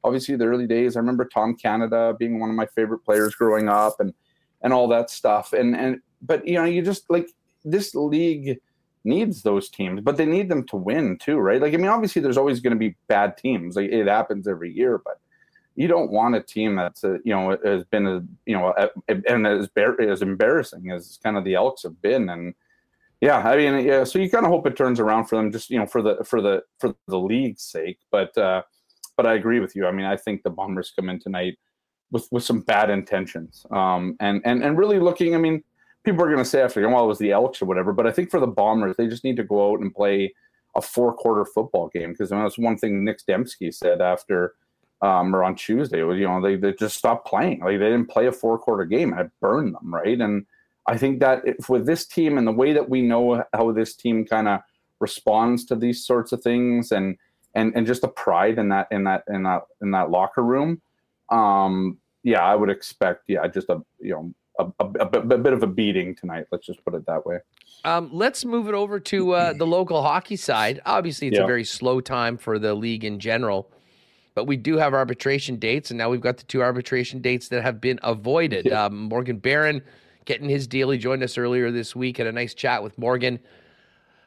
obviously 0.03 0.35
the 0.35 0.45
early 0.45 0.67
days. 0.67 0.95
I 0.95 0.99
remember 0.99 1.25
Tom 1.25 1.55
Canada 1.55 2.13
being 2.19 2.39
one 2.39 2.49
of 2.49 2.55
my 2.55 2.67
favorite 2.67 2.99
players 2.99 3.33
growing 3.33 3.69
up, 3.69 3.99
and 3.99 4.13
and 4.61 4.73
all 4.73 4.87
that 4.89 5.09
stuff. 5.09 5.53
And 5.53 5.75
and 5.75 5.99
but 6.21 6.45
you 6.45 6.55
know, 6.55 6.65
you 6.65 6.81
just 6.81 7.09
like 7.09 7.29
this 7.63 7.95
league 7.95 8.59
needs 9.03 9.41
those 9.41 9.69
teams, 9.69 10.01
but 10.01 10.17
they 10.17 10.25
need 10.25 10.49
them 10.49 10.65
to 10.67 10.75
win 10.75 11.17
too, 11.17 11.37
right? 11.37 11.61
Like, 11.61 11.73
I 11.73 11.77
mean, 11.77 11.87
obviously, 11.87 12.21
there's 12.21 12.37
always 12.37 12.59
going 12.59 12.73
to 12.73 12.79
be 12.79 12.95
bad 13.07 13.37
teams. 13.37 13.75
Like, 13.75 13.89
it 13.89 14.07
happens 14.07 14.47
every 14.47 14.71
year, 14.71 15.01
but 15.03 15.19
you 15.79 15.87
don't 15.87 16.11
want 16.11 16.35
a 16.35 16.41
team 16.41 16.75
that's 16.75 17.05
uh, 17.05 17.19
you 17.23 17.33
know 17.33 17.57
has 17.63 17.85
been 17.85 18.05
a, 18.05 18.21
you 18.45 18.53
know 18.53 18.73
a, 18.77 18.89
and 19.07 19.47
as 19.47 19.69
as 19.99 20.21
embarrassing 20.21 20.91
as 20.91 21.17
kind 21.23 21.37
of 21.37 21.45
the 21.45 21.55
Elks 21.55 21.83
have 21.83 22.01
been, 22.01 22.27
and 22.27 22.53
yeah, 23.21 23.37
I 23.37 23.55
mean, 23.55 23.85
yeah. 23.85 24.03
So 24.03 24.19
you 24.19 24.29
kind 24.29 24.45
of 24.45 24.51
hope 24.51 24.67
it 24.67 24.75
turns 24.75 24.99
around 24.99 25.25
for 25.27 25.37
them, 25.37 25.53
just 25.53 25.69
you 25.69 25.79
know, 25.79 25.85
for 25.85 26.01
the 26.01 26.17
for 26.25 26.41
the 26.41 26.63
for 26.79 26.93
the 27.07 27.17
league's 27.17 27.63
sake. 27.63 27.99
But 28.11 28.37
uh, 28.37 28.63
but 29.15 29.25
I 29.25 29.35
agree 29.35 29.61
with 29.61 29.73
you. 29.73 29.87
I 29.87 29.91
mean, 29.91 30.05
I 30.05 30.17
think 30.17 30.43
the 30.43 30.49
Bombers 30.49 30.91
come 30.93 31.07
in 31.07 31.17
tonight 31.17 31.57
with 32.11 32.27
with 32.29 32.43
some 32.43 32.59
bad 32.59 32.89
intentions, 32.89 33.65
um, 33.71 34.17
and 34.19 34.41
and 34.43 34.61
and 34.61 34.77
really 34.77 34.99
looking. 34.99 35.33
I 35.33 35.37
mean, 35.37 35.63
people 36.03 36.21
are 36.23 36.27
going 36.27 36.39
to 36.39 36.45
say 36.45 36.61
after, 36.61 36.85
well, 36.89 37.05
it 37.05 37.07
was 37.07 37.19
the 37.19 37.31
Elks 37.31 37.61
or 37.61 37.67
whatever, 37.67 37.93
but 37.93 38.05
I 38.05 38.11
think 38.11 38.31
for 38.31 38.41
the 38.41 38.47
Bombers, 38.47 38.97
they 38.97 39.07
just 39.07 39.23
need 39.23 39.37
to 39.37 39.45
go 39.45 39.71
out 39.71 39.79
and 39.79 39.95
play 39.95 40.33
a 40.75 40.81
four 40.81 41.13
quarter 41.13 41.45
football 41.45 41.87
game 41.87 42.11
because 42.11 42.33
I 42.33 42.35
mean, 42.35 42.43
that's 42.43 42.57
one 42.57 42.77
thing 42.77 43.05
Nick 43.05 43.19
Dembski 43.25 43.73
said 43.73 44.01
after 44.01 44.55
um, 45.01 45.35
or 45.35 45.43
on 45.43 45.55
Tuesday 45.55 46.03
was 46.03 46.17
you 46.17 46.27
know 46.27 46.41
they, 46.41 46.55
they 46.55 46.73
just 46.73 46.97
stopped 46.97 47.27
playing. 47.27 47.59
Like 47.61 47.79
they 47.79 47.85
didn't 47.85 48.07
play 48.07 48.27
a 48.27 48.31
four 48.31 48.57
quarter 48.57 48.85
game 48.85 49.13
I 49.13 49.23
burned 49.41 49.75
them 49.75 49.93
right? 49.93 50.19
And 50.19 50.45
I 50.87 50.97
think 50.97 51.19
that 51.19 51.41
if 51.45 51.69
with 51.69 51.85
this 51.85 52.05
team 52.05 52.37
and 52.37 52.47
the 52.47 52.51
way 52.51 52.73
that 52.73 52.89
we 52.89 53.01
know 53.01 53.43
how 53.53 53.71
this 53.71 53.93
team 53.95 54.25
kind 54.25 54.47
of 54.47 54.61
responds 54.99 55.65
to 55.65 55.75
these 55.75 56.05
sorts 56.05 56.31
of 56.31 56.41
things 56.41 56.91
and 56.91 57.17
and 57.55 57.73
and 57.75 57.87
just 57.87 58.01
the 58.01 58.07
pride 58.07 58.57
in 58.59 58.69
that 58.69 58.87
in 58.91 59.03
that 59.05 59.23
in 59.27 59.43
that 59.43 59.63
in 59.81 59.91
that 59.91 60.09
locker 60.11 60.43
room 60.43 60.81
um 61.29 61.97
yeah 62.23 62.43
I 62.43 62.55
would 62.55 62.69
expect 62.69 63.23
yeah 63.27 63.47
just 63.47 63.69
a 63.69 63.81
you 63.99 64.11
know 64.11 64.33
a, 64.59 64.83
a, 64.83 64.85
a 64.85 65.05
bit- 65.05 65.31
a 65.31 65.37
bit 65.37 65.53
of 65.53 65.63
a 65.63 65.67
beating 65.67 66.15
tonight 66.15 66.45
let's 66.51 66.65
just 66.65 66.83
put 66.83 66.93
it 66.95 67.05
that 67.05 67.25
way. 67.25 67.37
Um, 67.85 68.09
let's 68.11 68.43
move 68.43 68.67
it 68.67 68.73
over 68.73 68.99
to 68.99 69.31
uh, 69.31 69.53
the 69.53 69.65
local 69.65 70.01
hockey 70.01 70.35
side. 70.35 70.81
Obviously, 70.85 71.29
it's 71.29 71.39
a 71.39 71.45
very 71.45 71.63
slow 71.63 72.01
time 72.01 72.37
for 72.37 72.59
the 72.59 72.73
league 72.73 73.05
in 73.05 73.19
general, 73.19 73.71
but 74.39 74.45
we 74.45 74.55
do 74.55 74.77
have 74.77 74.93
arbitration 74.93 75.57
dates, 75.57 75.91
and 75.91 75.97
now 75.97 76.09
we've 76.09 76.21
got 76.21 76.37
the 76.37 76.45
two 76.45 76.61
arbitration 76.61 77.19
dates 77.19 77.49
that 77.49 77.61
have 77.61 77.81
been 77.81 77.99
avoided. 78.03 78.67
Yeah. 78.67 78.85
Um, 78.85 79.09
Morgan 79.09 79.37
Barron 79.37 79.81
getting 80.23 80.47
his 80.47 80.65
deal. 80.65 80.91
He 80.91 80.97
joined 80.97 81.23
us 81.23 81.37
earlier 81.37 81.71
this 81.71 81.93
week. 81.93 82.19
Had 82.19 82.27
a 82.27 82.31
nice 82.31 82.53
chat 82.53 82.81
with 82.81 82.97
Morgan. 82.97 83.37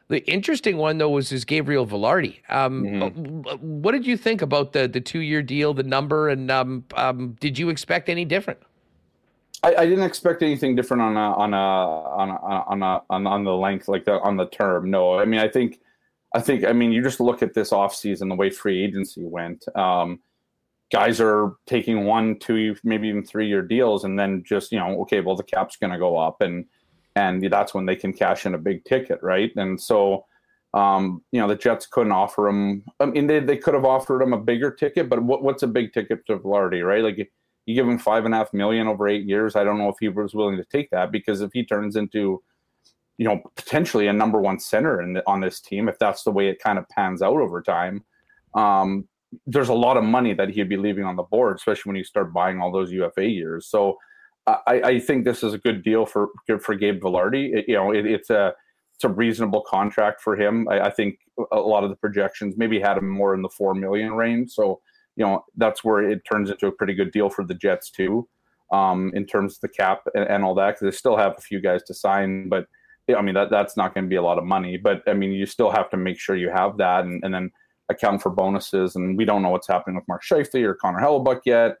The 0.09 0.23
interesting 0.29 0.77
one 0.77 0.99
though 0.99 1.09
was 1.09 1.31
is 1.31 1.45
Gabriel 1.45 1.87
Vilardi. 1.87 2.41
Um, 2.47 2.83
Mm-hmm. 2.83 3.81
What 3.81 3.93
did 3.93 4.05
you 4.05 4.15
think 4.15 4.43
about 4.43 4.73
the 4.73 4.87
the 4.87 5.01
two 5.01 5.21
year 5.21 5.41
deal, 5.41 5.73
the 5.73 5.81
number, 5.81 6.29
and 6.29 6.51
um, 6.51 6.85
um, 6.95 7.35
did 7.39 7.57
you 7.57 7.69
expect 7.69 8.07
any 8.07 8.23
different? 8.23 8.59
I, 9.63 9.73
I 9.73 9.85
didn't 9.87 10.03
expect 10.03 10.43
anything 10.43 10.75
different 10.75 11.01
on 11.01 11.17
a 11.17 11.33
on 11.33 11.55
a 11.55 11.57
on 11.57 12.29
a, 12.29 12.33
on 12.67 12.83
a, 12.83 13.01
on 13.09 13.25
on 13.25 13.43
the 13.45 13.55
length 13.55 13.87
like 13.87 14.05
the 14.05 14.19
on 14.21 14.37
the 14.37 14.45
term. 14.45 14.91
No, 14.91 15.17
I 15.17 15.25
mean 15.25 15.39
I 15.39 15.47
think 15.47 15.79
I 16.33 16.41
think 16.41 16.65
I 16.65 16.73
mean 16.73 16.91
you 16.91 17.03
just 17.03 17.19
look 17.19 17.41
at 17.43 17.53
this 17.53 17.71
offseason, 17.71 18.29
the 18.29 18.35
way 18.35 18.49
free 18.49 18.83
agency 18.83 19.23
went. 19.23 19.65
Um, 19.75 20.19
guys 20.91 21.19
are 21.19 21.55
taking 21.65 22.05
one, 22.05 22.39
two, 22.39 22.75
maybe 22.83 23.07
even 23.07 23.25
three 23.25 23.47
year 23.47 23.61
deals, 23.61 24.03
and 24.03 24.17
then 24.17 24.43
just 24.45 24.71
you 24.71 24.79
know 24.79 25.01
okay, 25.01 25.21
well 25.21 25.35
the 25.35 25.43
cap's 25.43 25.77
going 25.77 25.93
to 25.93 25.99
go 25.99 26.17
up, 26.17 26.41
and 26.41 26.65
and 27.15 27.43
that's 27.51 27.73
when 27.73 27.85
they 27.85 27.95
can 27.95 28.13
cash 28.13 28.45
in 28.45 28.55
a 28.55 28.59
big 28.59 28.83
ticket, 28.85 29.19
right? 29.21 29.51
And 29.55 29.79
so. 29.79 30.25
Um, 30.75 31.23
you 31.31 31.39
know 31.39 31.47
the 31.47 31.55
Jets 31.55 31.85
couldn't 31.85 32.13
offer 32.13 32.47
him. 32.47 32.83
I 32.99 33.05
mean, 33.05 33.27
they, 33.27 33.39
they 33.39 33.57
could 33.57 33.75
have 33.75 33.85
offered 33.85 34.23
him 34.23 34.33
a 34.33 34.39
bigger 34.39 34.71
ticket, 34.71 35.07
but 35.07 35.21
what, 35.21 35.43
what's 35.43 35.61
a 35.61 35.67
big 35.67 35.93
ticket 35.93 36.25
to 36.25 36.39
Vilardi, 36.39 36.83
right? 36.83 37.03
Like 37.03 37.29
you 37.65 37.75
give 37.75 37.87
him 37.87 37.99
five 37.99 38.25
and 38.25 38.33
a 38.33 38.37
half 38.37 38.53
million 38.53 38.87
over 38.87 39.07
eight 39.07 39.25
years. 39.25 39.55
I 39.55 39.63
don't 39.63 39.77
know 39.77 39.89
if 39.89 39.95
he 39.99 40.09
was 40.09 40.33
willing 40.33 40.57
to 40.57 40.65
take 40.65 40.89
that 40.91 41.11
because 41.11 41.41
if 41.41 41.51
he 41.53 41.63
turns 41.63 41.95
into, 41.95 42.41
you 43.17 43.25
know, 43.25 43.41
potentially 43.55 44.07
a 44.07 44.13
number 44.13 44.41
one 44.41 44.59
center 44.59 45.01
in 45.01 45.13
the, 45.13 45.23
on 45.27 45.39
this 45.39 45.59
team, 45.59 45.87
if 45.87 45.99
that's 45.99 46.23
the 46.23 46.31
way 46.31 46.47
it 46.47 46.59
kind 46.59 46.79
of 46.79 46.89
pans 46.89 47.21
out 47.21 47.37
over 47.37 47.61
time, 47.61 48.03
um, 48.55 49.07
there's 49.45 49.69
a 49.69 49.73
lot 49.73 49.97
of 49.97 50.03
money 50.03 50.33
that 50.33 50.49
he'd 50.49 50.69
be 50.69 50.77
leaving 50.77 51.03
on 51.03 51.15
the 51.15 51.23
board, 51.23 51.55
especially 51.55 51.89
when 51.89 51.95
you 51.95 52.03
start 52.03 52.33
buying 52.33 52.59
all 52.59 52.71
those 52.71 52.91
UFA 52.91 53.27
years. 53.27 53.67
So 53.67 53.97
I, 54.45 54.81
I 54.83 54.99
think 54.99 55.25
this 55.25 55.43
is 55.43 55.53
a 55.53 55.57
good 55.57 55.83
deal 55.83 56.05
for 56.05 56.29
for 56.59 56.75
Gabe 56.75 57.01
Vilardi. 57.01 57.55
It, 57.55 57.65
you 57.67 57.75
know, 57.75 57.91
it, 57.91 58.05
it's 58.05 58.29
a 58.29 58.53
it's 58.93 59.03
a 59.03 59.09
reasonable 59.09 59.61
contract 59.61 60.21
for 60.21 60.35
him. 60.35 60.67
I, 60.69 60.81
I 60.81 60.89
think 60.91 61.19
a 61.51 61.59
lot 61.59 61.83
of 61.83 61.89
the 61.89 61.95
projections 61.95 62.55
maybe 62.57 62.79
had 62.79 62.97
him 62.97 63.09
more 63.09 63.33
in 63.33 63.41
the 63.41 63.49
four 63.49 63.73
million 63.73 64.13
range. 64.13 64.51
So 64.51 64.81
you 65.15 65.25
know 65.25 65.45
that's 65.55 65.83
where 65.83 66.09
it 66.09 66.23
turns 66.29 66.49
into 66.49 66.67
a 66.67 66.71
pretty 66.71 66.93
good 66.93 67.11
deal 67.11 67.29
for 67.29 67.45
the 67.45 67.53
Jets 67.53 67.89
too, 67.89 68.27
um, 68.71 69.11
in 69.15 69.25
terms 69.25 69.55
of 69.55 69.61
the 69.61 69.69
cap 69.69 70.01
and, 70.13 70.27
and 70.29 70.43
all 70.43 70.55
that. 70.55 70.75
Because 70.75 70.91
they 70.91 70.97
still 70.97 71.17
have 71.17 71.35
a 71.37 71.41
few 71.41 71.61
guys 71.61 71.83
to 71.83 71.93
sign, 71.93 72.49
but 72.49 72.65
I 73.09 73.21
mean 73.21 73.35
that 73.35 73.49
that's 73.49 73.75
not 73.75 73.93
going 73.93 74.05
to 74.05 74.09
be 74.09 74.15
a 74.15 74.21
lot 74.21 74.37
of 74.37 74.43
money. 74.45 74.77
But 74.77 75.03
I 75.07 75.13
mean 75.13 75.31
you 75.31 75.45
still 75.45 75.71
have 75.71 75.89
to 75.91 75.97
make 75.97 76.19
sure 76.19 76.35
you 76.35 76.49
have 76.49 76.77
that, 76.77 77.05
and, 77.05 77.23
and 77.23 77.33
then 77.33 77.51
account 77.89 78.21
for 78.21 78.29
bonuses. 78.29 78.95
And 78.95 79.17
we 79.17 79.25
don't 79.25 79.41
know 79.41 79.49
what's 79.49 79.67
happening 79.67 79.95
with 79.95 80.07
Mark 80.07 80.23
Scheifele 80.23 80.63
or 80.63 80.75
Connor 80.75 80.99
Hellebuyck 80.99 81.41
yet. 81.45 81.75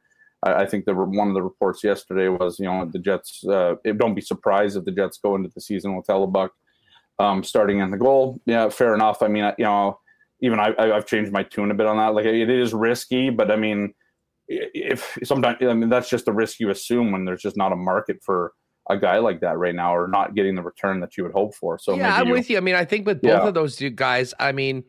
I, 0.45 0.63
I 0.63 0.65
think 0.65 0.85
the 0.85 0.93
one 0.93 1.27
of 1.27 1.33
the 1.33 1.41
reports 1.41 1.83
yesterday 1.83 2.27
was 2.27 2.59
you 2.59 2.65
know 2.65 2.89
the 2.91 2.99
Jets. 2.99 3.43
Uh, 3.45 3.75
don't 3.97 4.15
be 4.15 4.21
surprised 4.21 4.77
if 4.77 4.85
the 4.85 4.91
Jets 4.91 5.17
go 5.17 5.35
into 5.35 5.49
the 5.53 5.61
season 5.61 5.95
with 5.95 6.07
Hellebuyck 6.07 6.49
um, 7.19 7.43
starting 7.43 7.79
in 7.79 7.91
the 7.91 7.97
goal. 7.97 8.39
Yeah, 8.45 8.69
fair 8.69 8.93
enough. 8.93 9.21
I 9.21 9.27
mean, 9.27 9.51
you 9.57 9.65
know, 9.65 9.99
even 10.41 10.59
I, 10.59 10.73
I've 10.77 11.05
changed 11.05 11.31
my 11.31 11.43
tune 11.43 11.71
a 11.71 11.73
bit 11.73 11.87
on 11.87 11.97
that. 11.97 12.13
Like 12.13 12.25
it 12.25 12.49
is 12.49 12.73
risky, 12.73 13.29
but 13.29 13.51
I 13.51 13.55
mean, 13.55 13.93
if 14.47 15.17
sometimes 15.23 15.57
I 15.61 15.73
mean 15.73 15.89
that's 15.89 16.09
just 16.09 16.25
the 16.25 16.33
risk 16.33 16.59
you 16.59 16.69
assume 16.69 17.11
when 17.11 17.25
there's 17.25 17.41
just 17.41 17.57
not 17.57 17.71
a 17.71 17.77
market 17.77 18.17
for 18.23 18.53
a 18.89 18.97
guy 18.97 19.17
like 19.19 19.39
that 19.41 19.57
right 19.57 19.73
now, 19.75 19.95
or 19.95 20.07
not 20.07 20.35
getting 20.35 20.55
the 20.55 20.61
return 20.61 20.99
that 20.99 21.17
you 21.17 21.23
would 21.23 21.31
hope 21.33 21.55
for. 21.55 21.79
So 21.79 21.95
yeah, 21.95 22.15
I'm 22.15 22.27
you, 22.27 22.33
with 22.33 22.49
you. 22.49 22.57
I 22.57 22.59
mean, 22.59 22.75
I 22.75 22.83
think 22.85 23.05
with 23.05 23.21
both 23.21 23.29
Yeah. 23.31 23.47
of 23.47 23.53
those 23.53 23.75
two 23.75 23.89
guys, 23.89 24.33
I 24.39 24.51
mean, 24.51 24.83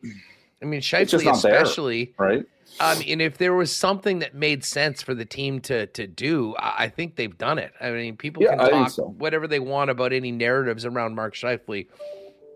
I 0.61 0.65
mean, 0.65 0.81
Scheifele 0.81 1.23
not 1.23 1.41
there. 1.41 1.55
especially. 1.61 2.13
right? 2.17 2.45
I 2.79 2.99
mean, 2.99 3.21
if 3.21 3.37
there 3.37 3.53
was 3.53 3.73
something 3.73 4.19
that 4.19 4.33
made 4.35 4.65
sense 4.65 5.01
for 5.01 5.13
the 5.13 5.23
team 5.23 5.61
to 5.61 5.85
to 5.87 6.07
do, 6.07 6.55
I 6.59 6.89
think 6.89 7.15
they've 7.15 7.37
done 7.37 7.57
it. 7.57 7.71
I 7.79 7.91
mean, 7.91 8.17
people 8.17 8.43
Yeah, 8.43 8.57
can 8.57 8.69
talk 8.69 8.89
so. 8.89 9.03
whatever 9.17 9.47
they 9.47 9.59
want 9.59 9.89
about 9.89 10.11
any 10.11 10.31
narratives 10.31 10.85
around 10.85 11.15
Mark 11.15 11.35
Scheifele. 11.35 11.87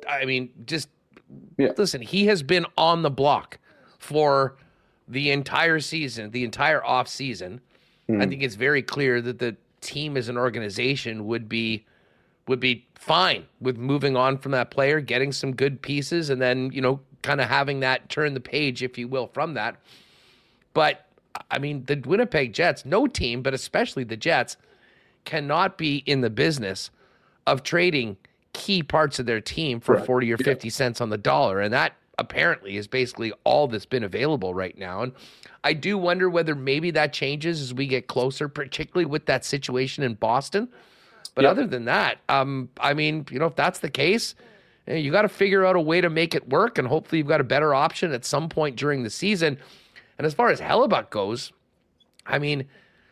I 0.09 0.25
mean, 0.25 0.49
just 0.65 0.89
Yeah. 1.57 1.71
listen. 1.77 2.01
He 2.01 2.25
has 2.25 2.43
been 2.43 2.65
on 2.77 3.01
the 3.03 3.09
block 3.11 3.59
for 3.97 4.57
the 5.07 5.31
entire 5.31 5.79
season, 5.79 6.31
the 6.31 6.43
entire 6.43 6.83
off 6.83 7.07
season. 7.07 7.61
I 8.09 8.13
Mhm. 8.13 8.29
think 8.29 8.43
it's 8.43 8.55
very 8.55 8.81
clear 8.81 9.21
that 9.21 9.39
the 9.39 9.55
team 9.81 10.17
as 10.17 10.29
an 10.29 10.37
organization 10.37 11.25
would 11.27 11.47
be 11.49 11.85
would 12.47 12.59
be 12.59 12.85
fine 12.95 13.45
with 13.61 13.77
moving 13.77 14.15
on 14.17 14.37
from 14.37 14.51
that 14.53 14.71
player, 14.71 14.99
getting 14.99 15.31
some 15.31 15.55
good 15.55 15.81
pieces, 15.81 16.29
and 16.29 16.41
then 16.41 16.71
you 16.73 16.81
know, 16.81 16.99
kind 17.21 17.39
of 17.41 17.47
having 17.47 17.79
that 17.81 18.09
turn 18.09 18.33
the 18.33 18.39
page, 18.39 18.81
if 18.81 18.97
you 18.97 19.07
will, 19.07 19.27
from 19.27 19.53
that. 19.53 19.75
But 20.73 21.05
I 21.51 21.59
mean, 21.59 21.83
the 21.85 22.01
Winnipeg 22.05 22.53
Jets, 22.53 22.85
no 22.85 23.07
team, 23.07 23.41
but 23.43 23.53
especially 23.53 24.03
the 24.03 24.17
Jets, 24.17 24.57
cannot 25.25 25.77
be 25.77 25.97
in 26.05 26.21
the 26.21 26.29
business 26.29 26.89
of 27.45 27.61
trading 27.63 28.17
key 28.53 28.81
parts 28.81 29.19
of 29.19 29.25
their 29.25 29.39
team 29.41 29.79
for 29.79 29.93
Correct. 29.95 30.07
40 30.07 30.33
or 30.33 30.37
Yeah. 30.39 30.43
50 30.45 30.69
cents 30.69 31.01
on 31.01 31.09
the 31.09 31.17
dollar. 31.17 31.59
And 31.61 31.71
that 31.73 31.93
apparently 32.19 32.77
is 32.77 32.87
basically 32.87 33.31
all 33.43 33.67
that's 33.67 33.85
been 33.85 34.03
available 34.03 34.53
right 34.53 34.77
now. 34.77 35.01
And 35.01 35.13
I 35.63 35.73
do 35.73 35.97
wonder 35.97 36.29
whether 36.29 36.53
maybe 36.53 36.91
that 36.91 37.13
changes 37.13 37.61
as 37.61 37.73
we 37.73 37.87
get 37.87 38.07
closer, 38.07 38.47
particularly 38.47 39.05
with 39.05 39.25
that 39.25 39.45
situation 39.45 40.03
in 40.03 40.13
Boston. 40.15 40.69
But 41.35 41.43
Yep. 41.43 41.51
other 41.51 41.67
than 41.67 41.85
that, 41.85 42.19
um, 42.27 42.69
I 42.79 42.93
mean, 42.93 43.25
you 43.31 43.39
know, 43.39 43.45
if 43.45 43.55
that's 43.55 43.79
the 43.79 43.89
case, 43.89 44.35
eh, 44.87 44.95
you 44.97 45.11
got 45.11 45.21
to 45.23 45.29
figure 45.29 45.65
out 45.65 45.75
a 45.75 45.81
way 45.81 46.01
to 46.01 46.09
make 46.09 46.35
it 46.35 46.49
work, 46.49 46.77
and 46.77 46.87
hopefully, 46.87 47.19
you've 47.19 47.27
got 47.27 47.39
a 47.41 47.45
better 47.45 47.73
option 47.73 48.11
at 48.11 48.25
some 48.25 48.49
point 48.49 48.75
during 48.75 49.03
the 49.03 49.09
season. 49.09 49.57
And 50.17 50.25
as 50.25 50.33
far 50.33 50.49
as 50.49 50.59
Hellebuyck 50.59 51.09
goes, 51.09 51.53
I 52.25 52.39
mean, 52.39 52.65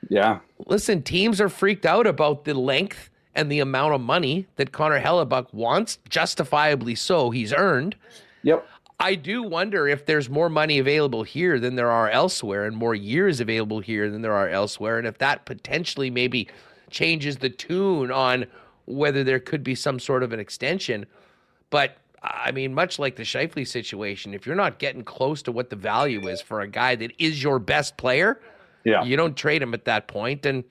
Yeah, 0.09 0.39
listen, 0.67 1.01
teams 1.03 1.39
are 1.41 1.49
freaked 1.49 1.85
out 1.85 2.05
about 2.05 2.43
the 2.45 2.53
length 2.53 3.09
and 3.33 3.51
the 3.51 3.59
amount 3.59 3.93
of 3.93 4.01
money 4.01 4.47
that 4.55 4.71
Connor 4.71 4.99
Hellebuyck 4.99 5.53
wants, 5.53 5.99
justifiably 6.09 6.95
so. 6.95 7.29
He's 7.29 7.53
earned. 7.53 7.95
yep. 8.43 8.67
I 8.99 9.15
do 9.15 9.43
wonder 9.43 9.87
if 9.87 10.05
there's 10.05 10.29
more 10.29 10.49
money 10.49 10.79
available 10.79 11.23
here 11.23 11.59
than 11.59 11.75
there 11.75 11.91
are 11.91 12.09
elsewhere, 12.09 12.65
and 12.65 12.75
more 12.75 12.95
years 12.95 13.39
available 13.39 13.79
here 13.79 14.09
than 14.09 14.21
there 14.21 14.33
are 14.33 14.49
elsewhere, 14.49 14.97
and 14.97 15.05
if 15.05 15.19
that 15.19 15.45
potentially 15.45 16.09
maybe 16.09 16.47
changes 16.89 17.37
the 17.37 17.49
tune 17.49 18.11
on 18.11 18.45
whether 18.85 19.23
there 19.23 19.39
could 19.39 19.63
be 19.63 19.75
some 19.75 19.99
sort 19.99 20.23
of 20.23 20.33
an 20.33 20.39
extension. 20.39 21.05
But 21.69 21.97
I 22.23 22.51
mean, 22.51 22.73
much 22.73 22.97
like 22.97 23.15
the 23.15 23.23
Scheifele 23.23 23.67
situation, 23.67 24.33
if 24.33 24.47
you're 24.47 24.55
not 24.55 24.79
getting 24.79 25.03
close 25.03 25.41
to 25.43 25.51
what 25.51 25.69
the 25.69 25.75
value 25.75 26.27
is 26.27 26.41
for 26.41 26.61
a 26.61 26.67
guy 26.67 26.95
that 26.95 27.11
is 27.19 27.43
your 27.43 27.59
best 27.59 27.97
player, 27.97 28.41
Yeah, 28.83 29.03
you 29.03 29.15
don't 29.15 29.35
trade 29.35 29.61
him 29.61 29.73
at 29.73 29.85
that 29.85 30.07
point. 30.07 30.45
And 30.45 30.63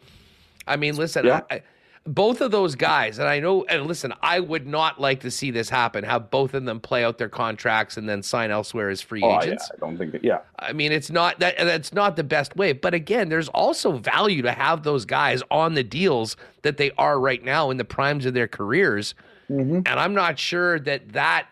I 0.66 0.76
mean, 0.76 0.96
listen, 0.96 1.26
Yeah. 1.26 1.42
I, 1.50 1.62
both 2.06 2.40
of 2.40 2.50
those 2.50 2.74
guys, 2.74 3.18
and 3.18 3.28
I 3.28 3.40
know, 3.40 3.64
and 3.64 3.86
listen, 3.86 4.12
I 4.22 4.40
would 4.40 4.66
not 4.66 5.00
like 5.00 5.20
to 5.20 5.30
see 5.30 5.50
this 5.50 5.68
happen. 5.68 6.04
Have 6.04 6.30
both 6.30 6.54
of 6.54 6.64
them 6.64 6.80
play 6.80 7.04
out 7.04 7.18
their 7.18 7.28
contracts 7.28 7.96
and 7.96 8.08
then 8.08 8.22
sign 8.22 8.50
elsewhere 8.50 8.90
as 8.90 9.00
free 9.02 9.22
oh, 9.22 9.28
yeah. 9.28 9.42
agents. 9.42 9.70
I 9.72 9.78
don't 9.78 9.98
think. 9.98 10.12
That, 10.12 10.24
yeah, 10.24 10.38
I 10.58 10.72
mean, 10.72 10.92
it's 10.92 11.10
not 11.10 11.40
that 11.40 11.56
that's 11.58 11.92
not 11.92 12.16
the 12.16 12.24
best 12.24 12.56
way. 12.56 12.72
But 12.72 12.94
again, 12.94 13.28
there's 13.28 13.48
also 13.48 13.92
value 13.92 14.42
to 14.42 14.52
have 14.52 14.82
those 14.82 15.04
guys 15.04 15.42
on 15.50 15.74
the 15.74 15.82
deals 15.82 16.36
that 16.62 16.76
they 16.76 16.92
are 16.92 17.18
right 17.18 17.42
now 17.42 17.70
in 17.70 17.76
the 17.76 17.84
primes 17.84 18.26
of 18.26 18.34
their 18.34 18.48
careers. 18.48 19.14
Mm-hmm. 19.50 19.80
And 19.86 19.88
I'm 19.88 20.14
not 20.14 20.38
sure 20.38 20.78
that 20.80 21.12
that 21.12 21.48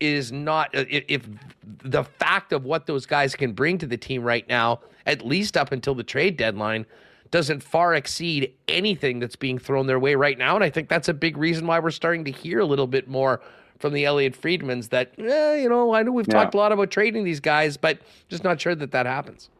is 0.00 0.32
not 0.32 0.70
if 0.72 1.28
the 1.64 2.04
fact 2.04 2.52
of 2.52 2.64
what 2.64 2.86
those 2.86 3.06
guys 3.06 3.34
can 3.36 3.52
bring 3.52 3.78
to 3.78 3.86
the 3.86 3.96
team 3.96 4.22
right 4.22 4.48
now, 4.48 4.80
at 5.06 5.24
least 5.24 5.56
up 5.56 5.72
until 5.72 5.94
the 5.94 6.02
trade 6.02 6.36
deadline, 6.36 6.86
doesn't 7.32 7.62
far 7.62 7.94
exceed 7.94 8.52
anything 8.68 9.18
that's 9.18 9.34
being 9.34 9.58
thrown 9.58 9.88
their 9.88 9.98
way 9.98 10.14
right 10.14 10.38
now. 10.38 10.54
And 10.54 10.62
I 10.62 10.70
think 10.70 10.88
that's 10.88 11.08
a 11.08 11.14
big 11.14 11.36
reason 11.36 11.66
why 11.66 11.80
we're 11.80 11.90
starting 11.90 12.24
to 12.26 12.30
hear 12.30 12.60
a 12.60 12.64
little 12.64 12.86
bit 12.86 13.08
more 13.08 13.40
from 13.78 13.94
the 13.94 14.04
Elliotte 14.04 14.40
Friedmans 14.40 14.90
that, 14.90 15.12
eh, 15.18 15.56
you 15.56 15.68
know, 15.68 15.92
I 15.94 16.04
know 16.04 16.12
we've 16.12 16.28
Yeah. 16.28 16.34
talked 16.34 16.54
a 16.54 16.58
lot 16.58 16.70
about 16.70 16.92
trading 16.92 17.24
these 17.24 17.40
guys, 17.40 17.76
but 17.76 17.98
just 18.28 18.44
not 18.44 18.60
sure 18.60 18.76
that 18.76 18.92
that 18.92 19.06
happens. 19.06 19.50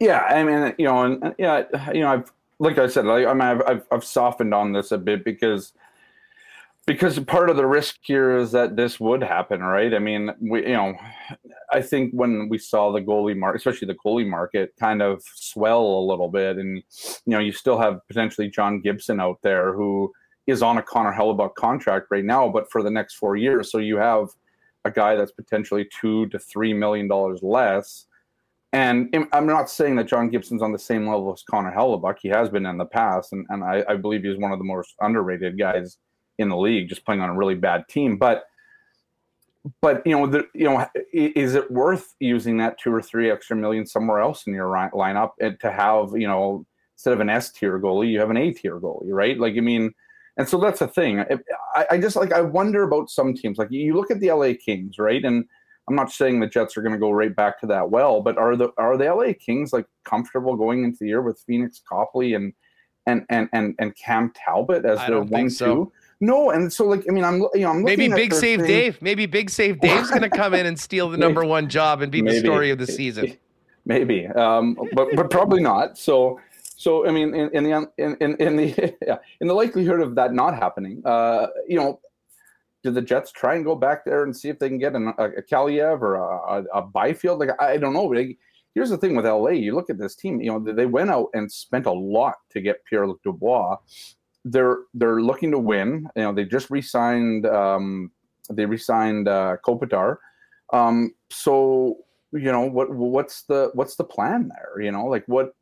Yeah, 0.00 0.20
I 0.20 0.44
mean, 0.44 0.74
you 0.78 0.86
know, 0.86 1.02
and 1.02 1.34
yeah, 1.38 1.64
you 1.92 2.00
know, 2.00 2.12
I've 2.12 2.32
like 2.60 2.78
I 2.78 2.86
said, 2.86 3.04
like 3.04 3.26
I 3.26 3.32
mean, 3.32 3.42
I've, 3.42 3.62
I've 3.66 3.86
I've 3.90 4.04
softened 4.04 4.54
on 4.54 4.72
this 4.72 4.90
a 4.92 4.98
bit 4.98 5.24
because 5.24 5.72
because 6.88 7.18
part 7.20 7.50
of 7.50 7.56
the 7.56 7.66
risk 7.66 7.96
here 8.00 8.38
is 8.38 8.50
that 8.52 8.74
this 8.74 8.98
would 8.98 9.22
happen, 9.22 9.60
right? 9.60 9.92
I 9.92 9.98
mean, 9.98 10.30
we, 10.40 10.62
you 10.62 10.72
know, 10.72 10.94
I 11.70 11.82
think 11.82 12.12
when 12.14 12.48
we 12.48 12.56
saw 12.56 12.90
the 12.90 13.02
goalie 13.02 13.36
market, 13.36 13.58
especially 13.58 13.88
the 13.88 13.98
goalie 14.02 14.26
market, 14.26 14.72
kind 14.80 15.02
of 15.02 15.22
swell 15.22 15.84
a 15.84 16.08
little 16.08 16.30
bit, 16.30 16.56
and 16.56 16.78
you 16.78 16.82
know, 17.26 17.40
you 17.40 17.52
still 17.52 17.78
have 17.78 18.00
potentially 18.08 18.48
John 18.48 18.80
Gibson 18.80 19.20
out 19.20 19.38
there 19.42 19.74
who 19.74 20.10
is 20.46 20.62
on 20.62 20.78
a 20.78 20.82
Connor 20.82 21.12
Hellebuyck 21.12 21.56
contract 21.56 22.06
right 22.10 22.24
now, 22.24 22.48
but 22.48 22.70
for 22.72 22.82
the 22.82 22.90
next 22.90 23.16
four 23.16 23.36
years, 23.36 23.70
so 23.70 23.76
you 23.76 23.98
have 23.98 24.28
a 24.86 24.90
guy 24.90 25.14
that's 25.14 25.32
potentially 25.32 25.86
two 26.00 26.26
to 26.28 26.38
three 26.38 26.72
million 26.72 27.06
dollars 27.06 27.40
less. 27.42 28.06
And 28.72 29.14
im- 29.14 29.28
not 29.32 29.68
saying 29.68 29.96
that 29.96 30.06
John 30.06 30.30
Gibson's 30.30 30.62
on 30.62 30.72
the 30.72 30.78
same 30.78 31.06
level 31.06 31.34
as 31.34 31.42
Connor 31.42 31.72
Hellebuyck. 31.72 32.16
He 32.22 32.28
has 32.28 32.48
been 32.48 32.64
in 32.64 32.78
the 32.78 32.86
past, 32.86 33.34
and, 33.34 33.44
and 33.50 33.62
I, 33.62 33.84
I 33.86 33.96
believe 33.96 34.22
he's 34.22 34.38
one 34.38 34.52
of 34.52 34.58
the 34.58 34.64
most 34.64 34.94
underrated 35.02 35.58
guys 35.58 35.98
in 36.38 36.48
the 36.48 36.56
league, 36.56 36.88
just 36.88 37.04
playing 37.04 37.20
on 37.20 37.30
a 37.30 37.34
really 37.34 37.54
bad 37.54 37.86
team. 37.88 38.16
But 38.16 38.44
but 39.80 40.06
you 40.06 40.12
know, 40.12 40.26
the, 40.26 40.46
you 40.54 40.64
know, 40.64 40.86
is 41.12 41.54
it 41.54 41.70
worth 41.70 42.14
using 42.20 42.58
that 42.58 42.78
two 42.78 42.92
or 42.92 43.02
three 43.02 43.30
extra 43.30 43.56
million 43.56 43.86
somewhere 43.86 44.20
else 44.20 44.46
in 44.46 44.54
your 44.54 44.68
ri- 44.68 44.90
lineup 44.94 45.32
and 45.40 45.58
to 45.60 45.70
have 45.70 46.10
you 46.14 46.26
know 46.26 46.64
instead 46.94 47.12
of 47.12 47.20
an 47.20 47.30
S 47.30 47.50
tier 47.52 47.78
goalie, 47.78 48.10
you 48.10 48.20
have 48.20 48.30
an 48.30 48.36
A 48.36 48.52
tier 48.52 48.80
goalie, 48.80 49.10
right? 49.10 49.38
Like 49.38 49.56
I 49.56 49.60
mean, 49.60 49.92
and 50.36 50.48
so 50.48 50.58
that's 50.58 50.80
the 50.80 50.88
thing. 50.88 51.20
I, 51.74 51.86
I- 51.90 51.98
just 51.98 52.16
like 52.16 52.32
I 52.32 52.40
wonder 52.40 52.82
about 52.82 53.10
some 53.10 53.34
teams. 53.34 53.58
Like 53.58 53.70
you 53.70 53.94
look 53.94 54.10
at 54.10 54.20
the 54.20 54.32
LA 54.32 54.52
Kings, 54.64 54.98
right? 54.98 55.24
And 55.24 55.44
I'm 55.88 55.96
not 55.96 56.12
saying 56.12 56.40
the 56.40 56.46
Jets 56.46 56.76
are 56.76 56.82
going 56.82 56.92
to 56.92 56.98
go 56.98 57.10
right 57.10 57.34
back 57.34 57.60
to 57.60 57.66
that 57.68 57.90
well, 57.90 58.20
but 58.20 58.36
are 58.36 58.56
the 58.56 58.70
are 58.76 58.96
the 58.96 59.12
LA 59.12 59.32
Kings 59.38 59.72
like 59.72 59.86
comfortable 60.04 60.56
going 60.56 60.84
into 60.84 60.98
the 61.00 61.06
year 61.06 61.22
with 61.22 61.42
Pheonix 61.48 61.80
Copley 61.88 62.34
and 62.34 62.52
and 63.06 63.24
and 63.30 63.48
and, 63.52 63.74
and 63.78 63.96
Cam 63.96 64.32
Talbot 64.34 64.84
as 64.84 64.98
their 65.06 65.22
one 65.22 65.50
so. 65.50 65.74
two? 65.74 65.92
No, 66.20 66.50
and 66.50 66.72
so 66.72 66.84
like 66.84 67.04
I 67.08 67.12
mean 67.12 67.24
I'm 67.24 67.40
you 67.54 67.60
know 67.60 67.70
I'm 67.70 67.82
Maybe 67.82 68.08
looking 68.08 68.12
at 68.12 68.16
Big 68.16 68.34
Save 68.34 68.60
thing- 68.60 68.68
Dave. 68.68 69.02
Maybe 69.02 69.26
Big 69.26 69.50
Save 69.50 69.80
Dave's 69.80 70.10
going 70.10 70.22
to 70.22 70.30
come 70.30 70.52
in 70.54 70.66
and 70.66 70.78
steal 70.78 71.08
the 71.08 71.16
number 71.26 71.44
one 71.44 71.68
job 71.68 72.02
and 72.02 72.10
be 72.10 72.20
the 72.22 72.38
story 72.40 72.70
of 72.70 72.78
the 72.78 72.86
season. 72.86 73.36
maybe 73.88 74.26
um, 74.28 74.76
but 74.92 75.08
but 75.16 75.30
probably 75.30 75.62
not 75.62 75.96
so 75.98 76.38
so 76.60 77.06
i 77.08 77.10
mean 77.10 77.34
in, 77.34 77.48
in 77.56 77.64
the 77.64 77.90
in, 77.96 78.16
in, 78.20 78.36
in 78.36 78.56
the 78.56 78.94
yeah, 79.06 79.16
in 79.40 79.48
the 79.48 79.54
likelihood 79.54 80.00
of 80.00 80.14
that 80.14 80.32
not 80.32 80.54
happening 80.54 81.02
uh 81.04 81.46
you 81.66 81.76
know 81.76 81.98
do 82.84 82.90
the 82.90 83.00
jets 83.02 83.32
try 83.32 83.54
and 83.56 83.64
go 83.64 83.74
back 83.74 84.04
there 84.04 84.22
and 84.24 84.36
see 84.36 84.48
if 84.48 84.58
they 84.58 84.68
can 84.68 84.78
get 84.78 84.94
an, 84.94 85.12
a, 85.18 85.24
a 85.24 85.42
Kaliyev 85.42 86.00
or 86.02 86.16
a, 86.16 86.26
a, 86.26 86.64
a 86.80 86.82
byfield 86.82 87.40
like 87.40 87.50
i 87.60 87.76
don't 87.76 87.94
know 87.94 88.04
like, 88.04 88.36
here's 88.74 88.90
the 88.90 88.98
thing 88.98 89.16
with 89.16 89.24
la 89.24 89.48
you 89.48 89.74
look 89.74 89.90
at 89.90 89.98
this 89.98 90.14
team 90.14 90.40
you 90.40 90.50
know 90.52 90.60
they 90.60 90.86
went 90.86 91.08
out 91.10 91.28
and 91.34 91.50
spent 91.50 91.86
a 91.86 91.92
lot 91.92 92.36
to 92.50 92.60
get 92.60 92.84
pierre-luc 92.84 93.20
dubois 93.22 93.76
they're 94.52 94.78
they're 94.94 95.20
looking 95.20 95.50
to 95.52 95.58
win. 95.58 96.08
You 96.16 96.22
know 96.22 96.32
they 96.32 96.44
just 96.44 96.70
re-signed 96.70 97.46
um 97.46 98.10
they 98.50 98.66
re-signed 98.66 99.28
uh 99.28 99.56
kopitar. 99.66 100.16
Um 100.72 101.14
so 101.30 101.98
you 102.32 102.52
know 102.52 102.62
what 102.62 102.90
what's 102.90 103.42
the 103.42 103.70
what's 103.74 103.96
the 103.96 104.04
plan 104.04 104.48
there? 104.48 104.82
You 104.82 104.92
know 104.92 105.06
like 105.06 105.24
what 105.26 105.54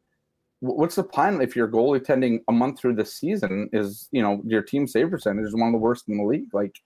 what's 0.61 0.97
the 0.97 1.05
plan 1.05 1.41
if 1.41 1.55
your 1.55 1.69
goalie 1.69 2.03
tending 2.03 2.43
a 2.49 2.53
month 2.53 2.81
through 2.81 2.95
the 2.95 3.05
season 3.05 3.69
is 3.73 4.09
you 4.13 4.23
know 4.23 4.41
your 4.45 4.63
team 4.63 4.87
save 4.87 5.11
percentage 5.11 5.47
is 5.47 5.55
one 5.55 5.69
of 5.69 5.73
the 5.73 5.79
worst 5.79 6.09
in 6.09 6.19
the 6.19 6.25
league? 6.25 6.53
Like 6.53 6.77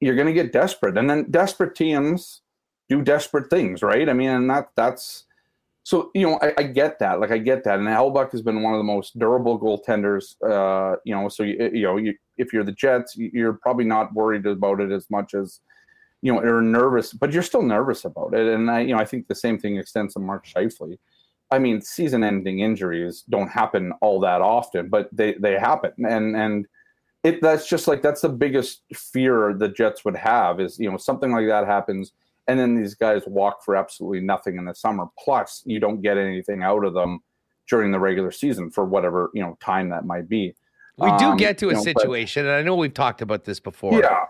you're 0.00 0.14
going 0.14 0.28
to 0.28 0.32
get 0.32 0.52
desperate. 0.52 0.96
And 0.96 1.10
then 1.10 1.28
desperate 1.30 1.74
teams 1.74 2.42
do 2.88 3.02
desperate 3.02 3.50
things 3.50 3.82
right? 3.82 4.08
I 4.08 4.12
mean 4.12 4.30
and 4.30 4.50
that 4.50 4.68
that's 4.76 5.24
so 5.88 6.10
you 6.14 6.24
know 6.26 6.38
I, 6.42 6.48
I 6.58 6.62
get 6.80 6.98
that 6.98 7.20
like 7.20 7.30
i 7.30 7.38
get 7.38 7.64
that 7.64 7.78
and 7.78 7.88
Hellebuyck 7.88 8.30
has 8.32 8.42
been 8.42 8.62
one 8.62 8.74
of 8.74 8.78
the 8.78 8.90
most 8.94 9.18
durable 9.18 9.56
goaltenders 9.64 10.24
uh 10.52 10.96
you 11.04 11.14
know 11.14 11.28
so 11.28 11.42
you, 11.42 11.70
you 11.72 11.84
know 11.86 11.96
you, 11.96 12.14
if 12.36 12.52
you're 12.52 12.68
the 12.70 12.78
jets 12.84 13.14
you're 13.16 13.58
probably 13.64 13.84
not 13.84 14.12
worried 14.12 14.44
about 14.46 14.80
it 14.80 14.92
as 14.92 15.06
much 15.10 15.34
as 15.34 15.60
you 16.22 16.32
know, 16.32 16.42
you're 16.42 16.62
nervous, 16.62 17.12
but 17.12 17.32
you're 17.32 17.42
still 17.42 17.62
nervous 17.62 18.04
about 18.04 18.34
it. 18.34 18.46
And 18.46 18.70
I, 18.70 18.80
you 18.80 18.94
know, 18.94 19.00
I 19.00 19.04
think 19.04 19.28
the 19.28 19.34
same 19.34 19.58
thing 19.58 19.76
extends 19.76 20.14
to 20.14 20.20
Mark 20.20 20.46
Scheifele. 20.46 20.98
I 21.50 21.58
mean, 21.58 21.80
season-ending 21.80 22.60
injuries 22.60 23.24
don't 23.28 23.48
happen 23.48 23.92
all 24.00 24.20
that 24.20 24.42
often, 24.42 24.88
but 24.88 25.08
they 25.12 25.34
they 25.34 25.58
happen, 25.58 25.92
and 26.06 26.36
and 26.36 26.66
it 27.24 27.40
that's 27.40 27.66
just 27.66 27.88
like 27.88 28.02
that's 28.02 28.20
the 28.20 28.28
biggest 28.28 28.82
fear 28.94 29.54
the 29.54 29.68
Jets 29.68 30.04
would 30.04 30.16
have 30.16 30.60
is 30.60 30.78
you 30.78 30.90
know 30.90 30.98
something 30.98 31.32
like 31.32 31.46
that 31.46 31.66
happens, 31.66 32.12
and 32.48 32.58
then 32.58 32.74
these 32.74 32.94
guys 32.94 33.22
walk 33.26 33.62
for 33.64 33.76
absolutely 33.76 34.20
nothing 34.20 34.56
in 34.56 34.64
the 34.64 34.74
summer. 34.74 35.04
Plus, 35.22 35.62
you 35.66 35.78
don't 35.78 36.00
get 36.02 36.16
anything 36.18 36.62
out 36.62 36.84
of 36.84 36.94
them 36.94 37.20
during 37.68 37.92
the 37.92 37.98
regular 38.00 38.30
season 38.32 38.70
for 38.70 38.84
whatever 38.84 39.30
you 39.34 39.42
know 39.42 39.56
time 39.60 39.90
that 39.90 40.04
might 40.04 40.28
be. 40.28 40.54
We 40.96 41.08
do 41.18 41.26
Um, 41.26 41.36
get 41.36 41.58
to 41.58 41.66
a 41.66 41.68
you 41.68 41.74
know, 41.76 41.84
but- 41.84 42.00
situation, 42.00 42.46
and 42.46 42.54
I 42.56 42.62
know 42.62 42.74
we've 42.74 42.92
talked 42.94 43.22
about 43.22 43.44
this 43.44 43.60
before. 43.60 44.00
Yeah. 44.00 44.26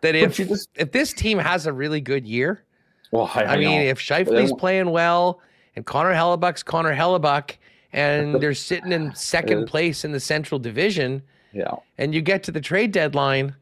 that 0.00 0.14
if 0.16 0.36
just- 0.36 0.70
if 0.74 0.90
this 0.92 1.12
team 1.12 1.38
has 1.38 1.66
a 1.66 1.72
really 1.72 2.00
good 2.00 2.26
year, 2.26 2.64
Well, 3.12 3.30
I, 3.34 3.44
I, 3.44 3.56
mean, 3.56 3.82
know. 3.84 3.86
if 3.90 3.98
Scheifele's 4.00 4.52
playing 4.52 4.90
well 4.90 5.40
and 5.76 5.84
Connor 5.86 6.12
Hellebuyck's 6.14 6.62
Connor 6.64 6.94
Hellebuyck, 6.94 7.56
and 7.92 8.40
they're 8.40 8.54
sitting 8.54 8.92
in 8.92 9.14
second 9.16 9.66
place 9.66 10.04
in 10.04 10.12
the 10.12 10.20
Central 10.20 10.58
Division, 10.58 11.22
yeah, 11.52 11.74
and 11.98 12.14
you 12.14 12.20
get 12.22 12.42
to 12.44 12.52
the 12.52 12.60
trade 12.60 12.92
deadline, 12.92 13.54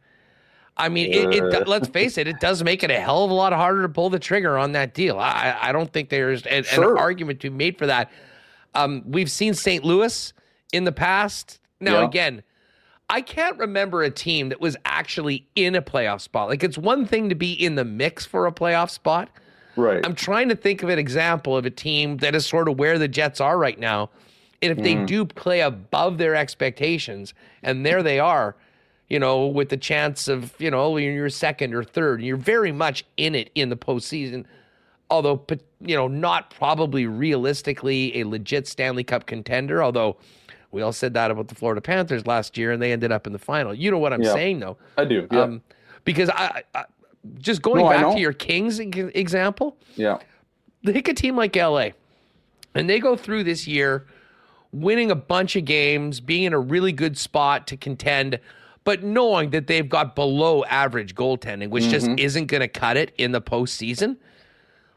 I 0.78 0.89
mean, 0.90 1.11
it, 1.12 1.35
it 1.35 1.66
let's 1.69 1.89
face 1.89 2.19
it, 2.19 2.28
it 2.28 2.39
does 2.39 2.62
make 2.62 2.82
it 2.85 2.90
a 2.90 2.98
hell 3.01 3.24
of 3.24 3.31
a 3.31 3.35
lot 3.35 3.53
harder 3.55 3.82
to 3.82 3.89
pull 3.89 4.11
the 4.11 4.19
trigger 4.19 4.59
on 4.59 4.73
that 4.73 4.93
deal. 4.94 5.19
I, 5.19 5.57
I 5.61 5.73
don't 5.73 5.90
think 5.93 6.11
there's 6.11 6.44
an, 6.47 6.65
an 6.73 6.85
argument 6.98 7.40
to 7.40 7.51
be 7.51 7.57
made 7.57 7.78
for 7.78 7.86
that. 7.86 8.11
Um, 8.74 9.03
we've 9.07 9.31
seen 9.31 9.55
St. 9.55 9.85
Louis 9.85 10.32
in 10.73 10.85
the 10.85 10.93
past. 10.93 11.61
Now, 11.81 12.01
Yeah. 12.01 12.07
again, 12.07 12.43
I 13.09 13.23
can't 13.23 13.57
remember 13.59 14.03
a 14.03 14.11
team 14.11 14.51
that 14.51 14.61
was 14.61 14.77
actually 14.85 15.47
in 15.57 15.74
a 15.77 15.81
playoff 15.82 16.20
spot. 16.20 16.48
Like, 16.48 16.62
it's 16.62 16.77
one 16.77 17.07
thing 17.07 17.28
to 17.31 17.35
be 17.35 17.53
in 17.53 17.77
the 17.77 17.85
mix 17.85 18.27
for 18.27 18.47
a 18.47 18.53
playoff 18.53 18.90
spot. 18.90 19.31
right. 19.77 20.05
I'm 20.05 20.15
trying 20.15 20.48
to 20.51 20.57
think 20.57 20.82
of 20.82 20.89
an 20.89 20.98
example 20.98 21.57
of 21.57 21.65
a 21.66 21.70
team 21.70 22.16
that 22.19 22.35
is 22.35 22.44
sort 22.47 22.69
of 22.69 22.78
where 22.78 22.98
the 22.98 23.09
Jets 23.09 23.40
are 23.40 23.57
right 23.59 23.78
now. 23.78 24.11
And 24.62 24.73
if 24.73 24.82
they 24.82 24.94
Mm. 24.97 25.07
do 25.07 25.24
play 25.27 25.61
above 25.61 26.16
their 26.19 26.35
expectations, 26.35 27.32
and 27.62 27.85
there 27.86 28.03
they 28.03 28.19
are, 28.19 28.57
you 29.09 29.19
know, 29.19 29.47
with 29.47 29.69
the 29.69 29.77
chance 29.77 30.28
of, 30.28 30.55
you 30.59 30.70
know, 30.70 30.97
you're 30.97 31.31
second 31.31 31.74
or 31.74 31.85
third, 31.85 32.23
you're 32.23 32.37
very 32.37 32.73
much 32.73 33.05
in 33.16 33.35
it 33.35 33.51
in 33.55 33.69
the 33.69 33.77
postseason. 33.77 34.45
Although, 35.09 35.45
you 35.81 35.95
know, 35.95 36.09
not 36.09 36.51
probably 36.51 37.07
realistically 37.07 38.19
a 38.20 38.24
legit 38.24 38.66
Stanley 38.66 39.05
Cup 39.05 39.27
contender. 39.27 39.83
Although 39.83 40.16
we 40.73 40.83
all 40.83 40.93
said 40.93 41.15
that 41.15 41.31
about 41.31 41.47
the 41.49 41.55
Florida 41.55 41.81
Panthers 41.81 42.27
last 42.27 42.59
year, 42.59 42.73
and 42.73 42.83
they 42.83 42.91
ended 42.93 43.12
up 43.12 43.27
in 43.27 43.33
the 43.33 43.39
final. 43.39 43.73
You 43.73 43.91
know 43.93 43.99
what 43.99 44.12
I'm 44.12 44.23
Yeah. 44.23 44.33
saying, 44.33 44.59
though. 44.61 44.77
I 44.99 45.05
do. 45.05 45.28
Yeah. 45.31 45.43
Um, 45.43 45.62
because 46.05 46.28
I, 46.31 46.62
I 46.74 46.85
just 47.39 47.62
going 47.62 47.85
No, 47.85 47.91
back 47.91 48.15
to 48.15 48.20
your 48.20 48.33
Kings 48.33 48.78
example, 48.81 49.77
yeah. 49.95 50.19
take 50.85 51.07
a 51.09 51.15
team 51.15 51.37
like 51.37 51.55
LA, 51.57 51.91
and 52.74 52.91
they 52.91 52.99
go 52.99 53.16
through 53.16 53.45
this 53.45 53.66
year 53.69 54.07
winning 54.73 55.11
a 55.11 55.16
bunch 55.16 55.57
of 55.57 55.65
games, 55.65 56.20
being 56.20 56.43
in 56.43 56.53
a 56.53 56.59
really 56.59 56.93
good 56.93 57.16
spot 57.16 57.66
to 57.69 57.77
contend, 57.77 58.39
but 58.86 59.02
knowing 59.02 59.50
that 59.50 59.66
they've 59.66 59.88
got 59.88 60.14
below 60.14 60.64
average 60.64 61.14
goaltending, 61.16 61.68
which 61.70 61.84
just 61.88 62.06
Mm-hmm. 62.06 62.18
isn't 62.20 62.46
going 62.46 62.60
to 62.60 62.68
cut 62.68 62.96
it 62.96 63.12
in 63.18 63.32
the 63.32 63.40
postseason. 63.42 64.16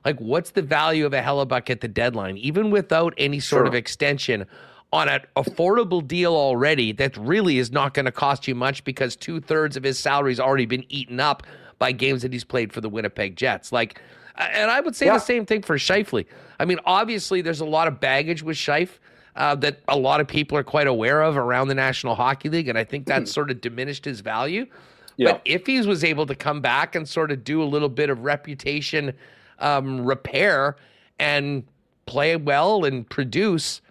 Like, 0.05 0.19
what's 0.21 0.51
the 0.51 0.61
value 0.61 1.05
of 1.07 1.13
a 1.13 1.21
Hellebuyck 1.21 1.69
at 1.71 1.81
the 1.81 1.87
deadline, 1.87 2.37
even 2.37 2.69
without 2.69 3.13
any 3.17 3.39
sort 3.39 3.65
of 3.67 3.73
extension 3.73 4.45
on 4.93 5.09
an 5.09 5.21
affordable 5.35 6.07
deal 6.07 6.33
already 6.35 6.91
that 6.93 7.17
really 7.17 7.57
is 7.57 7.71
not 7.71 7.93
going 7.95 8.05
to 8.05 8.11
cost 8.11 8.47
you 8.47 8.53
much 8.55 8.83
because 8.83 9.15
two 9.15 9.41
thirds 9.41 9.75
of 9.75 9.83
his 9.83 9.97
salary's 9.99 10.39
already 10.39 10.65
been 10.67 10.85
eaten 10.89 11.19
up 11.19 11.43
by 11.79 11.91
games 11.91 12.21
that 12.21 12.31
he's 12.31 12.43
played 12.43 12.71
for 12.71 12.81
the 12.81 12.89
Winnipeg 12.89 13.35
Jets. 13.35 13.71
Like, 13.71 13.99
and 14.37 14.69
I 14.69 14.79
would 14.81 14.95
say 14.95 15.07
Yeah. 15.07 15.13
the 15.13 15.19
same 15.19 15.45
thing 15.47 15.63
for 15.63 15.77
Scheifele. 15.77 16.25
I 16.59 16.65
mean, 16.65 16.79
obviously, 16.85 17.41
there's 17.41 17.59
a 17.61 17.65
lot 17.65 17.87
of 17.87 17.99
baggage 17.99 18.43
with 18.43 18.55
Shife 18.57 18.99
uh, 19.39 19.55
that 19.55 19.79
a 19.87 19.97
lot 19.97 20.19
of 20.19 20.27
people 20.27 20.57
are 20.57 20.63
quite 20.63 20.85
aware 20.85 21.21
of 21.21 21.37
around 21.37 21.69
the 21.69 21.75
National 21.75 22.13
Hockey 22.13 22.49
League, 22.49 22.67
and 22.67 22.77
I 22.77 22.83
think 22.83 23.07
that 23.07 23.27
sort 23.27 23.49
of 23.49 23.61
diminished 23.61 24.03
his 24.03 24.19
value. 24.19 24.67
Yeah. 25.15 25.31
But 25.31 25.41
if 25.45 25.65
he 25.65 25.79
was 25.81 26.03
able 26.03 26.25
to 26.25 26.35
come 26.35 26.59
back 26.59 26.93
and 26.93 27.07
sort 27.07 27.31
of 27.31 27.45
do 27.45 27.63
a 27.63 27.65
little 27.65 27.89
bit 27.89 28.09
of 28.09 28.25
reputation 28.25 29.13
um, 29.59 30.05
repair 30.05 30.75
and 31.19 31.63
play 32.05 32.35
well 32.35 32.83
and 32.83 33.09
produce, 33.09 33.81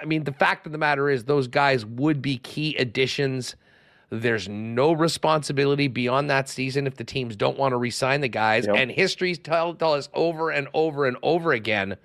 I 0.00 0.04
mean, 0.04 0.24
the 0.24 0.32
fact 0.32 0.66
of 0.66 0.72
the 0.72 0.78
matter 0.78 1.08
is 1.08 1.24
those 1.24 1.46
guys 1.46 1.86
would 1.86 2.20
be 2.20 2.38
key 2.38 2.74
additions. 2.76 3.54
There's 4.10 4.48
no 4.48 4.90
responsibility 4.92 5.86
beyond 5.86 6.28
that 6.30 6.48
season 6.48 6.88
if 6.88 6.96
the 6.96 7.04
teams 7.04 7.36
don't 7.36 7.56
want 7.56 7.70
to 7.70 7.76
re-sign 7.76 8.20
the 8.20 8.28
guys. 8.28 8.66
Yep. 8.66 8.76
And 8.76 8.90
history's 8.90 9.38
tell, 9.38 9.74
tell 9.74 9.94
us 9.94 10.08
over 10.12 10.50
and 10.50 10.66
over 10.74 11.06
and 11.06 11.16
over 11.22 11.52
again 11.52 11.96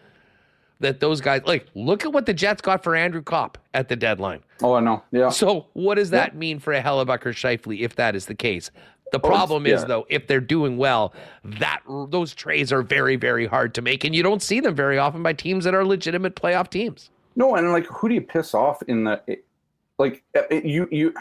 that 0.79 0.99
those 0.99 1.21
guys 1.21 1.41
like 1.45 1.67
look 1.73 2.05
at 2.05 2.11
what 2.11 2.25
the 2.25 2.33
Jets 2.33 2.61
got 2.61 2.83
for 2.83 2.95
Andrew 2.95 3.21
Copp 3.21 3.57
at 3.73 3.87
the 3.87 3.95
deadline. 3.95 4.41
Oh, 4.61 4.73
I 4.73 4.79
know. 4.79 5.03
Yeah. 5.11 5.29
So 5.29 5.67
what 5.73 5.95
does 5.95 6.09
that 6.11 6.35
mean 6.35 6.59
for 6.59 6.73
a 6.73 6.81
Hellebuyck 6.81 7.25
or 7.25 7.33
Scheifele 7.33 7.79
if 7.79 7.95
that 7.95 8.15
is 8.15 8.25
the 8.25 8.35
case? 8.35 8.71
The 9.11 9.17
oh, 9.17 9.27
problem 9.27 9.65
is 9.65 9.81
yeah. 9.81 9.87
though, 9.87 10.05
if 10.09 10.27
they're 10.27 10.41
doing 10.41 10.77
well, 10.77 11.13
that 11.43 11.81
those 12.09 12.33
trades 12.33 12.73
are 12.73 12.81
very, 12.81 13.15
very 13.15 13.45
hard 13.45 13.73
to 13.75 13.81
make, 13.81 14.03
and 14.03 14.15
you 14.15 14.23
don't 14.23 14.41
see 14.41 14.59
them 14.59 14.75
very 14.75 14.97
often 14.97 15.23
by 15.23 15.33
teams 15.33 15.63
that 15.65 15.73
are 15.75 15.85
legitimate 15.85 16.35
playoff 16.35 16.69
teams. 16.69 17.11
No, 17.35 17.55
and 17.55 17.71
like, 17.71 17.85
who 17.85 18.09
do 18.09 18.15
you 18.15 18.21
piss 18.21 18.53
off 18.53 18.81
in 18.83 19.03
the 19.03 19.21
like? 19.97 20.23
Uh, 20.35 20.41
it, 20.49 20.65
you 20.65 20.87
you. 20.91 21.13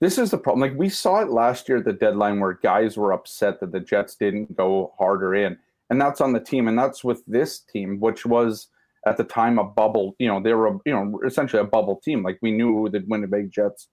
This 0.00 0.16
is 0.16 0.30
the 0.30 0.38
problem. 0.38 0.60
Like 0.60 0.78
we 0.78 0.88
saw 0.88 1.20
it 1.20 1.28
last 1.28 1.68
year 1.68 1.78
at 1.78 1.84
the 1.84 1.92
deadline 1.92 2.40
where 2.40 2.54
guys 2.54 2.96
were 2.96 3.12
upset 3.12 3.60
that 3.60 3.70
the 3.70 3.80
Jets 3.80 4.16
didn't 4.16 4.56
go 4.56 4.94
harder 4.98 5.34
in, 5.34 5.58
and 5.90 6.00
that's 6.00 6.20
on 6.20 6.32
the 6.32 6.40
team, 6.40 6.68
and 6.68 6.78
that's 6.78 7.04
with 7.04 7.22
this 7.26 7.58
team, 7.58 8.00
which 8.00 8.24
was 8.24 8.68
at 9.06 9.16
the 9.16 9.24
time 9.24 9.58
a 9.58 9.64
bubble. 9.64 10.14
You 10.18 10.28
know, 10.28 10.40
they 10.40 10.52
were 10.52 10.68
a, 10.68 10.78
you 10.84 10.92
know 10.92 11.20
essentially 11.26 11.60
a 11.60 11.66
bubble 11.66 12.00
team. 12.04 12.22
Like 12.22 12.38
we 12.42 12.52
knew 12.52 12.72
who 12.72 12.90
the 12.90 13.04
Winnipeg 13.06 13.50
Jets 13.50 13.88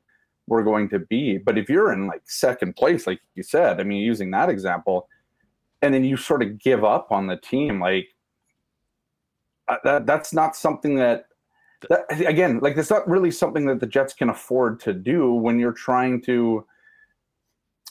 were 0.48 0.64
going 0.64 0.90
to 0.90 1.00
be. 1.00 1.38
But 1.38 1.58
if 1.58 1.70
you're 1.70 1.92
in 1.92 2.08
like 2.08 2.22
second 2.26 2.76
place, 2.76 3.06
like 3.06 3.20
you 3.36 3.44
said, 3.44 3.80
I 3.80 3.84
mean, 3.84 4.02
using 4.02 4.32
that 4.32 4.50
example, 4.50 5.08
and 5.82 5.94
then 5.94 6.04
you 6.04 6.18
sort 6.18 6.42
of 6.42 6.60
give 6.60 6.84
up 6.84 7.12
on 7.12 7.28
the 7.28 7.38
team, 7.38 7.80
like 7.80 8.08
uh, 9.68 9.78
that 9.84 10.06
that's 10.06 10.34
not 10.34 10.56
something 10.56 10.96
that 10.96 11.26
that, 11.90 12.06
again, 12.26 12.60
like 12.62 12.78
it's 12.78 12.90
not 12.90 13.08
really 13.08 13.32
something 13.32 13.66
that 13.68 13.80
the 13.80 13.86
Jets 13.86 14.14
can 14.14 14.30
afford 14.30 14.80
to 14.82 14.94
do 14.94 15.34
when 15.34 15.60
you're 15.60 15.74
trying 15.74 16.22
to 16.24 16.66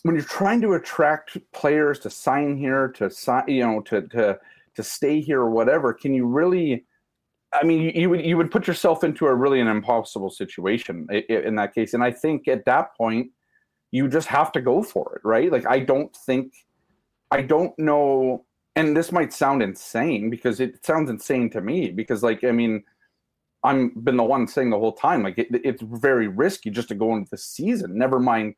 when 0.02 0.14
you're 0.14 0.24
trying 0.24 0.60
to 0.60 0.74
attract 0.74 1.36
players 1.52 1.98
to 2.00 2.10
sign 2.10 2.56
here, 2.56 2.88
to 2.88 3.10
sign, 3.10 3.44
you 3.48 3.64
know, 3.64 3.80
to 3.82 4.02
to 4.08 4.38
to 4.74 4.82
stay 4.82 5.20
here 5.20 5.40
or 5.40 5.50
whatever. 5.50 5.92
Can 5.92 6.14
you 6.14 6.26
really? 6.26 6.84
I 7.52 7.64
mean, 7.64 7.80
you, 7.82 7.92
you 7.94 8.10
would 8.10 8.24
you 8.24 8.36
would 8.36 8.50
put 8.50 8.66
yourself 8.66 9.04
into 9.04 9.26
a 9.26 9.34
really 9.34 9.60
an 9.60 9.68
impossible 9.68 10.30
situation 10.30 11.06
in 11.10 11.56
that 11.56 11.74
case. 11.74 11.94
And 11.94 12.02
I 12.02 12.10
think 12.10 12.48
at 12.48 12.64
that 12.66 12.96
point, 12.96 13.30
you 13.92 14.08
just 14.08 14.28
have 14.28 14.52
to 14.52 14.60
go 14.60 14.82
for 14.82 15.16
it, 15.16 15.26
right? 15.26 15.50
Like 15.50 15.66
I 15.66 15.80
don't 15.80 16.14
think, 16.26 16.52
I 17.30 17.42
don't 17.42 17.78
know, 17.78 18.44
and 18.74 18.96
this 18.96 19.12
might 19.12 19.32
sound 19.32 19.62
insane 19.62 20.28
because 20.30 20.60
it 20.60 20.84
sounds 20.84 21.08
insane 21.10 21.50
to 21.50 21.60
me 21.60 21.90
because 21.90 22.22
like 22.22 22.44
I 22.44 22.52
mean. 22.52 22.82
I'm 23.64 23.88
been 24.04 24.16
the 24.16 24.22
one 24.22 24.46
saying 24.46 24.70
the 24.70 24.78
whole 24.78 24.92
time, 24.92 25.24
like 25.24 25.38
it, 25.38 25.48
it's 25.50 25.82
very 25.82 26.28
risky 26.28 26.70
just 26.70 26.86
to 26.88 26.94
go 26.94 27.16
into 27.16 27.30
the 27.30 27.38
season. 27.38 27.98
Never 27.98 28.20
mind 28.20 28.54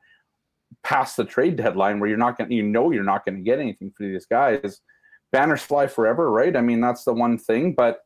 past 0.83 1.17
the 1.17 1.25
trade 1.25 1.57
deadline 1.57 1.99
where 1.99 2.11
you're 2.11 2.19
not 2.19 2.37
going, 2.37 2.51
to 2.51 2.57
you 2.57 2.63
know, 2.63 2.91
you're 2.91 3.05
not 3.05 3.25
going 3.25 3.37
to 3.37 3.43
get 3.43 3.59
anything 3.59 3.91
for 3.97 4.05
these 4.05 4.27
guys. 4.27 4.83
Banners 5.33 5.63
fly 5.63 5.87
forever, 5.87 6.31
right? 6.31 6.55
I 6.55 6.61
mean, 6.61 6.83
that's 6.83 7.05
the 7.05 7.15
one 7.15 7.39
thing. 7.39 7.73
But 7.75 8.01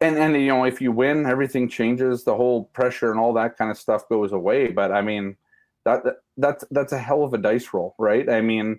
and 0.00 0.16
and 0.18 0.34
you 0.34 0.48
know, 0.48 0.64
if 0.64 0.80
you 0.80 0.92
win, 0.92 1.26
everything 1.26 1.68
changes. 1.68 2.24
The 2.24 2.34
whole 2.34 2.64
pressure 2.64 3.10
and 3.10 3.20
all 3.20 3.32
that 3.34 3.56
kind 3.56 3.70
of 3.70 3.78
stuff 3.78 4.08
goes 4.08 4.32
away. 4.32 4.68
But 4.68 4.92
I 4.92 5.02
mean, 5.02 5.36
that, 5.84 6.04
that 6.04 6.16
that's 6.36 6.64
that's 6.70 6.92
a 6.92 6.98
hell 6.98 7.24
of 7.24 7.32
a 7.32 7.38
dice 7.38 7.72
roll, 7.72 7.94
right? 7.98 8.28
I 8.28 8.40
mean, 8.40 8.78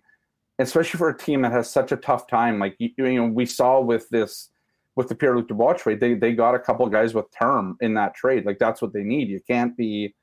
especially 0.59 0.97
for 0.97 1.09
a 1.09 1.17
team 1.17 1.41
that 1.41 1.51
has 1.51 1.69
such 1.69 1.91
a 1.91 1.97
tough 1.97 2.27
time. 2.27 2.59
Like 2.59 2.75
you, 2.77 2.89
you 2.97 3.15
know, 3.15 3.27
we 3.27 3.45
saw 3.45 3.79
with 3.81 4.09
this 4.09 4.49
with 4.95 5.07
the 5.07 5.15
Pierre 5.15 5.35
Luc 5.35 5.47
Dubois 5.47 5.73
trade, 5.73 5.99
they 5.99 6.13
they 6.13 6.33
got 6.33 6.55
a 6.55 6.59
couple 6.59 6.85
guys 6.87 7.13
with 7.13 7.25
term 7.37 7.77
in 7.81 7.95
that 7.95 8.13
trade. 8.13 8.45
Like 8.45 8.59
that's 8.59 8.81
what 8.81 8.93
they 8.93 9.03
need. 9.03 9.29
You 9.29 9.39
can't 9.47 9.75
be 9.75 10.13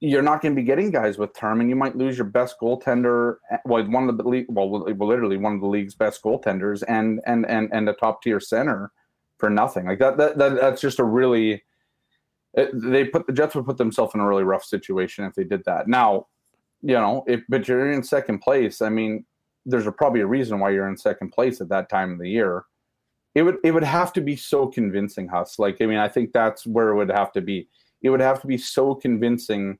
you're 0.00 0.22
not 0.22 0.42
going 0.42 0.54
to 0.54 0.60
be 0.60 0.66
getting 0.66 0.90
guys 0.90 1.16
with 1.16 1.34
term, 1.34 1.60
and 1.60 1.70
you 1.70 1.76
might 1.76 1.96
lose 1.96 2.18
your 2.18 2.26
best 2.26 2.56
goaltender, 2.60 3.36
eh, 3.50 3.56
well, 3.64 3.82
one 3.90 4.10
of 4.10 4.18
the 4.18 4.44
well, 4.48 4.70
literally 4.70 5.38
one 5.38 5.54
of 5.54 5.60
the 5.60 5.66
league's 5.66 5.94
best 5.94 6.22
goaltenders, 6.22 6.82
and 6.86 7.20
and 7.26 7.46
and 7.46 7.70
and 7.72 7.88
a 7.88 7.94
top 7.94 8.22
tier 8.22 8.38
center 8.38 8.92
for 9.38 9.50
nothing. 9.50 9.86
Like 9.86 9.98
that, 9.98 10.16
that, 10.16 10.38
that 10.38 10.56
that's 10.56 10.80
just 10.80 10.98
a 10.98 11.04
really 11.04 11.62
it, 12.54 12.70
they 12.72 13.04
put 13.04 13.26
the 13.26 13.32
Jets 13.32 13.54
would 13.54 13.66
put 13.66 13.76
themselves 13.76 14.14
in 14.14 14.20
a 14.20 14.26
really 14.26 14.44
rough 14.44 14.64
situation 14.64 15.24
if 15.24 15.34
they 15.34 15.44
did 15.44 15.64
that. 15.66 15.88
Now, 15.88 16.26
you 16.82 16.94
know, 16.94 17.24
if 17.26 17.42
but 17.48 17.68
you're 17.68 17.92
in 17.92 18.02
second 18.02 18.40
place, 18.40 18.80
I 18.80 18.88
mean, 18.88 19.24
there's 19.64 19.86
a, 19.86 19.92
probably 19.92 20.20
a 20.20 20.26
reason 20.26 20.58
why 20.58 20.70
you're 20.70 20.88
in 20.88 20.96
second 20.96 21.30
place 21.30 21.60
at 21.60 21.68
that 21.68 21.88
time 21.88 22.12
of 22.12 22.18
the 22.18 22.30
year. 22.30 22.64
It 23.34 23.42
would 23.42 23.58
it 23.62 23.72
would 23.72 23.84
have 23.84 24.12
to 24.14 24.22
be 24.22 24.36
so 24.36 24.66
convincing, 24.66 25.28
Huss. 25.28 25.58
Like, 25.58 25.82
I 25.82 25.86
mean, 25.86 25.98
I 25.98 26.08
think 26.08 26.32
that's 26.32 26.66
where 26.66 26.88
it 26.88 26.96
would 26.96 27.10
have 27.10 27.32
to 27.32 27.42
be. 27.42 27.68
It 28.02 28.10
would 28.10 28.20
have 28.20 28.40
to 28.40 28.46
be 28.46 28.56
so 28.56 28.94
convincing 28.94 29.78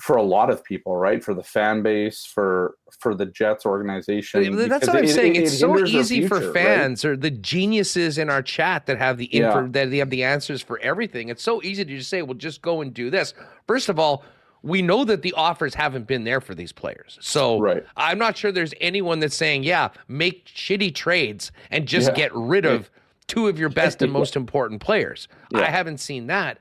for 0.00 0.16
a 0.16 0.22
lot 0.22 0.50
of 0.50 0.64
people, 0.64 0.96
right? 0.96 1.22
For 1.22 1.34
the 1.34 1.42
fan 1.42 1.82
base, 1.82 2.24
for 2.24 2.74
for 2.98 3.14
the 3.14 3.26
Jets 3.26 3.66
organization. 3.66 4.56
That's 4.56 4.86
what 4.86 4.96
I'm 4.96 5.04
it- 5.04 5.08
saying. 5.08 5.36
it- 5.36 5.42
it's 5.44 5.52
it 5.54 5.58
so 5.58 5.78
easy 5.84 6.26
for 6.26 6.36
future, 6.38 6.52
right? 6.52 6.64
fans 6.64 7.04
or 7.04 7.16
the 7.16 7.30
geniuses 7.30 8.18
in 8.18 8.30
our 8.30 8.42
chat 8.42 8.86
that 8.86 8.98
have 8.98 9.18
the 9.18 9.26
info 9.26 9.60
Yeah. 9.62 9.68
that 9.72 9.90
they 9.90 9.98
have 9.98 10.10
the 10.10 10.24
answers 10.24 10.62
for 10.62 10.78
everything. 10.80 11.28
It's 11.28 11.42
so 11.42 11.62
easy 11.62 11.84
to 11.84 11.96
just 11.96 12.10
say, 12.10 12.22
"Well, 12.22 12.34
just 12.34 12.62
go 12.62 12.80
and 12.80 12.92
do 12.94 13.10
this." 13.10 13.34
First 13.66 13.88
of 13.88 13.98
all, 13.98 14.24
we 14.62 14.82
know 14.82 15.04
that 15.04 15.22
the 15.22 15.32
offers 15.34 15.74
haven't 15.74 16.06
been 16.06 16.24
there 16.24 16.40
for 16.40 16.54
these 16.54 16.72
players, 16.72 17.18
so 17.22 17.58
Right. 17.60 17.84
I'm 17.96 18.18
not 18.18 18.36
sure 18.36 18.52
there's 18.52 18.74
anyone 18.80 19.20
that's 19.20 19.36
saying, 19.36 19.62
"Yeah, 19.64 19.88
make 20.08 20.46
shitty 20.46 20.94
trades 20.94 21.50
and 21.70 21.86
just 21.86 22.08
Yeah. 22.08 22.14
get 22.14 22.34
rid 22.34 22.64
of." 22.66 22.90
two 23.26 23.46
of 23.46 23.60
your 23.60 23.68
best 23.68 24.02
and 24.02 24.10
most 24.10 24.34
important 24.34 24.80
players. 24.80 25.28
Yeah. 25.52 25.60
I 25.60 25.66
haven't 25.66 25.98
seen 25.98 26.26
that. 26.26 26.58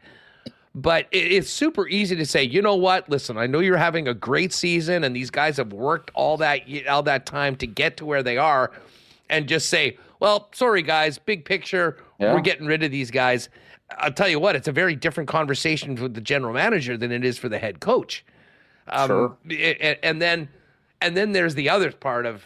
But 0.81 1.07
it, 1.11 1.31
it's 1.31 1.49
super 1.49 1.87
easy 1.87 2.15
to 2.15 2.25
say, 2.25 2.43
you 2.43 2.61
know 2.61 2.75
what? 2.75 3.09
Listen, 3.09 3.37
I 3.37 3.47
know 3.47 3.59
you're 3.59 3.77
having 3.77 4.07
a 4.07 4.13
great 4.13 4.53
season, 4.53 5.03
and 5.03 5.15
these 5.15 5.29
guys 5.29 5.57
have 5.57 5.73
worked 5.73 6.11
all 6.13 6.37
that 6.37 6.61
all 6.87 7.03
that 7.03 7.25
time 7.25 7.55
to 7.57 7.67
get 7.67 7.97
to 7.97 8.05
where 8.05 8.23
they 8.23 8.37
are, 8.37 8.71
and 9.29 9.47
just 9.47 9.69
say, 9.69 9.97
well, 10.19 10.49
sorry 10.53 10.81
guys, 10.81 11.17
big 11.17 11.43
picture, 11.45 11.97
Yeah. 12.19 12.33
we're 12.33 12.41
getting 12.41 12.65
rid 12.65 12.83
of 12.83 12.91
these 12.91 13.11
guys. 13.11 13.49
I'll 13.97 14.13
tell 14.13 14.29
you 14.29 14.39
what, 14.39 14.55
it's 14.55 14.67
a 14.67 14.71
very 14.71 14.95
different 14.95 15.27
conversation 15.27 15.95
with 15.95 16.13
the 16.13 16.21
general 16.21 16.53
manager 16.53 16.95
than 16.97 17.11
it 17.11 17.25
is 17.25 17.37
for 17.37 17.49
the 17.49 17.57
head 17.57 17.79
coach. 17.79 18.23
Um, 18.87 19.07
Sure. 19.07 19.37
a- 19.49 19.87
a- 19.87 20.05
And 20.05 20.21
then, 20.21 20.49
and 21.01 21.17
then 21.17 21.31
there's 21.31 21.55
the 21.55 21.69
other 21.69 21.91
part 21.91 22.25
of, 22.25 22.45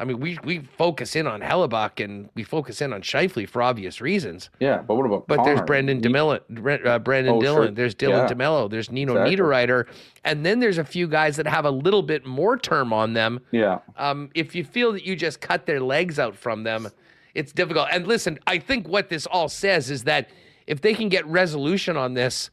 I 0.00 0.04
mean, 0.04 0.18
we 0.18 0.38
we 0.44 0.60
focus 0.60 1.14
in 1.14 1.26
on 1.26 1.42
Hellebuyck 1.42 2.02
and 2.02 2.30
we 2.34 2.42
focus 2.42 2.80
in 2.80 2.92
on 2.94 3.02
Scheifele 3.02 3.46
for 3.46 3.60
obvious 3.62 4.00
reasons. 4.00 4.48
Yeah, 4.58 4.78
but 4.78 4.94
what 4.96 5.04
about 5.04 5.28
But 5.28 5.44
there's 5.44 5.56
Connor? 5.58 5.66
Brendan 5.66 5.98
He- 5.98 6.02
DeMelo, 6.08 6.86
uh, 6.86 6.98
Brandon 6.98 7.34
Oh, 7.34 7.40
Dillon. 7.40 7.62
sure. 7.66 7.70
There's 7.70 7.94
Dylan 7.94 8.28
Yeah. 8.28 8.34
DeMelo. 8.34 8.70
There's 8.70 8.90
Nino 8.90 9.12
Exactly. 9.12 9.36
Niederreiter, 9.36 9.86
and 10.24 10.44
then 10.44 10.58
there's 10.58 10.78
a 10.78 10.84
few 10.84 11.06
guys 11.06 11.36
that 11.36 11.46
have 11.46 11.66
a 11.66 11.70
little 11.70 12.02
bit 12.02 12.24
more 12.24 12.56
term 12.56 12.92
on 12.94 13.12
them. 13.12 13.40
Yeah, 13.50 13.80
Um, 13.98 14.30
if 14.34 14.54
you 14.54 14.64
feel 14.64 14.92
that 14.92 15.04
you 15.04 15.14
just 15.16 15.40
cut 15.42 15.66
their 15.66 15.80
legs 15.80 16.18
out 16.18 16.34
from 16.34 16.62
them, 16.64 16.88
it's 17.34 17.52
difficult. 17.52 17.88
And 17.92 18.06
listen, 18.06 18.38
I 18.46 18.58
think 18.58 18.88
what 18.88 19.10
this 19.10 19.26
all 19.26 19.48
says 19.50 19.90
is 19.90 20.04
that 20.04 20.30
if 20.66 20.80
they 20.80 20.94
can 20.94 21.10
get 21.10 21.26
resolution 21.26 21.96
on 21.98 22.14
this, 22.14 22.48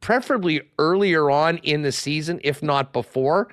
preferably 0.00 0.60
earlier 0.78 1.30
on 1.30 1.56
in 1.58 1.80
the 1.82 1.92
season, 1.92 2.40
if 2.44 2.62
not 2.62 2.92
before, 2.92 3.48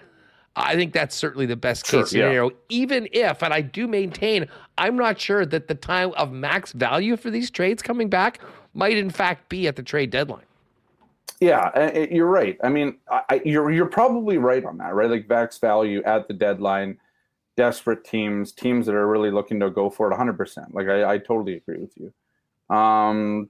I 0.56 0.76
think 0.76 0.94
that's 0.94 1.15
certainly 1.15 1.45
the 1.45 1.56
best 1.56 1.86
Sure, 1.86 2.03
case 2.03 2.14
yeah. 2.14 2.30
scenario. 2.30 2.52
Even 2.69 3.07
if, 3.14 3.41
and 3.44 3.53
I 3.53 3.61
do 3.61 3.88
maintain, 3.88 4.48
I'm 4.78 4.95
not 4.98 5.19
sure 5.19 5.45
that 5.45 5.68
the 5.68 5.76
time 5.76 6.11
of 6.18 6.32
max 6.32 6.73
value 6.73 7.18
for 7.18 7.30
these 7.32 7.49
trades 7.52 7.82
coming 7.82 8.10
back 8.10 8.41
might 8.73 8.98
in 8.98 9.10
fact 9.10 9.49
be 9.49 9.68
at 9.68 9.76
the 9.78 9.84
trade 9.84 10.10
deadline. 10.11 10.45
yeah, 11.40 11.72
uh, 11.76 12.07
you're 12.11 12.28
right. 12.28 12.57
I 12.64 12.69
mean, 12.69 12.98
I, 13.10 13.41
you're 13.45 13.72
you're 13.72 13.88
probably 13.88 14.38
right 14.38 14.64
on 14.65 14.78
that, 14.78 14.94
right? 14.94 15.10
Like 15.10 15.28
max 15.30 15.57
value 15.57 16.03
at 16.03 16.28
the 16.28 16.34
deadline, 16.34 16.99
desperate 17.57 18.03
teams, 18.06 18.52
teams 18.52 18.86
that 18.86 18.95
are 18.95 19.07
really 19.07 19.32
looking 19.32 19.60
to 19.61 19.69
go 19.72 19.90
for 19.90 20.07
it 20.07 20.11
100. 20.11 20.34
percent 20.38 20.76
Like 20.76 20.88
I, 20.88 21.14
I 21.14 21.18
totally 21.18 21.56
agree 21.57 21.80
with 21.80 21.94
you. 21.98 22.14
Um, 22.76 23.49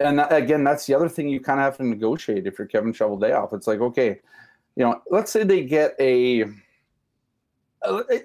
and 0.00 0.18
that, 0.18 0.32
again, 0.32 0.64
that's 0.64 0.86
the 0.86 0.94
other 0.94 1.08
thing 1.08 1.28
you 1.28 1.40
kind 1.40 1.60
of 1.60 1.64
have 1.64 1.76
to 1.78 1.84
negotiate 1.84 2.46
if 2.46 2.58
you're 2.58 2.66
Kevin 2.68 2.92
Cheveldayoff. 2.92 3.54
It's 3.54 3.66
like, 3.66 3.80
okay, 3.80 4.20
you 4.76 4.84
know, 4.84 5.00
let's 5.10 5.32
say 5.32 5.42
they 5.42 5.64
get 5.64 5.94
a, 5.98 6.44
you 6.44 6.54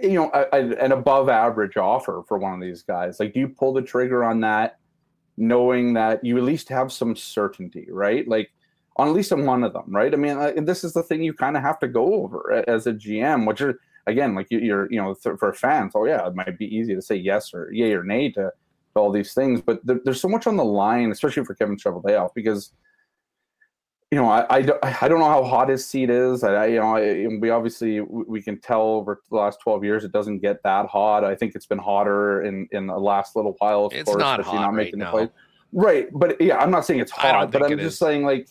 know, 0.03 0.29
a, 0.33 0.45
a- 0.53 0.83
an 0.83 0.91
above 0.91 1.29
average 1.29 1.77
offer 1.77 2.23
for 2.27 2.37
one 2.37 2.53
of 2.53 2.61
these 2.61 2.83
guys. 2.83 3.19
Like, 3.19 3.33
do 3.33 3.39
you 3.39 3.47
pull 3.49 3.73
the 3.73 3.81
trigger 3.81 4.23
on 4.23 4.41
that, 4.41 4.77
knowing 5.37 5.93
that 5.93 6.23
you 6.23 6.37
at 6.37 6.43
least 6.43 6.69
have 6.69 6.91
some 6.91 7.15
certainty, 7.15 7.87
right? 7.89 8.27
Like, 8.27 8.51
on 8.97 9.07
at 9.07 9.13
least 9.13 9.31
on 9.31 9.45
one 9.45 9.63
of 9.63 9.71
them, 9.73 9.85
right? 9.87 10.13
I 10.13 10.17
mean, 10.17 10.37
uh, 10.37 10.51
this 10.57 10.83
is 10.83 10.93
the 10.93 11.03
thing 11.03 11.23
you 11.23 11.33
kind 11.33 11.55
of 11.55 11.63
have 11.63 11.79
to 11.79 11.87
go 11.87 12.13
over 12.15 12.63
as 12.67 12.87
a 12.87 12.93
GM, 12.93 13.47
which 13.47 13.61
are 13.61 13.79
again, 14.07 14.35
like 14.35 14.47
you, 14.49 14.59
you're, 14.59 14.91
you 14.91 15.01
know, 15.01 15.13
for 15.15 15.53
fans, 15.53 15.93
oh 15.95 16.05
yeah, 16.05 16.27
it 16.27 16.35
might 16.35 16.57
be 16.57 16.65
easy 16.75 16.93
to 16.95 17.01
say 17.01 17.15
yes 17.15 17.53
or 17.53 17.71
yay 17.71 17.93
or 17.93 18.03
nay 18.03 18.29
to, 18.31 18.41
to 18.41 18.51
all 18.95 19.11
these 19.11 19.33
things, 19.33 19.61
but 19.61 19.85
there, 19.85 19.99
there's 20.03 20.19
so 20.19 20.27
much 20.27 20.47
on 20.47 20.57
the 20.57 20.65
line, 20.65 21.11
especially 21.11 21.45
for 21.45 21.55
Kevin 21.55 21.77
Cheveldayoff, 21.77 22.31
because 22.35 22.73
you 24.11 24.17
know, 24.19 24.29
I, 24.29 24.45
I, 24.57 24.61
don't- 24.61 24.79
I 25.01 25.07
don't 25.07 25.19
know 25.19 25.29
how 25.29 25.43
hot 25.43 25.69
his 25.69 25.85
seat 25.85 26.09
is. 26.09 26.43
I, 26.43 26.53
I 26.53 26.65
you 26.67 26.79
know, 26.79 26.97
I, 26.97 27.27
we 27.39 27.49
obviously 27.49 28.01
we 28.01 28.41
can 28.41 28.59
tell 28.59 28.81
over 28.81 29.21
the 29.29 29.37
last 29.37 29.59
twelve 29.61 29.83
years 29.85 30.03
it 30.03 30.11
doesn't 30.11 30.39
get 30.39 30.61
that 30.63 30.87
hot. 30.87 31.23
I 31.23 31.33
think 31.33 31.55
it's 31.55 31.65
been 31.65 31.77
hotter 31.79 32.43
in 32.43 32.67
in 32.71 32.87
the 32.87 32.97
last 32.99 33.35
little 33.37 33.55
while. 33.59 33.85
Of 33.85 33.93
It's 33.93 34.03
course, 34.09 34.19
not 34.19 34.41
hot 34.41 34.67
right 34.67 34.73
making 34.75 34.99
the 34.99 35.05
now. 35.05 35.11
play. 35.11 35.29
Right, 35.73 36.09
but 36.11 36.39
yeah, 36.41 36.57
I'm 36.57 36.69
not 36.71 36.85
saying 36.85 36.99
it's 36.99 37.11
hot, 37.11 37.49
but 37.51 37.63
I'm 37.63 37.77
just 37.77 37.93
is. 37.93 37.97
saying 37.99 38.23
like 38.25 38.49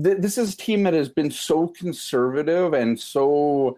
th- 0.00 0.18
this 0.18 0.38
is 0.38 0.54
a 0.54 0.56
team 0.56 0.84
that 0.84 0.94
has 0.94 1.08
been 1.08 1.30
so 1.32 1.66
conservative 1.66 2.72
and 2.74 2.98
so 2.98 3.76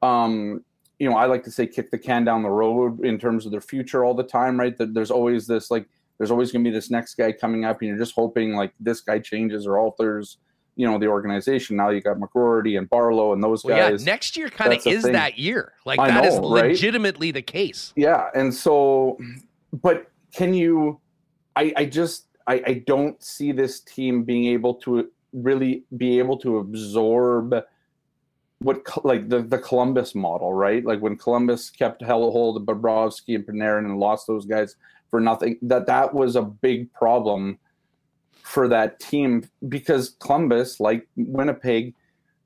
um 0.00 0.64
you 1.00 1.10
know 1.10 1.16
i 1.16 1.26
like 1.26 1.42
to 1.42 1.50
say 1.50 1.66
kick 1.66 1.90
the 1.90 1.98
can 1.98 2.24
down 2.24 2.42
the 2.44 2.48
road 2.48 3.04
in 3.04 3.18
terms 3.18 3.44
of 3.44 3.50
their 3.50 3.60
future 3.60 4.04
all 4.04 4.14
the 4.14 4.22
time 4.22 4.58
right 4.58 4.78
that 4.78 4.94
there's 4.94 5.10
always 5.10 5.44
this 5.48 5.70
like 5.72 5.86
there's 6.18 6.30
always 6.30 6.52
going 6.52 6.64
to 6.64 6.70
be 6.70 6.74
this 6.74 6.90
next 6.90 7.14
guy 7.14 7.32
coming 7.32 7.64
up 7.64 7.80
and 7.80 7.88
you're 7.88 7.98
just 7.98 8.14
hoping 8.14 8.54
like 8.54 8.72
this 8.80 9.00
guy 9.00 9.18
changes 9.18 9.66
or 9.66 9.78
alters 9.78 10.38
you 10.76 10.86
know 10.86 10.98
the 10.98 11.06
organization 11.06 11.76
now 11.76 11.90
you 11.90 12.00
got 12.00 12.18
McGroarty 12.18 12.78
and 12.78 12.88
barlow 12.88 13.32
and 13.32 13.42
those 13.42 13.64
Well, 13.64 13.76
guys 13.76 14.04
yeah, 14.04 14.12
next 14.12 14.36
year 14.36 14.48
kind 14.48 14.72
of 14.72 14.86
is 14.86 15.02
thing. 15.02 15.12
that 15.12 15.36
year. 15.38 15.72
Like 15.84 15.98
I 15.98 16.08
that 16.08 16.24
is 16.24 16.36
know, 16.38 16.54
right? 16.54 16.66
legitimately 16.70 17.32
the 17.32 17.42
case. 17.42 17.92
Yeah, 17.96 18.28
and 18.34 18.54
so, 18.54 19.18
but 19.72 20.10
can 20.32 20.54
you? 20.54 21.00
I 21.56 21.72
I 21.76 21.84
just 21.84 22.26
I 22.46 22.62
I 22.64 22.72
don't 22.86 23.20
see 23.20 23.50
this 23.50 23.80
team 23.80 24.22
being 24.22 24.46
able 24.46 24.74
to 24.74 25.10
really 25.32 25.82
be 25.96 26.18
able 26.20 26.38
to 26.38 26.58
absorb 26.58 27.54
what 28.60 28.82
like 29.04 29.28
the 29.28 29.42
the 29.42 29.58
Columbus 29.58 30.14
model, 30.14 30.52
right? 30.52 30.84
Like 30.84 31.00
when 31.00 31.16
Columbus 31.16 31.70
kept 31.70 32.02
held 32.02 32.32
hold 32.32 32.56
of 32.56 32.62
Bobrovsky 32.62 33.34
and 33.34 33.44
Panarin 33.44 33.84
and 33.84 33.98
lost 33.98 34.28
those 34.28 34.46
guys 34.46 34.76
for 35.10 35.20
nothing. 35.20 35.58
That 35.62 35.86
that 35.86 36.14
was 36.14 36.36
a 36.36 36.42
big 36.42 36.92
problem 36.92 37.58
for 38.42 38.68
that 38.68 38.98
team 39.00 39.48
because 39.68 40.16
Columbus, 40.20 40.80
like 40.80 41.06
Winnipeg, 41.16 41.94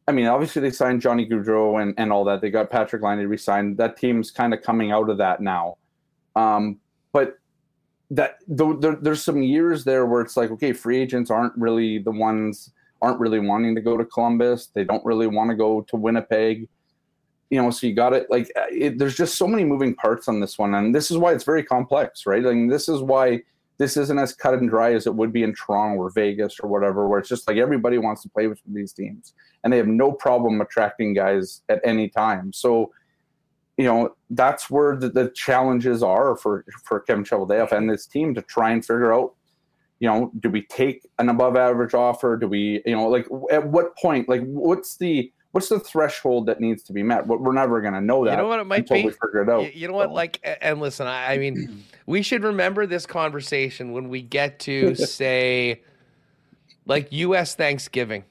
I 0.09 0.13
mean, 0.13 0.27
obviously 0.27 0.61
they 0.63 0.71
signed 0.71 1.01
Johnny 1.01 1.29
Gaudreau 1.29 1.81
and, 1.81 1.95
and 1.97 2.13
all 2.13 2.25
that. 2.25 2.41
They 2.41 2.51
got 2.51 2.71
Patrik 2.71 3.03
Laine 3.03 3.27
re-signed. 3.27 3.77
That 3.77 3.97
team's 3.97 4.31
kind 4.31 4.53
of 4.53 4.63
coming 4.63 4.91
out 4.91 5.09
of 5.09 5.19
that 5.19 5.41
now. 5.41 5.77
Um, 6.35 6.81
but 7.13 7.39
that 8.11 8.39
th- 8.57 8.81
there, 8.81 8.97
there's 8.97 9.23
some 9.23 9.43
years 9.43 9.85
there 9.85 10.07
where 10.07 10.21
it's 10.21 10.37
like, 10.37 10.51
okay, 10.51 10.73
free 10.73 11.01
agents 11.01 11.31
aren't 11.31 11.57
really 11.57 11.99
the 11.99 12.11
ones 12.11 12.73
aren't 13.01 13.19
really 13.19 13.41
wanting 13.41 13.75
to 13.75 13.81
go 13.81 13.97
to 13.97 14.05
Columbus. 14.05 14.69
They 14.75 14.85
don't 14.85 15.05
really 15.05 15.27
want 15.27 15.51
to 15.51 15.57
go 15.57 15.83
to 15.83 15.97
Winnipeg. 15.97 16.69
You 17.53 17.61
know, 17.61 17.71
so 17.71 17.87
you 17.87 17.95
got 17.95 18.15
it. 18.15 18.31
Like, 18.31 18.51
uh, 18.57 18.65
it, 18.71 18.99
there's 18.99 19.15
just 19.15 19.37
so 19.37 19.47
many 19.47 19.63
moving 19.63 19.95
parts 19.95 20.27
on 20.27 20.41
this 20.41 20.59
one, 20.59 20.75
and 20.75 20.95
this 20.95 21.11
is 21.11 21.19
why 21.19 21.35
it's 21.35 21.45
very 21.45 21.63
complex, 21.63 22.25
right? 22.25 22.43
Like, 22.43 22.71
this 22.71 22.89
is 22.89 23.03
why 23.03 23.43
this 23.77 23.97
isn't 23.97 24.19
as 24.19 24.33
cut 24.33 24.55
and 24.55 24.71
dry 24.71 24.95
as 24.95 25.07
it 25.07 25.15
would 25.15 25.33
be 25.33 25.43
in 25.43 25.55
Toronto 25.55 26.01
or 26.01 26.09
Vegas 26.11 26.59
or 26.61 26.71
whatever, 26.71 27.09
where 27.09 27.19
it's 27.19 27.29
just 27.29 27.47
like 27.49 27.59
everybody 27.59 27.99
wants 27.99 28.23
to 28.23 28.29
play 28.31 28.47
with 28.47 28.61
these 28.67 28.93
teams 28.93 29.35
and 29.63 29.73
they 29.73 29.77
have 29.77 29.87
no 29.87 30.13
problem 30.13 30.61
attracting 30.61 31.13
guys 31.13 31.63
at 31.69 31.81
any 31.85 32.09
time. 32.09 32.53
So, 32.53 32.93
you 33.77 33.85
know, 33.85 34.15
that's 34.31 34.71
where 34.71 34.97
the, 34.97 35.09
the 35.09 35.31
challenges 35.35 36.03
are 36.03 36.37
for, 36.37 36.65
for 36.85 37.01
Kevin 37.01 37.25
Cheveldayoff 37.25 37.73
and 37.73 37.91
this 37.91 38.07
team 38.07 38.35
to 38.35 38.43
try 38.43 38.71
and 38.71 38.83
figure 38.83 39.13
out, 39.13 39.35
you 40.01 40.09
know, 40.09 40.31
do 40.41 40.49
we 40.49 40.63
take 40.63 41.07
an 41.19 41.29
above 41.29 41.57
average 41.57 41.95
offer? 41.95 42.37
Do 42.37 42.49
we, 42.49 42.83
you 42.87 42.95
know, 42.97 43.09
like 43.09 43.27
at 43.51 43.67
what 43.67 43.97
point, 43.97 44.29
like 44.29 44.43
what's 44.45 44.97
the, 44.97 45.33
what's 45.53 45.69
the 45.69 45.79
threshold 45.79 46.47
that 46.47 46.61
needs 46.61 46.83
to 46.85 46.93
be 46.93 47.03
met? 47.03 47.29
But 47.29 47.41
we're 47.41 47.53
never 47.53 47.81
going 47.81 47.95
to 47.95 48.01
know 48.01 48.25
that 48.25 48.33
You 48.33 48.37
know 48.39 48.49
what 48.49 48.61
it 48.61 48.65
might 48.65 48.81
until 48.81 48.97
be? 48.97 49.05
we 49.05 49.11
figure 49.11 49.43
it 49.43 49.49
out. 49.49 49.75
You 49.75 49.89
know 49.89 49.95
what? 49.95 50.11
Like, 50.11 50.41
and 50.61 50.81
listen, 50.81 51.07
I, 51.07 51.35
I 51.35 51.39
mean, 51.39 51.85
we 52.07 52.23
should 52.23 52.43
remember 52.43 52.87
this 52.87 53.07
conversation 53.07 53.93
when 53.93 54.09
we 54.09 54.23
get 54.23 54.59
to 54.61 54.95
say, 54.97 55.83
like 56.87 57.09
U.S. 57.13 57.55
Thanksgiving, 57.55 58.25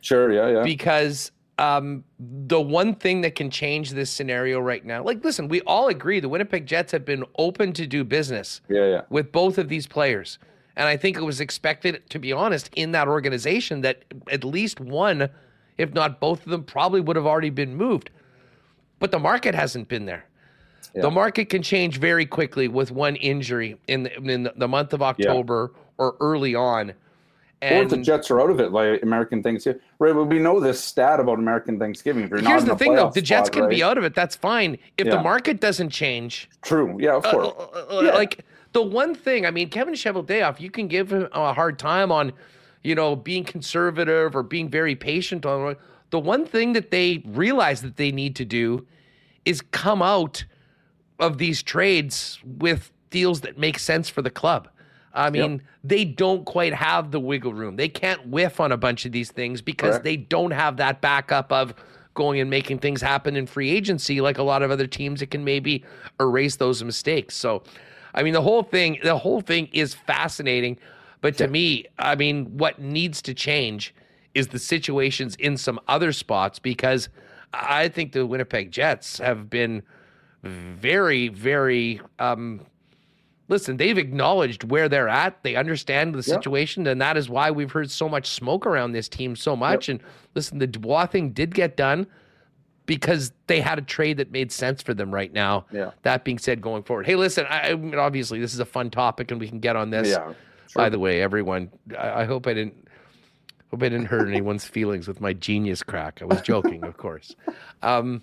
sure. 0.00 0.32
Yeah. 0.32 0.48
Yeah. 0.48 0.62
because 0.62 1.32
um, 1.58 2.04
the 2.18 2.60
one 2.60 2.94
thing 2.94 3.20
that 3.20 3.34
can 3.34 3.50
change 3.50 3.90
this 3.90 4.10
scenario 4.10 4.60
right 4.60 4.84
now, 4.84 5.02
like, 5.02 5.22
listen, 5.22 5.48
we 5.48 5.60
all 5.62 5.88
agree 5.88 6.18
the 6.18 6.28
Winnipeg 6.28 6.66
Jets 6.66 6.92
have 6.92 7.04
been 7.04 7.24
open 7.36 7.72
to 7.74 7.86
do 7.86 8.02
business 8.02 8.62
yeah. 8.68 8.86
Yeah. 8.86 9.02
with 9.10 9.30
both 9.30 9.58
of 9.58 9.68
these 9.68 9.86
players. 9.86 10.38
And 10.76 10.88
I 10.88 10.96
think 10.96 11.18
it 11.18 11.22
was 11.22 11.40
expected, 11.40 12.08
to 12.08 12.18
be 12.18 12.32
honest, 12.32 12.70
in 12.74 12.92
that 12.92 13.08
organization 13.08 13.82
that 13.82 14.04
at 14.30 14.44
least 14.44 14.80
one, 14.80 15.28
if 15.80 15.94
not 15.94 16.20
both 16.20 16.44
of 16.44 16.50
them, 16.50 16.62
probably 16.62 17.00
would 17.00 17.16
have 17.16 17.26
already 17.26 17.50
been 17.50 17.74
moved. 17.74 18.10
But 18.98 19.10
the 19.10 19.18
market 19.18 19.54
hasn't 19.54 19.88
been 19.88 20.04
there. 20.04 20.24
Yeah. 20.94 21.02
The 21.02 21.10
market 21.10 21.48
can 21.48 21.62
change 21.62 21.98
very 21.98 22.26
quickly 22.26 22.68
with 22.68 22.90
one 22.90 23.16
injury 23.16 23.78
in 23.88 24.02
the, 24.04 24.16
in 24.18 24.48
the 24.56 24.68
month 24.68 24.92
of 24.92 25.02
October 25.02 25.72
or 25.98 26.16
early 26.20 26.54
on. 26.54 26.90
or 26.90 26.94
And 27.62 27.84
if 27.84 27.90
the 27.90 27.98
Jets 27.98 28.30
are 28.30 28.40
out 28.40 28.50
of 28.50 28.60
it, 28.60 28.72
like 28.72 29.02
American 29.02 29.42
Thanksgiving, 29.42 29.80
right? 29.98 30.14
Well, 30.14 30.24
we 30.26 30.38
know 30.38 30.60
this 30.60 30.80
stat 30.82 31.20
about 31.20 31.38
American 31.38 31.78
Thanksgiving. 31.78 32.24
If 32.24 32.30
you're 32.30 32.40
here's 32.40 32.64
the 32.64 32.72
a 32.72 32.76
thing, 32.76 32.94
though: 32.96 33.10
the 33.10 33.22
Jets 33.22 33.46
spot, 33.48 33.60
can 33.60 33.68
be 33.70 33.82
out 33.82 33.96
of 33.98 34.04
it. 34.04 34.14
That's 34.14 34.34
fine 34.36 34.78
if 34.98 35.06
the 35.08 35.20
market 35.22 35.60
doesn't 35.60 35.90
change. 35.90 36.50
True. 36.62 36.96
Yeah, 37.00 37.16
of 37.16 37.24
Uh, 37.26 37.30
course. 37.30 37.48
uh, 37.58 37.98
uh, 37.98 38.00
Yeah. 38.02 38.12
Like 38.12 38.44
the 38.72 38.82
one 38.82 39.14
thing, 39.14 39.46
I 39.46 39.50
mean, 39.50 39.68
Kevin 39.70 39.94
Cheveldayoff, 39.94 40.58
you 40.60 40.70
can 40.70 40.88
give 40.88 41.12
him 41.12 41.28
a 41.32 41.52
hard 41.52 41.78
time 41.78 42.10
on, 42.12 42.32
you 42.82 42.94
know, 42.94 43.16
being 43.16 43.44
conservative 43.44 44.34
or 44.34 44.42
being 44.42 44.68
very 44.68 44.94
patient 44.94 45.44
on. 45.44 45.76
The 46.10 46.18
one 46.18 46.46
thing 46.46 46.72
that 46.72 46.90
they 46.90 47.22
realize 47.26 47.82
that 47.82 47.96
they 47.96 48.10
need 48.10 48.36
to 48.36 48.44
do 48.44 48.86
is 49.44 49.60
come 49.60 50.02
out 50.02 50.44
of 51.18 51.38
these 51.38 51.62
trades 51.62 52.38
with 52.44 52.90
deals 53.10 53.42
that 53.42 53.58
make 53.58 53.78
sense 53.78 54.08
for 54.08 54.22
the 54.22 54.30
club. 54.30 54.68
I 55.12 55.28
mean, 55.30 55.62
they 55.82 56.04
don't 56.04 56.44
quite 56.44 56.72
have 56.72 57.10
the 57.10 57.18
wiggle 57.18 57.52
room. 57.52 57.76
They 57.76 57.88
can't 57.88 58.28
whiff 58.28 58.60
on 58.60 58.70
a 58.70 58.76
bunch 58.76 59.04
of 59.04 59.12
these 59.12 59.32
things 59.32 59.60
because 59.60 59.90
Correct. 59.90 60.04
they 60.04 60.16
don't 60.16 60.52
have 60.52 60.76
that 60.76 61.00
backup 61.00 61.52
of 61.52 61.74
going 62.14 62.40
and 62.40 62.48
making 62.48 62.78
things 62.78 63.00
happen 63.00 63.36
in 63.36 63.46
free 63.46 63.70
agency 63.70 64.20
like 64.20 64.38
a 64.38 64.42
lot 64.42 64.62
of 64.62 64.70
other 64.70 64.86
teams 64.86 65.20
that 65.20 65.30
can 65.30 65.44
maybe 65.44 65.84
erase 66.20 66.56
those 66.56 66.82
mistakes. 66.84 67.34
So 67.34 67.62
I 68.14 68.22
mean, 68.22 68.32
the 68.32 68.42
whole 68.42 68.62
thing, 68.62 68.98
the 69.02 69.16
whole 69.16 69.40
thing 69.40 69.68
is 69.72 69.94
fascinating. 69.94 70.78
But 71.20 71.36
to 71.38 71.48
me, 71.48 71.86
I 71.98 72.14
mean, 72.14 72.56
what 72.56 72.78
needs 72.78 73.20
to 73.22 73.34
change 73.34 73.94
is 74.34 74.48
the 74.48 74.58
situations 74.58 75.34
in 75.36 75.56
some 75.56 75.80
other 75.88 76.12
spots 76.12 76.58
because 76.58 77.08
I 77.52 77.88
think 77.88 78.12
the 78.12 78.24
Winnipeg 78.26 78.70
Jets 78.70 79.18
have 79.18 79.50
been 79.50 79.82
very, 80.42 81.28
very. 81.28 82.00
Um, 82.18 82.66
listen, 83.48 83.76
they've 83.76 83.98
acknowledged 83.98 84.64
where 84.64 84.88
they're 84.88 85.08
at. 85.08 85.42
They 85.42 85.56
understand 85.56 86.14
the 86.14 86.22
situation, 86.22 86.84
yep. 86.84 86.92
and 86.92 87.00
that 87.00 87.16
is 87.16 87.28
why 87.28 87.50
we've 87.50 87.72
heard 87.72 87.90
so 87.90 88.08
much 88.08 88.28
smoke 88.28 88.66
around 88.66 88.92
this 88.92 89.08
team 89.08 89.36
so 89.36 89.56
much. 89.56 89.88
Yep. 89.88 90.00
And 90.00 90.08
listen, 90.34 90.58
the 90.58 90.66
Dubois 90.66 91.06
thing 91.06 91.30
did 91.30 91.54
get 91.54 91.76
done 91.76 92.06
because 92.86 93.32
they 93.46 93.60
had 93.60 93.78
a 93.78 93.82
trade 93.82 94.16
that 94.16 94.30
made 94.30 94.50
sense 94.50 94.82
for 94.82 94.94
them 94.94 95.12
right 95.12 95.32
now. 95.32 95.66
Yeah. 95.72 95.90
That 96.02 96.24
being 96.24 96.38
said, 96.38 96.60
going 96.60 96.82
forward, 96.82 97.06
hey, 97.06 97.16
listen, 97.16 97.46
I, 97.48 97.70
I 97.70 97.74
mean, 97.74 97.96
obviously 97.96 98.40
this 98.40 98.54
is 98.54 98.60
a 98.60 98.64
fun 98.64 98.90
topic, 98.90 99.30
and 99.30 99.40
we 99.40 99.48
can 99.48 99.60
get 99.60 99.76
on 99.76 99.90
this. 99.90 100.08
Yeah. 100.08 100.32
Sure. 100.70 100.84
By 100.84 100.88
the 100.88 101.00
way, 101.00 101.20
everyone, 101.20 101.70
I, 101.98 102.20
I 102.20 102.24
hope 102.24 102.46
I 102.46 102.54
didn't 102.54 102.86
hope 103.72 103.82
I 103.82 103.88
didn't 103.88 104.06
hurt 104.06 104.28
anyone's 104.28 104.64
feelings 104.76 105.08
with 105.08 105.20
my 105.20 105.32
genius 105.32 105.82
crack. 105.82 106.20
I 106.22 106.26
was 106.26 106.40
joking, 106.42 106.84
of 106.84 106.96
course. 106.96 107.34
Um, 107.82 108.22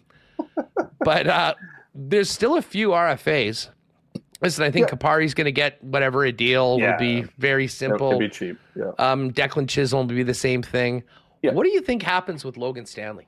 but 1.04 1.28
uh, 1.28 1.56
there's 1.94 2.30
still 2.30 2.56
a 2.58 2.62
few 2.62 2.90
RFAs. 2.90 3.70
Listen, 4.42 4.64
I 4.64 4.72
think 4.72 4.88
yeah. 4.88 4.96
Kupari's 4.96 5.34
going 5.34 5.46
to 5.46 5.52
get 5.52 5.84
whatever 5.84 6.24
a 6.24 6.32
deal 6.32 6.78
yeah. 6.80 6.92
will 6.92 7.00
be 7.00 7.26
very 7.38 7.68
simple. 7.68 8.08
It'll 8.12 8.20
be 8.20 8.30
cheap. 8.30 8.58
Yeah. 8.76 8.92
Um, 8.98 9.34
Declan 9.34 9.68
Chisholm 9.68 10.08
will 10.08 10.16
be 10.16 10.24
the 10.24 10.34
same 10.34 10.62
thing. 10.62 11.04
Yeah. 11.42 11.52
What 11.52 11.66
do 11.66 11.72
you 11.72 11.82
think 11.82 12.02
happens 12.02 12.46
with 12.46 12.56
Logan 12.56 12.86
Stanley? 12.86 13.28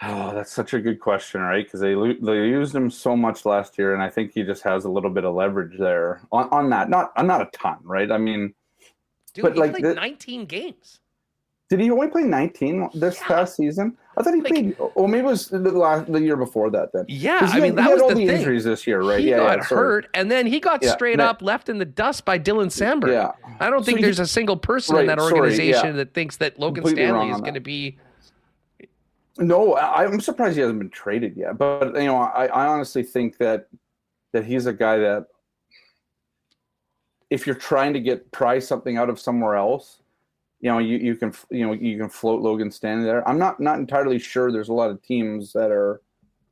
Oh, 0.00 0.32
that's 0.32 0.52
such 0.52 0.74
a 0.74 0.80
good 0.80 1.00
question, 1.00 1.40
right? 1.40 1.64
Because 1.64 1.80
they 1.80 1.94
they 1.94 2.48
used 2.48 2.74
him 2.74 2.88
so 2.90 3.16
much 3.16 3.44
last 3.44 3.78
year, 3.78 3.94
and 3.94 4.02
I 4.02 4.08
think 4.08 4.32
he 4.32 4.44
just 4.44 4.62
has 4.62 4.84
a 4.84 4.90
little 4.90 5.10
bit 5.10 5.24
of 5.24 5.34
leverage 5.34 5.76
there 5.78 6.20
on, 6.30 6.48
on 6.50 6.70
that. 6.70 6.88
Not 6.88 7.12
uh, 7.16 7.22
not 7.22 7.40
a 7.40 7.46
ton, 7.52 7.78
right? 7.82 8.10
I 8.10 8.18
mean, 8.18 8.54
Dude, 9.34 9.42
but 9.42 9.54
he 9.54 9.60
like 9.60 9.72
played 9.72 9.84
the, 9.84 9.94
19 9.94 10.46
games. 10.46 11.00
Did 11.68 11.80
he 11.80 11.90
only 11.90 12.08
play 12.08 12.22
19 12.22 12.90
this 12.94 13.18
yeah. 13.20 13.26
past 13.26 13.56
season? 13.56 13.96
I 14.16 14.22
thought 14.22 14.34
he 14.34 14.40
like, 14.40 14.52
played. 14.52 14.76
Oh, 14.96 15.06
maybe 15.06 15.26
it 15.26 15.30
was 15.30 15.48
the 15.48 15.58
last 15.58 16.10
the 16.10 16.20
year 16.20 16.36
before 16.36 16.70
that. 16.70 16.92
Then, 16.92 17.04
yeah, 17.08 17.40
I 17.42 17.58
mean 17.58 17.74
that 17.74 17.90
was 17.90 18.00
all 18.00 18.08
the, 18.08 18.26
the 18.26 18.34
injuries 18.34 18.64
this 18.64 18.86
year, 18.86 19.02
right? 19.02 19.18
He 19.18 19.30
yeah, 19.30 19.38
got 19.38 19.58
yeah, 19.58 19.64
hurt, 19.64 20.06
and 20.14 20.30
then 20.30 20.46
he 20.46 20.60
got 20.60 20.82
yeah, 20.82 20.92
straight 20.92 21.18
up 21.18 21.42
left 21.42 21.68
in 21.68 21.78
the 21.78 21.84
dust 21.84 22.24
by 22.24 22.38
Dylan 22.38 22.66
Samberg. 22.66 23.10
Yeah, 23.10 23.32
I 23.58 23.68
don't 23.68 23.84
think 23.84 23.98
so 23.98 24.02
there's 24.02 24.18
he, 24.18 24.22
a 24.22 24.26
single 24.26 24.56
person 24.56 24.94
right, 24.94 25.02
in 25.02 25.06
that 25.08 25.18
organization 25.18 25.80
sorry, 25.80 25.92
that 25.92 26.14
thinks 26.14 26.36
that 26.36 26.58
Logan 26.58 26.84
Completely 26.84 27.02
Stanley 27.02 27.30
is 27.30 27.40
going 27.40 27.54
to 27.54 27.60
be 27.60 27.98
no, 29.38 29.74
I, 29.74 30.04
am 30.04 30.20
surprised 30.20 30.56
he 30.56 30.60
hasn't 30.60 30.78
been 30.78 30.90
traded 30.90 31.36
yet. 31.36 31.56
But 31.58 31.94
you 31.94 32.06
know, 32.06 32.16
I, 32.16 32.46
I 32.46 32.66
honestly 32.66 33.02
think 33.02 33.38
that 33.38 33.68
that 34.32 34.44
he's 34.44 34.66
a 34.66 34.72
guy 34.72 34.98
that 34.98 35.26
if 37.30 37.46
you're 37.46 37.56
trying 37.56 37.92
to 37.92 38.00
get 38.00 38.30
price 38.32 38.66
something 38.66 38.96
out 38.96 39.08
of 39.08 39.20
somewhere 39.20 39.54
else, 39.54 40.02
you 40.60 40.70
know, 40.70 40.78
you, 40.78 40.98
you 40.98 41.16
can 41.16 41.32
you 41.50 41.66
know 41.66 41.72
you 41.72 41.98
can 41.98 42.08
float 42.08 42.42
Logan 42.42 42.70
Stanley 42.70 43.04
there. 43.04 43.26
I'm 43.28 43.38
not 43.38 43.60
not 43.60 43.78
entirely 43.78 44.18
sure. 44.18 44.50
There's 44.50 44.70
a 44.70 44.74
lot 44.74 44.90
of 44.90 45.02
teams 45.02 45.52
that 45.52 45.70
are. 45.70 46.00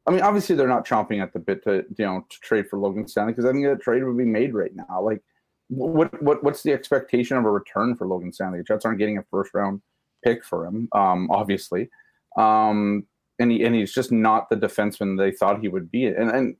I 0.08 0.12
mean, 0.12 0.20
obviously 0.20 0.54
they're 0.54 0.68
not 0.68 0.86
chomping 0.86 1.20
at 1.20 1.32
the 1.32 1.40
bit 1.40 1.64
to 1.64 1.84
you 1.98 2.04
know 2.04 2.24
to 2.28 2.40
trade 2.40 2.68
for 2.68 2.78
Logan 2.78 3.08
Stanley 3.08 3.32
because 3.32 3.44
I 3.44 3.52
think 3.52 3.66
that 3.66 3.80
trade 3.80 4.04
would 4.04 4.16
be 4.16 4.24
made 4.24 4.54
right 4.54 4.74
now. 4.74 5.02
Like, 5.02 5.22
what 5.68 6.22
what 6.22 6.44
what's 6.44 6.62
the 6.62 6.72
expectation 6.72 7.36
of 7.36 7.44
a 7.44 7.50
return 7.50 7.96
for 7.96 8.06
Logan 8.06 8.32
Stanley? 8.32 8.58
The 8.58 8.64
Jets 8.64 8.84
aren't 8.84 8.98
getting 8.98 9.18
a 9.18 9.24
first 9.24 9.52
round 9.54 9.82
pick 10.22 10.44
for 10.44 10.66
him, 10.66 10.88
um, 10.92 11.28
obviously. 11.32 11.90
Um, 12.36 13.06
and 13.38 13.50
he 13.50 13.64
and 13.64 13.74
he's 13.74 13.92
just 13.92 14.12
not 14.12 14.48
the 14.48 14.56
defenseman 14.56 15.18
they 15.18 15.32
thought 15.32 15.60
he 15.60 15.68
would 15.68 15.90
be. 15.90 16.06
And 16.06 16.30
and 16.30 16.56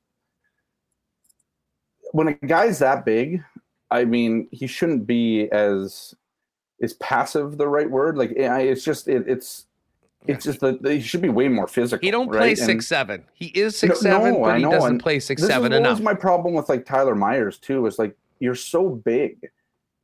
when 2.11 2.27
a 2.27 2.33
guy's 2.33 2.79
that 2.79 3.05
big, 3.05 3.43
I 3.91 4.05
mean, 4.05 4.47
he 4.51 4.67
shouldn't 4.67 5.07
be 5.07 5.49
as 5.51 6.13
is 6.79 6.93
passive 6.93 7.57
the 7.57 7.67
right 7.67 7.89
word? 7.89 8.17
Like 8.17 8.31
it's 8.35 8.83
just 8.83 9.07
it, 9.07 9.27
it's 9.27 9.65
it's 10.27 10.45
just 10.45 10.59
that 10.59 10.79
he 10.83 11.01
should 11.01 11.21
be 11.21 11.29
way 11.29 11.47
more 11.47 11.67
physical. 11.67 12.05
He 12.05 12.11
don't 12.11 12.29
play 12.29 12.39
right? 12.39 12.57
six 12.57 12.69
and, 12.69 12.83
seven. 12.83 13.25
He 13.33 13.47
is 13.47 13.77
six 13.77 14.01
no, 14.01 14.11
seven, 14.11 14.33
no, 14.33 14.41
but 14.41 14.57
he 14.57 14.63
doesn't 14.63 14.91
and 14.91 14.99
play 15.01 15.19
six 15.19 15.45
seven 15.45 15.71
is, 15.71 15.79
enough. 15.79 16.01
my 16.01 16.13
problem 16.13 16.53
with 16.53 16.69
like 16.69 16.85
Tyler 16.85 17.15
Myers 17.15 17.57
too. 17.57 17.85
Is 17.85 17.97
like 17.97 18.15
you're 18.39 18.55
so 18.55 18.89
big, 18.89 19.49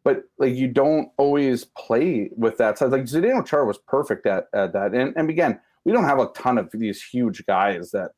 but 0.04 0.24
like 0.38 0.56
you 0.56 0.68
don't 0.68 1.10
always 1.18 1.66
play 1.78 2.30
with 2.36 2.58
that 2.58 2.78
side. 2.78 2.92
Like 2.92 3.04
Zdeno 3.04 3.46
Chara 3.46 3.66
was 3.66 3.78
perfect 3.78 4.26
at, 4.26 4.48
at 4.54 4.74
that, 4.74 4.94
and 4.94 5.14
and 5.16 5.30
again, 5.30 5.60
we 5.86 5.92
don't 5.92 6.04
have 6.04 6.20
a 6.20 6.28
ton 6.28 6.58
of 6.58 6.70
these 6.74 7.02
huge 7.02 7.46
guys 7.46 7.92
that 7.92 8.12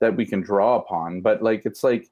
that 0.00 0.16
we 0.16 0.26
can 0.26 0.40
draw 0.40 0.76
upon. 0.76 1.20
But 1.20 1.42
like 1.42 1.64
it's 1.64 1.82
like, 1.84 2.10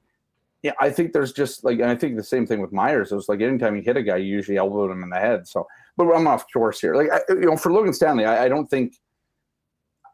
yeah, 0.63 0.73
I 0.79 0.89
think 0.89 1.13
there's 1.13 1.33
just 1.33 1.63
like, 1.63 1.79
and 1.79 1.89
I 1.89 1.95
think 1.95 2.15
the 2.15 2.23
same 2.23 2.45
thing 2.45 2.61
with 2.61 2.71
Myers. 2.71 3.11
It 3.11 3.15
was 3.15 3.29
like 3.29 3.41
anytime 3.41 3.75
you 3.75 3.81
hit 3.81 3.97
a 3.97 4.03
guy, 4.03 4.17
you 4.17 4.33
usually 4.35 4.57
elbow 4.57 4.91
him 4.91 5.03
in 5.03 5.09
the 5.09 5.17
head. 5.17 5.47
So, 5.47 5.67
but 5.97 6.11
I'm 6.11 6.27
off 6.27 6.45
course 6.51 6.79
here. 6.81 6.95
Like 6.95 7.09
I, 7.11 7.21
you 7.29 7.41
know, 7.41 7.57
for 7.57 7.71
Logan 7.71 7.93
Stanley, 7.93 8.25
I, 8.25 8.45
I 8.45 8.49
don't 8.49 8.67
think. 8.67 8.95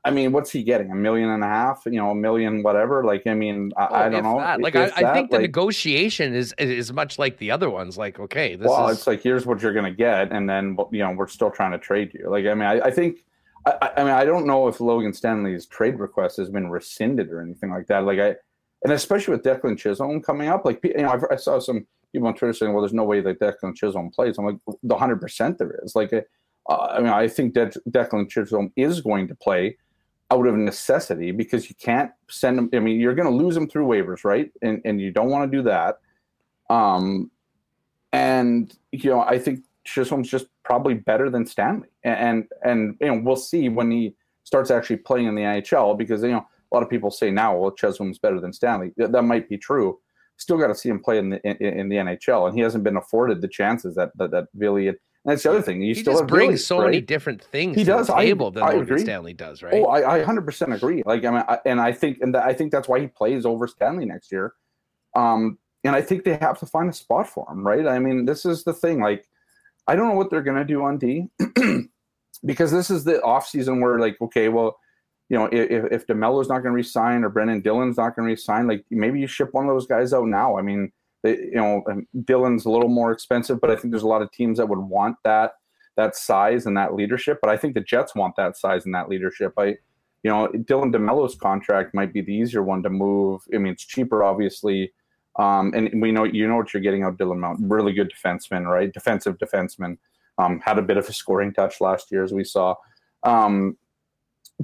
I 0.05 0.11
mean, 0.11 0.31
what's 0.31 0.51
he 0.51 0.61
getting? 0.61 0.91
A 0.91 0.95
million 0.95 1.29
and 1.29 1.43
a 1.43 1.47
half? 1.47 1.81
You 1.85 1.93
know, 1.93 2.11
a 2.11 2.15
million, 2.15 2.61
whatever. 2.61 3.03
Like, 3.03 3.25
I 3.25 3.33
mean, 3.33 3.71
I, 3.75 3.87
oh, 3.89 3.95
I 3.95 4.09
don't 4.09 4.23
know. 4.23 4.37
That. 4.37 4.61
Like, 4.61 4.75
I, 4.75 4.85
I, 4.95 5.13
think 5.13 5.31
the 5.31 5.37
like, 5.37 5.41
negotiation 5.41 6.35
is 6.35 6.53
is 6.59 6.93
much 6.93 7.17
like 7.17 7.37
the 7.39 7.49
other 7.49 7.71
ones. 7.71 7.97
Like, 7.97 8.19
okay, 8.19 8.55
this 8.55 8.67
well, 8.67 8.87
is... 8.87 8.99
it's 8.99 9.07
like 9.07 9.23
here's 9.23 9.47
what 9.47 9.63
you're 9.63 9.73
going 9.73 9.85
to 9.85 9.97
get, 9.97 10.31
and 10.31 10.47
then 10.47 10.77
you 10.91 10.99
know 10.99 11.11
we're 11.11 11.27
still 11.27 11.49
trying 11.49 11.71
to 11.71 11.79
trade 11.79 12.13
you. 12.13 12.29
Like, 12.29 12.45
I 12.45 12.53
mean, 12.53 12.67
I, 12.67 12.81
I 12.81 12.91
think 12.91 13.25
I, 13.65 13.91
I, 13.97 14.03
mean, 14.03 14.13
I 14.13 14.25
don't 14.25 14.45
know 14.45 14.67
if 14.67 14.79
Logan 14.79 15.13
Stanley's 15.13 15.65
trade 15.65 15.99
request 15.99 16.37
has 16.37 16.49
been 16.49 16.69
rescinded 16.69 17.31
or 17.31 17.41
anything 17.41 17.71
like 17.71 17.87
that. 17.87 18.05
Like 18.05 18.19
I, 18.19 18.35
and 18.83 18.93
especially 18.93 19.33
with 19.33 19.43
Declan 19.43 19.77
Chisholm 19.77 20.21
coming 20.21 20.49
up, 20.49 20.65
like 20.65 20.79
you 20.83 20.93
know, 20.97 21.09
I've, 21.09 21.23
i 21.31 21.35
saw 21.35 21.59
some 21.59 21.87
people 22.11 22.27
on 22.27 22.35
Twitter 22.35 22.53
saying, 22.53 22.73
"Well, 22.73 22.83
there's 22.83 22.93
no 22.93 23.05
way 23.05 23.21
that 23.21 23.39
Declan 23.39 23.75
Chisholm 23.75 24.11
plays." 24.11 24.37
I'm 24.37 24.45
like, 24.45 24.77
the 24.83 24.95
hundred 24.95 25.19
percent 25.19 25.57
there 25.57 25.79
is. 25.83 25.95
Like, 25.95 26.13
uh, 26.13 26.75
I 26.75 26.99
mean, 26.99 27.09
I 27.09 27.27
think 27.27 27.55
De- 27.55 27.71
Declan 27.89 28.29
Chisholm 28.29 28.71
is 28.75 29.01
going 29.01 29.27
to 29.29 29.35
play 29.35 29.77
out 30.31 30.47
of 30.47 30.55
necessity 30.55 31.31
because 31.31 31.69
you 31.69 31.75
can't 31.75 32.11
send 32.29 32.57
them. 32.57 32.69
I 32.73 32.79
mean, 32.79 32.99
you're 32.99 33.15
going 33.15 33.29
to 33.29 33.43
lose 33.43 33.55
them 33.55 33.69
through 33.69 33.87
waivers, 33.87 34.23
right? 34.23 34.51
And 34.61 34.81
and 34.85 34.99
you 34.99 35.11
don't 35.11 35.29
want 35.29 35.49
to 35.51 35.57
do 35.57 35.63
that. 35.63 35.99
Um, 36.69 37.31
and 38.11 38.73
you 38.91 39.09
know, 39.09 39.21
I 39.21 39.37
think 39.37 39.61
Chisholm's 39.83 40.29
just 40.29 40.47
probably 40.63 40.95
better 40.95 41.29
than 41.29 41.45
Stanley, 41.45 41.89
and, 42.03 42.45
and 42.63 42.95
you 42.99 43.07
know 43.07 43.21
we'll 43.23 43.35
see 43.35 43.69
when 43.69 43.91
he 43.91 44.15
starts 44.43 44.71
actually 44.71 44.97
playing 44.97 45.27
in 45.27 45.35
the 45.35 45.41
NHL 45.41 45.97
because 45.97 46.23
you 46.23 46.29
know 46.29 46.45
a 46.71 46.75
lot 46.75 46.83
of 46.83 46.89
people 46.89 47.11
say 47.11 47.29
now 47.29 47.55
well 47.55 47.71
Chisholm's 47.71 48.19
better 48.19 48.39
than 48.39 48.53
Stanley 48.53 48.91
that, 48.97 49.11
that 49.11 49.23
might 49.23 49.47
be 49.47 49.57
true. 49.57 49.99
Still 50.37 50.57
got 50.57 50.67
to 50.67 50.75
see 50.75 50.89
him 50.89 51.01
play 51.01 51.17
in 51.17 51.29
the 51.29 51.41
in, 51.47 51.79
in, 51.79 51.89
the 51.89 51.95
NHL, 51.95 52.47
and 52.47 52.55
he 52.55 52.61
hasn't 52.61 52.83
been 52.83 52.97
afforded 52.97 53.41
the 53.41 53.47
chances 53.47 53.95
that 53.95 54.11
that, 54.17 54.31
that 54.31 54.47
Ville. 54.55 54.93
That's 55.25 55.41
the 55.41 55.49
other 55.49 55.61
thing. 55.61 55.81
he 55.81 55.95
still 55.95 56.13
just 56.13 56.27
brings 56.27 56.65
so 56.65 56.77
right? 56.77 56.85
many 56.85 57.01
different 57.01 57.43
things 57.43 57.75
he 57.75 57.83
to 57.83 57.91
does. 57.91 58.07
the 58.07 58.15
table 58.15 58.51
than 58.51 58.63
I 58.63 58.67
Logan 58.67 58.81
agree. 58.83 59.01
Stanley 59.01 59.33
does, 59.33 59.63
right? 59.63 59.73
Oh, 59.73 59.85
I, 59.85 60.19
I 60.19 60.23
100% 60.23 60.75
agree. 60.75 61.01
Like 61.03 61.25
I 61.25 61.31
mean, 61.31 61.43
I, 61.47 61.59
and 61.65 61.81
I 61.81 61.91
think 61.91 62.19
and 62.21 62.37
I 62.37 62.53
think 62.53 62.71
that's 62.71 62.87
why 62.87 62.99
he 62.99 63.07
plays 63.07 63.45
over 63.45 63.67
Stanley 63.67 64.05
next 64.05 64.31
year. 64.31 64.53
Um, 65.15 65.57
and 65.83 65.95
I 65.95 66.01
think 66.01 66.23
they 66.23 66.37
have 66.37 66.59
to 66.59 66.67
find 66.67 66.89
a 66.89 66.93
spot 66.93 67.27
for 67.27 67.47
him, 67.49 67.65
right? 67.65 67.87
I 67.87 67.97
mean, 67.97 68.25
this 68.25 68.45
is 68.45 68.63
the 68.63 68.73
thing. 68.73 69.01
Like 69.01 69.27
I 69.87 69.95
don't 69.95 70.09
know 70.09 70.15
what 70.15 70.29
they're 70.29 70.43
going 70.43 70.57
to 70.57 70.65
do 70.65 70.83
on 70.83 70.99
D 70.99 71.27
because 72.45 72.71
this 72.71 72.91
is 72.91 73.03
the 73.03 73.21
off 73.23 73.47
season 73.47 73.81
where 73.81 73.99
like, 73.99 74.17
okay, 74.21 74.49
well, 74.49 74.77
you 75.29 75.37
know, 75.37 75.45
if, 75.51 75.91
if 75.91 76.07
DeMelo's 76.07 76.49
not 76.49 76.59
going 76.59 76.71
to 76.71 76.75
resign 76.75 77.23
or 77.23 77.29
Brendan 77.29 77.61
Dillon's 77.61 77.97
not 77.97 78.15
going 78.15 78.27
to 78.27 78.31
resign, 78.31 78.67
like 78.67 78.85
maybe 78.91 79.19
you 79.19 79.25
ship 79.25 79.49
one 79.53 79.67
of 79.67 79.73
those 79.73 79.87
guys 79.87 80.13
out 80.13 80.27
now. 80.27 80.57
I 80.57 80.61
mean, 80.61 80.91
you 81.29 81.55
know, 81.55 81.83
Dylan's 82.15 82.65
a 82.65 82.69
little 82.69 82.89
more 82.89 83.11
expensive, 83.11 83.59
but 83.59 83.71
I 83.71 83.75
think 83.75 83.91
there's 83.91 84.03
a 84.03 84.07
lot 84.07 84.21
of 84.21 84.31
teams 84.31 84.57
that 84.57 84.69
would 84.69 84.79
want 84.79 85.17
that 85.23 85.53
that 85.97 86.15
size 86.15 86.65
and 86.65 86.75
that 86.77 86.93
leadership. 86.93 87.39
But 87.41 87.49
I 87.49 87.57
think 87.57 87.73
the 87.73 87.81
Jets 87.81 88.15
want 88.15 88.35
that 88.35 88.57
size 88.57 88.85
and 88.85 88.93
that 88.93 89.09
leadership. 89.09 89.53
I, 89.57 89.77
you 90.23 90.31
know, 90.31 90.47
Dylan 90.47 90.93
DeMelo's 90.93 91.35
contract 91.35 91.93
might 91.93 92.13
be 92.13 92.21
the 92.21 92.33
easier 92.33 92.63
one 92.63 92.83
to 92.83 92.89
move. 92.89 93.41
I 93.53 93.57
mean, 93.57 93.73
it's 93.73 93.85
cheaper, 93.85 94.23
obviously. 94.23 94.91
Um, 95.37 95.73
and 95.75 96.01
we 96.01 96.11
know 96.11 96.23
you 96.23 96.47
know 96.47 96.55
what 96.55 96.73
you're 96.73 96.83
getting 96.83 97.03
out 97.03 97.17
Dylan 97.17 97.39
Mount, 97.39 97.59
really 97.61 97.93
good 97.93 98.11
defenseman, 98.11 98.65
right? 98.65 98.91
Defensive 98.91 99.37
defenseman. 99.37 99.97
Um, 100.37 100.59
had 100.59 100.77
a 100.77 100.81
bit 100.81 100.97
of 100.97 101.07
a 101.07 101.13
scoring 101.13 101.53
touch 101.53 101.79
last 101.79 102.11
year, 102.11 102.23
as 102.23 102.33
we 102.33 102.43
saw. 102.43 102.75
Um, 103.23 103.77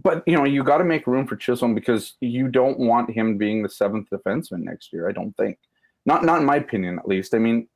but 0.01 0.23
you 0.25 0.35
know, 0.35 0.45
you 0.45 0.63
got 0.63 0.77
to 0.77 0.83
make 0.83 1.07
room 1.07 1.27
for 1.27 1.35
Chisholm 1.35 1.75
because 1.75 2.15
you 2.21 2.47
don't 2.47 2.79
want 2.79 3.11
him 3.11 3.37
being 3.37 3.63
the 3.63 3.69
seventh 3.69 4.09
defenseman 4.09 4.63
next 4.63 4.93
year. 4.93 5.09
I 5.09 5.11
don't 5.11 5.35
think, 5.37 5.57
not 6.05 6.23
not 6.23 6.39
in 6.39 6.45
my 6.45 6.57
opinion, 6.57 6.99
at 6.99 7.07
least. 7.07 7.33
I 7.33 7.39
mean, 7.39 7.67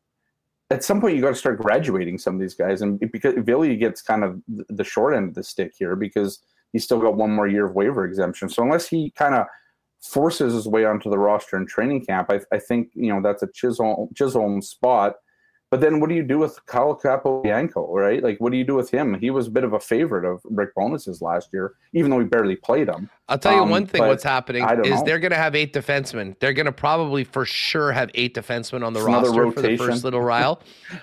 at 0.71 0.83
some 0.83 0.99
point 0.99 1.15
you 1.15 1.21
got 1.21 1.29
to 1.29 1.35
start 1.35 1.59
graduating 1.59 2.17
some 2.17 2.35
of 2.35 2.41
these 2.41 2.55
guys, 2.55 2.81
and 2.81 2.99
because 3.11 3.35
Ville 3.37 3.75
gets 3.75 4.01
kind 4.01 4.23
of 4.23 4.41
the 4.47 4.83
short 4.83 5.15
end 5.15 5.29
of 5.29 5.35
the 5.35 5.43
stick 5.43 5.73
here 5.77 5.95
because 5.95 6.39
he's 6.73 6.83
still 6.83 6.99
got 6.99 7.15
one 7.15 7.31
more 7.31 7.47
year 7.47 7.67
of 7.67 7.75
waiver 7.75 8.05
exemption. 8.05 8.49
So 8.49 8.63
unless 8.63 8.87
he 8.87 9.11
kind 9.11 9.35
of 9.35 9.45
forces 10.01 10.53
his 10.53 10.67
way 10.67 10.85
onto 10.85 11.09
the 11.09 11.17
roster 11.17 11.57
in 11.57 11.65
training 11.65 12.05
camp, 12.05 12.29
I, 12.29 12.41
I 12.51 12.59
think 12.59 12.89
you 12.93 13.13
know 13.13 13.21
that's 13.21 13.43
a 13.43 13.51
Chisholm 13.53 14.09
Chisholm 14.15 14.61
spot. 14.61 15.15
But 15.75 15.81
then 15.81 15.99
what 15.99 16.07
do 16.07 16.15
you 16.15 16.23
do 16.23 16.39
with 16.39 16.65
Kyle 16.67 16.95
Capobianco, 16.97 17.89
right? 17.89 18.23
Like, 18.23 18.39
what 18.39 18.53
do 18.53 18.57
you 18.57 18.63
do 18.63 18.75
with 18.75 18.89
him? 18.89 19.13
He 19.19 19.29
was 19.29 19.47
a 19.47 19.51
bit 19.51 19.65
of 19.65 19.73
a 19.73 19.79
favorite 19.79 20.23
of 20.23 20.39
Rick 20.45 20.73
Bowness's 20.73 21.21
last 21.21 21.49
year, 21.51 21.73
even 21.91 22.09
though 22.11 22.19
he 22.19 22.25
barely 22.25 22.55
played 22.55 22.87
him. 22.87 23.09
I'll 23.27 23.37
tell 23.37 23.53
you 23.53 23.61
Um, 23.63 23.69
one 23.69 23.85
thing 23.85 24.01
what's 24.03 24.23
happening 24.23 24.63
is 24.85 24.99
know. 24.99 25.03
they're 25.05 25.19
going 25.19 25.31
to 25.33 25.37
have 25.37 25.53
eight 25.53 25.73
defensemen. 25.73 26.39
They're 26.39 26.53
going 26.53 26.67
to 26.67 26.71
probably 26.71 27.25
for 27.25 27.43
sure 27.45 27.91
have 27.91 28.09
eight 28.13 28.33
defensemen 28.35 28.85
on 28.85 28.93
the 28.93 29.01
roster 29.01 29.51
for 29.51 29.61
the 29.61 29.75
first 29.75 30.05
little 30.05 30.23
while. 30.25 30.61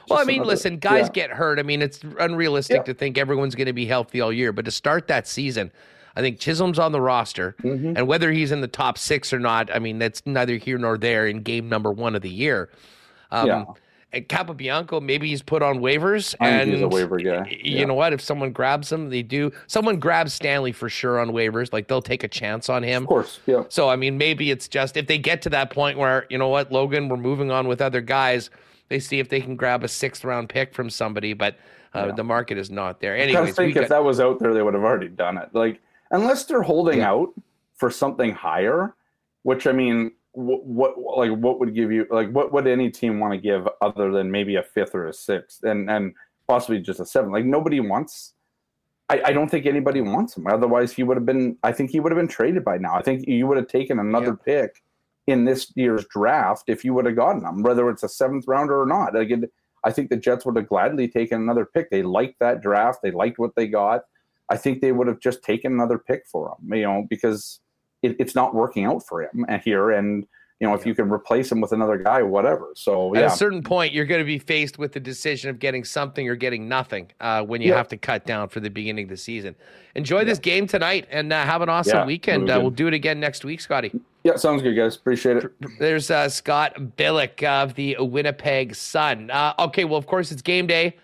well, 0.08 0.18
I 0.20 0.24
mean, 0.24 0.36
another- 0.36 0.48
listen, 0.52 0.78
guys 0.78 1.08
yeah. 1.08 1.12
get 1.12 1.30
hurt. 1.32 1.58
I 1.58 1.62
mean, 1.64 1.82
it's 1.82 2.00
unrealistic 2.18 2.76
Yeah. 2.78 2.82
to 2.84 2.94
think 2.94 3.18
everyone's 3.18 3.54
going 3.54 3.66
to 3.66 3.74
be 3.74 3.84
healthy 3.84 4.22
all 4.22 4.32
year, 4.32 4.52
but 4.52 4.64
to 4.64 4.70
start 4.70 5.06
that 5.08 5.28
season, 5.28 5.70
I 6.16 6.22
think 6.22 6.38
Chisholm's 6.38 6.78
on 6.78 6.92
the 6.92 7.00
roster, 7.02 7.56
Mm-hmm. 7.62 7.96
and 7.98 8.06
whether 8.06 8.32
he's 8.32 8.52
in 8.52 8.62
the 8.62 8.68
top 8.68 8.96
six 8.96 9.34
or 9.34 9.38
not, 9.38 9.74
I 9.74 9.80
mean, 9.80 9.98
that's 9.98 10.22
neither 10.24 10.56
here 10.56 10.78
nor 10.78 10.96
there 10.96 11.26
in 11.26 11.42
game 11.42 11.68
number 11.68 11.90
one 11.92 12.14
of 12.14 12.22
the 12.22 12.30
year. 12.30 12.70
Um, 13.30 13.46
Yeah. 13.46 13.64
And 14.14 14.28
Capobianco, 14.28 15.00
maybe 15.02 15.28
he's 15.28 15.40
put 15.42 15.62
on 15.62 15.78
waivers. 15.78 16.34
I 16.38 16.50
and 16.50 16.70
he's 16.70 16.82
a 16.82 16.88
waiver 16.88 17.18
guy. 17.18 17.48
You 17.48 17.78
Yeah. 17.78 17.84
know 17.86 17.94
what? 17.94 18.12
If 18.12 18.20
someone 18.20 18.52
grabs 18.52 18.92
him, 18.92 19.08
they 19.08 19.22
do. 19.22 19.52
Someone 19.66 19.98
grabs 19.98 20.34
Stanley 20.34 20.72
for 20.72 20.90
sure 20.90 21.18
on 21.18 21.30
waivers. 21.30 21.72
Like 21.72 21.88
they'll 21.88 22.02
take 22.02 22.22
a 22.22 22.28
chance 22.28 22.68
on 22.68 22.82
him. 22.82 23.04
Of 23.04 23.08
course, 23.08 23.40
yeah. 23.46 23.64
So 23.70 23.88
I 23.88 23.96
mean, 23.96 24.18
maybe 24.18 24.50
it's 24.50 24.68
just 24.68 24.98
if 24.98 25.06
they 25.06 25.16
get 25.18 25.40
to 25.42 25.50
that 25.50 25.70
point 25.70 25.96
where 25.96 26.26
you 26.28 26.36
know 26.36 26.48
what, 26.48 26.70
Logan, 26.70 27.08
we're 27.08 27.16
moving 27.16 27.50
on 27.50 27.68
with 27.68 27.80
other 27.80 28.02
guys. 28.02 28.50
They 28.90 28.98
see 28.98 29.18
if 29.18 29.30
they 29.30 29.40
can 29.40 29.56
grab 29.56 29.82
a 29.82 29.88
sixth 29.88 30.24
round 30.24 30.50
pick 30.50 30.74
from 30.74 30.90
somebody, 30.90 31.32
but 31.32 31.56
uh, 31.94 32.12
the 32.12 32.24
market 32.24 32.58
is 32.58 32.70
not 32.70 33.00
there. 33.00 33.14
I 33.14 33.20
Anyways, 33.20 33.54
think 33.56 33.74
we 33.76 33.80
if 33.82 33.88
that 33.88 34.04
was 34.04 34.20
out 34.20 34.38
there, 34.38 34.52
they 34.52 34.62
would 34.62 34.74
have 34.74 34.82
already 34.82 35.08
done 35.08 35.38
it. 35.38 35.48
Like, 35.54 35.80
unless 36.10 36.44
they're 36.44 36.62
holding 36.62 36.98
Yeah. 36.98 37.10
out 37.12 37.32
for 37.76 37.90
something 37.90 38.32
higher, 38.32 38.94
which 39.42 39.66
I 39.66 39.72
mean, 39.72 40.12
what, 40.32 40.66
what 40.66 40.98
like 40.98 41.38
what 41.38 41.60
would 41.60 41.74
give 41.74 41.92
you 41.92 42.06
like 42.10 42.30
what 42.30 42.52
would 42.52 42.66
any 42.66 42.90
team 42.90 43.20
want 43.20 43.34
to 43.34 43.38
give 43.38 43.68
other 43.80 44.10
than 44.10 44.30
maybe 44.30 44.56
a 44.56 44.62
fifth 44.62 44.94
or 44.94 45.06
a 45.06 45.12
sixth 45.12 45.62
and 45.62 45.90
and 45.90 46.14
possibly 46.48 46.80
just 46.80 47.00
a 47.00 47.06
seventh? 47.06 47.32
Like 47.32 47.44
nobody 47.44 47.80
wants. 47.80 48.34
I, 49.08 49.20
I 49.26 49.32
don't 49.32 49.50
think 49.50 49.66
anybody 49.66 50.00
wants 50.00 50.36
him. 50.36 50.46
Otherwise, 50.46 50.92
he 50.92 51.02
would 51.02 51.16
have 51.16 51.26
been. 51.26 51.56
I 51.62 51.72
think 51.72 51.90
he 51.90 52.00
would 52.00 52.12
have 52.12 52.18
been 52.18 52.28
traded 52.28 52.64
by 52.64 52.78
now. 52.78 52.94
I 52.94 53.02
think 53.02 53.26
you 53.26 53.46
would 53.46 53.58
have 53.58 53.68
taken 53.68 53.98
another 53.98 54.34
pick 54.34 54.82
in 55.26 55.44
this 55.44 55.72
year's 55.76 56.06
draft 56.06 56.64
if 56.66 56.84
you 56.84 56.94
would 56.94 57.06
have 57.06 57.16
gotten 57.16 57.44
him, 57.44 57.62
whether 57.62 57.88
it's 57.90 58.02
a 58.02 58.08
seventh 58.08 58.46
rounder 58.48 58.80
or 58.80 58.86
not. 58.86 59.14
Like 59.14 59.30
it, 59.30 59.50
I 59.84 59.92
think 59.92 60.10
the 60.10 60.16
Jets 60.16 60.46
would 60.46 60.56
have 60.56 60.68
gladly 60.68 61.08
taken 61.08 61.40
another 61.40 61.66
pick. 61.66 61.90
They 61.90 62.02
liked 62.02 62.38
that 62.40 62.60
draft. 62.60 63.00
They 63.02 63.10
liked 63.10 63.38
what 63.38 63.54
they 63.56 63.66
got. 63.66 64.02
I 64.48 64.56
think 64.56 64.80
they 64.80 64.92
would 64.92 65.06
have 65.06 65.20
just 65.20 65.42
taken 65.42 65.72
another 65.72 65.98
pick 65.98 66.24
for 66.30 66.48
him, 66.48 66.74
you 66.74 66.82
know, 66.82 67.06
because 67.08 67.60
it, 68.02 68.16
it's 68.18 68.34
not 68.34 68.54
working 68.54 68.84
out 68.84 69.06
for 69.06 69.22
him 69.22 69.44
here. 69.64 69.90
And 69.92 70.26
you 70.60 70.68
know, 70.68 70.74
if 70.74 70.86
you 70.86 70.94
can 70.94 71.10
replace 71.10 71.50
him 71.50 71.60
with 71.60 71.72
another 71.72 71.96
guy, 71.98 72.22
whatever. 72.22 72.70
So 72.76 73.16
at 73.16 73.20
yeah, 73.22 73.26
a 73.26 73.36
certain 73.36 73.64
point, 73.64 73.92
you're 73.92 74.04
going 74.04 74.20
to 74.20 74.24
be 74.24 74.38
faced 74.38 74.78
with 74.78 74.92
the 74.92 75.00
decision 75.00 75.50
of 75.50 75.58
getting 75.58 75.82
something 75.82 76.28
or 76.28 76.36
getting 76.36 76.68
nothing 76.68 77.10
uh, 77.20 77.42
when 77.42 77.60
you 77.60 77.70
Yeah. 77.70 77.78
have 77.78 77.88
to 77.88 77.96
cut 77.96 78.26
down 78.26 78.48
for 78.48 78.60
the 78.60 78.70
beginning 78.70 79.06
of 79.06 79.08
the 79.10 79.16
season. 79.16 79.56
Enjoy 79.96 80.24
this 80.24 80.38
game 80.38 80.68
tonight 80.68 81.08
and 81.10 81.32
uh, 81.32 81.44
have 81.44 81.62
an 81.62 81.68
awesome 81.68 81.98
Yeah, 81.98 82.06
weekend. 82.06 82.48
Uh, 82.48 82.60
we'll 82.60 82.70
do 82.70 82.86
it 82.86 82.94
again 82.94 83.18
next 83.18 83.44
week, 83.44 83.60
Scotty. 83.60 83.92
yeah, 84.22 84.36
sounds 84.36 84.62
good, 84.62 84.76
guys. 84.76 84.94
Appreciate 84.94 85.38
it. 85.38 85.52
There's 85.80 86.12
uh, 86.12 86.28
Scott 86.28 86.76
Billeck 86.96 87.42
of 87.42 87.74
the 87.74 87.96
Winnipeg 87.98 88.76
Sun. 88.76 89.32
Uh, 89.32 89.54
okay, 89.58 89.84
well, 89.84 89.98
of 89.98 90.06
course, 90.06 90.30
it's 90.30 90.42
game 90.42 90.68
day. 90.68 90.96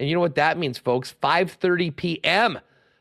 And 0.00 0.08
you 0.08 0.14
know 0.14 0.20
what 0.20 0.36
that 0.36 0.56
means, 0.56 0.78
folks? 0.78 1.14
5.30 1.22 1.94
p.m. 1.94 2.58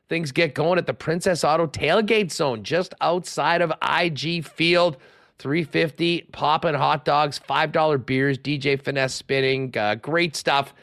Things 0.10 0.32
get 0.32 0.54
going 0.54 0.78
at 0.78 0.86
the 0.86 0.94
Princess 0.94 1.44
Auto 1.44 1.68
Tailgate 1.68 2.32
Zone 2.32 2.64
just 2.64 2.94
outside 3.02 3.62
of 3.62 3.72
IG 3.82 4.46
Field. 4.46 4.98
350 5.40 6.30
popping 6.32 6.74
hot 6.74 7.04
dogs, 7.04 7.40
$5 7.40 8.06
beers, 8.06 8.38
DJ 8.38 8.82
Finesse 8.82 9.16
spinning. 9.16 9.76
Uh, 9.76 9.96
great 9.96 10.36
stuff. 10.36 10.74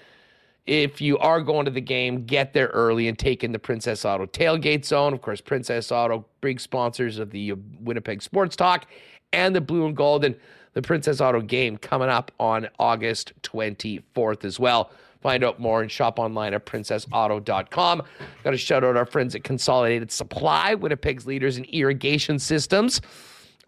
If 0.67 1.01
you 1.01 1.17
are 1.19 1.41
going 1.41 1.65
to 1.65 1.71
the 1.71 1.81
game, 1.81 2.25
get 2.27 2.53
there 2.53 2.67
early 2.69 3.09
and 3.09 3.19
take 3.19 3.43
in 3.43 3.53
the 3.53 3.59
Princess 3.59 4.05
Auto 4.05 4.27
tailgate 4.27 4.85
zone. 4.85 5.13
Of 5.13 5.23
course, 5.23 5.41
Princess 5.41 5.91
Auto, 5.91 6.27
big 6.41 6.61
sponsors 6.61 7.19
of 7.19 7.31
the 7.31 7.53
uh, 7.53 7.57
Winnipeg 7.81 8.23
Sports 8.23 8.55
Talk 8.55 8.87
and 9.33 9.55
the 9.55 9.61
Blue 9.61 9.87
and 9.87 9.97
Gold 9.97 10.25
and 10.25 10.37
the 10.75 10.83
Princess 10.83 11.21
Auto 11.21 11.41
game 11.41 11.77
coming 11.77 12.09
up 12.09 12.31
on 12.39 12.69
August 12.79 13.33
24th 13.43 14.45
as 14.45 14.61
well. 14.61 14.91
Find 15.21 15.45
out 15.45 15.61
more 15.61 15.83
and 15.83 15.91
shop 15.91 16.19
online 16.19 16.55
at 16.55 16.65
princessauto.com. 16.65 18.03
Got 18.43 18.51
to 18.51 18.57
shout 18.57 18.85
out 18.85 18.97
our 18.97 19.05
friends 19.05 19.35
at 19.35 19.45
Consolidated 19.45 20.11
Supply, 20.11 20.75
Winnipeg's 20.75 21.27
leaders 21.27 21.59
in 21.59 21.65
irrigation 21.65 22.39
systems, 22.39 23.01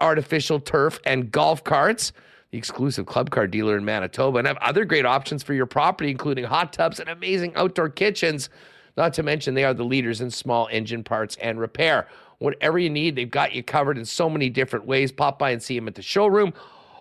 artificial 0.00 0.60
turf, 0.60 0.98
and 1.04 1.30
golf 1.30 1.62
carts 1.62 2.12
the 2.52 2.58
exclusive 2.58 3.06
club 3.06 3.30
car 3.30 3.46
dealer 3.46 3.76
in 3.78 3.84
Manitoba, 3.84 4.38
and 4.38 4.46
have 4.46 4.58
other 4.58 4.84
great 4.84 5.06
options 5.06 5.42
for 5.42 5.54
your 5.54 5.66
property, 5.66 6.10
including 6.10 6.44
hot 6.44 6.72
tubs 6.72 7.00
and 7.00 7.08
amazing 7.08 7.54
outdoor 7.56 7.88
kitchens. 7.88 8.50
Not 8.94 9.14
to 9.14 9.22
mention, 9.22 9.54
they 9.54 9.64
are 9.64 9.72
the 9.72 9.84
leaders 9.84 10.20
in 10.20 10.30
small 10.30 10.68
engine 10.70 11.02
parts 11.02 11.36
and 11.40 11.58
repair. 11.58 12.06
Whatever 12.38 12.78
you 12.78 12.90
need, 12.90 13.16
they've 13.16 13.30
got 13.30 13.54
you 13.54 13.62
covered 13.62 13.96
in 13.96 14.04
so 14.04 14.28
many 14.28 14.50
different 14.50 14.84
ways. 14.84 15.10
Pop 15.10 15.38
by 15.38 15.50
and 15.50 15.62
see 15.62 15.76
them 15.76 15.88
at 15.88 15.94
the 15.94 16.02
showroom, 16.02 16.52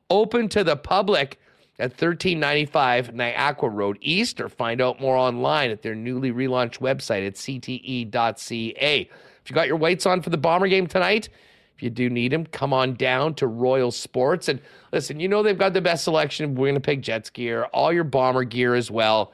open 0.09 0.47
to 0.49 0.63
the 0.63 0.77
public 0.77 1.37
at 1.81 1.89
1395 1.89 3.15
Niagara 3.15 3.69
Road 3.69 3.97
East, 4.01 4.39
or 4.39 4.47
find 4.47 4.79
out 4.79 5.01
more 5.01 5.17
online 5.17 5.71
at 5.71 5.81
their 5.81 5.95
newly 5.95 6.31
relaunched 6.31 6.79
website 6.79 7.25
at 7.25 7.33
cte.ca. 7.33 9.09
If 9.43 9.49
you 9.49 9.55
got 9.55 9.67
your 9.67 9.77
weights 9.77 10.05
on 10.05 10.21
for 10.21 10.29
the 10.29 10.37
Bomber 10.37 10.67
game 10.67 10.85
tonight, 10.85 11.29
if 11.75 11.81
you 11.81 11.89
do 11.89 12.07
need 12.11 12.31
them, 12.31 12.45
come 12.45 12.71
on 12.71 12.93
down 12.93 13.33
to 13.35 13.47
Royal 13.47 13.89
Sports. 13.89 14.47
And 14.47 14.61
listen, 14.91 15.19
you 15.19 15.27
know 15.27 15.41
they've 15.41 15.57
got 15.57 15.73
the 15.73 15.81
best 15.81 16.03
selection 16.03 16.45
of 16.45 16.51
Winnipeg 16.51 17.01
Jets 17.01 17.31
gear, 17.31 17.63
all 17.73 17.91
your 17.91 18.03
Bomber 18.03 18.43
gear 18.43 18.75
as 18.75 18.91
well. 18.91 19.33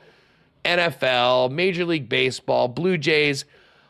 NFL, 0.64 1.52
Major 1.52 1.84
League 1.84 2.08
Baseball, 2.08 2.70
Blue 2.70 2.98
Jays. 2.98 3.44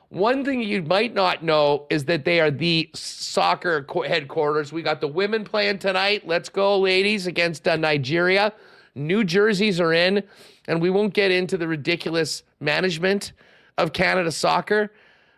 One 0.10 0.46
thing 0.46 0.62
you 0.62 0.82
might 0.84 1.14
not 1.14 1.44
know 1.44 1.86
is 1.90 2.06
that 2.06 2.24
they 2.24 2.40
are 2.40 2.50
the 2.50 2.90
soccer 2.94 3.86
headquarters. 4.08 4.72
We 4.72 4.82
got 4.82 5.02
the 5.02 5.08
women 5.08 5.44
playing 5.44 5.80
tonight. 5.80 6.26
Let's 6.26 6.48
go, 6.48 6.80
ladies, 6.80 7.28
against 7.28 7.68
uh, 7.68 7.76
Nigeria. 7.76 8.54
New 8.96 9.26
jerseys 9.26 9.82
are 9.82 9.92
in, 9.92 10.24
and 10.68 10.82
we 10.82 10.90
won't 10.90 11.14
get 11.14 11.32
into 11.32 11.58
the 11.58 11.68
ridiculous 11.68 12.44
management 12.62 13.34
of 13.78 13.92
Canada 13.92 14.32
soccer. 14.32 14.94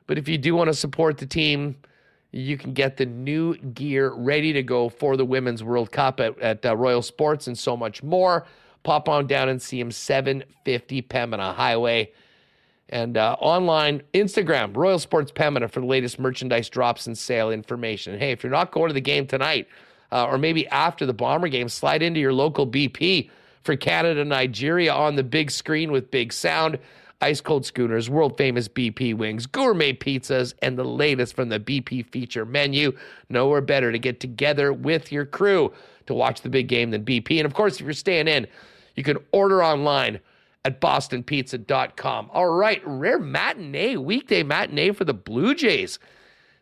But 0.06 0.20
if 0.20 0.28
you 0.28 0.38
do 0.38 0.56
want 0.56 0.68
to 0.68 0.74
support 0.76 1.18
the 1.18 1.26
team, 1.26 1.76
you 2.32 2.56
can 2.56 2.74
get 2.74 2.96
the 2.96 3.08
new 3.08 3.58
gear 3.58 4.14
ready 4.14 4.54
to 4.54 4.62
go 4.62 4.88
for 4.88 5.18
the 5.18 5.26
Women's 5.26 5.64
World 5.64 5.92
Cup 5.92 6.20
at, 6.20 6.40
at 6.40 6.64
uh, 6.64 6.76
Royal 6.76 7.02
Sports 7.02 7.48
and 7.48 7.58
so 7.58 7.76
much 7.76 8.04
more. 8.04 8.46
Pop 8.84 9.10
on 9.10 9.26
down 9.26 9.50
and 9.50 9.60
see 9.60 9.80
them 9.80 9.92
750 9.92 11.02
Pembina 11.02 11.56
Highway. 11.56 12.12
And 12.90 13.18
uh, 13.18 13.36
online, 13.40 14.02
Instagram, 14.14 14.76
Royal 14.76 14.98
Sports 14.98 15.32
Pembina 15.32 15.70
for 15.70 15.80
the 15.80 15.86
latest 15.86 16.20
merchandise 16.20 16.70
drops 16.70 17.06
and 17.06 17.18
sale 17.18 17.52
information. 17.52 18.18
Hey, 18.18 18.32
if 18.32 18.44
you're 18.44 18.52
not 18.52 18.72
going 18.72 18.88
to 18.88 18.94
the 18.94 19.02
game 19.02 19.28
tonight, 19.28 19.68
uh, 20.12 20.26
or 20.26 20.40
maybe 20.40 20.68
after 20.70 21.06
the 21.06 21.14
Bomber 21.14 21.48
game, 21.50 21.70
slide 21.70 22.02
into 22.02 22.20
your 22.20 22.34
local 22.34 22.66
BP 22.66 23.30
for 23.62 23.76
Canada 23.76 24.26
Nigeria 24.26 24.92
on 24.92 25.16
the 25.16 25.24
big 25.24 25.52
screen 25.52 25.92
with 25.92 26.10
big 26.10 26.34
sound, 26.34 26.80
ice 27.22 27.42
cold 27.42 27.64
schooners, 27.64 28.10
world 28.10 28.38
famous 28.38 28.68
BP 28.68 29.16
wings, 29.16 29.46
gourmet 29.46 29.94
pizzas, 29.94 30.56
and 30.64 30.78
the 30.78 30.84
latest 30.84 31.36
from 31.36 31.50
the 31.50 31.60
BP 31.60 32.08
feature 32.08 32.46
menu. 32.46 32.98
Nowhere 33.30 33.62
better 33.62 33.92
to 33.92 34.00
get 34.00 34.20
together 34.20 34.74
with 34.74 35.12
your 35.12 35.26
crew 35.26 35.72
to 36.08 36.16
watch 36.16 36.42
the 36.42 36.50
big 36.50 36.68
game 36.68 36.90
than 36.90 37.06
BP. 37.06 37.38
And 37.38 37.46
of 37.46 37.54
course, 37.54 37.76
if 37.76 37.82
you're 37.82 37.94
staying 37.94 38.28
in, 38.28 38.48
you 38.96 39.04
can 39.04 39.18
order 39.32 39.64
online 39.64 40.20
at 40.66 40.82
bostonpizza.com. 40.82 42.30
All 42.34 42.50
right, 42.50 42.82
rare 42.86 43.20
matinee, 43.20 43.98
weekday 43.98 44.44
matinee 44.44 44.92
for 44.92 45.06
the 45.06 45.14
Blue 45.14 45.56
Jays. 45.56 46.00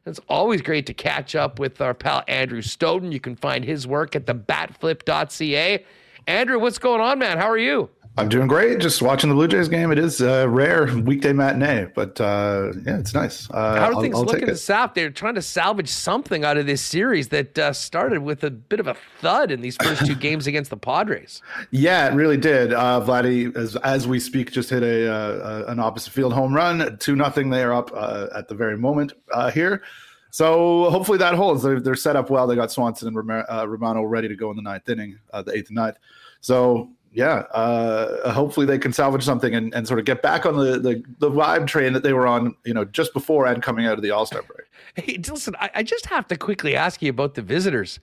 It's 0.06 0.20
always 0.30 0.62
great 0.62 0.86
to 0.86 0.94
catch 0.94 1.36
up 1.36 1.60
with 1.60 1.82
our 1.82 1.94
pal 1.94 2.24
Andrew 2.28 2.62
Stoeten. 2.62 3.12
You 3.12 3.20
can 3.20 3.36
find 3.36 3.66
his 3.66 3.86
work 3.86 4.16
at 4.16 4.26
the 4.26 4.36
thebatflip.ca. 4.36 5.86
Andrew, 6.28 6.60
what's 6.60 6.78
going 6.78 7.02
on, 7.02 7.20
man? 7.20 7.38
How 7.38 7.50
are 7.50 7.58
you? 7.58 7.90
I'm 8.18 8.30
doing 8.30 8.48
great. 8.48 8.80
Just 8.80 9.04
watching 9.04 9.30
the 9.30 9.36
Blue 9.36 9.48
Jays 9.48 9.68
game. 9.68 9.92
It 9.92 10.00
is 10.00 10.22
a 10.22 10.50
rare 10.50 10.88
weekday 10.98 11.34
matinee, 11.34 11.86
but 11.94 12.20
uh, 12.20 12.72
yeah, 12.84 12.98
it's 12.98 13.14
nice. 13.14 13.48
Uh, 13.52 13.54
How 13.54 13.90
are 13.90 13.94
I'll- 13.94 14.02
things 14.02 14.16
I'll 14.16 14.24
looking 14.24 14.40
take 14.42 14.50
to. 14.50 14.56
South? 14.56 14.96
They're 14.96 15.12
trying 15.12 15.36
to 15.36 15.42
salvage 15.42 15.90
something 15.90 16.44
out 16.44 16.58
of 16.58 16.66
this 16.66 16.82
series 16.82 17.28
that 17.30 17.60
uh, 17.60 17.74
started 17.74 18.24
with 18.24 18.44
a 18.44 18.50
bit 18.50 18.80
of 18.80 18.88
a 18.88 18.96
thud 19.22 19.52
in 19.52 19.62
these 19.62 19.76
first 19.78 20.06
two 20.08 20.16
games 20.28 20.48
against 20.48 20.72
the 20.72 20.78
Padres. 20.78 21.44
Yeah, 21.70 22.12
it 22.12 22.16
really 22.16 22.38
did. 22.38 22.74
Uh, 22.74 23.02
Vladdy, 23.06 23.56
as 23.56 23.76
as 23.78 24.08
we 24.08 24.20
speak, 24.20 24.52
just 24.52 24.72
hit 24.72 24.82
a 24.82 25.14
uh, 25.14 25.66
an 25.68 25.80
opposite 25.80 26.12
field 26.12 26.34
home 26.34 26.54
run. 26.56 26.98
Two 26.98 27.16
nothing. 27.16 27.52
They 27.52 27.62
are 27.62 27.74
up 27.74 27.92
uh, 27.94 28.28
at 28.36 28.48
the 28.48 28.56
very 28.56 28.78
moment 28.78 29.14
uh, 29.32 29.52
here. 29.52 29.84
So 30.32 30.90
hopefully 30.90 31.20
that 31.20 31.36
holds. 31.36 31.62
They're, 31.64 31.80
they're 31.80 31.96
set 31.96 32.16
up 32.16 32.30
well. 32.30 32.48
They 32.48 32.56
got 32.56 32.72
Swanson 32.72 33.08
and 33.08 33.16
Romano 33.16 34.04
ready 34.04 34.28
to 34.28 34.36
go 34.36 34.50
in 34.50 34.56
the 34.56 34.62
ninth 34.62 34.90
inning, 34.90 35.20
uh, 35.32 35.42
the 35.44 35.54
eighth 35.56 35.68
and 35.70 35.76
ninth. 35.76 35.98
So 36.42 36.92
yeah, 37.14 37.44
uh, 37.52 38.32
hopefully 38.32 38.66
they 38.66 38.78
can 38.78 38.94
salvage 38.94 39.24
something 39.24 39.56
and, 39.56 39.74
and 39.74 39.88
sort 39.88 40.00
of 40.00 40.06
get 40.06 40.22
back 40.22 40.46
on 40.46 40.56
the, 40.58 40.78
the 40.80 41.04
the 41.20 41.32
vibe 41.32 41.66
train 41.68 41.94
that 41.94 42.04
they 42.04 42.14
were 42.14 42.28
on, 42.28 42.56
you 42.66 42.74
know, 42.74 42.86
just 42.86 43.14
before 43.14 43.48
and 43.48 43.64
coming 43.64 43.86
out 43.86 43.94
of 43.94 44.04
the 44.04 44.12
All 44.12 44.26
Star 44.26 44.44
break. 44.44 44.68
Hey, 44.96 45.18
listen, 45.28 45.56
I, 45.60 45.70
I 45.76 45.84
just 45.84 46.06
have 46.08 46.28
to 46.28 46.38
quickly 46.38 46.76
ask 46.76 47.02
you 47.02 47.10
about 47.10 47.34
the 47.36 47.42
visitors. 47.42 48.00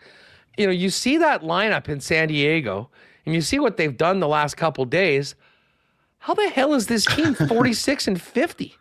you 0.56 0.66
know, 0.66 0.72
you 0.72 0.90
see 0.90 1.16
that 1.18 1.42
lineup 1.42 1.88
in 1.88 2.00
San 2.00 2.28
Diego 2.28 2.90
and 3.26 3.34
you 3.34 3.40
see 3.40 3.58
what 3.58 3.76
they've 3.76 3.96
done 3.96 4.20
the 4.20 4.28
last 4.28 4.56
couple 4.56 4.84
days. 4.84 5.34
How 6.18 6.34
the 6.34 6.48
hell 6.48 6.74
is 6.74 6.86
this 6.86 7.04
team 7.06 7.34
46 7.48 8.08
and 8.08 8.20
50? 8.20 8.76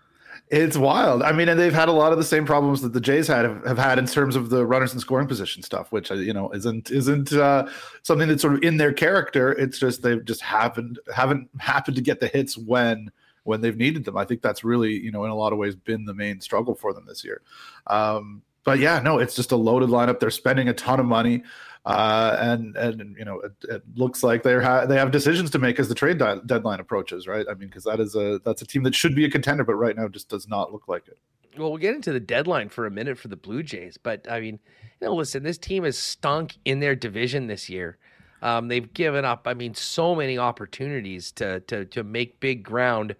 It's 0.55 0.77
wild. 0.77 1.23
I 1.23 1.31
mean, 1.31 1.49
and 1.49 1.59
they've 1.59 1.73
had 1.73 1.89
a 1.89 1.93
lot 1.93 2.11
of 2.11 2.19
the 2.19 2.23
same 2.23 2.45
problems 2.45 2.83
that 2.83 2.93
the 2.93 3.01
Jays 3.01 3.25
had 3.25 3.43
have, 3.43 3.65
have 3.65 3.77
had 3.79 3.97
in 3.97 4.05
terms 4.05 4.35
of 4.35 4.51
the 4.51 4.67
runners 4.67 4.91
and 4.91 5.01
scoring 5.01 5.27
position 5.27 5.63
stuff, 5.63 5.91
which 5.91 6.11
uh, 6.11 6.13
you 6.13 6.31
know 6.31 6.51
isn't 6.51 6.91
isn't 6.91 7.33
uh, 7.33 7.67
something 8.03 8.27
that's 8.27 8.43
sort 8.43 8.53
of 8.53 8.61
in 8.61 8.77
their 8.77 8.93
character. 8.93 9.53
It's 9.53 9.79
just 9.79 10.03
they've 10.03 10.23
just 10.23 10.41
happened 10.41 10.99
haven't 11.11 11.49
happened 11.57 11.95
to 11.95 12.03
get 12.03 12.19
the 12.19 12.27
hits 12.27 12.55
when 12.55 13.09
when 13.45 13.61
they've 13.61 13.75
needed 13.75 14.05
them. 14.05 14.15
I 14.15 14.25
think 14.25 14.43
that's 14.43 14.63
really 14.63 14.91
you 14.91 15.11
know 15.11 15.25
in 15.25 15.31
a 15.31 15.35
lot 15.35 15.53
of 15.53 15.57
ways 15.57 15.75
been 15.75 16.05
the 16.05 16.13
main 16.13 16.39
struggle 16.39 16.75
for 16.75 16.93
them 16.93 17.07
this 17.07 17.25
year. 17.25 17.41
Um, 17.87 18.43
but 18.63 18.77
yeah, 18.77 18.99
no, 18.99 19.17
it's 19.17 19.35
just 19.35 19.53
a 19.53 19.55
loaded 19.55 19.89
lineup. 19.89 20.19
They're 20.19 20.29
spending 20.29 20.69
a 20.69 20.73
ton 20.73 20.99
of 20.99 21.07
money. 21.07 21.41
Uh, 21.85 22.37
and 22.39 22.77
and 22.77 23.15
you 23.17 23.25
know 23.25 23.41
it, 23.41 23.51
it 23.63 23.83
looks 23.95 24.23
like 24.23 24.41
they 24.41 24.55
ha- 24.61 24.85
they 24.85 24.95
have 24.95 25.11
decisions 25.11 25.49
to 25.49 25.59
make 25.59 25.79
as 25.79 25.89
the 25.89 25.95
trade 25.95 26.17
di- 26.17 26.39
deadline 26.45 26.79
approaches, 26.79 27.27
right? 27.27 27.45
I 27.49 27.55
mean, 27.55 27.67
because 27.67 27.83
that 27.83 27.99
is 27.99 28.15
a 28.15 28.39
that's 28.45 28.61
a 28.61 28.65
team 28.65 28.83
that 28.83 28.95
should 28.95 29.15
be 29.15 29.25
a 29.25 29.29
contender, 29.29 29.65
but 29.65 29.75
right 29.75 29.95
now 29.95 30.07
just 30.07 30.29
does 30.29 30.47
not 30.47 30.71
look 30.71 30.87
like 30.87 31.07
it. 31.09 31.17
Well, 31.57 31.69
we'll 31.69 31.79
get 31.79 31.93
into 31.93 32.13
the 32.13 32.21
deadline 32.21 32.69
for 32.69 32.85
a 32.85 32.91
minute 32.91 33.17
for 33.17 33.27
the 33.27 33.35
Blue 33.35 33.63
Jays, 33.63 33.97
but 33.97 34.25
I 34.31 34.39
mean, 34.39 34.59
you 35.01 35.07
know, 35.07 35.15
listen, 35.15 35.43
this 35.43 35.57
team 35.57 35.83
has 35.83 35.97
stunk 35.97 36.57
in 36.63 36.79
their 36.79 36.95
division 36.95 37.47
this 37.47 37.69
year. 37.69 37.97
Um, 38.41 38.69
they've 38.69 38.91
given 38.93 39.25
up, 39.25 39.45
I 39.45 39.53
mean, 39.53 39.73
so 39.73 40.15
many 40.15 40.37
opportunities 40.37 41.33
to 41.33 41.59
to 41.61 41.83
to 41.85 42.03
make 42.03 42.39
big 42.39 42.63
ground. 42.63 43.15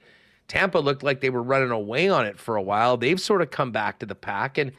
Tampa 0.48 0.78
looked 0.78 1.04
like 1.04 1.20
they 1.20 1.30
were 1.30 1.44
running 1.44 1.72
away 1.72 2.08
on 2.08 2.26
it 2.26 2.40
for 2.40 2.56
a 2.56 2.62
while. 2.62 2.96
They've 2.96 3.20
sort 3.20 3.42
of 3.42 3.52
come 3.52 3.72
back 3.72 4.00
to 4.00 4.06
the 4.06 4.16
pack 4.16 4.58
and 4.58 4.72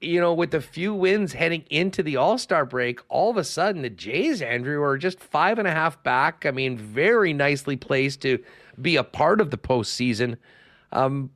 you 0.00 0.20
know, 0.20 0.32
with 0.32 0.50
the 0.50 0.60
few 0.60 0.94
wins 0.94 1.32
heading 1.34 1.64
into 1.70 2.02
the 2.02 2.16
All 2.16 2.38
Star 2.38 2.64
break, 2.64 3.00
all 3.08 3.30
of 3.30 3.36
a 3.36 3.44
sudden 3.44 3.82
the 3.82 3.90
Jays, 3.90 4.40
Andrew, 4.40 4.82
are 4.82 4.96
just 4.96 5.20
five 5.20 5.58
and 5.58 5.68
a 5.68 5.72
half 5.72 6.02
back. 6.02 6.46
I 6.46 6.50
mean, 6.50 6.78
very 6.78 7.32
nicely 7.32 7.76
placed 7.76 8.22
to 8.22 8.42
be 8.80 8.96
a 8.96 9.04
part 9.04 9.40
of 9.40 9.50
the 9.50 9.58
postseason. 9.58 10.36
Um, 10.92 11.30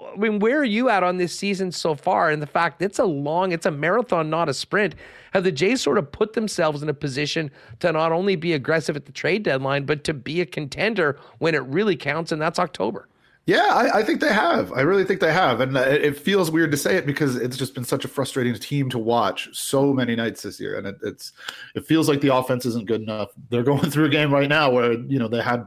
I 0.00 0.16
mean, 0.16 0.38
where 0.38 0.58
are 0.58 0.64
you 0.64 0.88
at 0.88 1.02
on 1.02 1.16
this 1.16 1.36
season 1.36 1.72
so 1.72 1.94
far? 1.94 2.30
And 2.30 2.42
the 2.42 2.46
fact 2.46 2.82
it's 2.82 2.98
a 2.98 3.04
long, 3.04 3.52
it's 3.52 3.66
a 3.66 3.70
marathon, 3.70 4.30
not 4.30 4.48
a 4.48 4.54
sprint. 4.54 4.94
Have 5.32 5.44
the 5.44 5.52
Jays 5.52 5.80
sort 5.80 5.98
of 5.98 6.10
put 6.10 6.32
themselves 6.32 6.82
in 6.82 6.88
a 6.88 6.94
position 6.94 7.50
to 7.80 7.92
not 7.92 8.12
only 8.12 8.36
be 8.36 8.52
aggressive 8.52 8.96
at 8.96 9.06
the 9.06 9.12
trade 9.12 9.42
deadline, 9.42 9.86
but 9.86 10.04
to 10.04 10.14
be 10.14 10.40
a 10.40 10.46
contender 10.46 11.18
when 11.38 11.54
it 11.54 11.62
really 11.62 11.96
counts, 11.96 12.32
and 12.32 12.40
that's 12.40 12.58
October? 12.58 13.07
Yeah, 13.48 13.70
I, 13.72 14.00
I, 14.00 14.02
think 14.02 14.20
they 14.20 14.30
have. 14.30 14.74
I 14.74 14.82
really 14.82 15.04
think 15.04 15.20
they 15.20 15.32
have, 15.32 15.62
and 15.62 15.74
it, 15.74 16.04
it, 16.04 16.18
feels 16.18 16.50
weird 16.50 16.70
to 16.70 16.76
say 16.76 16.96
it 16.96 17.06
because 17.06 17.34
it's 17.34 17.56
just 17.56 17.74
been 17.74 17.82
such 17.82 18.04
a 18.04 18.08
frustrating 18.08 18.52
team 18.56 18.90
to 18.90 18.98
watch 18.98 19.48
so 19.56 19.94
many 19.94 20.14
nights 20.14 20.42
this 20.42 20.60
year, 20.60 20.76
and 20.76 20.86
it, 20.86 20.98
it's 21.02 21.32
it 21.74 21.86
feels 21.86 22.10
like 22.10 22.20
the 22.20 22.34
offense 22.34 22.66
isn't 22.66 22.86
good 22.86 23.00
enough. 23.00 23.30
They're 23.48 23.62
going 23.72 23.90
through 23.90 24.04
a 24.04 24.10
game 24.10 24.30
right 24.30 24.50
now 24.50 24.70
where 24.70 24.92
you 24.92 25.18
know 25.18 25.28
they 25.28 25.40
had 25.40 25.66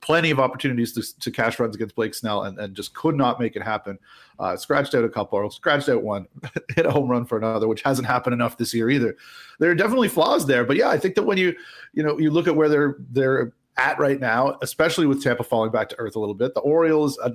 plenty 0.00 0.32
of 0.32 0.40
opportunities 0.40 0.92
to, 0.94 1.20
to 1.20 1.30
cash 1.30 1.60
runs 1.60 1.76
against 1.76 1.94
Blake 1.94 2.12
Snell 2.12 2.42
and, 2.42 2.58
and 2.58 2.74
just 2.74 2.92
could 2.92 3.14
not 3.14 3.38
make 3.38 3.54
it 3.54 3.62
happen. 3.62 4.00
Uh, 4.40 4.56
scratched 4.56 4.92
out 4.96 5.04
a 5.04 5.08
couple, 5.08 5.48
scratched 5.48 5.88
out 5.88 6.02
one, 6.02 6.26
hit 6.74 6.86
a 6.86 6.90
home 6.90 7.08
run 7.08 7.24
for 7.24 7.38
another, 7.38 7.68
which 7.68 7.82
hasn't 7.82 8.08
happened 8.08 8.34
enough 8.34 8.58
this 8.58 8.74
year 8.74 8.90
either. 8.90 9.16
There 9.60 9.70
are 9.70 9.76
definitely 9.76 10.08
flaws 10.08 10.44
there, 10.44 10.64
but 10.64 10.76
yeah, 10.76 10.88
I 10.88 10.98
think 10.98 11.14
that 11.14 11.22
when 11.22 11.38
you 11.38 11.54
you 11.92 12.02
know 12.02 12.18
you 12.18 12.32
look 12.32 12.48
at 12.48 12.56
where 12.56 12.68
they're 12.68 12.96
they're 13.12 13.52
at 13.76 13.98
right 13.98 14.20
now, 14.20 14.58
especially 14.62 15.06
with 15.06 15.22
Tampa 15.22 15.44
falling 15.44 15.70
back 15.70 15.88
to 15.90 15.98
earth 15.98 16.16
a 16.16 16.20
little 16.20 16.34
bit. 16.34 16.54
The 16.54 16.60
Orioles, 16.60 17.18
uh, 17.18 17.30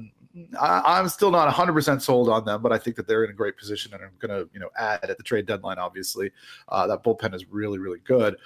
I, 0.60 1.00
am 1.00 1.10
still 1.10 1.32
not 1.32 1.54
100% 1.54 2.02
sold 2.02 2.30
on 2.30 2.46
them, 2.46 2.62
but 2.62 2.72
I 2.72 2.78
think 2.78 2.96
that 2.96 3.08
they're 3.08 3.24
in 3.24 3.30
a 3.30 3.34
great 3.34 3.58
position 3.58 3.94
and 3.94 4.04
I'm 4.04 4.12
going 4.20 4.32
to, 4.32 4.50
you 4.54 4.60
know, 4.60 4.70
add 4.78 5.10
at 5.10 5.18
the 5.18 5.24
trade 5.24 5.46
deadline, 5.46 5.78
obviously. 5.78 6.32
Uh, 6.70 6.88
that 6.88 7.04
bullpen 7.04 7.34
is 7.34 7.46
really, 7.50 7.80
really 7.80 8.00
good. 8.00 8.38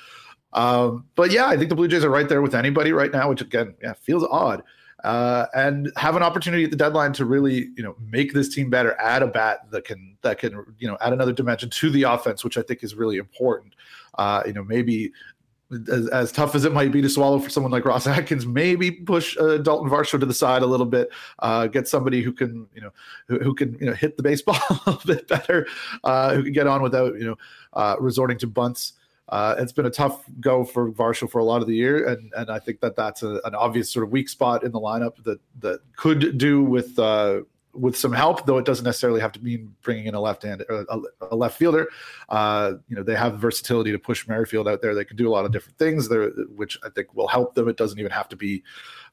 Um, 0.54 1.06
but 1.16 1.32
yeah, 1.32 1.48
I 1.48 1.58
think 1.58 1.70
the 1.70 1.76
Blue 1.76 1.88
Jays 1.88 2.04
are 2.04 2.10
right 2.10 2.28
there 2.28 2.42
with 2.42 2.56
anybody 2.56 2.92
right 2.92 3.12
now, 3.12 3.30
which 3.30 3.42
again, 3.42 3.76
yeah, 3.82 3.94
feels 3.94 4.24
odd. 4.24 4.64
Uh, 5.04 5.46
and 5.54 5.92
have 5.98 6.16
an 6.16 6.24
opportunity 6.24 6.64
at 6.64 6.72
the 6.72 6.78
deadline 6.78 7.14
to 7.14 7.26
really, 7.26 7.70
you 7.78 7.84
know, 7.84 7.96
make 8.10 8.34
this 8.34 8.50
team 8.50 8.72
better. 8.72 9.00
Add 9.00 9.22
a 9.22 9.28
bat 9.28 9.70
that 9.70 9.86
can 9.86 10.18
that 10.24 10.40
can, 10.40 10.66
you 10.80 10.88
know, 10.88 10.98
add 11.00 11.14
another 11.14 11.34
dimension 11.34 11.70
to 11.70 11.92
the 11.92 12.04
offense, 12.04 12.44
which 12.44 12.58
I 12.58 12.64
think 12.64 12.84
is 12.84 12.96
really 12.96 13.18
important. 13.18 13.76
Uh, 14.18 14.42
you 14.48 14.54
know, 14.54 14.64
maybe 14.64 15.12
as, 15.72 16.08
as, 16.10 16.32
tough 16.32 16.56
as 16.56 16.66
it 16.66 16.74
might 16.74 16.92
be 16.92 17.02
to 17.02 17.10
swallow 17.10 17.40
for 17.40 17.50
someone 17.50 17.72
like 17.72 17.86
Ross 17.86 18.08
Atkins, 18.08 18.46
maybe 18.46 18.92
push 18.92 19.38
uh, 19.38 19.58
Dalton 19.58 19.90
Varsho 19.90 20.20
to 20.20 20.26
the 20.26 20.34
side 20.34 20.62
a 20.62 20.66
little 20.66 20.86
bit, 20.86 21.10
uh, 21.40 21.68
get 21.68 21.88
somebody 21.88 22.22
who 22.22 22.32
can, 22.32 22.68
you 22.74 22.82
know, 22.82 22.92
who, 23.28 23.40
who, 23.40 23.56
can, 23.56 23.78
you 23.80 23.88
know, 23.88 23.94
hit 23.94 24.18
the 24.18 24.24
baseball 24.24 24.58
a 24.70 24.74
little 24.86 25.02
bit 25.06 25.28
better, 25.28 25.68
uh, 26.04 26.34
who 26.34 26.44
can 26.44 26.54
get 26.54 26.68
on 26.68 26.82
without, 26.82 27.16
you 27.16 27.26
know, 27.26 27.36
uh, 27.74 27.96
resorting 28.00 28.38
to 28.40 28.48
bunts. 28.48 28.94
Uh, 29.30 29.56
it's 29.58 29.72
been 29.72 29.88
a 29.88 29.92
tough 29.92 30.24
go 30.40 30.64
for 30.64 30.92
Varsho 30.92 31.30
for 31.30 31.40
a 31.40 31.44
lot 31.44 31.60
of 31.62 31.68
the 31.68 31.76
year, 31.76 32.08
and 32.10 32.32
and 32.38 32.52
I 32.52 32.60
think 32.60 32.80
that 32.82 32.96
that's 32.96 33.24
a, 33.24 33.42
an 33.44 33.56
obvious 33.56 33.92
sort 33.92 34.04
of 34.04 34.12
weak 34.12 34.30
spot 34.30 34.64
in 34.64 34.72
the 34.72 34.80
lineup 34.80 35.24
that 35.24 35.40
that 35.62 35.80
could 35.96 36.38
do 36.38 36.64
with 36.64 37.00
uh, 37.00 37.40
with 37.76 37.98
some 37.98 38.14
help, 38.14 38.46
though 38.46 38.58
it 38.58 38.66
doesn't 38.66 38.86
necessarily 38.86 39.20
have 39.20 39.32
to 39.34 39.44
mean 39.44 39.76
bringing 39.82 40.06
in 40.06 40.16
a 40.16 40.20
left 40.20 40.44
hand 40.44 40.62
a, 40.70 40.86
a, 41.30 41.36
left 41.36 41.58
fielder. 41.58 41.88
Uh, 42.30 42.74
you 42.88 42.96
know, 42.96 43.04
they 43.04 43.16
have 43.16 43.38
versatility 43.38 43.92
to 43.92 44.00
push 44.00 44.28
Merrifield 44.28 44.68
out 44.68 44.82
there. 44.82 44.96
They 44.96 45.06
can 45.06 45.18
do 45.18 45.28
a 45.28 45.32
lot 45.32 45.46
of 45.46 45.52
different 45.52 45.78
things 45.78 46.08
there, 46.08 46.30
which 46.56 46.78
I 46.84 46.90
think 46.90 47.14
will 47.14 47.28
help 47.28 47.56
them. 47.56 47.68
It 47.68 47.78
doesn't 47.78 48.00
even 48.00 48.12
have 48.12 48.30
to 48.30 48.36
be, 48.36 48.64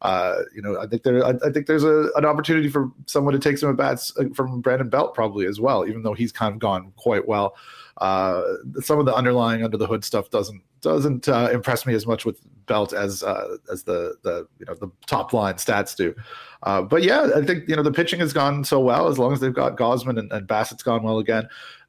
uh, 0.01 0.37
you 0.55 0.63
know, 0.63 0.79
I 0.81 0.87
think 0.87 1.03
there, 1.03 1.25
I, 1.25 1.31
I 1.45 1.51
think 1.51 1.67
there's 1.67 1.85
a, 1.85 2.11
an 2.17 2.25
opportunity 2.25 2.69
for 2.69 2.91
someone 3.07 3.33
to 3.35 3.41
take 3.41 3.59
some 3.59 3.71
at 3.71 3.77
bats 3.77 4.13
uh, 4.19 4.25
from 4.35 4.61
Brandon 4.61 4.89
Belt 4.89 5.15
probably 5.15 5.47
as 5.47 5.61
well, 5.61 5.87
even 5.87 6.03
though 6.03 6.15
he's 6.15 6.33
kind 6.33 6.55
of 6.55 6.61
gone 6.61 6.93
quite 6.97 7.27
well. 7.27 7.57
Uh, 7.99 8.43
some 8.81 8.99
of 8.99 9.07
the 9.07 9.15
underlying 9.15 9.63
under 9.63 9.77
the 9.77 9.87
hood 9.87 10.05
stuff 10.05 10.31
doesn't 10.31 10.63
doesn't 10.81 11.29
uh, 11.29 11.49
impress 11.53 11.87
me 11.87 11.95
as 11.95 12.07
much 12.07 12.25
with 12.25 12.41
Belt 12.67 12.93
as 12.93 13.23
uh, 13.23 13.57
as 13.71 13.85
the 13.85 14.15
the 14.23 14.47
you 14.59 14.67
know 14.67 14.75
the 14.75 14.91
top 15.07 15.33
line 15.33 15.55
stats 15.55 15.97
do. 15.97 16.15
Uh, 16.63 16.83
but 16.83 17.03
yeah, 17.03 17.29
I 17.37 17.45
think 17.45 17.69
you 17.69 17.77
know 17.77 17.83
the 17.83 17.93
pitching 17.93 18.21
has 18.21 18.33
gone 18.33 18.65
so 18.65 18.81
well 18.81 19.09
as 19.09 19.19
long 19.19 19.33
as 19.33 19.41
they've 19.41 19.55
got 19.55 19.77
Gausman 19.77 20.19
and, 20.19 20.33
and 20.33 20.47
Bassitt's 20.47 20.83
gone 20.83 21.03
well 21.03 21.19
again. 21.19 21.49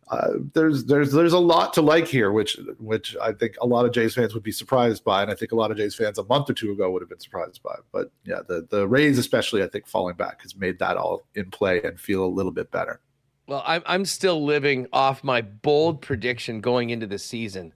Uh, 0.09 0.33
there's 0.53 0.85
there's 0.85 1.11
there's 1.11 1.33
a 1.33 1.39
lot 1.39 1.73
to 1.73 1.81
like 1.81 2.07
here, 2.07 2.31
which 2.31 2.59
which 2.79 3.15
I 3.21 3.31
think 3.31 3.55
a 3.61 3.65
lot 3.65 3.85
of 3.85 3.93
Jays 3.93 4.13
fans 4.13 4.33
would 4.33 4.43
be 4.43 4.51
surprised 4.51 5.03
by, 5.03 5.21
and 5.21 5.31
I 5.31 5.35
think 5.35 5.51
a 5.51 5.55
lot 5.55 5.71
of 5.71 5.77
Jays 5.77 5.95
fans 5.95 6.17
a 6.17 6.23
month 6.25 6.49
or 6.49 6.53
two 6.53 6.71
ago 6.71 6.91
would 6.91 7.01
have 7.01 7.09
been 7.09 7.19
surprised 7.19 7.63
by. 7.63 7.75
But 7.91 8.11
yeah, 8.25 8.41
the 8.47 8.67
the 8.69 8.87
Rays 8.87 9.17
especially, 9.17 9.63
I 9.63 9.67
think 9.67 9.87
falling 9.87 10.15
back 10.15 10.41
has 10.41 10.55
made 10.55 10.79
that 10.79 10.97
all 10.97 11.23
in 11.35 11.49
play 11.49 11.81
and 11.81 11.99
feel 11.99 12.25
a 12.25 12.27
little 12.27 12.51
bit 12.51 12.69
better. 12.71 12.99
Well, 13.47 13.63
I'm 13.65 13.83
I'm 13.85 14.05
still 14.05 14.43
living 14.43 14.87
off 14.93 15.23
my 15.23 15.41
bold 15.41 16.01
prediction 16.01 16.61
going 16.61 16.89
into 16.89 17.07
the 17.07 17.19
season 17.19 17.73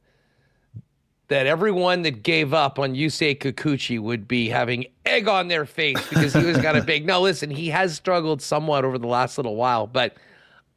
that 1.28 1.46
everyone 1.46 2.04
that 2.04 2.24
gave 2.24 2.54
up 2.54 2.80
on 2.80 2.94
Yusei 2.94 3.38
Kikuchi 3.38 4.00
would 4.00 4.28
be 4.28 4.48
having 4.48 4.86
egg 5.06 5.28
on 5.28 5.50
their 5.50 5.66
face 5.66 6.02
because 6.08 6.34
he 6.34 6.46
was 6.46 6.58
got 6.58 6.78
a 6.78 6.82
big. 6.86 7.06
Now, 7.06 7.20
listen, 7.20 7.50
he 7.50 7.68
has 7.70 7.96
struggled 7.96 8.42
somewhat 8.42 8.86
over 8.86 8.98
the 8.98 9.08
last 9.08 9.38
little 9.38 9.56
while, 9.56 9.88
but 9.88 10.16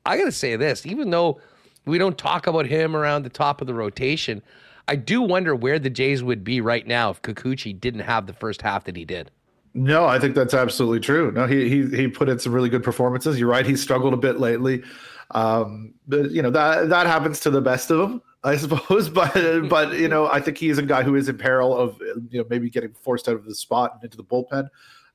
I 0.05 0.19
got 0.19 0.25
to 0.25 0.33
say 0.33 0.57
this: 0.57 0.87
even 0.87 1.11
though 1.11 1.41
we 1.85 1.99
don't 1.99 2.19
talk 2.19 2.47
about 2.47 2.67
him 2.67 2.97
around 2.97 3.23
the 3.23 3.31
top 3.31 3.61
of 3.61 3.69
the 3.69 3.75
rotation, 3.75 4.43
I 4.89 4.97
do 4.97 5.23
wonder 5.23 5.55
where 5.55 5.79
the 5.79 5.91
Jays 5.91 6.23
would 6.25 6.43
be 6.43 6.61
right 6.61 6.87
now 6.87 7.11
if 7.11 7.23
Kikuchi 7.23 7.79
didn't 7.79 8.01
have 8.01 8.27
the 8.27 8.33
first 8.33 8.62
half 8.62 8.85
that 8.85 8.97
he 8.97 9.05
did. 9.05 9.31
No, 9.75 10.05
I 10.05 10.19
think 10.19 10.35
that's 10.35 10.55
absolutely 10.55 11.01
true. 11.01 11.31
No, 11.31 11.47
he 11.47 11.69
he 11.69 11.87
he 11.97 12.09
put 12.09 12.29
in 12.29 12.39
some 12.39 12.53
really 12.53 12.69
good 12.69 12.83
performances. 12.83 13.39
You're 13.39 13.49
right; 13.49 13.65
he 13.65 13.77
struggled 13.77 14.13
a 14.13 14.17
bit 14.17 14.41
lately, 14.41 14.83
um, 15.31 15.95
but 16.09 16.31
you 16.33 16.43
know 16.43 16.51
that 16.51 16.89
that 16.89 17.07
happens 17.07 17.39
to 17.41 17.51
the 17.51 17.61
best 17.61 17.91
of 17.91 17.99
them. 17.99 18.23
I 18.43 18.57
suppose. 18.57 19.09
But 19.09 19.69
but 19.69 19.99
you 19.99 20.09
know, 20.09 20.27
I 20.27 20.41
think 20.41 20.59
he 20.59 20.71
is 20.71 20.79
a 20.79 20.83
guy 20.83 21.03
who 21.03 21.15
is 21.15 21.29
in 21.29 21.39
peril 21.39 21.77
of 21.77 22.01
you 22.31 22.41
know 22.41 22.45
maybe 22.51 22.69
getting 22.69 22.93
forced 22.95 23.29
out 23.29 23.37
of 23.37 23.45
the 23.45 23.55
spot 23.55 23.93
and 23.95 24.05
into 24.05 24.17
the 24.17 24.25
bullpen. 24.25 24.69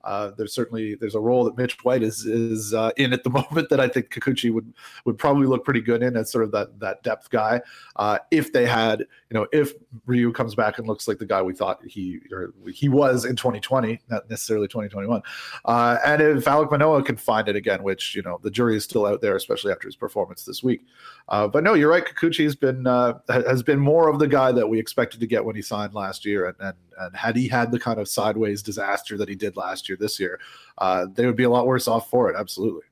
Uh, 0.05 0.31
there's 0.37 0.53
certainly 0.53 0.95
there's 0.95 1.15
a 1.15 1.19
role 1.19 1.43
that 1.43 1.57
Mitch 1.57 1.83
White 1.83 2.03
is 2.03 2.25
is 2.25 2.73
uh, 2.73 2.91
in 2.95 3.11
at 3.11 3.23
the 3.23 3.29
moment 3.51 3.69
that 3.69 3.79
I 3.79 3.87
think 3.87 4.09
Kikuchi 4.09 4.53
would 4.53 4.73
would 5.03 5.17
probably 5.17 5.47
look 5.47 5.65
pretty 5.65 5.81
good 5.81 6.03
in 6.03 6.15
as 6.15 6.31
sort 6.31 6.43
of 6.43 6.51
that 6.51 6.79
that 6.79 7.03
depth 7.03 7.29
guy. 7.29 7.61
Uh, 7.95 8.19
if 8.31 8.53
they 8.53 8.65
had, 8.65 8.99
you 8.99 9.33
know, 9.33 9.47
if 9.51 9.73
Ryu 10.05 10.31
comes 10.31 10.53
back 10.53 10.77
and 10.77 10.87
looks 10.87 11.07
like 11.07 11.17
the 11.17 11.25
guy 11.25 11.41
we 11.41 11.53
thought 11.53 11.79
he 11.85 12.19
or 12.31 12.53
he 12.71 12.87
was 12.87 13.25
in 13.25 13.35
2020, 13.35 13.99
not 14.09 14.29
necessarily 14.29 14.67
2021, 14.67 15.21
uh, 15.65 15.97
and 16.05 16.21
if 16.21 16.45
Alek 16.45 16.71
Manoah 16.71 17.03
can 17.03 17.17
find 17.17 17.47
it 17.47 17.55
again, 17.55 17.81
which 17.81 18.15
you 18.15 18.21
know 18.21 18.39
the 18.43 18.51
jury 18.51 18.77
is 18.77 18.83
still 18.83 19.05
out 19.05 19.21
there, 19.21 19.35
especially 19.35 19.71
after 19.71 19.87
his 19.87 19.95
performance 19.95 20.45
this 20.45 20.63
week. 20.63 20.81
Uh, 21.29 21.47
but 21.47 21.63
no, 21.63 21.73
you're 21.73 21.89
right. 21.89 22.05
Kikuchi 22.05 22.43
has 22.43 22.55
been 22.55 22.85
has 23.27 23.63
been 23.63 23.79
more 23.79 24.09
of 24.09 24.19
the 24.19 24.27
guy 24.27 24.51
that 24.51 24.67
we 24.67 24.79
expected 24.79 25.19
to 25.19 25.27
get 25.27 25.43
when 25.43 25.55
he 25.55 25.61
signed 25.61 25.93
last 25.93 26.25
year, 26.25 26.45
and 26.45 26.55
and 26.59 26.75
and 26.97 27.15
had 27.15 27.35
he 27.35 27.47
had 27.47 27.71
the 27.71 27.79
kind 27.79 27.99
of 27.99 28.07
sideways 28.07 28.61
disaster 28.61 29.17
that 29.17 29.29
he 29.29 29.35
did 29.35 29.57
last 29.57 29.89
year, 29.89 29.94
this 29.97 30.19
year, 30.19 30.39
uh, 30.77 31.05
they 31.13 31.25
would 31.25 31.35
be 31.35 31.43
a 31.43 31.49
lot 31.49 31.67
worse 31.67 31.87
off 31.87 32.09
for 32.09 32.29
it. 32.29 32.35
Absolutely. 32.37 32.83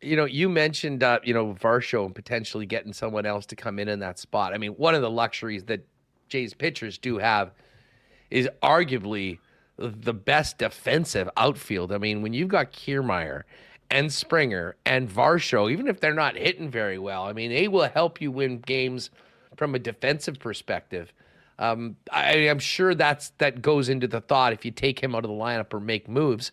You 0.00 0.16
know, 0.16 0.24
you 0.24 0.48
mentioned, 0.48 1.02
uh, 1.02 1.20
you 1.22 1.32
know, 1.32 1.54
Varsho 1.54 2.04
and 2.04 2.14
potentially 2.14 2.66
getting 2.66 2.92
someone 2.92 3.24
else 3.24 3.46
to 3.46 3.56
come 3.56 3.78
in 3.78 3.88
in 3.88 4.00
that 4.00 4.18
spot. 4.18 4.52
I 4.52 4.58
mean, 4.58 4.72
one 4.72 4.94
of 4.94 5.02
the 5.02 5.10
luxuries 5.10 5.64
that 5.64 5.86
Jay's 6.28 6.54
pitchers 6.54 6.98
do 6.98 7.18
have 7.18 7.52
is 8.30 8.48
arguably 8.62 9.38
the 9.76 10.14
best 10.14 10.58
defensive 10.58 11.28
outfield. 11.36 11.92
I 11.92 11.98
mean, 11.98 12.22
when 12.22 12.32
you've 12.32 12.48
got 12.48 12.72
Kiermaier 12.72 13.42
and 13.90 14.12
Springer 14.12 14.76
and 14.86 15.08
Varsho, 15.08 15.70
even 15.70 15.86
if 15.86 16.00
they're 16.00 16.14
not 16.14 16.36
hitting 16.36 16.70
very 16.70 16.98
well, 16.98 17.24
I 17.24 17.32
mean, 17.32 17.50
they 17.50 17.68
will 17.68 17.88
help 17.88 18.20
you 18.20 18.30
win 18.30 18.58
games 18.58 19.10
from 19.56 19.74
a 19.74 19.78
defensive 19.78 20.38
perspective. 20.38 21.12
Um, 21.58 21.96
I, 22.10 22.32
am 22.32 22.58
sure 22.58 22.94
that's 22.94 23.30
that 23.38 23.62
goes 23.62 23.88
into 23.88 24.08
the 24.08 24.20
thought 24.20 24.52
if 24.52 24.64
you 24.64 24.70
take 24.70 25.02
him 25.02 25.14
out 25.14 25.24
of 25.24 25.30
the 25.30 25.36
lineup 25.36 25.72
or 25.72 25.80
make 25.80 26.08
moves. 26.08 26.50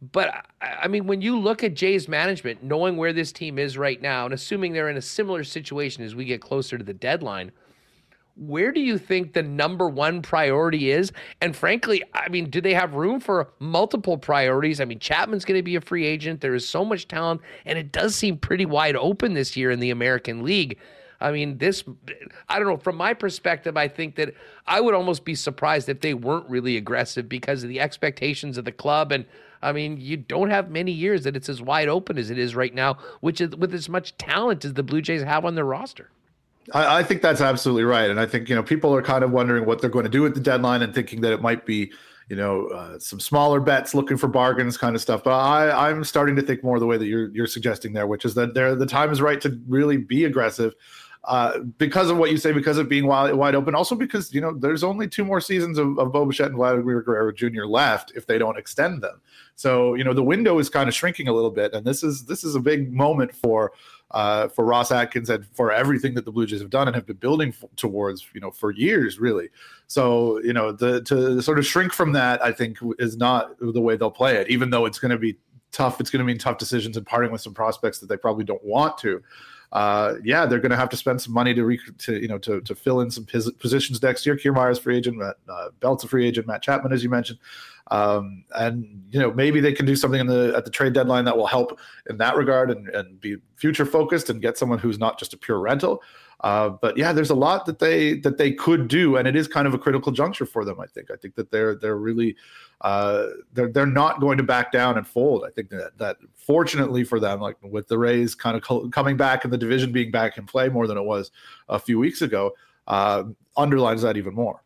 But 0.00 0.46
I 0.60 0.86
mean, 0.86 1.06
when 1.06 1.20
you 1.20 1.38
look 1.38 1.64
at 1.64 1.74
Jay's 1.74 2.08
management, 2.08 2.62
knowing 2.62 2.96
where 2.96 3.12
this 3.12 3.32
team 3.32 3.58
is 3.58 3.76
right 3.76 4.00
now, 4.00 4.26
and 4.26 4.34
assuming 4.34 4.72
they're 4.72 4.88
in 4.88 4.96
a 4.96 5.02
similar 5.02 5.42
situation 5.42 6.04
as 6.04 6.14
we 6.14 6.24
get 6.24 6.40
closer 6.40 6.78
to 6.78 6.84
the 6.84 6.94
deadline, 6.94 7.50
where 8.38 8.70
do 8.70 8.80
you 8.80 8.96
think 8.96 9.32
the 9.32 9.42
number 9.42 9.88
one 9.88 10.22
priority 10.22 10.92
is? 10.92 11.10
And 11.40 11.56
frankly, 11.56 12.04
I 12.14 12.28
mean, 12.28 12.48
do 12.48 12.60
they 12.60 12.74
have 12.74 12.94
room 12.94 13.18
for 13.18 13.50
multiple 13.58 14.16
priorities? 14.16 14.80
I 14.80 14.84
mean, 14.84 15.00
Chapman's 15.00 15.44
going 15.44 15.58
to 15.58 15.64
be 15.64 15.74
a 15.74 15.80
free 15.80 16.06
agent. 16.06 16.40
There 16.40 16.54
is 16.54 16.68
so 16.68 16.84
much 16.84 17.08
talent, 17.08 17.40
and 17.66 17.76
it 17.76 17.90
does 17.90 18.14
seem 18.14 18.36
pretty 18.36 18.66
wide 18.66 18.94
open 18.94 19.34
this 19.34 19.56
year 19.56 19.72
in 19.72 19.80
the 19.80 19.90
American 19.90 20.44
League. 20.44 20.78
I 21.20 21.32
mean, 21.32 21.58
this, 21.58 21.82
I 22.48 22.58
don't 22.58 22.68
know, 22.68 22.76
from 22.76 22.96
my 22.96 23.12
perspective, 23.12 23.76
I 23.76 23.88
think 23.88 24.14
that 24.16 24.34
I 24.66 24.80
would 24.80 24.94
almost 24.94 25.24
be 25.24 25.34
surprised 25.34 25.88
if 25.88 26.00
they 26.00 26.14
weren't 26.14 26.48
really 26.48 26.76
aggressive 26.76 27.28
because 27.28 27.62
of 27.64 27.68
the 27.68 27.80
expectations 27.80 28.56
of 28.56 28.64
the 28.64 28.72
club. 28.72 29.10
And 29.10 29.24
I 29.60 29.72
mean, 29.72 29.96
you 29.98 30.16
don't 30.16 30.50
have 30.50 30.70
many 30.70 30.92
years 30.92 31.24
that 31.24 31.34
it's 31.34 31.48
as 31.48 31.60
wide 31.60 31.88
open 31.88 32.18
as 32.18 32.30
it 32.30 32.38
is 32.38 32.54
right 32.54 32.72
now, 32.72 32.98
which 33.20 33.40
is 33.40 33.56
with 33.56 33.74
as 33.74 33.88
much 33.88 34.16
talent 34.16 34.64
as 34.64 34.74
the 34.74 34.84
Blue 34.84 35.02
Jays 35.02 35.22
have 35.22 35.44
on 35.44 35.56
their 35.56 35.64
roster. 35.64 36.10
I, 36.72 36.98
I 36.98 37.02
think 37.02 37.22
that's 37.22 37.40
absolutely 37.40 37.84
right. 37.84 38.10
And 38.10 38.20
I 38.20 38.26
think, 38.26 38.48
you 38.48 38.54
know, 38.54 38.62
people 38.62 38.94
are 38.94 39.02
kind 39.02 39.24
of 39.24 39.32
wondering 39.32 39.66
what 39.66 39.80
they're 39.80 39.90
going 39.90 40.04
to 40.04 40.10
do 40.10 40.24
at 40.26 40.34
the 40.34 40.40
deadline 40.40 40.82
and 40.82 40.94
thinking 40.94 41.20
that 41.22 41.32
it 41.32 41.42
might 41.42 41.66
be, 41.66 41.90
you 42.28 42.36
know, 42.36 42.68
uh, 42.68 42.98
some 42.98 43.18
smaller 43.18 43.58
bets, 43.58 43.94
looking 43.94 44.18
for 44.18 44.28
bargains, 44.28 44.76
kind 44.76 44.94
of 44.94 45.00
stuff. 45.00 45.24
But 45.24 45.32
I, 45.32 45.88
I'm 45.88 46.04
starting 46.04 46.36
to 46.36 46.42
think 46.42 46.62
more 46.62 46.78
the 46.78 46.86
way 46.86 46.98
that 46.98 47.06
you're 47.06 47.30
you're 47.30 47.46
suggesting 47.46 47.94
there, 47.94 48.06
which 48.06 48.26
is 48.26 48.34
that 48.34 48.52
there 48.52 48.74
the 48.74 48.86
time 48.86 49.10
is 49.10 49.22
right 49.22 49.40
to 49.40 49.58
really 49.66 49.96
be 49.96 50.26
aggressive 50.26 50.74
uh, 51.28 51.58
because 51.76 52.08
of 52.08 52.16
what 52.16 52.30
you 52.30 52.38
say, 52.38 52.52
because 52.52 52.78
of 52.78 52.88
being 52.88 53.06
wide, 53.06 53.34
wide 53.34 53.54
open, 53.54 53.74
also 53.74 53.94
because 53.94 54.32
you 54.32 54.40
know 54.40 54.54
there's 54.54 54.82
only 54.82 55.06
two 55.06 55.26
more 55.26 55.42
seasons 55.42 55.76
of, 55.76 55.98
of 55.98 56.10
Bo 56.10 56.24
Bichette 56.24 56.46
and 56.46 56.56
Vladimir 56.56 57.02
Guerrero 57.02 57.30
Jr. 57.32 57.66
left 57.66 58.12
if 58.16 58.26
they 58.26 58.38
don't 58.38 58.56
extend 58.56 59.02
them. 59.02 59.20
So 59.54 59.94
you 59.94 60.04
know 60.04 60.14
the 60.14 60.22
window 60.22 60.58
is 60.58 60.70
kind 60.70 60.88
of 60.88 60.94
shrinking 60.94 61.28
a 61.28 61.32
little 61.34 61.50
bit, 61.50 61.74
and 61.74 61.86
this 61.86 62.02
is 62.02 62.24
this 62.24 62.44
is 62.44 62.54
a 62.54 62.60
big 62.60 62.90
moment 62.94 63.34
for 63.34 63.72
uh, 64.12 64.48
for 64.48 64.64
Ross 64.64 64.90
Atkins 64.90 65.28
and 65.28 65.44
for 65.52 65.70
everything 65.70 66.14
that 66.14 66.24
the 66.24 66.32
Blue 66.32 66.46
Jays 66.46 66.62
have 66.62 66.70
done 66.70 66.88
and 66.88 66.94
have 66.94 67.04
been 67.04 67.16
building 67.16 67.50
f- 67.50 67.68
towards, 67.76 68.26
you 68.32 68.40
know, 68.40 68.50
for 68.50 68.70
years, 68.70 69.18
really. 69.18 69.50
So, 69.86 70.40
you 70.42 70.54
know, 70.54 70.72
the 70.72 71.02
to 71.02 71.42
sort 71.42 71.58
of 71.58 71.66
shrink 71.66 71.92
from 71.92 72.12
that, 72.12 72.42
I 72.42 72.52
think, 72.52 72.78
is 72.98 73.18
not 73.18 73.54
the 73.60 73.82
way 73.82 73.96
they'll 73.96 74.10
play 74.10 74.36
it. 74.36 74.48
Even 74.48 74.70
though 74.70 74.86
it's 74.86 74.98
going 74.98 75.10
to 75.10 75.18
be 75.18 75.36
tough, 75.72 76.00
it's 76.00 76.08
going 76.08 76.20
to 76.20 76.24
mean 76.24 76.38
tough 76.38 76.56
decisions 76.56 76.96
and 76.96 77.06
parting 77.06 77.30
with 77.30 77.42
some 77.42 77.52
prospects 77.52 77.98
that 77.98 78.06
they 78.06 78.16
probably 78.16 78.44
don't 78.44 78.64
want 78.64 78.96
to 78.98 79.22
uh, 79.72 80.14
yeah, 80.24 80.46
they're 80.46 80.60
going 80.60 80.70
to 80.70 80.76
have 80.76 80.88
to 80.88 80.96
spend 80.96 81.20
some 81.20 81.34
money 81.34 81.52
to, 81.52 81.64
rec- 81.64 81.98
to 81.98 82.20
you 82.20 82.28
know 82.28 82.38
to, 82.38 82.60
to 82.62 82.74
fill 82.74 83.00
in 83.00 83.10
some 83.10 83.24
pos- 83.24 83.50
positions 83.52 84.02
next 84.02 84.24
year. 84.24 84.36
Kiermaier's 84.36 84.78
free 84.78 84.96
agent, 84.96 85.20
uh, 85.22 85.68
Belt's 85.80 86.04
a 86.04 86.08
free 86.08 86.26
agent, 86.26 86.46
Matt 86.46 86.62
Chapman, 86.62 86.92
as 86.92 87.02
you 87.02 87.10
mentioned, 87.10 87.38
um, 87.90 88.44
and 88.54 89.02
you 89.10 89.18
know 89.18 89.32
maybe 89.32 89.60
they 89.60 89.72
can 89.72 89.86
do 89.86 89.96
something 89.96 90.20
in 90.20 90.26
the 90.26 90.52
at 90.56 90.64
the 90.64 90.70
trade 90.70 90.92
deadline 90.92 91.24
that 91.24 91.36
will 91.36 91.46
help 91.46 91.78
in 92.08 92.18
that 92.18 92.36
regard 92.36 92.70
and, 92.70 92.88
and 92.90 93.20
be 93.20 93.36
future 93.56 93.86
focused 93.86 94.30
and 94.30 94.42
get 94.42 94.58
someone 94.58 94.78
who's 94.78 94.98
not 94.98 95.18
just 95.18 95.32
a 95.32 95.36
pure 95.36 95.58
rental. 95.58 96.02
Uh, 96.40 96.68
but 96.68 96.96
yeah, 96.96 97.12
there's 97.12 97.30
a 97.30 97.34
lot 97.34 97.66
that 97.66 97.80
they 97.80 98.14
that 98.20 98.38
they 98.38 98.52
could 98.52 98.86
do, 98.86 99.16
and 99.16 99.26
it 99.26 99.34
is 99.34 99.48
kind 99.48 99.66
of 99.66 99.74
a 99.74 99.78
critical 99.78 100.12
juncture 100.12 100.46
for 100.46 100.64
them. 100.64 100.78
I 100.78 100.86
think. 100.86 101.10
I 101.10 101.16
think 101.16 101.34
that 101.34 101.50
they're 101.50 101.74
they're 101.74 101.96
really 101.96 102.36
uh, 102.82 103.26
they're 103.54 103.72
they're 103.72 103.86
not 103.86 104.20
going 104.20 104.38
to 104.38 104.44
back 104.44 104.70
down 104.70 104.96
and 104.98 105.06
fold. 105.06 105.44
I 105.44 105.50
think 105.50 105.70
that 105.70 105.98
that 105.98 106.18
fortunately 106.36 107.02
for 107.02 107.18
them, 107.18 107.40
like 107.40 107.56
with 107.62 107.88
the 107.88 107.98
Rays 107.98 108.36
kind 108.36 108.56
of 108.56 108.62
co- 108.62 108.88
coming 108.90 109.16
back 109.16 109.44
and 109.44 109.52
the 109.52 109.58
division 109.58 109.90
being 109.90 110.12
back 110.12 110.38
in 110.38 110.46
play 110.46 110.68
more 110.68 110.86
than 110.86 110.96
it 110.96 111.04
was 111.04 111.32
a 111.68 111.78
few 111.78 111.98
weeks 111.98 112.22
ago, 112.22 112.52
uh, 112.86 113.24
underlines 113.56 114.02
that 114.02 114.16
even 114.16 114.34
more. 114.34 114.62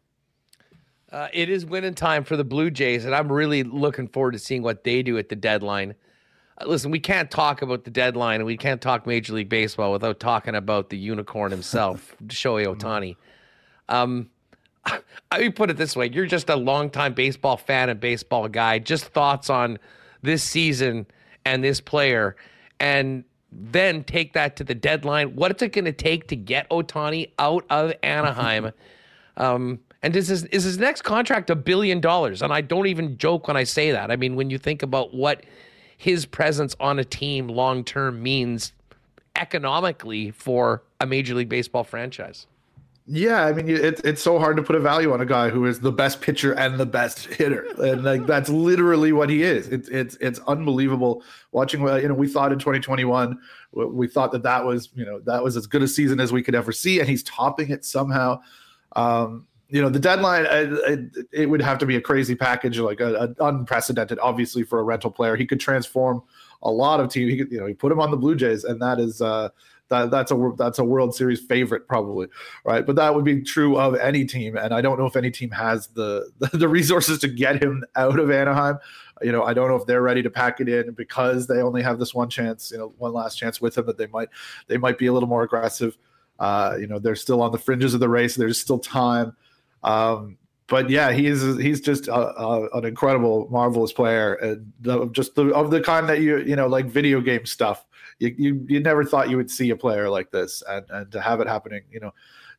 Uh, 1.12 1.28
it 1.34 1.50
is 1.50 1.66
winning 1.66 1.94
time 1.94 2.24
for 2.24 2.38
the 2.38 2.44
Blue 2.44 2.70
Jays, 2.70 3.04
and 3.04 3.14
I'm 3.14 3.30
really 3.30 3.64
looking 3.64 4.08
forward 4.08 4.32
to 4.32 4.38
seeing 4.38 4.62
what 4.62 4.82
they 4.82 5.02
do 5.02 5.18
at 5.18 5.28
the 5.28 5.36
deadline. 5.36 5.94
Uh, 6.58 6.64
listen, 6.66 6.90
we 6.90 7.00
can't 7.00 7.30
talk 7.30 7.60
about 7.60 7.84
the 7.84 7.90
deadline 7.90 8.36
and 8.36 8.46
we 8.46 8.56
can't 8.56 8.80
talk 8.80 9.06
Major 9.06 9.34
League 9.34 9.50
Baseball 9.50 9.92
without 9.92 10.20
talking 10.20 10.54
about 10.54 10.88
the 10.88 10.96
unicorn 10.96 11.50
himself, 11.50 12.16
Shohei 12.28 12.66
Ohtani. 12.66 13.16
Um, 13.90 14.30
I 15.30 15.38
mean, 15.38 15.52
put 15.52 15.68
it 15.68 15.76
this 15.76 15.94
way: 15.94 16.08
you're 16.10 16.24
just 16.24 16.48
a 16.48 16.56
longtime 16.56 17.12
baseball 17.12 17.58
fan 17.58 17.90
and 17.90 18.00
baseball 18.00 18.48
guy. 18.48 18.78
Just 18.78 19.04
thoughts 19.06 19.50
on 19.50 19.78
this 20.22 20.42
season 20.42 21.06
and 21.44 21.62
this 21.62 21.78
player, 21.78 22.36
and 22.80 23.22
then 23.50 24.02
take 24.04 24.32
that 24.32 24.56
to 24.56 24.64
the 24.64 24.74
deadline. 24.74 25.36
What's 25.36 25.62
it 25.62 25.72
going 25.72 25.84
to 25.84 25.92
take 25.92 26.28
to 26.28 26.36
get 26.36 26.70
Ohtani 26.70 27.32
out 27.38 27.66
of 27.68 27.92
Anaheim? 28.02 28.72
um, 29.36 29.78
and 30.02 30.16
is 30.16 30.28
his, 30.28 30.44
is 30.46 30.64
his 30.64 30.78
next 30.78 31.02
contract 31.02 31.50
a 31.50 31.56
billion 31.56 32.00
dollars? 32.00 32.42
And 32.42 32.52
I 32.52 32.60
don't 32.60 32.86
even 32.86 33.16
joke 33.18 33.48
when 33.48 33.56
I 33.56 33.64
say 33.64 33.92
that. 33.92 34.10
I 34.10 34.16
mean, 34.16 34.34
when 34.34 34.50
you 34.50 34.58
think 34.58 34.82
about 34.82 35.14
what 35.14 35.44
his 35.96 36.26
presence 36.26 36.74
on 36.80 36.98
a 36.98 37.04
team 37.04 37.48
long 37.48 37.84
term 37.84 38.22
means 38.22 38.72
economically 39.36 40.30
for 40.32 40.82
a 41.00 41.06
Major 41.06 41.34
League 41.34 41.48
Baseball 41.48 41.84
franchise. 41.84 42.46
Yeah, 43.06 43.44
I 43.44 43.52
mean, 43.52 43.68
it, 43.68 44.00
it's 44.04 44.22
so 44.22 44.38
hard 44.38 44.56
to 44.56 44.62
put 44.62 44.76
a 44.76 44.80
value 44.80 45.12
on 45.12 45.20
a 45.20 45.26
guy 45.26 45.48
who 45.48 45.66
is 45.66 45.80
the 45.80 45.90
best 45.90 46.20
pitcher 46.20 46.52
and 46.52 46.78
the 46.78 46.86
best 46.86 47.26
hitter, 47.26 47.66
and 47.82 48.04
like 48.04 48.26
that's 48.26 48.48
literally 48.48 49.12
what 49.12 49.28
he 49.28 49.42
is. 49.42 49.66
It's 49.68 49.88
it's 49.88 50.16
it's 50.20 50.38
unbelievable 50.46 51.24
watching. 51.50 51.80
You 51.80 52.08
know, 52.08 52.14
we 52.14 52.28
thought 52.28 52.52
in 52.52 52.60
2021, 52.60 53.40
we 53.72 54.06
thought 54.06 54.30
that 54.30 54.44
that 54.44 54.64
was 54.64 54.90
you 54.94 55.04
know 55.04 55.18
that 55.20 55.42
was 55.42 55.56
as 55.56 55.66
good 55.66 55.82
a 55.82 55.88
season 55.88 56.20
as 56.20 56.32
we 56.32 56.44
could 56.44 56.54
ever 56.54 56.70
see, 56.70 57.00
and 57.00 57.08
he's 57.08 57.24
topping 57.24 57.70
it 57.70 57.84
somehow. 57.84 58.40
Um, 58.94 59.48
you 59.72 59.80
know 59.80 59.88
the 59.88 59.98
deadline 59.98 60.46
it, 60.50 61.26
it, 61.32 61.46
would 61.46 61.62
have 61.62 61.78
to 61.78 61.86
be 61.86 61.96
a 61.96 62.00
crazy 62.00 62.34
package 62.34 62.78
like 62.78 63.00
a, 63.00 63.34
a, 63.38 63.46
unprecedented 63.46 64.18
obviously 64.20 64.62
for 64.62 64.78
a 64.78 64.82
rental 64.82 65.10
player. 65.10 65.34
He 65.34 65.46
could 65.46 65.60
transform 65.60 66.22
a 66.62 66.70
lot 66.70 67.00
of 67.00 67.08
teams 67.08 67.32
he 67.32 67.38
could 67.38 67.50
you 67.50 67.58
know 67.58 67.66
he 67.66 67.74
put 67.74 67.90
him 67.90 67.98
on 67.98 68.10
the 68.10 68.16
blue 68.16 68.36
jays 68.36 68.64
and 68.64 68.80
that 68.82 69.00
is 69.00 69.22
uh 69.22 69.48
that 69.88 70.10
that's 70.10 70.30
a 70.30 70.52
that's 70.58 70.78
a 70.78 70.84
world 70.84 71.14
series 71.14 71.40
favorite 71.40 71.88
probably 71.88 72.28
right? 72.64 72.86
But 72.86 72.96
that 72.96 73.14
would 73.14 73.24
be 73.24 73.42
true 73.42 73.78
of 73.78 73.94
any 73.96 74.24
team 74.26 74.56
and 74.56 74.74
i 74.74 74.82
don't 74.82 74.98
know 74.98 75.06
if 75.06 75.16
any 75.16 75.30
team 75.30 75.50
has 75.50 75.86
the 75.88 76.30
the, 76.38 76.56
the 76.58 76.68
resources 76.68 77.18
to 77.20 77.28
get 77.28 77.62
him 77.62 77.82
out 77.96 78.18
of 78.18 78.30
anaheim. 78.30 78.78
You 79.22 79.32
know 79.32 79.44
i 79.44 79.54
don't 79.54 79.68
know 79.68 79.76
if 79.76 79.86
they're 79.86 80.02
ready 80.02 80.22
to 80.22 80.30
pack 80.30 80.60
it 80.60 80.68
in 80.68 80.92
because 80.92 81.46
they 81.46 81.62
only 81.62 81.82
have 81.82 81.98
this 81.98 82.14
one 82.14 82.28
chance 82.28 82.70
you 82.70 82.78
know 82.78 82.92
one 82.98 83.14
last 83.14 83.36
chance 83.36 83.60
with 83.60 83.78
him 83.78 83.86
that 83.86 83.96
they 83.96 84.06
might 84.08 84.28
they 84.66 84.76
might 84.76 84.98
be 84.98 85.06
a 85.06 85.12
little 85.12 85.28
more 85.28 85.44
aggressive. 85.44 85.96
Uh, 86.38 86.76
you 86.80 86.88
know 86.88 86.98
they're 86.98 87.14
still 87.14 87.40
on 87.40 87.52
the 87.52 87.58
fringes 87.58 87.94
of 87.94 88.00
the 88.00 88.08
race. 88.08 88.34
There's 88.34 88.58
still 88.58 88.78
time 88.78 89.36
um, 89.82 90.38
but 90.68 90.88
yeah, 90.88 91.12
he's 91.12 91.42
he's 91.58 91.80
just 91.80 92.08
a, 92.08 92.14
a, 92.14 92.68
an 92.78 92.84
incredible, 92.84 93.46
marvelous 93.50 93.92
player, 93.92 94.34
and 94.34 94.72
the, 94.80 95.06
just 95.08 95.34
the, 95.34 95.48
of 95.54 95.70
the 95.70 95.80
kind 95.80 96.08
that 96.08 96.20
you 96.20 96.38
you 96.38 96.56
know 96.56 96.66
like 96.66 96.86
video 96.86 97.20
game 97.20 97.44
stuff. 97.44 97.84
You, 98.18 98.34
you 98.38 98.66
you 98.68 98.80
never 98.80 99.04
thought 99.04 99.28
you 99.28 99.36
would 99.36 99.50
see 99.50 99.70
a 99.70 99.76
player 99.76 100.08
like 100.08 100.30
this, 100.30 100.62
and 100.68 100.86
and 100.90 101.12
to 101.12 101.20
have 101.20 101.40
it 101.40 101.48
happening, 101.48 101.82
you 101.90 102.00
know, 102.00 102.14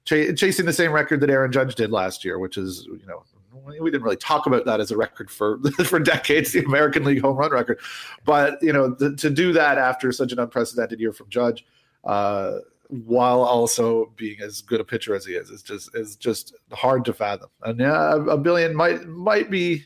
ch- 0.05 0.37
chasing 0.37 0.65
the 0.65 0.73
same 0.73 0.91
record 0.91 1.21
that 1.21 1.29
Aaron 1.29 1.51
Judge 1.51 1.75
did 1.75 1.91
last 1.91 2.23
year, 2.23 2.37
which 2.37 2.57
is 2.57 2.85
you 2.85 3.07
know 3.07 3.23
we 3.65 3.89
didn't 3.89 4.03
really 4.03 4.17
talk 4.17 4.45
about 4.45 4.65
that 4.65 4.79
as 4.79 4.91
a 4.91 4.97
record 4.97 5.31
for 5.31 5.59
for 5.85 5.99
decades, 5.99 6.51
the 6.51 6.63
American 6.65 7.03
League 7.03 7.21
home 7.21 7.37
run 7.37 7.51
record. 7.51 7.79
But 8.25 8.61
you 8.61 8.73
know, 8.73 8.93
to 8.93 9.29
do 9.29 9.53
that 9.53 9.77
after 9.77 10.11
such 10.11 10.31
an 10.31 10.39
unprecedented 10.39 10.99
year 10.99 11.13
from 11.13 11.29
Judge, 11.29 11.65
uh, 12.03 12.59
while 12.89 13.41
also 13.41 14.13
being 14.15 14.39
as 14.41 14.61
good 14.61 14.79
a 14.79 14.83
pitcher 14.83 15.15
as 15.15 15.25
he 15.25 15.33
is. 15.33 15.49
It's 15.49 15.63
just 15.63 15.95
is 15.95 16.15
just 16.15 16.55
hard 16.71 17.05
to 17.05 17.13
fathom. 17.13 17.49
And 17.63 17.79
yeah, 17.79 18.23
a 18.29 18.37
billion 18.37 18.75
might 18.75 19.07
might 19.07 19.49
be 19.49 19.85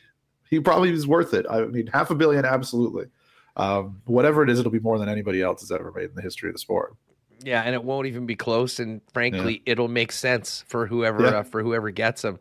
he 0.50 0.60
probably 0.60 0.92
is 0.92 1.08
worth 1.08 1.34
it. 1.34 1.46
I 1.50 1.66
mean, 1.66 1.88
half 1.88 2.10
a 2.12 2.16
billion, 2.16 2.46
absolutely. 2.46 3.06
Um, 3.56 4.02
whatever 4.06 4.44
it 4.44 4.50
is, 4.50 4.60
it'll 4.60 4.72
be 4.72 4.80
more 4.80 5.00
than 5.00 5.10
anybody 5.10 5.42
else 5.42 5.62
has 5.62 5.72
ever 5.72 5.92
made 5.92 6.10
in 6.10 6.16
the 6.16 6.22
history 6.22 6.50
of 6.50 6.56
the 6.56 6.60
sport. 6.60 6.96
Yeah, 7.44 7.62
and 7.62 7.74
it 7.74 7.84
won't 7.84 8.08
even 8.08 8.26
be 8.26 8.36
close. 8.36 8.80
And 8.80 9.02
frankly, 9.14 9.62
yeah. 9.66 9.74
it'll 9.74 9.88
make 9.88 10.12
sense 10.12 10.64
for 10.68 10.88
whoever 10.88 11.24
yeah. 11.24 11.38
uh, 11.38 11.44
for 11.44 11.62
whoever 11.62 11.92
gets 11.92 12.24
him. 12.24 12.40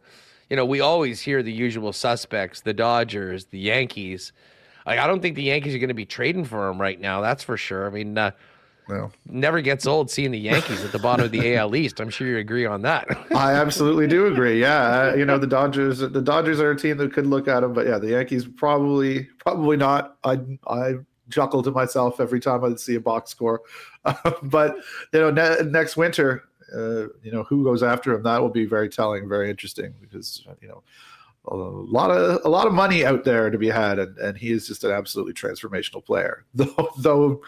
You 0.51 0.57
know, 0.57 0.65
we 0.65 0.81
always 0.81 1.21
hear 1.21 1.43
the 1.43 1.53
usual 1.53 1.93
suspects: 1.93 2.61
the 2.61 2.75
Dodgers, 2.75 3.47
the 3.47 3.59
Yankees. 3.59 4.33
Like, 4.87 5.01
I 5.01 5.09
don't 5.09 5.21
think 5.21 5.35
the 5.35 5.43
Yankees 5.43 5.75
are 5.75 5.79
going 5.79 5.89
to 5.89 5.95
be 5.95 6.07
trading 6.07 6.45
for 6.45 6.69
him 6.69 6.81
right 6.81 7.01
now. 7.01 7.21
That's 7.21 7.43
for 7.43 7.57
sure. 7.57 7.89
I 7.89 7.91
mean, 7.91 8.17
uh, 8.17 8.31
well, 8.89 9.13
never 9.27 9.61
gets 9.61 9.87
old 9.87 10.11
seeing 10.11 10.31
the 10.31 10.39
Yankees 10.39 10.85
at 10.85 10.93
the 10.93 10.99
bottom 10.99 11.27
of 11.27 11.33
the 11.33 11.57
AL 11.57 11.75
East. 11.75 12.01
I'm 12.01 12.11
sure 12.11 12.27
you 12.27 12.39
agree 12.39 12.67
on 12.67 12.83
that. 12.83 13.07
I 13.35 13.53
absolutely 13.53 14.07
do 14.07 14.27
agree. 14.27 14.61
Yeah, 14.61 15.15
you 15.15 15.25
know 15.25 15.39
the 15.39 15.47
Dodgers. 15.47 15.99
The 15.99 16.23
Dodgers 16.23 16.61
are 16.61 16.71
a 16.71 16.77
team 16.77 16.97
that 16.99 17.13
could 17.13 17.27
look 17.27 17.49
at 17.49 17.61
them, 17.61 17.73
but 17.73 17.87
yeah, 17.87 17.99
the 17.99 18.11
Yankees 18.11 18.47
probably 18.47 19.25
probably 19.39 19.77
not. 19.77 20.17
I 20.25 20.41
I 20.67 20.95
chuckle 21.31 21.63
to 21.63 21.71
myself 21.71 22.21
every 22.21 22.41
time 22.41 22.65
I 22.65 22.75
see 22.77 22.95
a 22.95 23.01
box 23.01 23.31
score. 23.31 23.63
but 24.43 24.77
you 25.13 25.21
know, 25.21 25.31
ne- 25.31 25.63
next 25.69 25.97
winter, 25.97 26.45
uh, 26.75 27.09
you 27.23 27.33
know 27.33 27.43
who 27.45 27.65
goes 27.65 27.83
after 27.83 28.15
him. 28.15 28.23
That 28.23 28.41
will 28.41 28.51
be 28.51 28.67
very 28.67 28.89
telling, 28.89 29.29
very 29.29 29.51
interesting 29.51 29.95
because 30.01 30.47
you 30.61 30.69
know 30.69 30.83
a 31.49 31.55
lot 31.55 32.11
of 32.11 32.41
a 32.45 32.49
lot 32.49 32.67
of 32.67 32.73
money 32.73 33.05
out 33.05 33.25
there 33.25 33.51
to 33.51 33.59
be 33.59 33.69
had, 33.69 33.99
and, 33.99 34.17
and 34.19 34.37
he 34.37 34.51
is 34.51 34.67
just 34.67 34.85
an 34.85 34.91
absolutely 34.91 35.33
transformational 35.35 36.05
player. 36.05 36.45
Though 36.55 36.89
though 36.99 37.43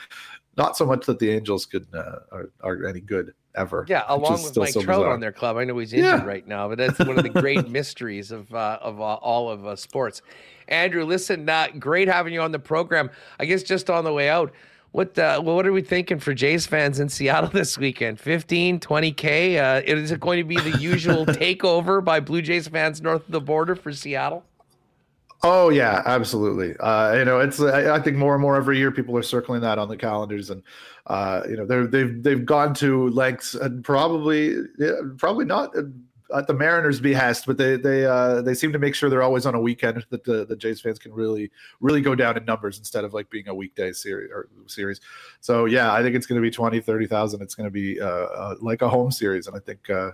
not 0.58 0.76
so 0.76 0.84
much 0.84 1.06
that 1.06 1.18
the 1.18 1.30
Angels 1.30 1.64
could 1.64 1.86
uh, 1.94 2.16
are, 2.32 2.50
are 2.62 2.86
any 2.86 3.00
good 3.00 3.32
ever. 3.54 3.86
Yeah, 3.88 4.04
along 4.08 4.42
with 4.42 4.56
Mike 4.56 4.70
so 4.74 4.82
Trout 4.82 4.98
bizarre. 5.00 5.12
on 5.14 5.20
their 5.20 5.32
club. 5.32 5.56
I 5.56 5.64
know 5.64 5.78
he's 5.78 5.92
injured 5.92 6.20
Yeah. 6.20 6.24
right 6.24 6.46
now, 6.46 6.68
but 6.68 6.76
that's 6.78 6.98
one 6.98 7.16
of 7.16 7.22
the 7.22 7.30
great 7.30 7.68
mysteries 7.78 8.30
of 8.30 8.52
uh, 8.54 8.78
of 8.82 9.00
uh, 9.00 9.04
all 9.04 9.48
of 9.50 9.64
uh, 9.66 9.74
sports. 9.76 10.20
Andrew, 10.68 11.04
listen, 11.04 11.48
uh, 11.48 11.68
great 11.78 12.08
having 12.08 12.34
you 12.34 12.42
on 12.42 12.52
the 12.52 12.58
program. 12.58 13.10
I 13.40 13.46
guess 13.46 13.62
just 13.62 13.88
on 13.88 14.04
the 14.04 14.12
way 14.12 14.28
out, 14.28 14.52
what 14.92 15.18
uh, 15.18 15.40
what 15.40 15.66
are 15.66 15.72
we 15.72 15.80
thinking 15.82 16.18
for 16.18 16.34
Jays 16.34 16.66
fans 16.66 17.00
in 17.00 17.08
Seattle 17.08 17.50
this 17.52 17.78
weekend? 17.78 18.20
15, 18.20 18.80
20K? 18.80 19.78
Uh, 19.78 19.82
is 19.86 20.10
it 20.12 20.20
going 20.20 20.38
to 20.38 20.44
be 20.44 20.56
the 20.56 20.78
usual 20.78 21.24
takeover 21.26 22.04
by 22.04 22.20
Blue 22.20 22.42
Jays 22.42 22.68
fans 22.68 23.00
north 23.00 23.24
of 23.26 23.30
the 23.32 23.40
border 23.40 23.74
for 23.74 23.92
Seattle? 23.92 24.44
Oh 25.42 25.68
yeah, 25.68 26.02
absolutely. 26.04 26.76
Uh, 26.78 27.14
you 27.14 27.24
know, 27.24 27.38
it's 27.38 27.60
I, 27.60 27.94
I 27.94 28.00
think 28.02 28.16
more 28.16 28.34
and 28.34 28.42
more 28.42 28.56
every 28.56 28.76
year 28.76 28.90
people 28.90 29.16
are 29.16 29.22
circling 29.22 29.60
that 29.60 29.78
on 29.78 29.88
the 29.88 29.96
calendars, 29.96 30.50
and 30.50 30.62
uh, 31.06 31.42
you 31.48 31.56
know 31.56 31.64
they're 31.64 31.86
they've 31.86 32.20
they've 32.22 32.44
gone 32.44 32.74
to 32.74 33.08
lengths 33.10 33.54
and 33.54 33.84
probably 33.84 34.56
yeah, 34.78 34.94
probably 35.16 35.44
not 35.44 35.70
at 36.34 36.48
the 36.48 36.54
Mariners' 36.54 37.00
behest, 37.00 37.46
but 37.46 37.56
they 37.56 37.76
they 37.76 38.04
uh, 38.04 38.42
they 38.42 38.52
seem 38.52 38.72
to 38.72 38.80
make 38.80 38.96
sure 38.96 39.08
they're 39.08 39.22
always 39.22 39.46
on 39.46 39.54
a 39.54 39.60
weekend 39.60 40.04
that 40.10 40.24
the, 40.24 40.44
the 40.44 40.56
Jays 40.56 40.80
fans 40.80 40.98
can 40.98 41.12
really 41.12 41.52
really 41.80 42.00
go 42.00 42.16
down 42.16 42.36
in 42.36 42.44
numbers 42.44 42.78
instead 42.78 43.04
of 43.04 43.14
like 43.14 43.30
being 43.30 43.46
a 43.46 43.54
weekday 43.54 43.92
series 43.92 44.30
or 44.32 44.48
series. 44.66 45.00
So 45.40 45.66
yeah, 45.66 45.92
I 45.92 46.02
think 46.02 46.16
it's 46.16 46.26
going 46.26 46.40
to 46.40 46.44
be 46.44 46.50
20, 46.50 46.80
30,000. 46.80 47.42
It's 47.42 47.54
going 47.54 47.68
to 47.68 47.70
be 47.70 48.00
uh, 48.00 48.06
uh, 48.06 48.54
like 48.60 48.82
a 48.82 48.88
home 48.88 49.12
series, 49.12 49.46
and 49.46 49.56
I 49.56 49.60
think. 49.60 49.88
Uh, 49.88 50.12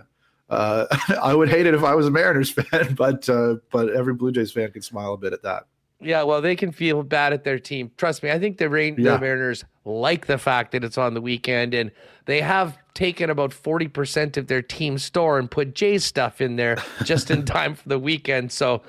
uh, 0.49 0.85
I 1.21 1.33
would 1.33 1.49
hate 1.49 1.65
it 1.65 1.73
if 1.73 1.83
I 1.83 1.95
was 1.95 2.07
a 2.07 2.11
Mariners 2.11 2.51
fan, 2.51 2.93
but 2.95 3.27
uh, 3.29 3.55
but 3.71 3.89
every 3.89 4.13
Blue 4.13 4.31
Jays 4.31 4.51
fan 4.51 4.71
can 4.71 4.81
smile 4.81 5.13
a 5.13 5.17
bit 5.17 5.33
at 5.33 5.43
that. 5.43 5.65
Yeah, 6.01 6.23
well, 6.23 6.41
they 6.41 6.55
can 6.57 6.71
feel 6.71 7.01
bad 7.03 7.31
at 7.33 7.43
their 7.45 7.57
team. 7.57 7.89
Trust 7.97 8.21
me, 8.21 8.29
I 8.29 8.37
think 8.37 8.57
the, 8.57 8.69
Rain- 8.69 8.95
Yeah. 8.99 9.13
the 9.13 9.19
Mariners 9.21 9.63
like 9.85 10.25
the 10.25 10.37
fact 10.37 10.73
that 10.73 10.83
it's 10.83 10.97
on 10.97 11.13
the 11.13 11.21
weekend, 11.21 11.73
and 11.73 11.89
they 12.25 12.41
have 12.41 12.77
taken 12.93 13.29
about 13.29 13.53
forty 13.53 13.87
percent 13.87 14.35
of 14.37 14.47
their 14.47 14.61
team 14.61 14.97
store 14.97 15.39
and 15.39 15.49
put 15.49 15.73
Jay's 15.73 16.03
stuff 16.03 16.41
in 16.41 16.57
there 16.57 16.77
just 17.05 17.31
in 17.31 17.45
time 17.57 17.75
for 17.75 17.87
the 17.87 17.97
weekend. 17.99 18.51
So 18.51 18.81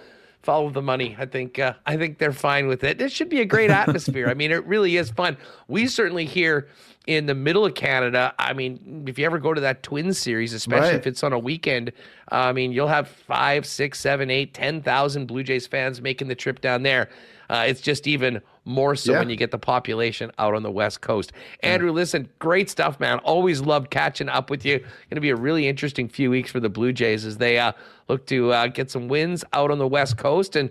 follow 0.47 0.71
the 0.71 0.81
money. 0.81 1.15
I 1.19 1.27
think 1.27 1.59
uh, 1.59 1.75
I 1.85 1.97
think 1.99 2.17
they're 2.19 2.33
fine 2.33 2.69
with 2.69 2.85
it. 2.85 3.01
It 3.03 3.13
should 3.13 3.29
be 3.29 3.41
a 3.41 3.45
great 3.45 3.71
atmosphere. 3.83 4.29
I 4.29 4.35
mean, 4.35 4.51
it 4.53 4.65
really 4.65 4.97
is 4.97 5.11
fun. 5.11 5.37
We 5.69 5.87
certainly 5.89 6.25
here 6.25 6.69
in 7.07 7.27
the 7.27 7.35
middle 7.35 7.65
of 7.67 7.75
Canada. 7.75 8.33
I 8.39 8.53
mean, 8.53 9.05
if 9.07 9.19
you 9.19 9.27
ever 9.27 9.39
go 9.39 9.53
to 9.55 9.61
that 9.61 9.83
Twins 9.83 10.19
series, 10.19 10.53
especially 10.55 10.89
Right. 10.89 10.95
if 10.95 11.07
it's 11.07 11.23
on 11.23 11.33
a 11.33 11.39
weekend, 11.39 11.93
I 12.33 12.53
mean, 12.53 12.73
you'll 12.73 12.89
have 12.89 13.09
five, 13.09 13.67
six, 13.67 14.01
seven, 14.01 14.31
eight, 14.31 14.55
ten 14.55 14.81
thousand 14.83 15.27
Blue 15.27 15.43
Jays 15.43 15.67
fans 15.67 16.01
making 16.01 16.29
the 16.29 16.35
trip 16.35 16.61
down 16.61 16.83
there. 16.83 17.11
Uh, 17.51 17.65
it's 17.69 17.81
just 17.81 18.07
even 18.09 18.41
more 18.67 18.95
so 18.97 19.13
Yeah. 19.13 19.21
when 19.21 19.31
you 19.31 19.37
get 19.37 19.53
the 19.53 19.59
population 19.59 20.31
out 20.39 20.55
on 20.55 20.63
the 20.63 20.71
West 20.71 21.01
Coast. 21.01 21.33
Andrew, 21.63 21.93
listen, 21.93 22.29
great 22.41 22.69
stuff, 22.69 23.01
man. 23.01 23.19
Always 23.21 23.61
loved 23.63 23.91
catching 23.91 24.29
up 24.29 24.51
with 24.51 24.65
you. 24.67 24.79
Going 24.81 24.89
to 25.15 25.21
be 25.21 25.31
a 25.31 25.37
really 25.37 25.67
interesting 25.69 26.09
few 26.09 26.31
weeks 26.31 26.51
for 26.51 26.61
the 26.61 26.69
Blue 26.69 26.93
Jays 26.93 27.25
as 27.25 27.39
they 27.39 27.59
uh, 27.59 27.73
look 28.09 28.27
to 28.27 28.53
uh, 28.53 28.67
get 28.67 28.91
some 28.91 29.09
wins 29.09 29.45
out 29.53 29.71
on 29.71 29.79
the 29.79 29.87
West 29.87 30.17
Coast 30.19 30.57
and 30.57 30.69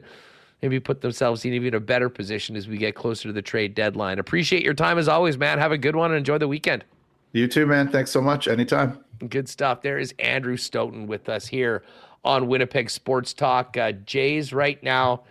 maybe 0.61 0.79
put 0.79 1.01
themselves 1.01 1.45
in 1.45 1.53
even 1.53 1.73
a 1.73 1.79
better 1.79 2.09
position 2.09 2.55
as 2.55 2.67
we 2.67 2.77
get 2.77 2.95
closer 2.95 3.29
to 3.29 3.33
the 3.33 3.41
trade 3.41 3.73
deadline. 3.75 4.19
Appreciate 4.19 4.61
your 4.63 4.73
time 4.73 4.97
as 4.97 5.07
always, 5.07 5.37
man. 5.37 5.57
Have 5.57 5.71
a 5.71 5.77
good 5.77 5.95
one 5.95 6.11
and 6.11 6.17
enjoy 6.17 6.37
the 6.37 6.47
weekend. 6.47 6.83
You 7.31 7.47
too, 7.47 7.65
man. 7.65 7.89
Thanks 7.89 8.11
so 8.11 8.21
much. 8.21 8.47
Anytime. 8.47 8.99
Good 9.29 9.47
stuff. 9.47 9.81
There 9.81 9.97
is 9.97 10.13
Andrew 10.19 10.57
Stoeten 10.57 11.07
with 11.07 11.29
us 11.29 11.47
here 11.47 11.83
on 12.25 12.47
Winnipeg 12.47 12.89
Sports 12.89 13.33
Talk. 13.33 13.77
Uh, 13.77 13.93
Jays 13.93 14.51
right 14.51 14.81
now 14.83 15.23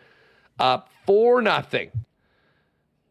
up 0.59 0.89
four 1.07 1.43
nothing. 1.43 1.91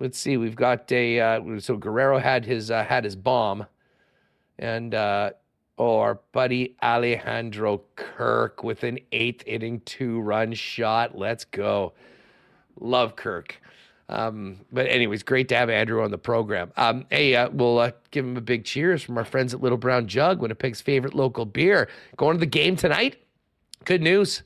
Let's 0.03 0.19
see. 0.19 0.35
We've 0.35 0.53
got 0.53 0.91
a 0.91 1.17
uh, 1.17 1.59
so 1.61 1.77
Guerrero 1.77 2.19
had 2.19 2.43
his 2.43 2.69
uh, 2.69 2.84
had 2.84 3.05
his 3.05 3.15
bomb, 3.15 3.65
and 4.59 4.93
uh, 4.93 5.30
oh, 5.77 5.99
our 5.99 6.19
buddy 6.34 6.75
Alejandro 6.84 7.84
Kirk 7.95 8.65
with 8.65 8.84
an 8.84 8.99
eighth 9.13 9.47
inning 9.47 9.80
two 9.85 10.19
run 10.19 10.51
shot. 10.55 11.17
Let's 11.17 11.45
go. 11.45 11.93
Love 12.81 13.15
Kirk. 13.15 13.61
Um, 14.09 14.59
but 14.73 14.88
anyways, 14.88 15.23
great 15.23 15.47
to 15.47 15.55
have 15.55 15.69
Andrew 15.69 16.03
on 16.03 16.11
the 16.11 16.17
program. 16.17 16.73
Um, 16.75 17.05
hey, 17.09 17.38
uh, 17.38 17.49
we'll 17.51 17.80
uh, 17.80 17.91
give 18.11 18.25
him 18.25 18.35
a 18.35 18.41
big 18.41 18.65
cheers 18.65 19.01
from 19.01 19.17
our 19.17 19.23
friends 19.23 19.53
at 19.53 19.61
Little 19.61 19.77
Brown 19.77 20.07
Jug, 20.07 20.41
Winnipeg's 20.41 20.81
favorite 20.81 21.13
local 21.13 21.45
beer. 21.45 21.88
Going 22.17 22.35
to 22.35 22.41
the 22.41 22.45
game 22.45 22.75
tonight. 22.75 23.23
Good 23.85 24.01
news. 24.01 24.43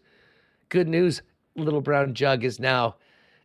Good 0.69 0.87
news. 0.87 1.23
Little 1.55 1.81
Brown 1.81 2.13
Jug 2.13 2.43
is 2.43 2.59
now 2.59 2.97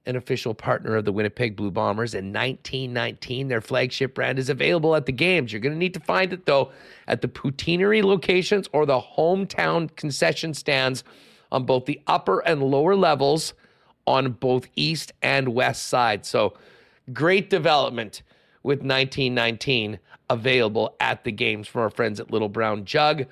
an 0.06 0.16
official 0.16 0.54
partner 0.54 0.96
of 0.96 1.04
the 1.04 1.12
Winnipeg 1.12 1.54
Blue 1.54 1.70
Bombers. 1.70 2.14
In 2.14 2.32
1919, 2.32 3.48
their 3.48 3.60
flagship 3.60 4.14
brand 4.14 4.38
is 4.38 4.48
available 4.48 4.96
at 4.96 5.06
the 5.06 5.12
games. 5.12 5.52
You're 5.52 5.60
going 5.60 5.74
to 5.74 5.78
need 5.78 5.94
to 5.94 6.00
find 6.00 6.32
it, 6.32 6.46
though, 6.46 6.72
at 7.06 7.20
the 7.20 7.28
poutineery 7.28 8.02
locations 8.02 8.68
or 8.72 8.84
the 8.84 9.00
hometown 9.00 9.94
concession 9.94 10.54
stands 10.54 11.04
on 11.52 11.64
both 11.64 11.84
the 11.84 12.00
upper 12.06 12.40
and 12.40 12.62
lower 12.62 12.96
levels 12.96 13.54
on 14.06 14.32
both 14.32 14.66
east 14.74 15.12
and 15.22 15.48
west 15.48 15.86
side. 15.86 16.26
So 16.26 16.54
great 17.12 17.50
development 17.50 18.22
with 18.62 18.78
1919 18.78 19.98
available 20.30 20.96
at 20.98 21.24
the 21.24 21.32
games 21.32 21.68
from 21.68 21.82
our 21.82 21.90
friends 21.90 22.18
at 22.18 22.30
Little 22.30 22.48
Brown 22.48 22.84
Jug. 22.84 23.26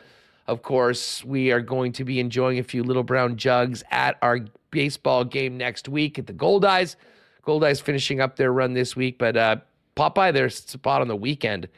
Of 0.46 0.62
course, 0.62 1.24
we 1.24 1.50
are 1.50 1.60
going 1.60 1.92
to 1.92 2.04
be 2.04 2.20
enjoying 2.20 2.58
a 2.58 2.62
few 2.62 2.82
Little 2.82 3.02
Brown 3.02 3.36
Jugs 3.36 3.82
at 3.90 4.18
our 4.22 4.40
baseball 4.70 5.24
game 5.24 5.56
next 5.56 5.88
week 5.88 6.18
at 6.18 6.26
the 6.26 6.32
Goldeyes. 6.32 6.96
Gold 7.42 7.64
Eyes 7.64 7.80
finishing 7.80 8.20
up 8.20 8.36
their 8.36 8.52
run 8.52 8.74
this 8.74 8.94
week, 8.94 9.18
but 9.18 9.36
uh, 9.36 9.56
their 9.96 10.50
spot 10.50 11.00
on 11.00 11.08
the 11.08 11.16
weekend. 11.16 11.68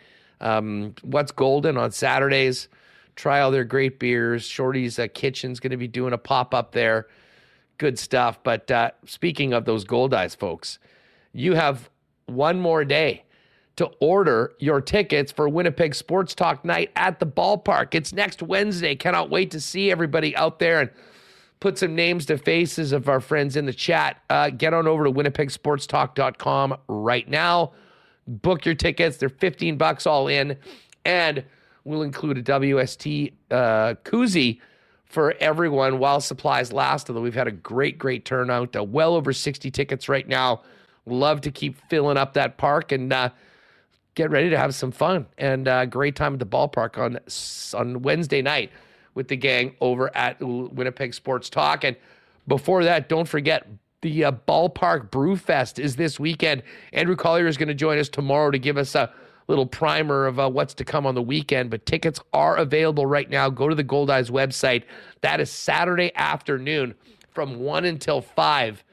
Um, 0.41 0.95
What's 1.03 1.33
Golden 1.33 1.77
on 1.77 1.93
Saturdays? 1.93 2.69
Try 3.15 3.41
all 3.41 3.51
their 3.51 3.65
great 3.65 3.99
beers. 3.99 4.45
Shorty's 4.45 4.99
uh, 4.99 5.07
Kitchen's 5.13 5.61
going 5.61 5.71
to 5.71 5.77
be 5.77 5.89
doing 5.89 6.13
a 6.13 6.19
pop 6.19 6.55
up 6.55 6.73
there 6.73 7.07
good 7.83 7.99
stuff. 7.99 8.39
But 8.45 8.71
uh, 8.71 8.93
speaking 9.07 9.53
of 9.53 9.65
those 9.65 9.85
Goldeyes, 9.85 10.37
folks, 10.37 10.79
you 11.33 11.55
have 11.55 11.91
one 12.27 12.61
more 12.61 12.85
day 12.85 13.25
to 13.75 13.87
order 14.01 14.53
your 14.61 14.81
tickets 14.81 15.33
for 15.33 15.49
Winnipeg 15.49 15.97
Sports 15.97 16.33
Talk 16.35 16.65
Night 16.65 16.93
at 16.95 17.19
the 17.19 17.27
ballpark. 17.27 17.95
It's 17.97 18.13
next 18.13 18.41
Wednesday. 18.41 18.95
Cannot 18.95 19.31
wait 19.31 19.51
to 19.51 19.61
see 19.61 19.91
everybody 19.91 20.37
out 20.37 20.61
there 20.61 20.81
and 20.81 20.91
put 21.63 21.79
some 21.79 21.95
names 21.95 22.27
to 22.27 22.37
faces 22.37 22.91
of 22.91 23.09
our 23.09 23.21
friends 23.21 23.55
in 23.55 23.67
the 23.67 23.73
chat. 23.73 24.21
Uh, 24.29 24.51
get 24.51 24.75
on 24.75 24.89
over 24.89 25.05
to 25.05 25.13
winnipegsportstalk.com 25.13 26.77
right 26.89 27.29
now. 27.29 27.71
Book 28.27 28.67
your 28.67 28.75
tickets. 28.75 29.19
They're 29.19 29.29
15 29.29 29.77
bucks 29.77 30.05
all 30.05 30.27
in. 30.27 30.57
And 31.05 31.45
we'll 31.85 32.03
include 32.03 32.39
a 32.39 32.43
WST 32.43 33.33
uh, 33.53 33.95
koozie 34.03 34.59
for 35.05 35.35
everyone 35.39 36.01
while 36.01 36.21
supplies 36.21 36.73
last. 36.73 37.09
Although 37.09 37.23
we've 37.23 37.33
had 37.33 37.47
a 37.47 37.53
great, 37.53 37.97
great 37.97 38.25
turnout, 38.25 38.75
uh, 38.75 38.83
well 38.83 39.15
over 39.15 39.33
60 39.33 39.71
tickets 39.71 40.09
right 40.09 40.27
now. 40.27 40.63
Love 41.07 41.43
to 41.43 41.53
keep 41.53 41.81
filling 41.89 42.17
up 42.17 42.35
that 42.35 42.59
park 42.59 42.91
and 42.91 43.13
uh, 43.13 43.29
get 44.17 44.31
ready 44.31 44.51
to 44.51 44.59
have 44.59 44.75
some 44.75 44.91
fun 44.91 45.27
and 45.39 45.69
uh, 45.69 45.87
great 45.87 46.17
time 46.17 46.33
at 46.33 46.41
the 46.41 46.47
ballpark 46.47 46.99
on 46.99 47.21
on 47.79 48.03
Wednesday 48.03 48.43
night 48.43 48.73
with 49.15 49.29
the 49.29 49.37
gang 49.37 49.75
over 49.81 50.15
at 50.17 50.41
Winnipeg 50.41 51.15
Sports 51.15 51.51
Talk. 51.51 51.85
And 51.85 51.97
before 52.49 52.85
that, 52.85 53.09
don't 53.09 53.29
forget 53.29 53.67
the 54.01 54.25
uh, 54.25 54.33
Ballpark 54.33 55.11
Brew 55.11 55.37
Fest 55.37 55.79
is 55.79 55.97
this 55.97 56.19
weekend. 56.19 56.63
Andrew 56.93 57.17
Collier 57.17 57.47
is 57.47 57.57
going 57.57 57.69
to 57.69 57.75
join 57.75 57.99
us 57.99 58.09
tomorrow 58.09 58.51
to 58.51 58.59
give 58.59 58.77
us 58.77 58.95
a 58.95 59.13
little 59.49 59.67
primer 59.67 60.27
of 60.27 60.39
uh, 60.39 60.49
what's 60.49 60.75
to 60.75 60.85
come 60.85 61.07
on 61.07 61.15
the 61.15 61.23
weekend. 61.23 61.71
But 61.71 61.87
tickets 61.87 62.21
are 62.33 62.57
available 62.57 63.07
right 63.07 63.31
now. 63.31 63.49
Go 63.49 63.69
to 63.69 63.75
the 63.75 63.85
Goldeyes 63.85 64.31
website. 64.31 64.85
That 65.21 65.41
is 65.41 65.51
Saturday 65.51 66.13
afternoon 66.15 66.95
from 67.31 67.61
1 67.61 67.85
until 67.85 68.21
5. 68.21 68.85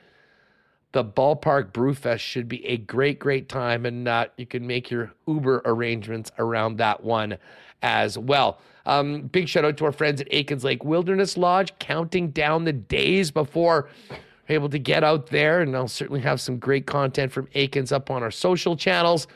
The 0.92 1.04
Ballpark 1.04 1.72
Brewfest 1.72 2.20
should 2.20 2.48
be 2.48 2.66
a 2.66 2.78
great, 2.78 3.20
great 3.20 3.48
time, 3.48 3.86
and 3.86 4.08
uh, 4.08 4.26
you 4.38 4.48
can 4.48 4.66
make 4.66 4.90
your 4.90 5.14
Uber 5.28 5.62
arrangements 5.66 6.32
around 6.40 6.78
that 6.78 7.04
one 7.04 7.38
as 7.84 8.18
well. 8.18 8.60
Um, 8.90 9.22
big 9.22 9.48
shout 9.48 9.66
out 9.66 9.78
to 9.78 9.86
our 9.86 9.92
friends 9.92 10.20
at 10.20 10.28
Aikens 10.32 10.64
Lake 10.64 10.84
Wilderness 10.84 11.38
Lodge, 11.38 11.78
counting 11.78 12.32
down 12.32 12.64
the 12.64 12.74
days 12.74 13.30
before 13.30 13.88
we're 14.10 14.56
able 14.56 14.70
to 14.70 14.80
get 14.80 15.04
out 15.04 15.28
there, 15.28 15.62
and 15.62 15.76
I'll 15.76 15.88
certainly 15.88 16.22
have 16.22 16.42
some 16.42 16.58
great 16.58 16.88
content 16.88 17.32
from 17.32 17.48
Aikens 17.54 17.92
up 17.92 18.10
on 18.10 18.24
our 18.24 18.32
social 18.32 18.76
channels. 18.76 19.28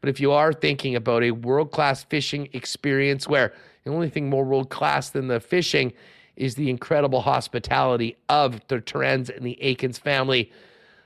But 0.00 0.08
if 0.08 0.18
you 0.18 0.32
are 0.32 0.50
thinking 0.50 0.96
about 0.96 1.22
a 1.22 1.32
world 1.32 1.72
class 1.72 2.04
fishing 2.04 2.48
experience 2.54 3.28
where 3.28 3.52
the 3.84 3.90
only 3.90 4.08
thing 4.08 4.30
more 4.30 4.46
world 4.46 4.70
class 4.70 5.10
than 5.10 5.28
the 5.28 5.40
fishing 5.40 5.92
is 6.36 6.54
the 6.54 6.70
incredible 6.70 7.20
hospitality 7.20 8.16
of 8.30 8.66
the 8.68 8.80
Terens 8.80 9.28
and 9.28 9.44
the 9.44 9.62
Aikens 9.62 9.98
family, 9.98 10.50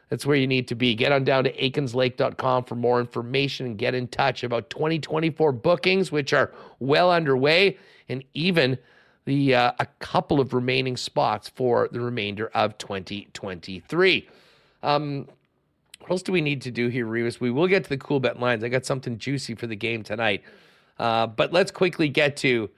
that's 0.09 0.24
where 0.24 0.37
you 0.37 0.47
need 0.47 0.69
to 0.69 0.74
be. 0.74 0.95
Get 0.95 1.12
on 1.12 1.24
down 1.24 1.45
to 1.45 1.53
aikenslake.com 1.53 2.65
for 2.65 2.74
more 2.77 3.01
information 3.01 3.66
and 3.66 3.78
get 3.78 3.95
in 3.95 4.07
touch 4.09 4.45
about 4.45 4.70
2024 4.70 5.53
bookings, 5.53 6.12
which 6.12 6.33
are 6.33 6.53
well 6.78 7.11
underway, 7.11 7.77
and 8.09 8.23
even 8.35 8.78
the 9.24 9.55
uh, 9.55 9.73
a 9.81 9.87
couple 9.99 10.39
of 10.39 10.55
remaining 10.55 10.97
spots 10.97 11.49
for 11.49 11.89
the 11.91 12.01
remainder 12.01 12.49
of 12.55 12.78
2023. 12.78 14.28
Um, 14.85 15.27
what 15.99 16.11
else 16.12 16.23
do 16.23 16.31
we 16.31 16.41
need 16.41 16.62
to 16.62 16.70
do 16.70 16.87
here, 16.87 17.07
Remis? 17.07 17.41
We 17.41 17.51
will 17.51 17.66
get 17.66 17.83
to 17.83 17.91
the 17.91 17.99
Coolbet 17.99 18.39
lines. 18.39 18.62
I 18.62 18.69
got 18.69 18.87
something 18.87 19.19
juicy 19.19 19.57
for 19.57 19.66
the 19.66 19.74
game 19.74 20.05
tonight. 20.05 20.45
Uh, 21.01 21.27
but 21.27 21.53
let's 21.53 21.73
quickly 21.73 22.09
get 22.09 22.37
to 22.39 22.70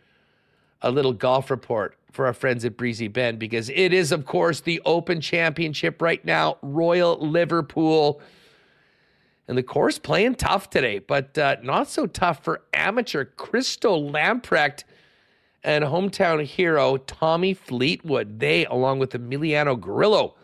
a 0.81 0.91
little 0.91 1.13
golf 1.13 1.51
report 1.51 1.98
for 2.13 2.27
our 2.27 2.33
friends 2.33 2.65
at 2.65 2.77
Breezy 2.77 3.09
Bend 3.09 3.39
because 3.39 3.69
it 3.71 3.93
is, 3.93 4.13
of 4.13 4.25
course, 4.25 4.61
the 4.61 4.81
Open 4.85 5.21
Championship 5.21 6.01
right 6.01 6.25
now, 6.25 6.57
Royal 6.63 7.19
Liverpool. 7.19 8.21
And 9.47 9.57
the 9.57 9.63
course 9.63 9.99
playing 9.99 10.35
tough 10.35 10.69
today, 10.69 10.99
but 10.99 11.39
uh, 11.39 11.57
not 11.63 11.89
so 11.89 12.07
tough 12.07 12.45
for 12.45 12.63
amateur 12.75 13.25
Christo 13.25 13.99
Lamprecht 13.99 14.85
and 15.65 15.85
hometown 15.85 16.45
hero 16.45 16.99
Tommy 16.99 17.55
Fleetwood. 17.55 18.41
They, 18.41 18.67
along 18.67 18.99
with 18.99 19.13
Emiliano 19.13 19.79
Grillo, 19.79 20.35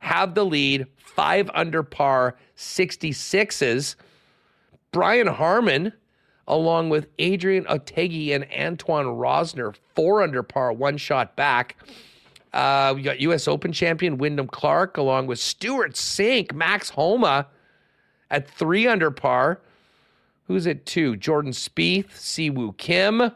have 0.00 0.34
the 0.34 0.44
lead, 0.44 0.86
five 0.96 1.50
under 1.54 1.82
par, 1.82 2.36
66s. 2.56 3.96
Brian 4.92 5.26
Harman, 5.26 5.92
along 6.48 6.88
with 6.88 7.06
Adrian 7.18 7.64
Otaegui 7.66 8.34
and 8.34 8.46
Antoine 8.58 9.06
Rozner, 9.06 9.76
four 9.94 10.22
under 10.22 10.42
par, 10.42 10.72
one 10.72 10.96
shot 10.96 11.36
back. 11.36 11.76
Uh, 12.52 12.94
we 12.96 13.02
got 13.02 13.20
U.S. 13.20 13.46
Open 13.46 13.72
champion 13.72 14.16
Wyndham 14.16 14.48
Clark, 14.48 14.96
along 14.96 15.26
with 15.26 15.38
Stewart 15.38 15.92
Cink, 15.92 16.52
Max 16.52 16.88
Homa 16.90 17.46
at 18.30 18.48
three 18.48 18.86
under 18.88 19.10
par. 19.10 19.60
Who's 20.46 20.66
at 20.66 20.86
two? 20.86 21.14
Jordan 21.16 21.52
Spieth, 21.52 22.08
Siwoo 22.14 22.76
Kim, 22.78 23.30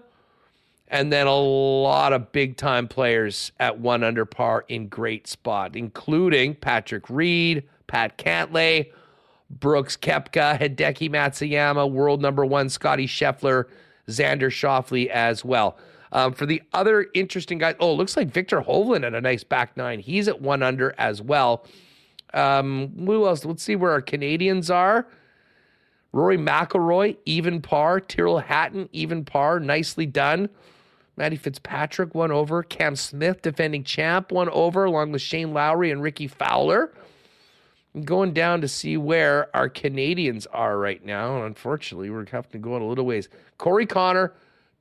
and 0.88 1.12
then 1.12 1.26
a 1.26 1.36
lot 1.36 2.14
of 2.14 2.32
big 2.32 2.56
time 2.56 2.88
players 2.88 3.52
at 3.60 3.78
one 3.78 4.02
under 4.02 4.24
par 4.24 4.64
in 4.68 4.88
great 4.88 5.26
spot, 5.26 5.76
including 5.76 6.54
Patrick 6.54 7.10
Reed, 7.10 7.64
Pat 7.86 8.16
Cantlay, 8.16 8.90
Brooks 9.52 9.96
Koepka, 9.96 10.58
Hideki 10.58 11.10
Matsuyama, 11.10 11.90
world 11.90 12.22
number 12.22 12.44
one 12.44 12.68
Scotty 12.68 13.06
Scheffler, 13.06 13.66
Xander 14.08 14.50
Schauffele 14.50 15.08
as 15.08 15.44
well. 15.44 15.78
Um, 16.12 16.32
for 16.32 16.44
the 16.44 16.62
other 16.72 17.06
interesting 17.14 17.58
guys, 17.58 17.74
oh, 17.80 17.94
looks 17.94 18.16
like 18.16 18.28
Viktor 18.28 18.60
Hovland 18.60 19.06
at 19.06 19.14
a 19.14 19.20
nice 19.20 19.44
back 19.44 19.76
nine. 19.76 19.98
He's 19.98 20.28
at 20.28 20.40
one 20.40 20.62
under 20.62 20.94
as 20.98 21.22
well. 21.22 21.64
Um, 22.34 22.92
who 22.98 23.26
else? 23.26 23.44
Let's 23.44 23.62
see 23.62 23.76
where 23.76 23.92
our 23.92 24.02
Canadians 24.02 24.70
are. 24.70 25.06
Rory 26.12 26.36
McIlroy, 26.36 27.16
even 27.24 27.62
par. 27.62 28.00
Tyrrell 28.00 28.40
Hatton, 28.40 28.88
even 28.92 29.24
par. 29.24 29.60
Nicely 29.60 30.04
done. 30.04 30.50
Matty 31.16 31.36
Fitzpatrick, 31.36 32.14
one 32.14 32.30
over. 32.30 32.62
Cam 32.62 32.96
Smith, 32.96 33.42
defending 33.42 33.84
champ, 33.84 34.32
one 34.32 34.50
over, 34.50 34.84
along 34.84 35.12
with 35.12 35.22
Shane 35.22 35.54
Lowry 35.54 35.90
and 35.90 36.02
Rickie 36.02 36.26
Fowler. 36.26 36.92
I'm 37.94 38.02
going 38.02 38.32
down 38.32 38.62
to 38.62 38.68
see 38.68 38.96
where 38.96 39.54
our 39.54 39.68
Canadians 39.68 40.46
are 40.46 40.78
right 40.78 41.04
now. 41.04 41.36
And 41.36 41.44
unfortunately, 41.44 42.10
we're 42.10 42.26
having 42.26 42.50
to 42.52 42.58
go 42.58 42.74
on 42.74 42.82
a 42.82 42.86
little 42.86 43.04
ways. 43.04 43.28
Corey 43.58 43.86
Conners, 43.86 44.30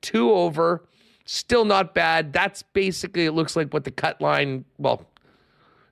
two 0.01 0.31
over. 0.31 0.83
Still 1.25 1.65
not 1.65 1.93
bad. 1.93 2.33
That's 2.33 2.63
basically, 2.63 3.25
it 3.25 3.31
looks 3.31 3.55
like 3.55 3.73
what 3.73 3.83
the 3.83 3.91
cut 3.91 4.21
line, 4.21 4.65
well, 4.77 5.05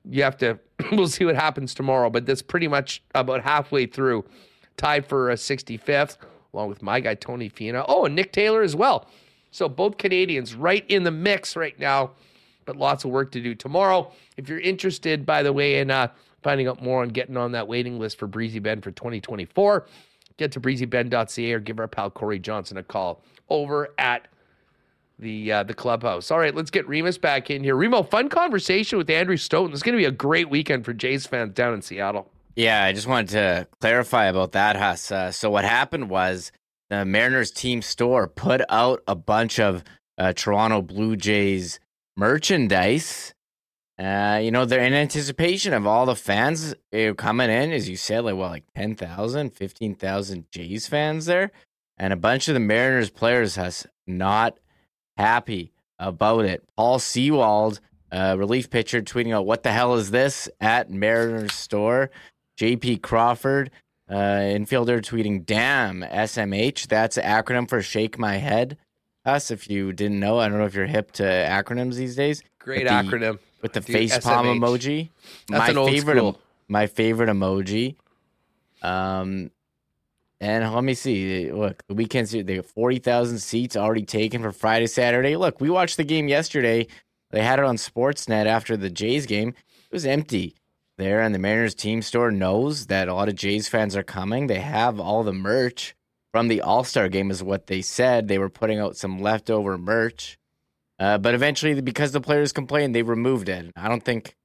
you 0.10 0.24
have 0.24 0.38
to, 0.38 0.60
we'll 0.92 1.08
see 1.08 1.26
what 1.26 1.36
happens 1.36 1.74
tomorrow, 1.74 2.10
but 2.10 2.26
that's 2.26 2.42
pretty 2.42 2.68
much 2.68 3.04
about 3.14 3.44
halfway 3.44 3.86
through. 3.86 4.26
Tied 4.78 5.06
for 5.06 5.30
a 5.30 5.36
65th, 5.36 6.18
along 6.54 6.70
with 6.70 6.82
my 6.82 7.02
guy, 7.02 7.16
Tony 7.16 7.50
Finau. 7.50 7.84
Oh, 7.88 8.06
and 8.06 8.16
Nick 8.16 8.32
Taylor 8.32 8.62
as 8.62 8.76
well. 8.76 9.08
So 9.52 9.68
both 9.68 9.98
Canadians 9.98 10.56
right 10.56 10.86
in 10.88 11.04
the 11.04 11.12
mix 11.12 11.56
right 11.56 11.78
now, 11.78 12.12
but 12.66 12.76
lots 12.76 13.04
of 13.04 13.12
work 13.12 13.32
to 13.32 13.42
do 13.42 13.56
tomorrow. 13.56 14.12
If 14.38 14.48
you're 14.48 14.60
interested, 14.60 15.26
by 15.26 15.44
the 15.44 15.52
way, 15.52 15.80
in 15.80 15.92
uh, 15.92 16.10
finding 16.44 16.68
out 16.68 16.82
more 16.82 17.02
on 17.02 17.10
getting 17.10 17.38
on 17.38 17.52
that 17.54 17.68
waiting 17.68 18.00
list 18.00 18.18
for 18.18 18.28
Breezy 18.28 18.60
Bend 18.60 18.84
for 18.84 18.92
2024, 18.92 19.86
get 20.38 20.52
to 20.54 20.60
breezybend.ca 20.60 21.54
or 21.54 21.60
give 21.60 21.80
our 21.80 21.88
pal 21.88 22.10
Corey 22.10 22.40
Johnson 22.40 22.78
a 22.78 22.84
call 22.84 23.22
over 23.50 23.90
at 23.98 24.28
the 25.20 25.52
uh, 25.52 25.64
the 25.64 25.74
clubhouse. 25.74 26.32
All 26.32 26.40
right, 26.40 26.56
let's 26.56 26.72
get 26.72 26.88
Remis 26.88 27.18
back 27.18 27.50
in 27.50 27.64
here. 27.64 27.76
Remo, 27.76 28.04
fun 28.04 28.30
conversation 28.30 28.98
with 28.98 29.10
Andrew 29.10 29.38
Stoeten. 29.38 29.74
It's 29.74 29.84
going 29.84 29.96
to 29.96 30.02
be 30.02 30.06
a 30.06 30.12
great 30.12 30.50
weekend 30.50 30.86
for 30.86 30.94
Jays 30.94 31.28
fans 31.28 31.54
down 31.54 31.74
in 31.74 31.82
Seattle. 31.82 32.30
Yeah, 32.56 32.84
I 32.84 32.94
just 32.94 33.08
wanted 33.08 33.30
to 33.30 33.68
clarify 33.80 34.26
about 34.26 34.54
that, 34.54 34.76
Huss. 34.76 35.12
Uh, 35.12 35.32
so 35.32 35.50
what 35.50 35.66
happened 35.66 36.10
was 36.10 36.52
the 36.90 37.06
Mariners 37.06 37.52
team 37.52 37.82
store 37.82 38.28
put 38.28 38.62
out 38.70 39.04
a 39.08 39.16
bunch 39.16 39.60
of 39.60 39.84
uh, 40.18 40.34
Toronto 40.34 40.82
Blue 40.82 41.16
Jays 41.16 41.80
merchandise. 42.18 43.34
Uh, 44.00 44.40
you 44.42 44.50
know, 44.50 44.64
they're 44.64 44.80
in 44.80 44.94
anticipation 44.94 45.74
of 45.74 45.86
all 45.86 46.06
the 46.06 46.16
fans 46.16 46.74
uh, 46.94 47.14
coming 47.16 47.50
in, 47.50 47.72
as 47.74 47.90
you 47.90 47.98
said, 47.98 48.24
like, 48.24 48.36
what, 48.36 48.52
like 48.52 48.64
10,000, 48.74 49.50
15,000 49.50 50.46
Jays 50.52 50.88
fans 50.88 51.26
there. 51.26 51.52
And 51.98 52.14
a 52.14 52.16
bunch 52.16 52.48
of 52.48 52.54
the 52.54 52.62
Mariners 52.62 53.10
players 53.10 53.56
has 53.58 53.86
not 54.08 54.58
happy 55.18 55.74
about 56.00 56.46
it. 56.46 56.64
Paul 56.78 56.98
Sewald, 57.00 57.82
uh, 58.10 58.36
relief 58.40 58.70
pitcher, 58.70 59.02
tweeting 59.02 59.36
out, 59.36 59.46
"What 59.46 59.64
the 59.64 59.72
hell 59.74 59.96
is 59.96 60.12
this?" 60.12 60.48
at 60.62 60.90
Mariners 60.90 61.54
store. 61.54 62.10
J.P. 62.56 62.98
Crawford, 63.00 63.70
uh, 64.10 64.14
infielder, 64.16 65.02
tweeting, 65.02 65.46
"Damn, 65.46 66.04
SMH. 66.04 66.88
That's 66.88 67.18
an 67.18 67.26
acronym 67.26 67.68
for 67.68 67.82
Shake 67.82 68.18
My 68.18 68.38
Head." 68.38 68.78
Us, 69.26 69.52
if 69.52 69.70
you 69.70 69.92
didn't 69.92 70.22
know, 70.22 70.40
I 70.40 70.48
don't 70.48 70.58
know 70.58 70.66
if 70.66 70.74
you're 70.74 70.88
hip 70.88 71.12
to 71.14 71.24
acronyms 71.24 71.96
these 71.96 72.16
days. 72.16 72.42
Great 72.60 72.86
the- 72.86 72.92
acronym. 72.92 73.40
With 73.62 73.74
the 73.74 73.82
Dude, 73.82 73.94
face 73.94 74.18
palm 74.20 74.46
emoji. 74.46 75.10
That's 75.48 75.74
my 75.74 75.86
favorite, 75.86 76.18
school. 76.18 76.40
my 76.68 76.88
favorite 76.88 77.30
emoji. 77.30 77.96
Um, 78.82 79.52
and 80.42 80.74
let 80.74 80.84
me 80.84 80.94
see. 80.94 81.52
Look, 81.52 81.84
the 81.88 81.94
weekends 81.94 82.32
they 82.32 82.44
got 82.44 82.66
forty 82.66 83.00
thousand 83.00 83.40
seats 83.40 83.76
already 83.76 84.06
taken 84.06 84.42
for 84.42 84.52
Friday, 84.52 84.88
Saturday. 84.88 85.36
Look, 85.36 85.60
we 85.60 85.70
watched 85.70 85.98
the 85.98 86.04
game 86.04 86.28
yesterday. 86.28 86.88
They 87.32 87.44
had 87.44 87.60
it 87.60 87.66
on 87.66 87.76
Sportsnet 87.76 88.46
after 88.46 88.76
the 88.78 88.90
Jays 88.90 89.26
game. 89.26 89.50
It 89.50 89.94
was 89.94 90.06
empty 90.06 90.56
there, 90.98 91.22
and 91.22 91.36
the 91.36 91.40
Mariners 91.40 91.76
team 91.76 92.02
store 92.02 92.32
knows 92.32 92.88
that 92.88 93.08
a 93.08 93.14
lot 93.14 93.30
of 93.30 93.36
Jays 93.36 93.68
fans 93.68 93.96
are 93.96 94.04
coming. 94.04 94.48
They 94.48 94.60
have 94.60 95.00
all 95.00 95.24
the 95.24 95.34
merch 95.34 95.96
from 96.32 96.48
the 96.48 96.62
All 96.62 96.84
Star 96.84 97.10
game, 97.10 97.32
is 97.32 97.44
what 97.44 97.68
they 97.68 97.82
said. 97.82 98.28
They 98.28 98.38
were 98.38 98.50
putting 98.50 98.80
out 98.80 98.96
some 98.96 99.20
leftover 99.20 99.78
merch. 99.78 100.39
Uh, 101.00 101.18
but 101.18 101.34
eventually, 101.34 101.80
because 101.82 102.12
the 102.12 102.22
players 102.22 102.52
complained, 102.52 102.94
they 102.94 103.02
removed 103.02 103.48
it. 103.48 103.72
I 103.76 103.88
don't 103.88 104.04
think, 104.04 104.36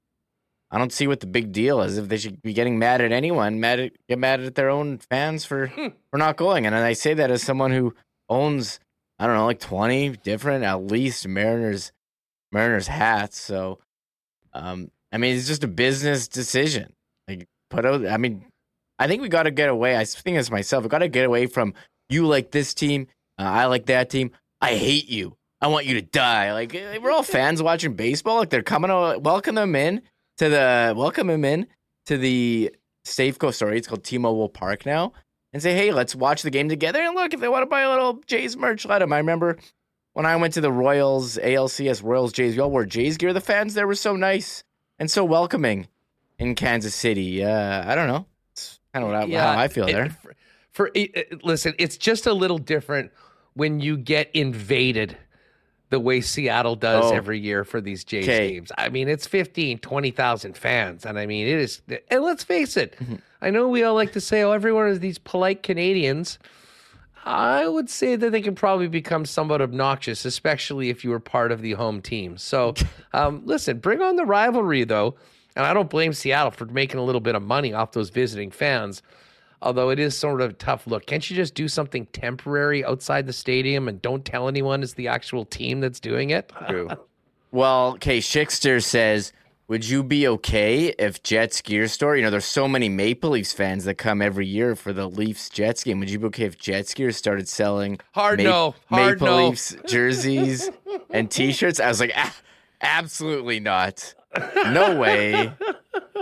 I 0.71 0.79
don't 0.79 0.93
see 0.93 1.07
what 1.07 1.21
the 1.21 1.27
big 1.27 1.51
deal 1.51 1.81
is. 1.83 1.99
If 1.99 2.09
they 2.09 2.17
should 2.17 2.41
be 2.43 2.53
getting 2.53 2.79
mad 2.79 3.01
at 3.01 3.11
anyone, 3.11 3.59
mad 3.61 3.81
at, 3.81 3.93
get 4.09 4.19
mad 4.19 4.41
at 4.41 4.55
their 4.55 4.71
own 4.71 4.99
fans 4.99 5.45
for 5.45 5.69
for 6.11 6.19
not 6.19 6.37
going. 6.37 6.67
And 6.67 6.75
I 6.75 6.93
say 6.93 7.15
that 7.15 7.31
as 7.31 7.43
someone 7.43 7.73
who 7.73 7.95
owns, 8.29 8.79
I 9.19 9.27
don't 9.27 9.37
know, 9.37 9.47
like 9.47 9.61
twenty 9.61 10.11
different 10.11 10.65
at 10.65 10.87
least 10.87 11.27
Mariners 11.27 11.93
Mariners 12.53 12.87
hats. 12.87 13.41
So, 13.41 13.81
um, 14.53 14.91
I 15.13 15.19
mean, 15.19 15.37
it's 15.37 15.49
just 15.49 15.65
a 15.65 15.69
business 15.69 16.29
decision. 16.29 16.93
Like 17.29 17.49
put 17.69 17.85
out. 17.85 18.07
I 18.07 18.17
mean, 18.17 18.45
I 18.99 19.09
think 19.09 19.23
we 19.23 19.29
got 19.29 19.45
to 19.45 19.51
get 19.51 19.69
away. 19.69 19.97
I 19.97 20.05
think 20.05 20.39
as 20.39 20.51
myself, 20.51 20.85
we 20.85 20.89
got 20.89 20.99
to 20.99 21.09
get 21.09 21.27
away 21.27 21.47
from 21.47 21.75
you 22.09 22.27
like 22.27 22.51
this 22.51 22.75
team, 22.75 23.07
uh, 23.39 23.43
I 23.43 23.67
like 23.67 23.87
that 23.87 24.11
team. 24.11 24.31
I 24.61 24.75
hate 24.75 25.09
you. 25.09 25.37
I 25.65 25.66
want 25.69 25.86
you 25.86 25.95
to 25.95 26.03
die. 26.03 26.53
Like 26.53 26.74
eh, 26.74 26.99
we're 26.99 27.11
all 27.11 27.23
fans 27.23 27.62
watching 27.62 27.95
baseball. 27.95 28.36
Like 28.36 28.51
they're 28.51 28.62
coming 28.62 28.91
to 28.91 29.19
welcome 29.19 29.55
them 29.55 29.74
in 29.74 30.03
to 30.36 30.51
the 30.51 30.93
welcome 30.95 31.28
them 31.28 31.43
in 31.43 31.66
to 32.05 32.19
the 32.19 32.70
Safeco 33.07 33.51
story. 33.53 33.78
It's 33.78 33.89
called 33.89 34.05
T-Mobile 34.05 34.51
Park 34.51 34.85
now, 34.85 35.15
and 35.55 35.62
say, 35.62 35.73
hey, 35.74 35.91
let's 35.91 36.15
watch 36.15 36.43
the 36.43 36.51
game 36.51 36.69
together. 36.69 37.01
And 37.01 37.15
look, 37.15 37.32
if 37.32 37.41
they 37.41 37.49
want 37.49 37.62
to 37.62 37.66
buy 37.66 37.81
a 37.81 37.89
little 37.89 38.20
Jays 38.27 38.59
merch, 38.59 38.85
let 38.85 38.99
them. 38.99 39.11
I 39.15 39.16
remember 39.16 39.57
when 40.12 40.27
I 40.27 40.36
went 40.36 40.53
to 40.55 40.61
the 40.61 40.70
Royals 40.70 41.39
ALCS 41.39 42.03
Royals 42.03 42.35
Jays. 42.35 42.57
We 42.57 42.61
all 42.61 42.70
wore 42.70 42.85
Jays 42.85 43.16
gear. 43.16 43.32
The 43.32 43.41
fans 43.41 43.73
there 43.73 43.86
were 43.86 43.95
so 43.95 44.16
nice 44.16 44.65
and 44.99 45.11
so 45.11 45.24
welcoming 45.24 45.89
in 46.39 46.57
Kansas 46.57 46.95
City. 46.95 47.43
Uh, 47.43 47.91
I 47.91 47.95
don't 47.95 48.09
know. 48.09 48.27
It's 48.53 48.81
kind 48.93 49.03
of 49.03 49.11
what 49.11 49.16
I, 49.16 49.53
how 49.55 49.59
I 49.59 49.69
feel 49.69 49.86
it- 49.89 49.93
there. 49.93 50.11
For, 50.11 50.35
for 50.73 50.91
it- 50.93 51.43
listen, 51.43 51.73
it's 51.78 51.97
just 51.97 52.27
a 52.27 52.35
little 52.35 52.59
different 52.59 53.12
when 53.55 53.81
you 53.81 53.97
get 53.97 54.31
invaded 54.35 55.16
the 55.90 56.01
way 56.01 56.20
Seattle 56.20 56.77
does 56.77 57.05
Oh. 57.12 57.15
every 57.15 57.39
year 57.39 57.62
for 57.65 57.81
these 57.81 58.05
Jays 58.05 58.24
'Kay. 58.27 58.52
games. 58.52 58.73
I 58.78 58.89
mean, 58.89 59.09
it's 59.09 59.27
15, 59.27 59.78
20,000 59.78 60.56
fans. 60.56 61.05
And 61.06 61.19
I 61.19 61.27
mean, 61.27 61.47
it 61.47 61.59
is, 61.59 61.82
and 62.11 62.23
let's 62.24 62.43
face 62.44 62.77
it, 62.77 62.97
Mm-hmm. 63.02 63.16
I 63.43 63.51
know 63.51 63.69
we 63.69 63.82
all 63.82 63.94
like 63.94 64.12
to 64.12 64.20
say, 64.23 64.43
oh, 64.43 64.52
everyone 64.52 64.89
is 64.89 65.01
these 65.01 65.19
polite 65.19 65.62
Canadians. 65.62 66.39
I 67.27 67.66
would 67.69 67.89
say 67.89 68.16
that 68.16 68.31
they 68.32 68.40
can 68.40 68.55
probably 68.55 68.89
become 68.89 69.24
somewhat 69.24 69.62
obnoxious, 69.62 70.24
especially 70.24 70.90
if 70.90 71.05
you 71.05 71.11
were 71.11 71.20
part 71.20 71.52
of 71.52 71.62
the 71.62 71.73
home 71.73 72.01
team. 72.02 72.36
So, 72.39 72.74
um, 73.12 73.43
listen, 73.44 73.78
bring 73.78 74.02
on 74.02 74.16
the 74.16 74.24
rivalry, 74.24 74.85
though. 74.85 75.15
And 75.56 75.65
I 75.65 75.73
don't 75.73 75.89
blame 75.89 76.12
Seattle 76.12 76.51
for 76.51 76.65
making 76.66 76.98
a 76.98 77.05
little 77.05 77.20
bit 77.20 77.35
of 77.35 77.43
money 77.43 77.73
off 77.73 77.93
those 77.93 78.11
visiting 78.11 78.51
fans, 78.51 79.02
although 79.65 79.91
it 79.91 79.99
is 79.99 80.16
sort 80.16 80.41
of 80.41 80.51
a 80.51 80.53
tough 80.55 80.86
look. 80.86 81.07
Can't 81.07 81.28
you 81.28 81.35
just 81.35 81.55
do 81.55 81.66
something 81.66 82.07
temporary 82.07 82.85
outside 82.85 83.27
the 83.27 83.32
stadium 83.32 83.89
and 83.89 84.01
don't 84.01 84.24
tell 84.24 84.47
anyone 84.47 84.82
it's 84.82 84.95
the 84.95 85.09
actual 85.09 85.45
team 85.45 85.81
that's 85.81 85.99
doing 85.99 86.31
it? 86.31 86.53
True. 86.69 86.91
Well, 87.51 87.93
okay, 87.95 88.19
Schickster 88.19 88.82
says 88.82 89.32
Would 89.69 89.89
you 89.89 90.03
be 90.05 90.28
okay 90.28 90.89
if 90.99 91.23
Jets 91.23 91.62
gear 91.62 91.89
store? 91.89 92.16
You 92.16 92.23
know, 92.23 92.31
there's 92.31 92.45
so 92.45 92.69
many 92.69 92.89
Maple 92.89 93.31
Leafs 93.31 93.53
fans 93.53 93.85
that 93.86 93.95
come 93.95 94.20
every 94.20 94.47
year 94.47 94.77
for 94.77 94.93
the 94.93 95.09
Leafs 95.09 95.49
Jets 95.49 95.82
game. 95.82 95.99
Would 96.01 96.11
you 96.11 96.19
be 96.19 96.27
okay 96.27 96.45
if 96.45 96.59
Jets 96.59 96.93
gear 96.95 97.11
started 97.12 97.49
selling 97.49 97.99
Hard 98.12 98.39
Ma- 98.39 98.45
no. 98.45 98.74
Hard 98.91 99.20
Maple 99.20 99.36
no. 99.36 99.49
Leafs 99.49 99.74
jerseys 99.86 100.70
and 101.11 101.31
T-shirts? 101.31 101.81
I 101.81 101.89
was 101.89 102.01
like, 102.01 102.12
"Ah, 102.15 102.35
absolutely 102.82 103.61
not. 103.61 104.15
No 104.66 104.99
way. 104.99 105.53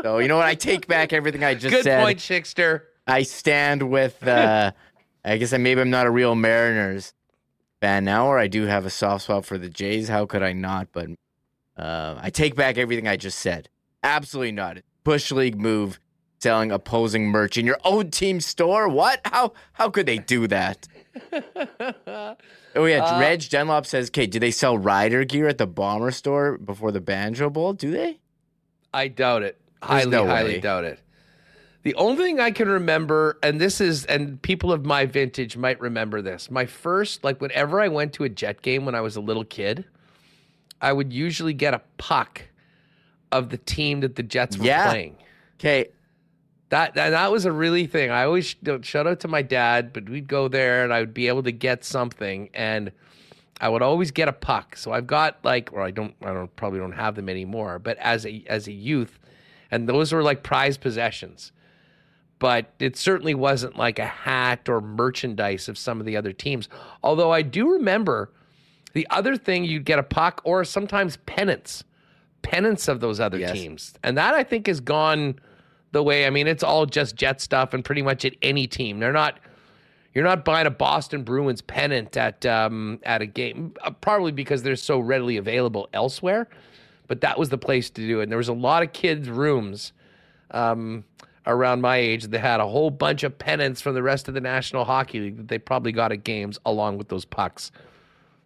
So 0.02 0.18
you 0.18 0.26
know 0.26 0.36
what? 0.36 0.46
I 0.46 0.54
take 0.54 0.86
back 0.88 1.12
everything 1.12 1.44
I 1.44 1.54
just 1.54 1.72
Good 1.72 1.84
said. 1.84 1.98
Good 1.98 2.04
point, 2.04 2.18
Schickster. 2.18 2.82
I 3.06 3.22
stand 3.22 3.90
with. 3.90 4.26
Uh, 4.26 4.72
I 5.24 5.36
guess 5.36 5.52
I 5.52 5.56
maybe 5.58 5.80
I'm 5.80 5.90
not 5.90 6.06
a 6.06 6.10
real 6.10 6.34
Mariners 6.34 7.14
fan 7.80 8.04
now, 8.04 8.26
or 8.26 8.38
I 8.38 8.48
do 8.48 8.64
have 8.66 8.84
a 8.86 8.90
soft 8.90 9.24
spot 9.24 9.44
for 9.44 9.56
the 9.58 9.68
Jays. 9.68 10.08
How 10.08 10.26
could 10.26 10.42
I 10.42 10.52
not? 10.52 10.88
But 10.92 11.10
uh, 11.76 12.18
I 12.20 12.30
take 12.30 12.54
back 12.56 12.76
everything 12.76 13.06
I 13.06 13.16
just 13.16 13.38
said. 13.38 13.68
Absolutely 14.02 14.52
not. 14.52 14.78
Bush 15.04 15.30
League 15.30 15.60
move, 15.60 16.00
selling 16.40 16.72
opposing 16.72 17.26
merch 17.28 17.56
in 17.56 17.66
your 17.66 17.78
own 17.84 18.10
team 18.10 18.40
store. 18.40 18.88
What? 18.88 19.20
How? 19.24 19.52
How 19.74 19.90
could 19.90 20.06
they 20.06 20.18
do 20.18 20.46
that? 20.48 20.88
Oh 22.74 22.86
yeah, 22.86 23.04
Uh, 23.04 23.20
Reg 23.20 23.48
Dunlop 23.48 23.84
says, 23.86 24.08
"Okay, 24.08 24.26
do 24.26 24.38
they 24.38 24.50
sell 24.50 24.78
rider 24.78 25.24
gear 25.24 25.46
at 25.46 25.58
the 25.58 25.66
Bomber 25.66 26.10
store 26.10 26.56
before 26.58 26.90
the 26.90 27.00
Banjo 27.00 27.50
Bowl? 27.50 27.74
Do 27.74 27.90
they?" 27.90 28.18
I 28.94 29.08
doubt 29.08 29.42
it. 29.42 29.60
Highly, 29.82 30.10
no 30.10 30.26
highly 30.26 30.60
doubt 30.60 30.84
it. 30.84 31.00
The 31.84 31.94
only 31.96 32.22
thing 32.24 32.38
I 32.40 32.52
can 32.52 32.68
remember, 32.68 33.38
and 33.42 33.60
this 33.60 33.80
is, 33.80 34.04
and 34.04 34.40
people 34.40 34.72
of 34.72 34.84
my 34.84 35.04
vintage 35.04 35.56
might 35.56 35.80
remember 35.80 36.22
this. 36.22 36.50
My 36.50 36.64
first, 36.64 37.24
like, 37.24 37.40
whenever 37.40 37.80
I 37.80 37.88
went 37.88 38.12
to 38.14 38.24
a 38.24 38.28
Jet 38.28 38.62
game 38.62 38.84
when 38.84 38.94
I 38.94 39.00
was 39.00 39.16
a 39.16 39.20
little 39.20 39.44
kid, 39.44 39.84
I 40.80 40.92
would 40.92 41.12
usually 41.12 41.54
get 41.54 41.74
a 41.74 41.80
puck 41.98 42.42
of 43.32 43.48
the 43.48 43.56
team 43.58 44.00
that 44.00 44.14
the 44.14 44.22
Jets 44.22 44.56
were 44.58 44.64
Yeah. 44.66 44.88
playing. 44.90 45.16
Okay, 45.58 45.88
That, 46.68 46.94
that 46.94 47.10
that 47.10 47.30
was 47.32 47.44
a 47.44 47.52
really 47.52 47.86
thing. 47.86 48.10
I 48.10 48.24
always 48.24 48.54
shout 48.82 49.06
out 49.06 49.20
to 49.20 49.28
my 49.28 49.42
dad, 49.42 49.92
but 49.92 50.08
we'd 50.08 50.26
go 50.28 50.48
there 50.48 50.84
and 50.84 50.92
I 50.92 51.00
would 51.00 51.12
be 51.14 51.28
able 51.28 51.42
to 51.42 51.52
get 51.52 51.84
something, 51.84 52.48
and 52.54 52.92
I 53.60 53.68
would 53.68 53.82
always 53.82 54.10
get 54.10 54.26
a 54.28 54.32
puck. 54.32 54.76
So 54.76 54.90
I've 54.92 55.06
got 55.06 55.38
like, 55.44 55.70
or 55.72 55.82
I 55.82 55.90
don't, 55.90 56.14
I 56.22 56.32
don't 56.32 56.54
probably 56.56 56.78
don't 56.78 56.92
have 56.92 57.14
them 57.14 57.28
anymore. 57.28 57.78
But 57.78 57.98
as 57.98 58.24
a 58.24 58.42
as 58.46 58.68
a 58.68 58.72
youth, 58.72 59.18
and 59.70 59.88
those 59.88 60.12
were 60.12 60.22
like 60.22 60.42
prized 60.42 60.80
possessions. 60.80 61.52
But 62.42 62.72
it 62.80 62.96
certainly 62.96 63.36
wasn't 63.36 63.76
like 63.78 64.00
a 64.00 64.04
hat 64.06 64.68
or 64.68 64.80
merchandise 64.80 65.68
of 65.68 65.78
some 65.78 66.00
of 66.00 66.06
the 66.06 66.16
other 66.16 66.32
teams. 66.32 66.68
Although 67.04 67.30
I 67.30 67.42
do 67.42 67.70
remember 67.70 68.32
the 68.94 69.06
other 69.10 69.36
thing 69.36 69.64
you'd 69.64 69.84
get 69.84 70.00
a 70.00 70.02
puck 70.02 70.40
or 70.42 70.64
sometimes 70.64 71.18
pennants, 71.24 71.84
pennants 72.42 72.88
of 72.88 72.98
those 72.98 73.20
other 73.20 73.38
Yes. 73.38 73.52
teams, 73.52 73.94
and 74.02 74.18
that 74.18 74.34
I 74.34 74.42
think 74.42 74.66
has 74.66 74.80
gone 74.80 75.38
the 75.92 76.02
way. 76.02 76.26
I 76.26 76.30
mean, 76.30 76.48
it's 76.48 76.64
all 76.64 76.84
just 76.84 77.14
Jet 77.14 77.40
stuff, 77.40 77.74
and 77.74 77.84
pretty 77.84 78.02
much 78.02 78.24
at 78.24 78.34
any 78.42 78.66
team, 78.66 78.98
they're 78.98 79.12
not. 79.12 79.38
You're 80.12 80.24
not 80.24 80.44
buying 80.44 80.66
a 80.66 80.70
Boston 80.70 81.22
Bruins 81.22 81.62
pennant 81.62 82.16
at 82.16 82.44
um, 82.44 82.98
at 83.04 83.22
a 83.22 83.26
game, 83.26 83.72
uh, 83.84 83.92
probably 83.92 84.32
because 84.32 84.64
they're 84.64 84.74
so 84.74 84.98
readily 84.98 85.36
available 85.36 85.88
elsewhere. 85.94 86.48
But 87.06 87.20
that 87.20 87.38
was 87.38 87.50
the 87.50 87.56
place 87.58 87.88
to 87.90 88.04
do 88.04 88.18
it. 88.18 88.24
And 88.24 88.32
there 88.32 88.36
was 88.36 88.48
a 88.48 88.52
lot 88.52 88.82
of 88.82 88.92
kids' 88.92 89.28
rooms 89.30 89.92
um, 90.50 91.04
around 91.46 91.80
my 91.80 91.96
age 91.96 92.24
that 92.24 92.38
had 92.38 92.60
a 92.60 92.66
whole 92.66 92.90
bunch 92.90 93.22
of 93.22 93.38
pennants 93.38 93.80
from 93.80 93.94
the 93.94 94.02
rest 94.02 94.28
of 94.28 94.34
the 94.34 94.40
National 94.40 94.84
Hockey 94.84 95.20
League 95.20 95.36
that 95.36 95.48
they 95.48 95.58
probably 95.58 95.92
got 95.92 96.12
at 96.12 96.24
games 96.24 96.58
along 96.64 96.98
with 96.98 97.08
those 97.08 97.24
pucks. 97.24 97.70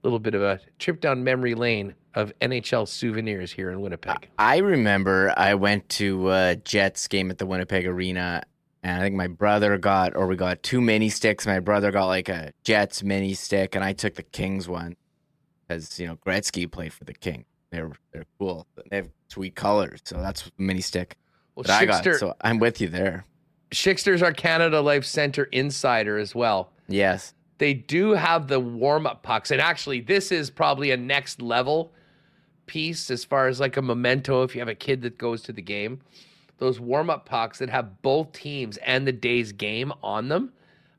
A 0.03 0.07
little 0.07 0.19
bit 0.19 0.35
of 0.35 0.43
a 0.43 0.61
trip 0.79 1.01
down 1.01 1.25
memory 1.25 1.55
lane 1.55 1.95
of 2.15 2.33
NHL 2.41 2.89
souvenirs 2.89 3.53
here 3.53 3.71
in 3.71 3.81
Winnipeg. 3.81 4.29
I 4.39 4.59
remember 4.59 5.35
I 5.37 5.55
went 5.55 5.89
to 5.91 6.31
a 6.31 6.57
Jets 6.57 7.09
game 7.09 7.31
at 7.31 7.39
the 7.39 7.47
Winnipeg 7.47 7.87
Arena, 7.87 8.43
and 8.83 8.99
I 8.99 9.05
think 9.05 9.17
my 9.17 9.27
brother 9.27 9.77
got, 9.79 10.17
or 10.17 10.27
we 10.27 10.37
got 10.37 10.63
two 10.63 10.81
mini 10.81 11.09
sticks. 11.09 11.47
My 11.47 11.61
brother 11.61 11.91
got 11.91 12.07
like 12.07 12.29
a 12.29 12.53
Jets 12.65 13.03
mini 13.03 13.35
stick, 13.35 13.75
and 13.75 13.85
I 13.85 13.93
took 13.93 14.15
the 14.15 14.23
Kings 14.23 14.69
one 14.69 14.97
because 15.67 15.99
you 15.99 16.07
know 16.07 16.17
Gretzky 16.17 16.71
played 16.71 16.93
for 16.93 17.05
the 17.05 17.15
King. 17.15 17.45
They're 17.71 17.93
they're 18.13 18.27
cool. 18.39 18.67
They 18.91 18.97
have 18.97 19.11
sweet 19.29 19.57
colors, 19.57 20.01
so 20.05 20.19
that's 20.19 20.51
mini 20.57 20.81
stick 20.81 21.17
Well, 21.57 21.65
that 21.65 21.83
I 21.83 21.87
got. 21.87 22.05
So 22.17 22.35
I'm 22.41 22.59
with 22.59 22.81
you 22.81 22.89
there. 22.89 23.25
Schickster's 23.73 24.23
our 24.23 24.33
Canada 24.33 24.81
Life 24.81 25.05
Center 25.05 25.45
insider 25.45 26.19
as 26.19 26.35
well. 26.35 26.71
Yes. 26.89 27.35
they 27.59 27.75
do 27.75 28.13
have 28.13 28.47
the 28.47 28.61
warm 28.61 29.07
up 29.07 29.23
pucks. 29.25 29.51
And 29.51 29.61
actually, 29.61 30.01
this 30.01 30.31
is 30.31 30.51
probably 30.51 30.93
a 30.93 30.97
next 30.97 31.43
level 31.43 31.93
piece 32.67 33.11
as 33.11 33.25
far 33.25 33.49
as 33.49 33.59
like 33.59 33.77
a 33.77 33.83
memento 33.83 34.43
if 34.43 34.55
you 34.55 34.61
have 34.61 34.69
a 34.69 34.75
kid 34.75 35.03
that 35.03 35.19
goes 35.19 35.43
to 35.43 35.53
the 35.53 35.63
game. 35.63 36.01
Those 36.59 36.79
warm 36.79 37.11
up 37.11 37.27
pucks 37.27 37.59
that 37.59 37.69
have 37.71 38.01
both 38.03 38.33
teams 38.33 38.77
and 38.79 39.07
the 39.07 39.13
day's 39.13 39.53
game 39.53 39.93
on 40.03 40.29
them. 40.29 40.53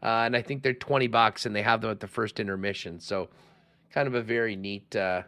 Uh, 0.03 0.23
and 0.25 0.35
I 0.35 0.41
think 0.41 0.61
they're 0.61 0.73
20 0.73 1.07
bucks 1.07 1.45
and 1.45 1.55
they 1.55 1.63
have 1.63 1.81
them 1.81 1.89
at 1.91 1.99
the 1.99 2.07
first 2.07 2.39
intermission. 2.39 2.99
So, 2.99 3.29
kind 3.91 4.07
of 4.07 4.13
a 4.13 4.21
very 4.21 4.55
neat, 4.55 4.95
uh, 4.95 5.23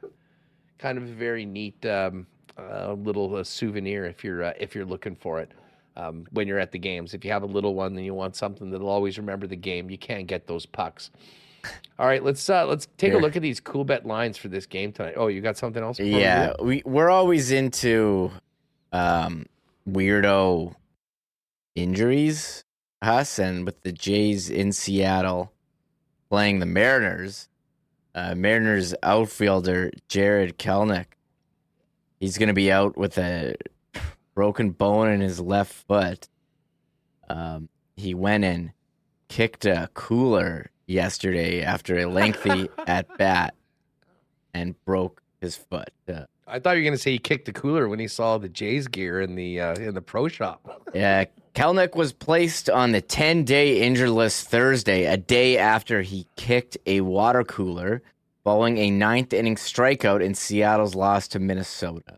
kind 0.77 0.97
of 0.97 1.06
a 1.06 1.14
very 1.14 1.45
neat 1.45 1.84
um, 1.85 2.27
uh, 2.60 2.94
little 2.94 3.36
uh, 3.36 3.44
souvenir 3.44 4.06
if 4.06 4.23
you're 4.23 4.44
uh, 4.44 4.53
if 4.60 4.76
you're 4.76 4.86
looking 4.86 5.15
for 5.15 5.40
it 5.40 5.52
um, 5.95 6.26
when 6.31 6.48
you're 6.48 6.60
at 6.60 6.72
the 6.72 6.80
games. 6.80 7.14
If 7.14 7.26
you 7.26 7.31
have 7.31 7.44
a 7.44 7.48
little 7.48 7.76
one 7.76 7.95
and 7.95 8.06
you 8.06 8.14
want 8.14 8.36
something 8.36 8.72
that'll 8.72 8.90
always 8.90 9.18
remember 9.18 9.48
the 9.48 9.56
game, 9.56 9.90
you 9.90 9.98
can't 9.98 10.27
get 10.27 10.48
those 10.48 10.65
pucks. 10.65 11.11
All 11.98 12.07
right, 12.07 12.23
let's 12.23 12.49
uh, 12.49 12.65
let's 12.65 12.88
take 12.98 13.14
a 13.14 13.18
look 13.18 13.36
at 13.36 13.41
these 13.41 13.60
Coolbet 13.60 14.06
lines 14.06 14.38
for 14.38 14.48
this 14.48 14.65
game 14.65 14.94
tonight. 14.94 15.15
Oh, 15.18 15.27
you 15.27 15.41
got 15.41 15.57
something 15.57 15.84
else? 15.84 15.99
Yeah, 15.99 16.53
we 16.61 16.81
we're 16.86 17.10
always 17.10 17.52
into 17.52 18.31
um 18.94 19.45
weirdo 19.88 20.73
injuries, 21.76 22.64
us, 23.02 23.40
and 23.40 23.65
with 23.65 23.81
the 23.81 23.91
Jays 23.91 24.49
in 24.49 24.72
Seattle 24.72 25.52
playing 26.30 26.60
the 26.60 26.65
Mariners, 26.65 27.49
uh, 28.15 28.36
Mariners 28.36 28.94
outfielder 29.03 29.91
Jarred 30.07 30.57
Kelenic, 30.57 31.06
he's 32.19 32.37
going 32.37 32.47
to 32.47 32.53
be 32.53 32.71
out 32.71 32.97
with 32.97 33.17
a 33.17 33.55
broken 34.33 34.71
bone 34.71 35.09
in 35.09 35.21
his 35.21 35.39
left 35.39 35.73
foot. 35.87 36.27
Um, 37.29 37.69
he 37.95 38.13
went 38.13 38.43
and 38.43 38.71
kicked 39.27 39.65
a 39.65 39.89
cooler 39.93 40.71
yesterday 40.87 41.61
after 41.61 41.97
a 41.97 42.05
lengthy 42.05 42.69
at 42.87 43.17
bat 43.17 43.55
and 44.53 44.75
broke 44.85 45.21
his 45.39 45.55
foot. 45.55 45.91
Uh, 46.07 46.23
I 46.47 46.59
thought 46.59 46.75
you 46.75 46.81
were 46.81 46.89
gonna 46.89 46.97
say 46.97 47.11
he 47.11 47.19
kicked 47.19 47.45
the 47.45 47.53
cooler 47.53 47.87
when 47.87 47.99
he 47.99 48.07
saw 48.07 48.39
the 48.39 48.49
Jays 48.49 48.87
gear 48.87 49.21
in 49.21 49.35
the 49.35 49.61
uh, 49.61 49.75
in 49.75 49.93
the 49.93 50.01
pro 50.01 50.27
shop. 50.27 50.83
Yeah, 50.95 51.25
Kelenic 51.53 51.95
was 51.95 52.13
placed 52.13 52.67
on 52.67 52.93
the 52.93 53.01
10 53.01 53.43
day 53.43 53.81
injured 53.81 54.09
list 54.09 54.47
Thursday, 54.47 55.05
a 55.05 55.17
day 55.17 55.59
after 55.59 56.01
he 56.01 56.25
kicked 56.35 56.79
a 56.87 57.01
water 57.01 57.43
cooler 57.43 58.01
following 58.43 58.77
a 58.77 58.89
ninth 58.89 59.33
inning 59.33 59.55
strikeout 59.55 60.23
in 60.23 60.33
Seattle's 60.33 60.95
loss 60.95 61.27
to 61.29 61.39
Minnesota. 61.39 62.17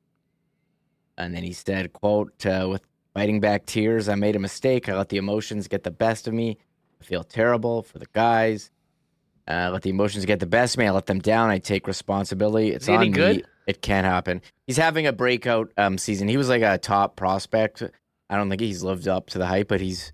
And 1.17 1.35
then 1.35 1.43
he 1.43 1.53
said, 1.53 1.93
quote, 1.93 2.45
uh, 2.45 2.67
with 2.69 2.83
fighting 3.13 3.39
back 3.39 3.65
tears, 3.65 4.09
I 4.09 4.15
made 4.15 4.35
a 4.35 4.39
mistake. 4.39 4.89
I 4.89 4.97
let 4.97 5.09
the 5.09 5.17
emotions 5.17 5.67
get 5.67 5.83
the 5.83 5.91
best 5.91 6.27
of 6.27 6.33
me. 6.33 6.57
I 6.99 7.03
feel 7.03 7.23
terrible 7.23 7.83
for 7.83 7.99
the 7.99 8.07
guys. 8.13 8.71
Uh, 9.47 9.69
let 9.73 9.81
the 9.81 9.89
emotions 9.89 10.25
get 10.25 10.39
the 10.39 10.45
best 10.45 10.75
of 10.75 10.79
me. 10.79 10.87
I 10.87 10.91
let 10.91 11.07
them 11.07 11.19
down. 11.19 11.49
I 11.49 11.57
take 11.57 11.87
responsibility. 11.87 12.69
It's 12.71 12.87
on 12.87 13.11
me. 13.11 13.43
It 13.67 13.81
can't 13.81 14.05
happen. 14.05 14.41
He's 14.67 14.77
having 14.77 15.07
a 15.07 15.13
breakout 15.13 15.71
um, 15.77 15.97
season. 15.97 16.27
He 16.27 16.37
was 16.37 16.49
like 16.49 16.61
a 16.61 16.77
top 16.77 17.15
prospect. 17.15 17.83
I 18.29 18.37
don't 18.37 18.49
think 18.49 18.61
he's 18.61 18.83
lived 18.83 19.07
up 19.07 19.29
to 19.31 19.39
the 19.39 19.45
hype, 19.45 19.67
but 19.67 19.81
he's. 19.81 20.13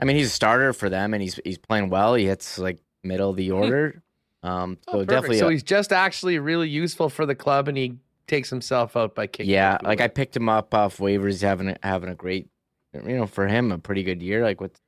I 0.00 0.04
mean, 0.04 0.16
he's 0.16 0.28
a 0.28 0.30
starter 0.30 0.72
for 0.72 0.88
them, 0.88 1.14
and 1.14 1.22
he's 1.22 1.38
he's 1.44 1.58
playing 1.58 1.90
well. 1.90 2.14
He 2.14 2.26
hits 2.26 2.58
like 2.58 2.78
middle 3.02 3.30
of 3.30 3.36
the 3.36 3.50
order. 3.52 4.02
Um, 4.44 4.78
so 4.90 4.98
Oh, 5.00 5.04
definitely, 5.04 5.38
So 5.38 5.48
he's 5.48 5.62
just 5.62 5.92
actually 5.92 6.38
really 6.38 6.68
useful 6.68 7.08
for 7.08 7.26
the 7.26 7.34
club, 7.34 7.66
and 7.66 7.76
he 7.76 7.96
takes 8.26 8.50
himself 8.50 8.96
out 8.96 9.14
by 9.14 9.26
kicking. 9.26 9.50
yeah. 9.52 9.78
Like 9.82 10.00
I 10.00 10.08
picked 10.08 10.36
him 10.36 10.48
up 10.48 10.72
off 10.74 10.98
waivers. 10.98 11.40
Having 11.42 11.68
a, 11.70 11.78
having 11.82 12.08
a 12.10 12.14
great, 12.14 12.48
you 12.92 13.00
know, 13.16 13.26
for 13.26 13.46
him 13.48 13.72
a 13.72 13.78
pretty 13.78 14.02
good 14.02 14.22
year. 14.22 14.42
Like 14.44 14.60
with 14.60 14.78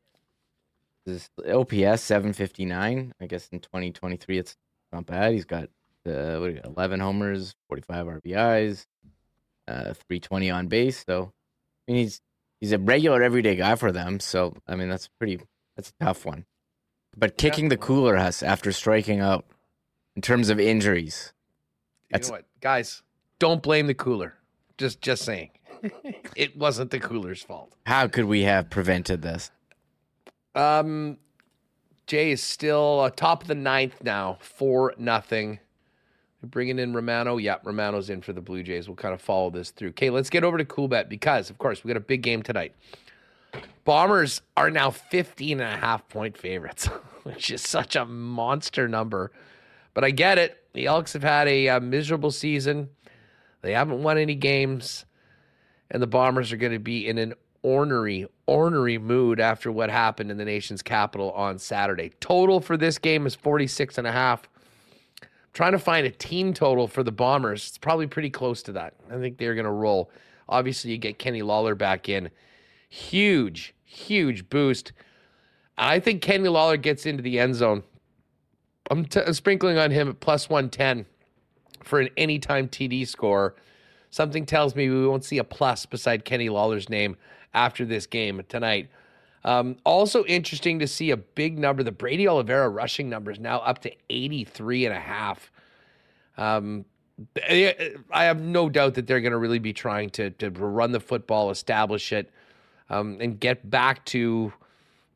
this 1.07 1.29
OPS 1.49 2.03
seven 2.03 2.33
fifty 2.33 2.65
nine. 2.65 3.15
I 3.21 3.27
guess 3.27 3.49
in 3.49 3.61
twenty 3.61 3.93
twenty 3.93 4.17
three, 4.17 4.39
it's 4.39 4.57
not 4.93 5.07
bad. 5.07 5.33
He's 5.33 5.45
got 5.45 5.71
uh, 6.07 6.37
what 6.39 6.65
eleven 6.65 7.01
homers, 7.01 7.55
forty 7.69 7.83
five 7.83 8.07
RBIs, 8.07 8.85
uh, 9.69 9.95
three 10.07 10.21
twenty 10.21 10.51
on 10.51 10.67
base. 10.69 11.03
So 11.07 11.33
I 11.89 11.93
mean, 11.93 12.03
he's 12.03 12.21
he's 12.61 12.73
a 12.73 12.79
regular 12.79 13.23
everyday 13.23 13.57
guy 13.57 13.75
for 13.77 13.93
them. 13.93 14.21
So 14.21 14.55
I 14.69 14.77
mean, 14.77 14.89
that's 14.89 15.09
pretty. 15.19 15.41
That's 15.77 15.91
a 16.01 16.05
tough 16.05 16.25
one. 16.27 16.45
But 17.17 17.39
kicking 17.39 17.69
the 17.71 17.77
cooler 17.77 18.17
has 18.17 18.43
after 18.43 18.73
striking 18.73 19.21
out 19.21 19.47
in 20.15 20.23
terms 20.23 20.51
of 20.51 20.61
injuries. 20.61 21.33
You 22.13 22.21
know 22.21 22.29
what, 22.29 22.45
guys? 22.61 23.03
Don't 23.39 23.63
blame 23.63 23.87
the 23.87 23.95
cooler. 23.95 24.35
Just 24.79 25.01
just 25.01 25.25
saying, 25.25 25.51
it 26.37 26.57
wasn't 26.57 26.91
the 26.91 27.01
cooler's 27.01 27.43
fault. 27.43 27.73
How 27.87 28.07
could 28.09 28.27
we 28.27 28.43
have 28.43 28.69
prevented 28.71 29.23
this? 29.23 29.51
Um, 30.55 31.19
Jay 32.07 32.31
is 32.31 32.43
still 32.43 33.01
uh, 33.01 33.11
top 33.11 33.43
of 33.43 33.49
the 33.49 33.55
ninth 33.55 34.03
now, 34.03 34.39
four 34.41 34.95
nothing. 34.99 35.59
bringing 36.43 36.79
in 36.79 36.95
Romano. 36.95 37.39
Yeah, 37.39 37.57
Romano's 37.65 38.11
in 38.11 38.23
for 38.23 38.33
the 38.33 38.41
Blue 38.41 38.63
Jays. 38.63 38.89
We'll 38.89 38.97
kind 38.97 39.15
of 39.15 39.21
follow 39.21 39.51
this 39.51 39.71
through. 39.71 39.89
Okay, 39.91 40.11
let's 40.11 40.31
get 40.31 40.45
over 40.45 40.57
to 40.59 40.65
Coolbet 40.65 41.09
because, 41.09 41.51
of 41.51 41.59
course, 41.59 41.83
we 41.83 41.89
got 41.89 41.97
a 41.97 42.01
big 42.01 42.23
game 42.23 42.43
tonight. 42.43 42.75
Bombers 43.85 44.43
are 44.57 44.71
now 44.71 44.91
15 44.91 45.61
and 45.61 45.75
a 45.75 45.77
half 45.77 46.09
point 46.09 46.37
favorites, 46.37 46.87
which 47.23 47.51
is 47.51 47.63
such 47.63 47.97
a 47.97 48.05
monster 48.05 48.89
number. 48.89 49.33
But 49.95 50.05
I 50.05 50.11
get 50.11 50.39
it. 50.39 50.63
The 50.75 50.87
Elks 50.87 51.15
have 51.15 51.23
had 51.23 51.49
a, 51.49 51.69
a 51.69 51.81
miserable 51.81 52.31
season. 52.31 52.91
They 53.63 53.73
haven't 53.73 54.03
won 54.03 54.19
any 54.19 54.35
games. 54.35 55.05
And 55.91 56.03
the 56.03 56.07
Bombers 56.07 56.53
are 56.53 56.57
going 56.57 56.73
to 56.73 56.79
be 56.79 57.07
in 57.07 57.17
an 57.17 57.35
ornery, 57.63 58.27
ornery 58.47 58.99
mood 58.99 59.41
after 59.41 59.73
what 59.73 59.91
happened 59.91 60.31
in 60.31 60.37
the 60.37 60.45
nation's 60.45 60.83
capital 60.83 61.33
on 61.33 61.59
Saturday. 61.59 62.13
Total 62.21 62.61
for 62.61 62.77
this 62.77 62.99
game 62.99 63.27
is 63.27 63.35
46 63.35 63.99
and 63.99 64.07
a 64.07 64.13
half. 64.13 64.49
I'm 65.23 65.29
trying 65.53 65.73
to 65.73 65.79
find 65.79 66.07
a 66.07 66.11
team 66.11 66.53
total 66.53 66.87
for 66.89 67.03
the 67.03 67.13
Bombers. 67.13 67.67
It's 67.69 67.79
probably 67.79 68.07
pretty 68.07 68.31
close 68.31 68.63
to 68.65 68.73
that. 68.73 68.95
I 69.11 69.17
think 69.17 69.39
they're 69.39 69.55
going 69.55 69.65
to 69.65 69.71
roll. 69.71 70.11
Obviously, 70.49 70.93
you 70.93 70.99
get 70.99 71.19
Kenny 71.19 71.43
Lawler 71.43 71.75
back 71.75 72.09
in. 72.09 72.31
Huge, 72.89 73.75
huge 73.85 74.49
boost. 74.49 74.93
I 75.79 76.01
think 76.01 76.23
Kenny 76.23 76.49
Lawler 76.49 76.77
gets 76.77 77.07
into 77.07 77.23
the 77.23 77.39
end 77.39 77.55
zone. 77.55 77.83
I'm, 78.91 79.05
t- 79.05 79.21
I'm 79.21 79.35
sprinkling 79.35 79.79
on 79.79 79.91
him 79.91 80.09
at 80.09 80.21
plus 80.21 80.49
110 80.49 81.07
for 81.83 82.01
an 82.01 82.09
anytime 82.17 82.69
TD 82.69 83.07
score. 83.07 83.55
Something 84.11 84.47
tells 84.47 84.75
me 84.75 84.89
we 84.89 85.07
won't 85.07 85.25
see 85.25 85.39
a 85.39 85.45
plus 85.45 85.87
beside 85.87 86.25
Kenny 86.25 86.49
Lawler's 86.49 86.89
name 86.89 87.17
after 87.53 87.85
this 87.85 88.07
game 88.07 88.43
tonight. 88.49 88.89
Um, 89.45 89.77
also 89.85 90.25
interesting 90.25 90.79
to 90.81 90.87
see 90.87 91.11
a 91.11 91.17
big 91.17 91.59
number. 91.59 91.83
The 91.83 91.93
Brady 91.93 92.27
Oliveira 92.27 92.69
rushing 92.69 93.09
number 93.09 93.31
is 93.31 93.39
now 93.39 93.59
up 93.59 93.81
to 93.83 93.93
83 94.11 94.87
and 94.87 94.95
a 94.95 95.01
half. 95.01 95.51
Um, 96.37 96.85
I 97.41 98.25
have 98.25 98.41
no 98.41 98.69
doubt 98.69 98.95
that 98.95 99.07
they're 99.07 99.21
going 99.21 99.33
to 99.33 99.39
really 99.39 99.59
be 99.59 99.73
trying 99.73 100.11
to, 100.11 100.31
to 100.31 100.51
run 100.51 100.93
the 100.93 101.01
football, 101.01 101.51
establish 101.51 102.13
it, 102.13 102.31
um, 102.91 103.19
and 103.21 103.39
get 103.41 103.69
back 103.69 104.05
to 104.07 104.53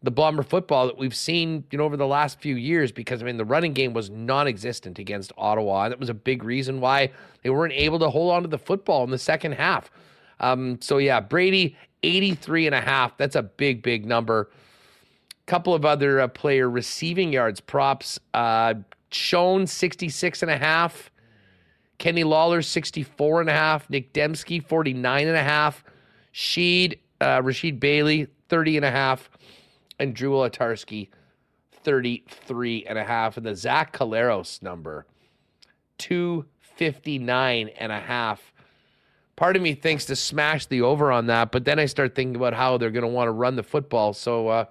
the 0.03 0.11
Bomber 0.11 0.43
football 0.43 0.87
that 0.87 0.97
we've 0.97 1.15
seen, 1.15 1.65
you 1.71 1.79
know, 1.79 1.85
over 1.85 1.97
the 1.97 2.07
last 2.07 2.41
few 2.41 2.57
years. 2.57 2.91
Because 2.93 3.23
I 3.23 3.27
mean, 3.27 3.37
the 3.37 3.45
running 3.45 3.73
game 3.73 3.93
was 3.93 4.11
non-existent 4.11 4.99
against 4.99 5.33
Ottawa, 5.37 5.85
and 5.85 5.93
that 5.93 6.01
was 6.01 6.09
a 6.09 6.15
big 6.15 6.43
reason 6.43 6.81
why 6.81 7.11
they 7.43 7.51
weren't 7.51 7.75
able 7.75 7.99
to 7.99 8.11
hold 8.11 8.33
on 8.33 8.43
to 8.43 8.49
the 8.49 8.59
football 8.59 9.05
in 9.05 9.11
the 9.11 9.19
second 9.19 9.53
half. 9.53 9.91
Um, 10.41 10.81
so 10.81 10.99
yeah, 10.99 11.21
Brady 11.21 11.77
83 12.03 12.67
and 12.67 12.75
a 12.75 12.81
half. 12.81 13.17
That's 13.17 13.37
a 13.37 13.43
big, 13.43 13.83
big 13.83 14.07
number. 14.07 14.51
Couple 15.47 15.75
of 15.75 15.85
other 15.85 16.21
uh, 16.21 16.29
player 16.29 16.71
receiving 16.71 17.33
yards 17.33 17.61
props. 17.61 18.19
Uh, 18.33 18.75
Schoen 19.11 19.67
66 19.67 20.43
and 20.43 20.51
a 20.51 20.57
half. 20.57 21.11
Kenny 21.99 22.25
Lawler 22.25 22.63
64 22.63 23.43
and 23.43 23.51
a 23.51 23.53
half. 23.53 23.91
Nick 23.91 24.13
Demski 24.13 24.65
49 24.65 25.27
and 25.27 25.37
a 25.37 25.43
half. 25.43 25.85
Sheed, 26.33 26.99
uh, 27.21 27.41
Rasheed 27.43 27.81
Bailey 27.81 28.29
30 28.49 28.77
and 28.77 28.87
a 28.87 28.91
half. 28.91 29.31
And 29.99 30.15
Drew 30.15 30.31
Wolitarsky 30.31 31.09
33 31.73 32.87
and 32.87 32.99
a 32.99 33.05
half. 33.05 33.37
And 33.37 33.45
the 33.45 33.55
Zach 33.55 33.93
Collaros 33.93 34.63
number 34.63 35.07
259 35.99 37.69
and 37.69 37.93
a 37.93 38.01
half 38.01 38.53
part 39.41 39.57
of 39.57 39.63
me 39.63 39.73
thinks 39.73 40.05
to 40.05 40.15
smash 40.15 40.67
the 40.67 40.83
over 40.83 41.11
on 41.11 41.25
that, 41.27 41.51
but 41.51 41.65
then 41.65 41.79
I 41.79 41.87
start 41.87 42.15
thinking 42.15 42.37
about 42.37 42.53
how 42.53 42.77
they're 42.77 42.91
going 42.91 43.07
to 43.07 43.09
want 43.09 43.29
to 43.29 43.33
run 43.33 43.57
the 43.57 43.63
football. 43.63 44.13
So 44.13 44.49
uh, 44.49 44.65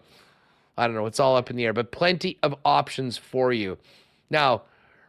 I 0.77 0.85
don't 0.85 0.95
know. 0.95 1.07
It's 1.07 1.19
all 1.19 1.35
up 1.35 1.49
in 1.49 1.55
the 1.55 1.65
air, 1.65 1.73
but 1.73 1.91
plenty 1.91 2.37
of 2.43 2.53
options 2.63 3.17
for 3.17 3.51
you. 3.51 3.79
Now, 4.29 4.61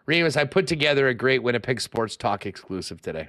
Remis, 0.07 0.35
I 0.39 0.45
put 0.45 0.67
together 0.67 1.09
a 1.09 1.15
great 1.15 1.43
Winnipeg 1.43 1.83
Sports 1.83 2.17
Talk 2.17 2.47
exclusive 2.47 3.03
today. 3.03 3.29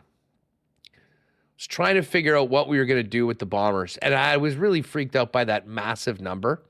Was 1.62 1.68
trying 1.68 1.94
to 1.94 2.02
figure 2.02 2.36
out 2.36 2.50
what 2.50 2.68
we 2.68 2.80
were 2.80 2.86
going 2.86 3.04
to 3.04 3.08
do 3.08 3.28
with 3.28 3.38
the 3.38 3.46
Bombers, 3.46 3.96
and 3.98 4.16
I 4.16 4.38
was 4.38 4.56
really 4.56 4.82
freaked 4.82 5.16
out 5.16 5.32
by 5.32 5.44
that 5.44 5.68
massive 5.68 6.20
number. 6.20 6.64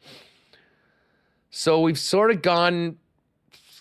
So 1.49 1.79
we've 1.79 1.97
sort 1.97 2.29
of 2.29 2.41
gone. 2.41 2.97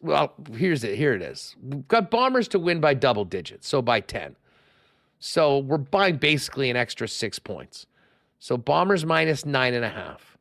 Well, 0.02 0.34
here's 0.54 0.84
it. 0.84 0.96
Here 0.96 1.12
it 1.12 1.20
is. 1.20 1.56
We've 1.60 1.88
got 1.88 2.12
Bombers 2.12 2.46
to 2.48 2.60
win 2.60 2.80
by 2.80 2.94
double 2.94 3.24
digits, 3.24 3.66
so 3.66 3.82
by 3.82 3.98
10. 3.98 4.36
So 5.18 5.58
we're 5.58 5.78
buying 5.78 6.18
basically 6.18 6.70
an 6.70 6.76
extra 6.76 7.08
six 7.08 7.40
points. 7.40 7.86
So 8.38 8.56
Bombers 8.56 9.04
minus 9.04 9.44
nine 9.44 9.74
and 9.74 9.84
a 9.84 9.90
half. 9.90 10.38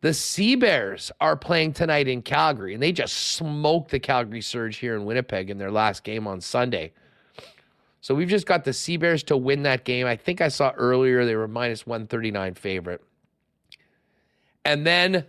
The 0.00 0.14
Sea 0.14 0.56
Bears 0.56 1.12
are 1.20 1.36
playing 1.36 1.74
tonight 1.74 2.08
in 2.08 2.22
Calgary, 2.22 2.72
and 2.72 2.82
they 2.82 2.92
just 2.92 3.14
smoked 3.14 3.90
the 3.90 4.00
Calgary 4.00 4.40
Surge 4.40 4.78
here 4.78 4.96
in 4.96 5.04
Winnipeg 5.04 5.50
in 5.50 5.58
their 5.58 5.70
last 5.70 6.04
game 6.04 6.26
on 6.26 6.40
Sunday. 6.40 6.94
So 8.04 8.14
we've 8.14 8.28
just 8.28 8.44
got 8.44 8.64
the 8.64 8.74
Sea 8.74 8.98
Bears 8.98 9.22
to 9.22 9.36
win 9.38 9.62
that 9.62 9.84
game. 9.84 10.06
I 10.06 10.14
think 10.14 10.42
I 10.42 10.48
saw 10.48 10.72
earlier 10.76 11.24
they 11.24 11.36
were 11.36 11.48
minus 11.48 11.86
139 11.86 12.52
favorite. 12.52 13.02
And 14.62 14.86
then 14.86 15.24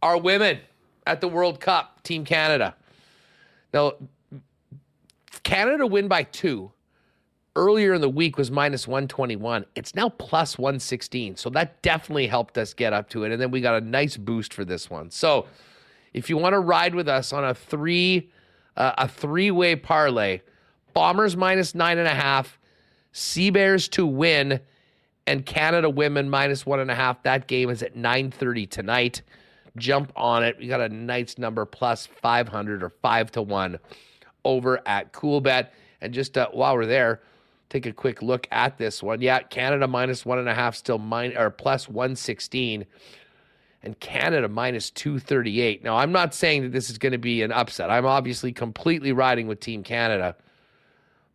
our 0.00 0.16
women 0.16 0.58
at 1.06 1.20
the 1.20 1.28
World 1.28 1.60
Cup, 1.60 2.02
Team 2.04 2.24
Canada. 2.24 2.74
Now, 3.74 3.92
Canada 5.42 5.86
win 5.86 6.08
by 6.08 6.22
two 6.22 6.72
earlier 7.54 7.92
in 7.92 8.00
the 8.00 8.08
week 8.08 8.38
was 8.38 8.50
minus 8.50 8.88
121. 8.88 9.66
It's 9.74 9.94
now 9.94 10.08
plus 10.08 10.56
116. 10.56 11.36
So 11.36 11.50
that 11.50 11.82
definitely 11.82 12.26
helped 12.26 12.56
us 12.56 12.72
get 12.72 12.94
up 12.94 13.10
to 13.10 13.24
it. 13.24 13.32
And 13.32 13.42
then 13.42 13.50
we 13.50 13.60
got 13.60 13.74
a 13.74 13.84
nice 13.84 14.16
boost 14.16 14.54
for 14.54 14.64
this 14.64 14.88
one. 14.88 15.10
So 15.10 15.44
if 16.14 16.30
you 16.30 16.38
want 16.38 16.54
to 16.54 16.60
ride 16.60 16.94
with 16.94 17.06
us 17.06 17.34
on 17.34 17.44
a 17.44 17.52
three 17.52 18.30
uh, 18.78 18.94
a 18.96 19.08
three 19.08 19.50
way 19.50 19.76
parlay, 19.76 20.40
Bombers 20.98 21.36
minus 21.36 21.76
nine 21.76 21.96
and 21.98 22.08
a 22.08 22.14
half, 22.14 22.58
Sea 23.12 23.50
Bears 23.50 23.86
to 23.90 24.04
win, 24.04 24.58
and 25.28 25.46
Canada 25.46 25.88
women 25.88 26.28
minus 26.28 26.66
one 26.66 26.80
and 26.80 26.90
a 26.90 26.94
half. 26.96 27.22
That 27.22 27.46
game 27.46 27.70
is 27.70 27.84
at 27.84 27.94
9:30 27.94 28.68
tonight. 28.68 29.22
Jump 29.76 30.12
on 30.16 30.42
it. 30.42 30.58
We 30.58 30.66
got 30.66 30.80
a 30.80 30.88
nice 30.88 31.38
number 31.38 31.64
plus 31.66 32.06
500 32.06 32.82
or 32.82 32.90
five 33.00 33.30
to 33.30 33.42
one 33.42 33.78
over 34.44 34.80
at 34.88 35.12
Coolbet. 35.12 35.68
And 36.00 36.12
just 36.12 36.36
uh, 36.36 36.48
while 36.50 36.74
we're 36.74 36.84
there, 36.84 37.20
take 37.68 37.86
a 37.86 37.92
quick 37.92 38.20
look 38.20 38.48
at 38.50 38.76
this 38.76 39.00
one. 39.00 39.22
Yeah, 39.22 39.38
Canada 39.38 39.86
minus 39.86 40.26
one 40.26 40.40
and 40.40 40.48
a 40.48 40.54
half, 40.54 40.74
still 40.74 40.98
mine 40.98 41.32
or 41.36 41.50
plus 41.50 41.88
116, 41.88 42.84
and 43.84 44.00
Canada 44.00 44.48
minus 44.48 44.90
238. 44.90 45.84
Now, 45.84 45.96
I'm 45.96 46.10
not 46.10 46.34
saying 46.34 46.62
that 46.62 46.72
this 46.72 46.90
is 46.90 46.98
going 46.98 47.12
to 47.12 47.18
be 47.18 47.42
an 47.42 47.52
upset. 47.52 47.88
I'm 47.88 48.04
obviously 48.04 48.50
completely 48.50 49.12
riding 49.12 49.46
with 49.46 49.60
Team 49.60 49.84
Canada, 49.84 50.34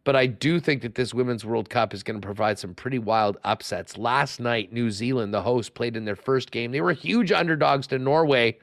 but 0.03 0.15
I 0.15 0.25
do 0.25 0.59
think 0.59 0.81
that 0.81 0.95
this 0.95 1.13
Women's 1.13 1.45
World 1.45 1.69
Cup 1.69 1.93
is 1.93 2.03
going 2.03 2.19
to 2.19 2.25
provide 2.25 2.59
some 2.59 2.73
pretty 2.73 2.99
wild 2.99 3.37
upsets. 3.43 3.97
Last 3.97 4.39
night, 4.39 4.73
New 4.73 4.91
Zealand, 4.91 5.33
the 5.33 5.41
host, 5.41 5.73
played 5.73 5.95
in 5.95 6.05
their 6.05 6.15
first 6.15 6.51
game. 6.51 6.71
They 6.71 6.81
were 6.81 6.93
huge 6.93 7.31
underdogs 7.31 7.87
to 7.87 7.99
Norway. 7.99 8.59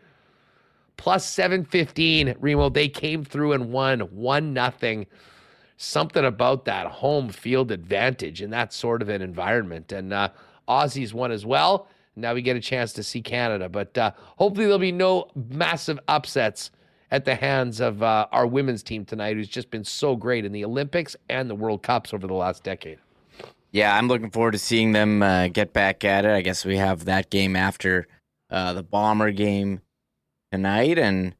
Plus 0.97 1.25
715, 1.25 2.37
Remo. 2.41 2.69
They 2.69 2.89
came 2.89 3.25
through 3.25 3.53
and 3.53 3.73
won 3.73 4.01
1 4.01 4.53
nothing 4.53 5.07
something 5.79 6.27
about 6.27 6.67
that 6.67 6.87
home 6.87 7.31
field 7.31 7.71
advantage 7.73 8.43
in 8.43 8.51
that 8.51 8.71
sort 8.71 9.01
of 9.01 9.09
an 9.09 9.23
environment. 9.23 9.93
And 9.93 10.12
uh, 10.12 10.29
Aussies 10.69 11.15
won 11.15 11.33
as 11.33 11.47
well. 11.47 11.89
Now 12.17 12.35
we 12.35 12.43
get 12.43 12.55
a 12.55 12.61
chance 12.61 12.93
to 12.95 13.03
see 13.03 13.23
Canada, 13.23 13.67
but 13.71 13.97
uh, 13.97 14.11
hopefully 14.37 14.67
there'll 14.67 14.79
be 14.79 14.93
no 14.93 15.29
massive 15.35 15.99
upsets 16.07 16.71
at 17.11 17.24
the 17.24 17.35
hands 17.35 17.81
of 17.81 18.03
uh, 18.03 18.27
our 18.32 18.47
women's 18.47 18.82
team 18.82 19.05
tonight, 19.05 19.37
who's 19.37 19.49
just 19.49 19.70
been 19.70 19.85
so 19.85 20.16
great 20.16 20.45
in 20.45 20.53
the 20.53 20.65
Olympics 20.65 21.16
and 21.28 21.51
the 21.51 21.55
World 21.55 21.82
Cups 21.82 22.15
over 22.15 22.27
the 22.27 22.35
last 22.35 22.62
decade. 22.62 22.99
Yeah, 23.73 23.97
I'm 23.97 24.09
looking 24.09 24.31
forward 24.31 24.53
to 24.53 24.59
seeing 24.59 24.93
them 24.93 25.23
uh, 25.23 25.49
get 25.49 25.73
back 25.73 26.05
at 26.05 26.24
it. 26.24 26.31
I 26.31 26.41
guess 26.41 26.65
we 26.65 26.77
have 26.77 27.05
that 27.05 27.31
game 27.31 27.55
after 27.55 28.07
uh, 28.51 28.73
the 28.73 28.82
Bomber 28.82 29.31
game 29.31 29.81
tonight, 30.51 30.99
and 30.99 31.35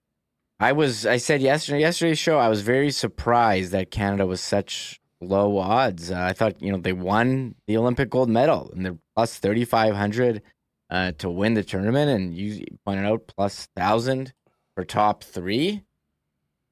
I 0.61 0.73
was 0.73 1.07
I 1.07 1.17
said 1.17 1.41
yesterday 1.41 1.81
yesterday's 1.81 2.19
show 2.19 2.39
I 2.39 2.49
was 2.49 2.63
very 2.63 2.91
surprised 2.91 3.73
that 3.73 3.91
Canada 3.91 4.27
was 4.27 4.41
such 4.41 5.01
low 5.21 5.59
odds. 5.59 6.11
Uh, 6.11 6.21
I 6.21 6.33
thought 6.33 6.63
you 6.63 6.71
know 6.71 6.79
they 6.79 6.93
won 6.93 7.57
the 7.67 7.77
Olympic 7.77 8.11
gold 8.11 8.29
medal 8.29 8.71
and 8.75 8.85
they're 8.85 8.99
plus 9.17 9.39
thirty 9.39 9.65
five 9.65 9.95
hundred 9.97 10.43
uh, 10.89 11.13
to 11.19 11.31
win 11.31 11.55
the 11.55 11.65
tournament, 11.65 12.11
and 12.11 12.37
you 12.37 12.65
pointed 12.85 13.07
out 13.07 13.27
plus 13.27 13.69
thousand 13.75 14.33
top 14.85 15.25
three. 15.25 15.83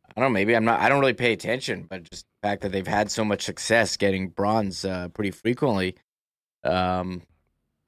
I 0.04 0.20
don't 0.20 0.30
know. 0.30 0.34
Maybe 0.34 0.56
I'm 0.56 0.64
not. 0.64 0.80
I 0.80 0.88
don't 0.88 1.00
really 1.00 1.14
pay 1.14 1.32
attention, 1.32 1.86
but 1.88 2.10
just 2.10 2.24
the 2.24 2.48
fact 2.48 2.62
that 2.62 2.72
they've 2.72 2.86
had 2.86 3.10
so 3.10 3.24
much 3.24 3.42
success 3.42 3.96
getting 3.96 4.28
bronze 4.28 4.84
uh, 4.84 5.08
pretty 5.08 5.30
frequently, 5.30 5.96
um, 6.64 7.22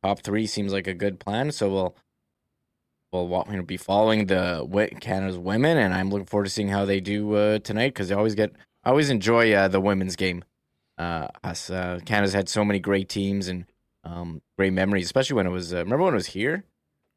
top 0.05 0.21
three 0.21 0.47
seems 0.47 0.73
like 0.73 0.87
a 0.87 0.95
good 0.95 1.19
plan. 1.19 1.51
So 1.51 1.71
we'll 1.71 3.27
we'll 3.27 3.63
be 3.63 3.77
following 3.77 4.27
the 4.27 4.97
Canada's 5.01 5.39
women, 5.39 5.77
and 5.79 5.95
I'm 5.95 6.11
looking 6.11 6.27
forward 6.27 6.45
to 6.45 6.51
seeing 6.51 6.69
how 6.69 6.85
they 6.85 7.01
do 7.01 7.35
uh, 7.35 7.59
tonight 7.61 7.95
because 7.95 8.09
they 8.09 8.15
always 8.15 8.35
get. 8.35 8.53
I 8.85 8.91
always 8.91 9.11
enjoy 9.11 9.53
uh, 9.53 9.69
the 9.69 9.81
women's 9.81 10.17
game. 10.17 10.45
Uh, 10.99 11.29
us 11.43 11.69
Canada's 11.69 12.33
had 12.33 12.49
so 12.49 12.65
many 12.65 12.79
great 12.79 13.09
teams 13.09 13.49
and 13.49 13.65
um, 14.05 14.43
great 14.57 14.73
memories, 14.73 15.07
especially 15.07 15.37
when 15.37 15.47
it 15.47 15.51
was. 15.51 15.73
remember 15.73 16.05
when 16.05 16.15
it 16.15 16.17
was 16.17 16.27
here? 16.27 16.65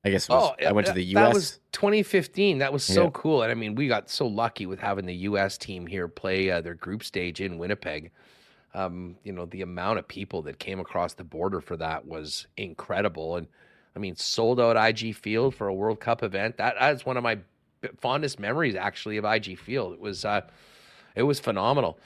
I 0.06 0.10
guess 0.10 0.28
was, 0.30 0.52
I 0.66 0.72
went 0.72 0.88
to 0.88 0.94
the 0.94 1.04
U.S. 1.06 1.28
That 1.30 1.34
was 1.34 1.60
2015. 1.72 2.58
That 2.60 2.74
was 2.74 2.84
so 2.84 3.06
Yeah. 3.06 3.10
cool. 3.14 3.42
And 3.44 3.52
I 3.52 3.56
mean, 3.56 3.76
we 3.76 3.88
got 3.88 4.10
so 4.10 4.28
lucky 4.28 4.66
with 4.66 4.80
having 4.80 5.06
the 5.06 5.16
U.S. 5.16 5.58
team 5.58 5.88
here 5.88 6.08
play 6.08 6.50
uh, 6.52 6.62
their 6.62 6.74
group 6.76 7.04
stage 7.04 7.42
in 7.42 7.58
Winnipeg. 7.58 8.12
Um, 8.74 9.18
you 9.24 9.32
know, 9.32 9.46
the 9.46 9.62
amount 9.62 10.00
of 10.00 10.08
people 10.08 10.42
that 10.44 10.60
came 10.60 10.80
across 10.80 11.14
the 11.14 11.24
border 11.24 11.62
for 11.62 11.78
that 11.78 12.06
was 12.06 12.48
incredible. 12.58 13.38
And 13.38 13.48
I 13.96 14.00
mean, 14.00 14.16
sold 14.16 14.60
out 14.60 14.76
IG 14.78 15.16
Field 15.16 15.56
for 15.56 15.68
a 15.68 15.74
World 15.74 16.00
Cup 16.00 16.24
event. 16.24 16.58
That 16.58 16.76
that's 16.80 17.06
one 17.06 17.18
of 17.18 17.24
my 17.24 17.40
fondest 18.02 18.40
memories, 18.40 18.76
actually, 18.76 19.18
of 19.18 19.26
IG 19.26 19.58
Field. 19.60 19.94
It 19.94 20.00
was 20.02 20.26
uh, 20.26 20.42
it 21.16 21.24
was 21.24 21.40
phenomenal. 21.40 22.00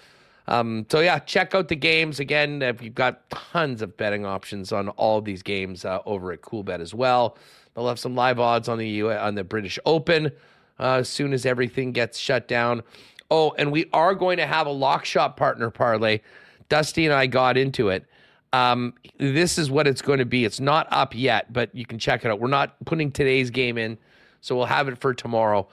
Um, 0.49 0.85
so 0.89 1.01
yeah, 1.01 1.19
check 1.19 1.53
out 1.55 1.67
the 1.67 1.75
games 1.75 2.19
again. 2.19 2.63
uh, 2.63 2.73
We've 2.79 2.95
got 2.95 3.29
tons 3.29 3.81
of 3.81 3.97
betting 3.97 4.25
options 4.25 4.71
on 4.71 4.89
all 4.89 5.17
of 5.19 5.25
these 5.25 5.43
games 5.43 5.83
uh, 5.85 5.99
over 6.05 6.31
at 6.31 6.41
CoolBet 6.41 6.79
as 6.79 6.93
well. 6.93 7.37
They'll 7.77 7.87
have 7.89 7.99
some 7.99 8.15
live 8.15 8.39
odds 8.39 8.67
on 8.67 8.79
the 8.79 8.89
U- 8.89 9.11
on 9.11 9.35
the 9.35 9.43
British 9.43 9.77
Open 9.85 10.31
uh, 10.79 10.93
as 10.93 11.07
soon 11.07 11.31
as 11.31 11.45
everything 11.45 11.91
gets 11.91 12.17
shut 12.17 12.47
down. 12.47 12.81
Oh, 13.29 13.51
and 13.51 13.71
we 13.71 13.85
are 13.93 14.15
going 14.15 14.37
to 14.37 14.47
have 14.47 14.65
a 14.65 14.71
lock 14.71 15.05
shop 15.05 15.37
partner 15.37 15.69
parlay. 15.69 16.21
Dusty 16.69 17.05
and 17.05 17.13
I 17.13 17.27
got 17.27 17.55
into 17.55 17.89
it. 17.89 18.03
Um, 18.51 18.95
this 19.19 19.59
is 19.59 19.69
what 19.69 19.85
it's 19.85 20.01
going 20.01 20.17
to 20.17 20.25
be. 20.25 20.43
It's 20.43 20.59
not 20.59 20.87
up 20.89 21.13
yet, 21.13 21.53
but 21.53 21.73
you 21.75 21.85
can 21.85 21.99
check 21.99 22.25
it 22.25 22.31
out. 22.31 22.39
We're 22.39 22.47
not 22.47 22.83
putting 22.85 23.11
today's 23.11 23.51
game 23.51 23.77
in, 23.77 23.99
so 24.41 24.55
we'll 24.55 24.65
have 24.65 24.87
it 24.87 24.97
for 24.97 25.13
tomorrow. 25.13 25.67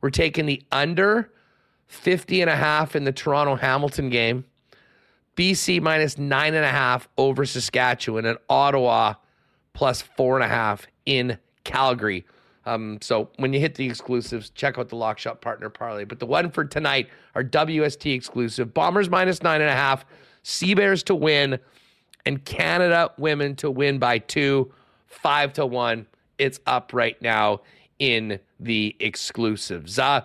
We're 0.00 0.10
taking 0.10 0.46
the 0.46 0.62
under 0.70 1.32
50 1.88 2.40
and 2.40 2.50
a 2.50 2.54
half 2.54 2.94
in 2.94 3.02
the 3.02 3.10
Toronto 3.10 3.56
Hamilton 3.56 4.10
game. 4.10 4.44
BC 5.36 5.82
minus 5.82 6.18
nine 6.18 6.54
and 6.54 6.64
a 6.64 6.70
half 6.70 7.08
over 7.18 7.44
Saskatchewan 7.44 8.26
and 8.26 8.38
Ottawa 8.48 9.14
plus 9.72 10.02
four 10.02 10.36
and 10.36 10.44
a 10.44 10.48
half 10.48 10.86
in 11.04 11.36
Calgary. 11.68 12.24
Um, 12.66 12.98
so 13.00 13.28
when 13.36 13.52
you 13.52 13.60
hit 13.60 13.74
the 13.74 13.86
exclusives, 13.86 14.50
check 14.50 14.78
out 14.78 14.88
the 14.88 14.96
lock 14.96 15.18
shop 15.18 15.40
partner 15.40 15.68
parlay. 15.68 16.04
But 16.04 16.18
the 16.18 16.26
one 16.26 16.50
for 16.50 16.64
tonight, 16.64 17.08
our 17.34 17.44
WST 17.44 18.12
exclusive, 18.14 18.74
Bombers 18.74 19.08
minus 19.08 19.42
nine 19.42 19.60
and 19.60 19.70
a 19.70 19.74
half, 19.74 20.04
Sea 20.42 20.74
Bears 20.74 21.02
to 21.04 21.14
win, 21.14 21.58
and 22.26 22.44
Canada 22.44 23.12
women 23.18 23.54
to 23.56 23.70
win 23.70 23.98
by 23.98 24.18
two, 24.18 24.72
five 25.06 25.52
to 25.54 25.66
one. 25.66 26.06
It's 26.38 26.60
up 26.66 26.92
right 26.92 27.20
now 27.22 27.60
in 27.98 28.38
the 28.60 28.96
exclusives. 29.00 29.98
Uh, 29.98 30.22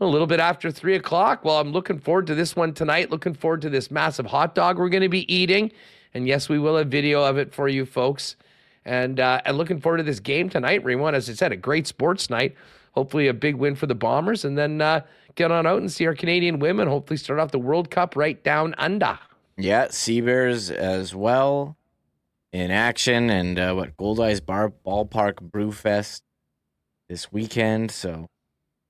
a 0.00 0.06
little 0.06 0.26
bit 0.26 0.40
after 0.40 0.70
three 0.70 0.94
o'clock. 0.94 1.44
Well, 1.44 1.60
I'm 1.60 1.72
looking 1.72 1.98
forward 1.98 2.26
to 2.28 2.34
this 2.34 2.56
one 2.56 2.72
tonight. 2.72 3.10
Looking 3.10 3.34
forward 3.34 3.60
to 3.62 3.70
this 3.70 3.90
massive 3.90 4.26
hot 4.26 4.54
dog 4.54 4.78
we're 4.78 4.88
going 4.88 5.02
to 5.02 5.10
be 5.10 5.30
eating. 5.32 5.72
And 6.14 6.26
yes, 6.26 6.48
we 6.48 6.58
will 6.58 6.76
have 6.76 6.88
video 6.88 7.22
of 7.22 7.36
it 7.36 7.54
for 7.54 7.68
you 7.68 7.84
folks. 7.84 8.36
And 8.84 9.20
uh, 9.20 9.40
and 9.44 9.58
looking 9.58 9.80
forward 9.80 9.98
to 9.98 10.02
this 10.02 10.20
game 10.20 10.48
tonight, 10.48 10.82
Remo. 10.84 11.06
And 11.06 11.16
as 11.16 11.28
I 11.28 11.34
said, 11.34 11.52
a 11.52 11.56
great 11.56 11.86
sports 11.86 12.30
night. 12.30 12.54
Hopefully, 12.92 13.28
a 13.28 13.34
big 13.34 13.54
win 13.54 13.76
for 13.76 13.86
the 13.86 13.94
Bombers, 13.94 14.44
and 14.44 14.58
then 14.58 14.80
uh, 14.80 15.02
get 15.36 15.52
on 15.52 15.66
out 15.66 15.78
and 15.78 15.92
see 15.92 16.06
our 16.06 16.14
Canadian 16.14 16.58
women. 16.58 16.88
Hopefully, 16.88 17.16
start 17.16 17.38
off 17.38 17.52
the 17.52 17.58
World 17.58 17.90
Cup 17.90 18.16
right 18.16 18.42
down 18.42 18.74
under. 18.78 19.18
Yeah, 19.56 19.88
Sea 19.90 20.20
Bears 20.22 20.70
as 20.70 21.14
well 21.14 21.76
in 22.52 22.70
action, 22.70 23.30
and 23.30 23.58
uh, 23.58 23.74
what 23.74 23.96
Goldeyes 23.96 24.44
Bar 24.44 24.72
Ballpark 24.84 25.34
Brewfest 25.50 26.22
this 27.08 27.30
weekend. 27.30 27.90
So 27.90 28.26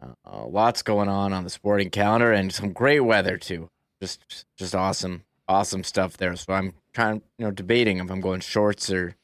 uh, 0.00 0.46
lots 0.46 0.82
going 0.82 1.08
on 1.08 1.32
on 1.32 1.44
the 1.44 1.50
sporting 1.50 1.90
calendar, 1.90 2.32
and 2.32 2.52
some 2.52 2.72
great 2.72 3.00
weather 3.00 3.36
too. 3.36 3.68
Just 4.00 4.46
just 4.56 4.74
awesome, 4.74 5.24
awesome 5.48 5.84
stuff 5.84 6.16
there. 6.16 6.36
So 6.36 6.52
I'm 6.52 6.74
trying, 6.94 7.22
you 7.38 7.46
know, 7.46 7.50
debating 7.50 7.98
if 7.98 8.10
I'm 8.10 8.20
going 8.20 8.40
shorts 8.40 8.90
or 8.90 9.16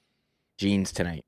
jeans 0.57 0.93
tonight. 0.93 1.25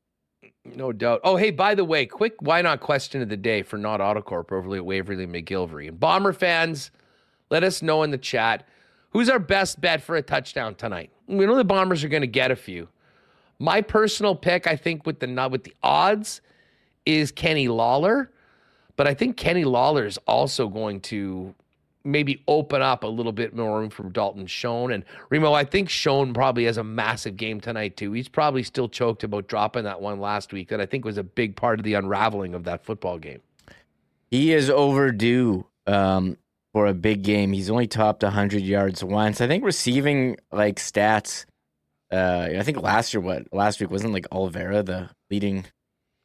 No 0.64 0.92
doubt. 0.92 1.20
Oh, 1.24 1.36
hey, 1.36 1.50
by 1.50 1.74
the 1.74 1.84
way, 1.84 2.06
quick 2.06 2.34
why 2.40 2.60
not 2.62 2.80
question 2.80 3.22
of 3.22 3.28
the 3.28 3.36
day 3.36 3.62
for 3.62 3.78
Nott 3.78 4.00
Autocorp 4.00 4.52
overly 4.52 4.78
at 4.78 4.84
Waverley 4.84 5.26
McGillivray. 5.26 5.88
And 5.88 5.98
Bomber 5.98 6.32
fans, 6.32 6.90
let 7.50 7.64
us 7.64 7.82
know 7.82 8.02
in 8.02 8.10
the 8.10 8.18
chat 8.18 8.66
who's 9.10 9.28
our 9.28 9.38
best 9.38 9.80
bet 9.80 10.02
for 10.02 10.16
a 10.16 10.22
touchdown 10.22 10.74
tonight. 10.74 11.10
We 11.26 11.46
know 11.46 11.56
the 11.56 11.64
Bombers 11.64 12.04
are 12.04 12.08
going 12.08 12.22
to 12.22 12.26
get 12.26 12.50
a 12.50 12.56
few. 12.56 12.88
My 13.58 13.80
personal 13.80 14.34
pick, 14.34 14.66
I 14.66 14.76
think, 14.76 15.06
with 15.06 15.20
the 15.20 15.48
with 15.50 15.64
the 15.64 15.74
odds, 15.82 16.40
is 17.06 17.32
Kenny 17.32 17.68
Lawler. 17.68 18.30
But 18.96 19.06
I 19.06 19.14
think 19.14 19.36
Kenny 19.36 19.64
Lawler 19.64 20.06
is 20.06 20.18
also 20.26 20.68
going 20.68 21.00
to 21.02 21.54
maybe 22.08 22.42
open 22.48 22.82
up 22.82 23.04
a 23.04 23.06
little 23.06 23.32
bit 23.32 23.54
more 23.54 23.80
room 23.80 23.90
for 23.90 24.04
Dalton 24.04 24.46
Schoen. 24.46 24.92
And 24.92 25.04
Remo, 25.30 25.52
I 25.52 25.64
think 25.64 25.88
Schoen 25.90 26.32
probably 26.32 26.64
has 26.64 26.76
a 26.76 26.84
massive 26.84 27.36
game 27.36 27.60
tonight, 27.60 27.96
too. 27.96 28.12
He's 28.12 28.28
probably 28.28 28.62
still 28.62 28.88
choked 28.88 29.22
about 29.24 29.46
dropping 29.46 29.84
that 29.84 30.00
one 30.00 30.20
last 30.20 30.52
week 30.52 30.68
that 30.68 30.80
I 30.80 30.86
think 30.86 31.04
was 31.04 31.18
a 31.18 31.22
big 31.22 31.54
part 31.56 31.78
of 31.78 31.84
the 31.84 31.94
unraveling 31.94 32.54
of 32.54 32.64
that 32.64 32.84
football 32.84 33.18
game. 33.18 33.40
He 34.30 34.52
is 34.52 34.68
overdue 34.68 35.66
um, 35.86 36.36
for 36.72 36.86
a 36.86 36.94
big 36.94 37.22
game. 37.22 37.52
He's 37.52 37.70
only 37.70 37.86
topped 37.86 38.22
100 38.22 38.62
yards 38.62 39.02
once. 39.04 39.40
I 39.40 39.46
think 39.46 39.64
receiving 39.64 40.36
like 40.52 40.76
stats. 40.76 41.44
Uh, 42.10 42.48
I 42.58 42.62
think 42.62 42.80
last 42.80 43.12
year, 43.12 43.20
what 43.20 43.52
last 43.52 43.80
week 43.80 43.90
wasn't 43.90 44.14
like 44.14 44.26
Oliveira 44.32 44.82
the 44.82 45.10
leading 45.30 45.66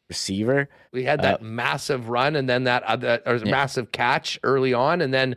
receiver. 0.09 0.69
We 0.91 1.03
had 1.03 1.21
that 1.23 1.41
massive 1.41 2.07
run 2.09 2.35
and 2.35 2.47
then 2.47 2.65
that 2.65 2.83
other 2.83 3.21
or 3.25 3.35
Yeah. 3.37 3.51
massive 3.51 3.91
catch 3.91 4.39
early 4.43 4.73
on. 4.73 5.01
And 5.01 5.13
then 5.13 5.35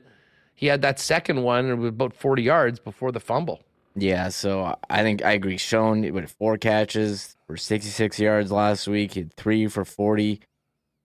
he 0.57 0.67
had 0.67 0.83
that 0.83 0.99
second 0.99 1.43
one 1.43 1.79
with 1.79 1.91
about 1.91 2.15
40 2.15 2.43
yards 2.43 2.81
before 2.81 3.13
the 3.13 3.21
fumble. 3.21 3.61
Yeah, 3.95 4.29
so 4.31 4.77
I 4.91 5.03
think 5.03 5.25
I 5.25 5.33
agree. 5.33 5.59
Schoen 5.59 6.13
with 6.13 6.31
four 6.31 6.59
catches 6.59 7.37
for 7.47 7.57
66 7.57 8.19
yards 8.19 8.51
last 8.51 8.89
week. 8.89 9.13
He 9.13 9.21
had 9.21 9.35
three 9.35 9.69
for 9.69 9.85
40 9.85 10.41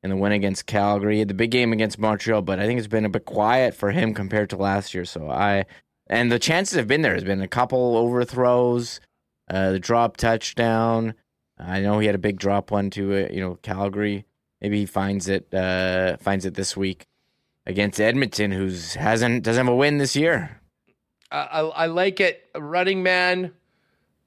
in 0.03 0.09
the 0.09 0.15
win 0.15 0.31
against 0.31 0.65
Calgary. 0.65 1.23
The 1.23 1.33
big 1.33 1.51
game 1.51 1.71
against 1.73 1.99
Montreal, 1.99 2.41
but 2.41 2.59
I 2.59 2.65
think 2.65 2.79
it's 2.79 2.87
been 2.87 3.05
a 3.05 3.09
bit 3.09 3.25
quiet 3.25 3.75
for 3.75 3.91
him 3.91 4.13
compared 4.13 4.49
to 4.49 4.57
last 4.57 4.93
year. 4.93 5.05
So 5.05 5.29
I, 5.29 5.65
and 6.07 6.31
the 6.31 6.39
chances 6.39 6.77
have 6.77 6.87
been 6.87 7.01
there. 7.01 7.11
There's 7.11 7.23
been 7.23 7.41
a 7.41 7.47
couple 7.47 7.95
overthrows, 7.95 8.99
uh, 9.49 9.71
the 9.71 9.79
drop 9.79 10.17
touchdown. 10.17 11.13
I 11.57 11.81
know 11.81 11.99
he 11.99 12.07
had 12.07 12.15
a 12.15 12.19
big 12.19 12.39
drop 12.39 12.71
one 12.71 12.89
to 12.91 13.25
uh, 13.25 13.29
you 13.31 13.39
know 13.39 13.55
Calgary. 13.61 14.25
Maybe 14.61 14.79
he 14.79 14.85
finds 14.85 15.27
it 15.27 15.53
uh, 15.53 16.17
finds 16.17 16.45
it 16.45 16.55
this 16.55 16.75
week 16.75 17.05
against 17.65 17.99
Edmonton, 17.99 18.51
who's 18.51 18.95
hasn't 18.95 19.43
doesn't 19.43 19.65
have 19.65 19.73
a 19.73 19.75
win 19.75 19.97
this 19.97 20.15
year. 20.15 20.61
I, 21.31 21.37
I, 21.37 21.59
I 21.61 21.85
like 21.87 22.19
it. 22.19 22.49
Running 22.57 23.03
man, 23.03 23.51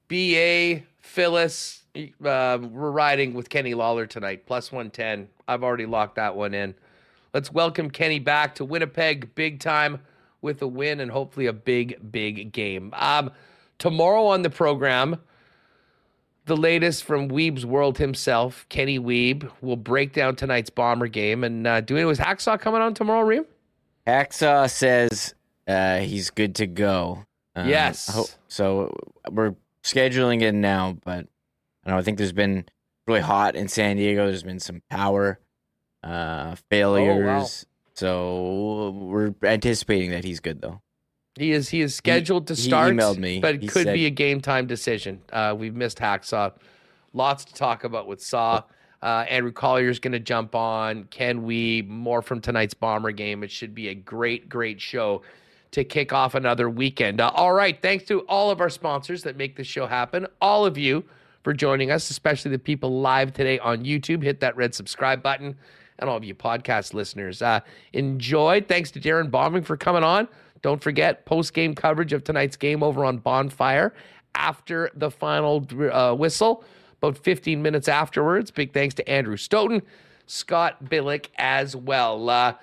BA, 0.07 0.81
Phyllis. 1.01 1.83
Uh, 1.95 2.57
we're 2.61 2.91
riding 2.91 3.33
with 3.33 3.49
Kenny 3.49 3.73
Lawler 3.73 4.05
tonight, 4.05 4.45
plus 4.45 4.71
110. 4.71 5.29
I've 5.47 5.63
already 5.63 5.85
locked 5.85 6.15
that 6.15 6.35
one 6.35 6.53
in. 6.53 6.75
Let's 7.33 7.51
welcome 7.51 7.89
Kenny 7.89 8.19
back 8.19 8.55
to 8.55 8.65
Winnipeg 8.65 9.33
big 9.35 9.59
time 9.59 10.01
with 10.41 10.61
a 10.61 10.67
win 10.67 10.99
and 10.99 11.09
hopefully 11.09 11.45
a 11.45 11.53
big, 11.53 12.11
big 12.11 12.51
game. 12.51 12.93
Um, 12.95 13.31
tomorrow 13.77 14.25
on 14.27 14.41
the 14.41 14.49
program, 14.49 15.17
the 16.45 16.55
latest 16.57 17.03
from 17.03 17.29
Weeb's 17.29 17.65
world 17.65 17.97
himself, 17.97 18.65
Kenny 18.69 18.99
Wiebe, 18.99 19.49
will 19.61 19.75
break 19.77 20.13
down 20.13 20.35
tonight's 20.35 20.69
Bomber 20.69 21.07
game. 21.07 21.43
And 21.43 21.65
uh, 21.65 21.81
do 21.81 21.97
it 21.97 22.05
was 22.05 22.19
Hacksaw 22.19 22.59
coming 22.59 22.81
on 22.81 22.93
tomorrow, 22.93 23.25
Reem? 23.25 23.45
Hacksaw 24.07 24.69
says 24.69 25.33
uh, 25.67 25.97
he's 25.99 26.29
good 26.29 26.55
to 26.55 26.67
go. 26.67 27.25
Um, 27.55 27.67
Yes. 27.69 28.07
Hope- 28.07 28.29
so 28.47 28.95
we're 29.31 29.55
scheduling 29.83 30.41
it 30.41 30.53
now, 30.53 30.97
but 31.03 31.27
I 31.85 31.89
know 31.91 31.97
I 31.97 32.01
think 32.01 32.17
there's 32.17 32.31
been 32.31 32.65
really 33.07 33.21
hot 33.21 33.55
in 33.55 33.67
San 33.67 33.97
Diego. 33.97 34.25
There's 34.27 34.43
been 34.43 34.59
some 34.59 34.81
power 34.89 35.39
uh, 36.03 36.55
failures. 36.69 37.65
So 37.95 38.91
we're 38.91 39.33
anticipating 39.43 40.11
that 40.11 40.23
he's 40.23 40.39
good 40.39 40.61
though. 40.61 40.81
He 41.37 41.51
is 41.51 41.69
he 41.69 41.81
is 41.81 41.93
scheduled 41.95 42.47
to 42.47 42.53
he 42.53 42.61
start, 42.61 42.93
emailed 42.93 43.17
me. 43.17 43.39
but 43.39 43.55
it 43.55 43.61
He 43.61 43.67
could 43.67 43.83
said- 43.83 43.93
be 43.93 44.05
a 44.05 44.09
game 44.09 44.39
time 44.41 44.67
decision. 44.67 45.21
Uh, 45.33 45.53
we've 45.57 45.75
missed 45.75 45.97
Hacksaw. 45.99 46.53
Lots 47.13 47.45
to 47.45 47.53
talk 47.53 47.83
about 47.83 48.07
with 48.07 48.21
Saw. 48.21 48.63
Uh, 49.01 49.25
Andrew 49.29 49.51
Collier's 49.51 49.99
going 49.99 50.13
to 50.13 50.19
jump 50.19 50.55
on. 50.55 51.03
Can 51.05 51.43
we 51.43 51.83
more 51.83 52.21
from 52.21 52.41
tonight's 52.41 52.73
Bomber 52.73 53.11
game? 53.11 53.43
It 53.43 53.51
should 53.51 53.75
be 53.75 53.89
a 53.89 53.93
great, 53.93 54.49
great 54.49 54.81
show 54.81 55.21
to 55.71 55.83
kick 55.83 56.11
off 56.13 56.35
another 56.35 56.69
weekend. 56.69 57.19
Uh, 57.21 57.29
all 57.35 57.53
right, 57.53 57.79
thanks 57.81 58.05
to 58.05 58.21
all 58.21 58.49
of 58.49 58.61
our 58.61 58.69
sponsors 58.69 59.23
that 59.23 59.35
make 59.35 59.55
this 59.57 59.67
show 59.67 59.85
happen. 59.85 60.25
All 60.41 60.65
of 60.65 60.77
you 60.77 61.03
for 61.43 61.53
joining 61.53 61.91
us, 61.91 62.09
especially 62.09 62.49
the 62.51 62.59
people 62.59 63.01
live 63.01 63.33
today 63.33 63.59
on 63.59 63.83
YouTube. 63.83 64.23
Hit 64.23 64.39
that 64.39 64.55
red 64.55 64.73
subscribe 64.73 65.21
button, 65.21 65.55
and 65.99 66.09
all 66.09 66.17
of 66.17 66.23
you 66.23 66.33
podcast 66.33 66.93
listeners. 66.93 67.41
Uh, 67.41 67.59
enjoy. 67.93 68.61
Thanks 68.67 68.89
to 68.91 68.99
Darrin 68.99 69.29
Bauming 69.29 69.63
for 69.63 69.77
coming 69.77 70.03
on. 70.03 70.27
Don't 70.65 70.81
forget 70.81 71.25
post 71.25 71.53
game 71.53 71.75
coverage 71.75 72.11
of 72.11 72.23
tonight's 72.23 72.57
game 72.57 72.81
over 72.81 73.05
on 73.05 73.19
Bonfire 73.19 73.93
after 74.33 74.89
the 74.95 75.11
final 75.11 75.63
uh, 75.91 76.15
whistle, 76.15 76.63
about 76.97 77.19
15 77.19 77.61
minutes 77.61 77.87
afterwards. 77.87 78.49
Big 78.49 78.73
thanks 78.73 78.95
to 78.95 79.07
Andrew 79.07 79.37
Stoeten, 79.37 79.83
Scott 80.25 80.83
Billeck 80.85 81.27
as 81.37 81.75
well. 81.75 82.27
Uh, 82.31 82.55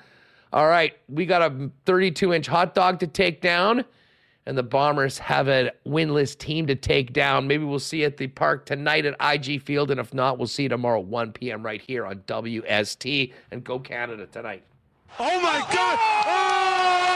all 0.52 0.66
right, 0.66 0.94
we 1.08 1.26
got 1.26 1.42
a 1.42 1.70
32 1.86 2.32
inch 2.32 2.48
hot 2.48 2.74
dog 2.74 2.98
to 2.98 3.06
take 3.06 3.40
down. 3.40 3.84
and 4.46 4.58
the 4.58 4.64
Bombers 4.64 5.18
have 5.18 5.46
a 5.46 5.70
winless 5.86 6.36
team 6.36 6.66
to 6.66 6.74
take 6.74 7.12
down. 7.12 7.46
Maybe 7.46 7.62
we'll 7.62 7.78
see 7.78 8.02
at 8.02 8.16
the 8.16 8.26
park 8.26 8.66
tonight 8.66 9.06
at 9.06 9.14
IG 9.20 9.62
Field, 9.62 9.92
and 9.92 10.00
if 10.00 10.12
not, 10.12 10.38
we'll 10.38 10.48
see 10.48 10.66
tomorrow 10.66 10.98
1 10.98 11.34
p.m. 11.34 11.64
right 11.64 11.80
here 11.80 12.04
on 12.04 12.16
WST. 12.26 13.32
And 13.52 13.62
go 13.62 13.78
Canada 13.78 14.26
tonight. 14.26 14.64
Oh 15.20 15.40
my 15.40 15.60
God! 15.72 15.98
Oh! 16.26 17.11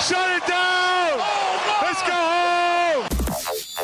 Shut 0.00 0.30
it 0.36 0.46
down! 0.46 1.18
Oh, 1.20 1.78
Let's 1.82 2.02
go 2.02 2.12
home! 2.14 3.06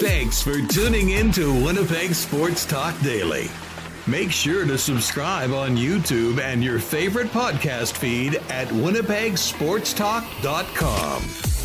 Thanks 0.01 0.41
for 0.43 0.61
tuning 0.67 1.11
in 1.11 1.31
to 1.33 1.53
Winnipeg 1.65 2.15
Sports 2.15 2.65
Talk 2.65 2.99
Daily. 3.01 3.51
Make 4.07 4.31
sure 4.33 4.65
to 4.65 4.79
subscribe 4.79 5.53
on 5.53 5.77
YouTube 5.77 6.41
and 6.41 6.65
your 6.65 6.79
favorite 6.79 7.29
podcast 7.29 7.93
feed 7.97 8.37
at 8.49 8.69
winnipegsportstalk.com. 8.69 11.60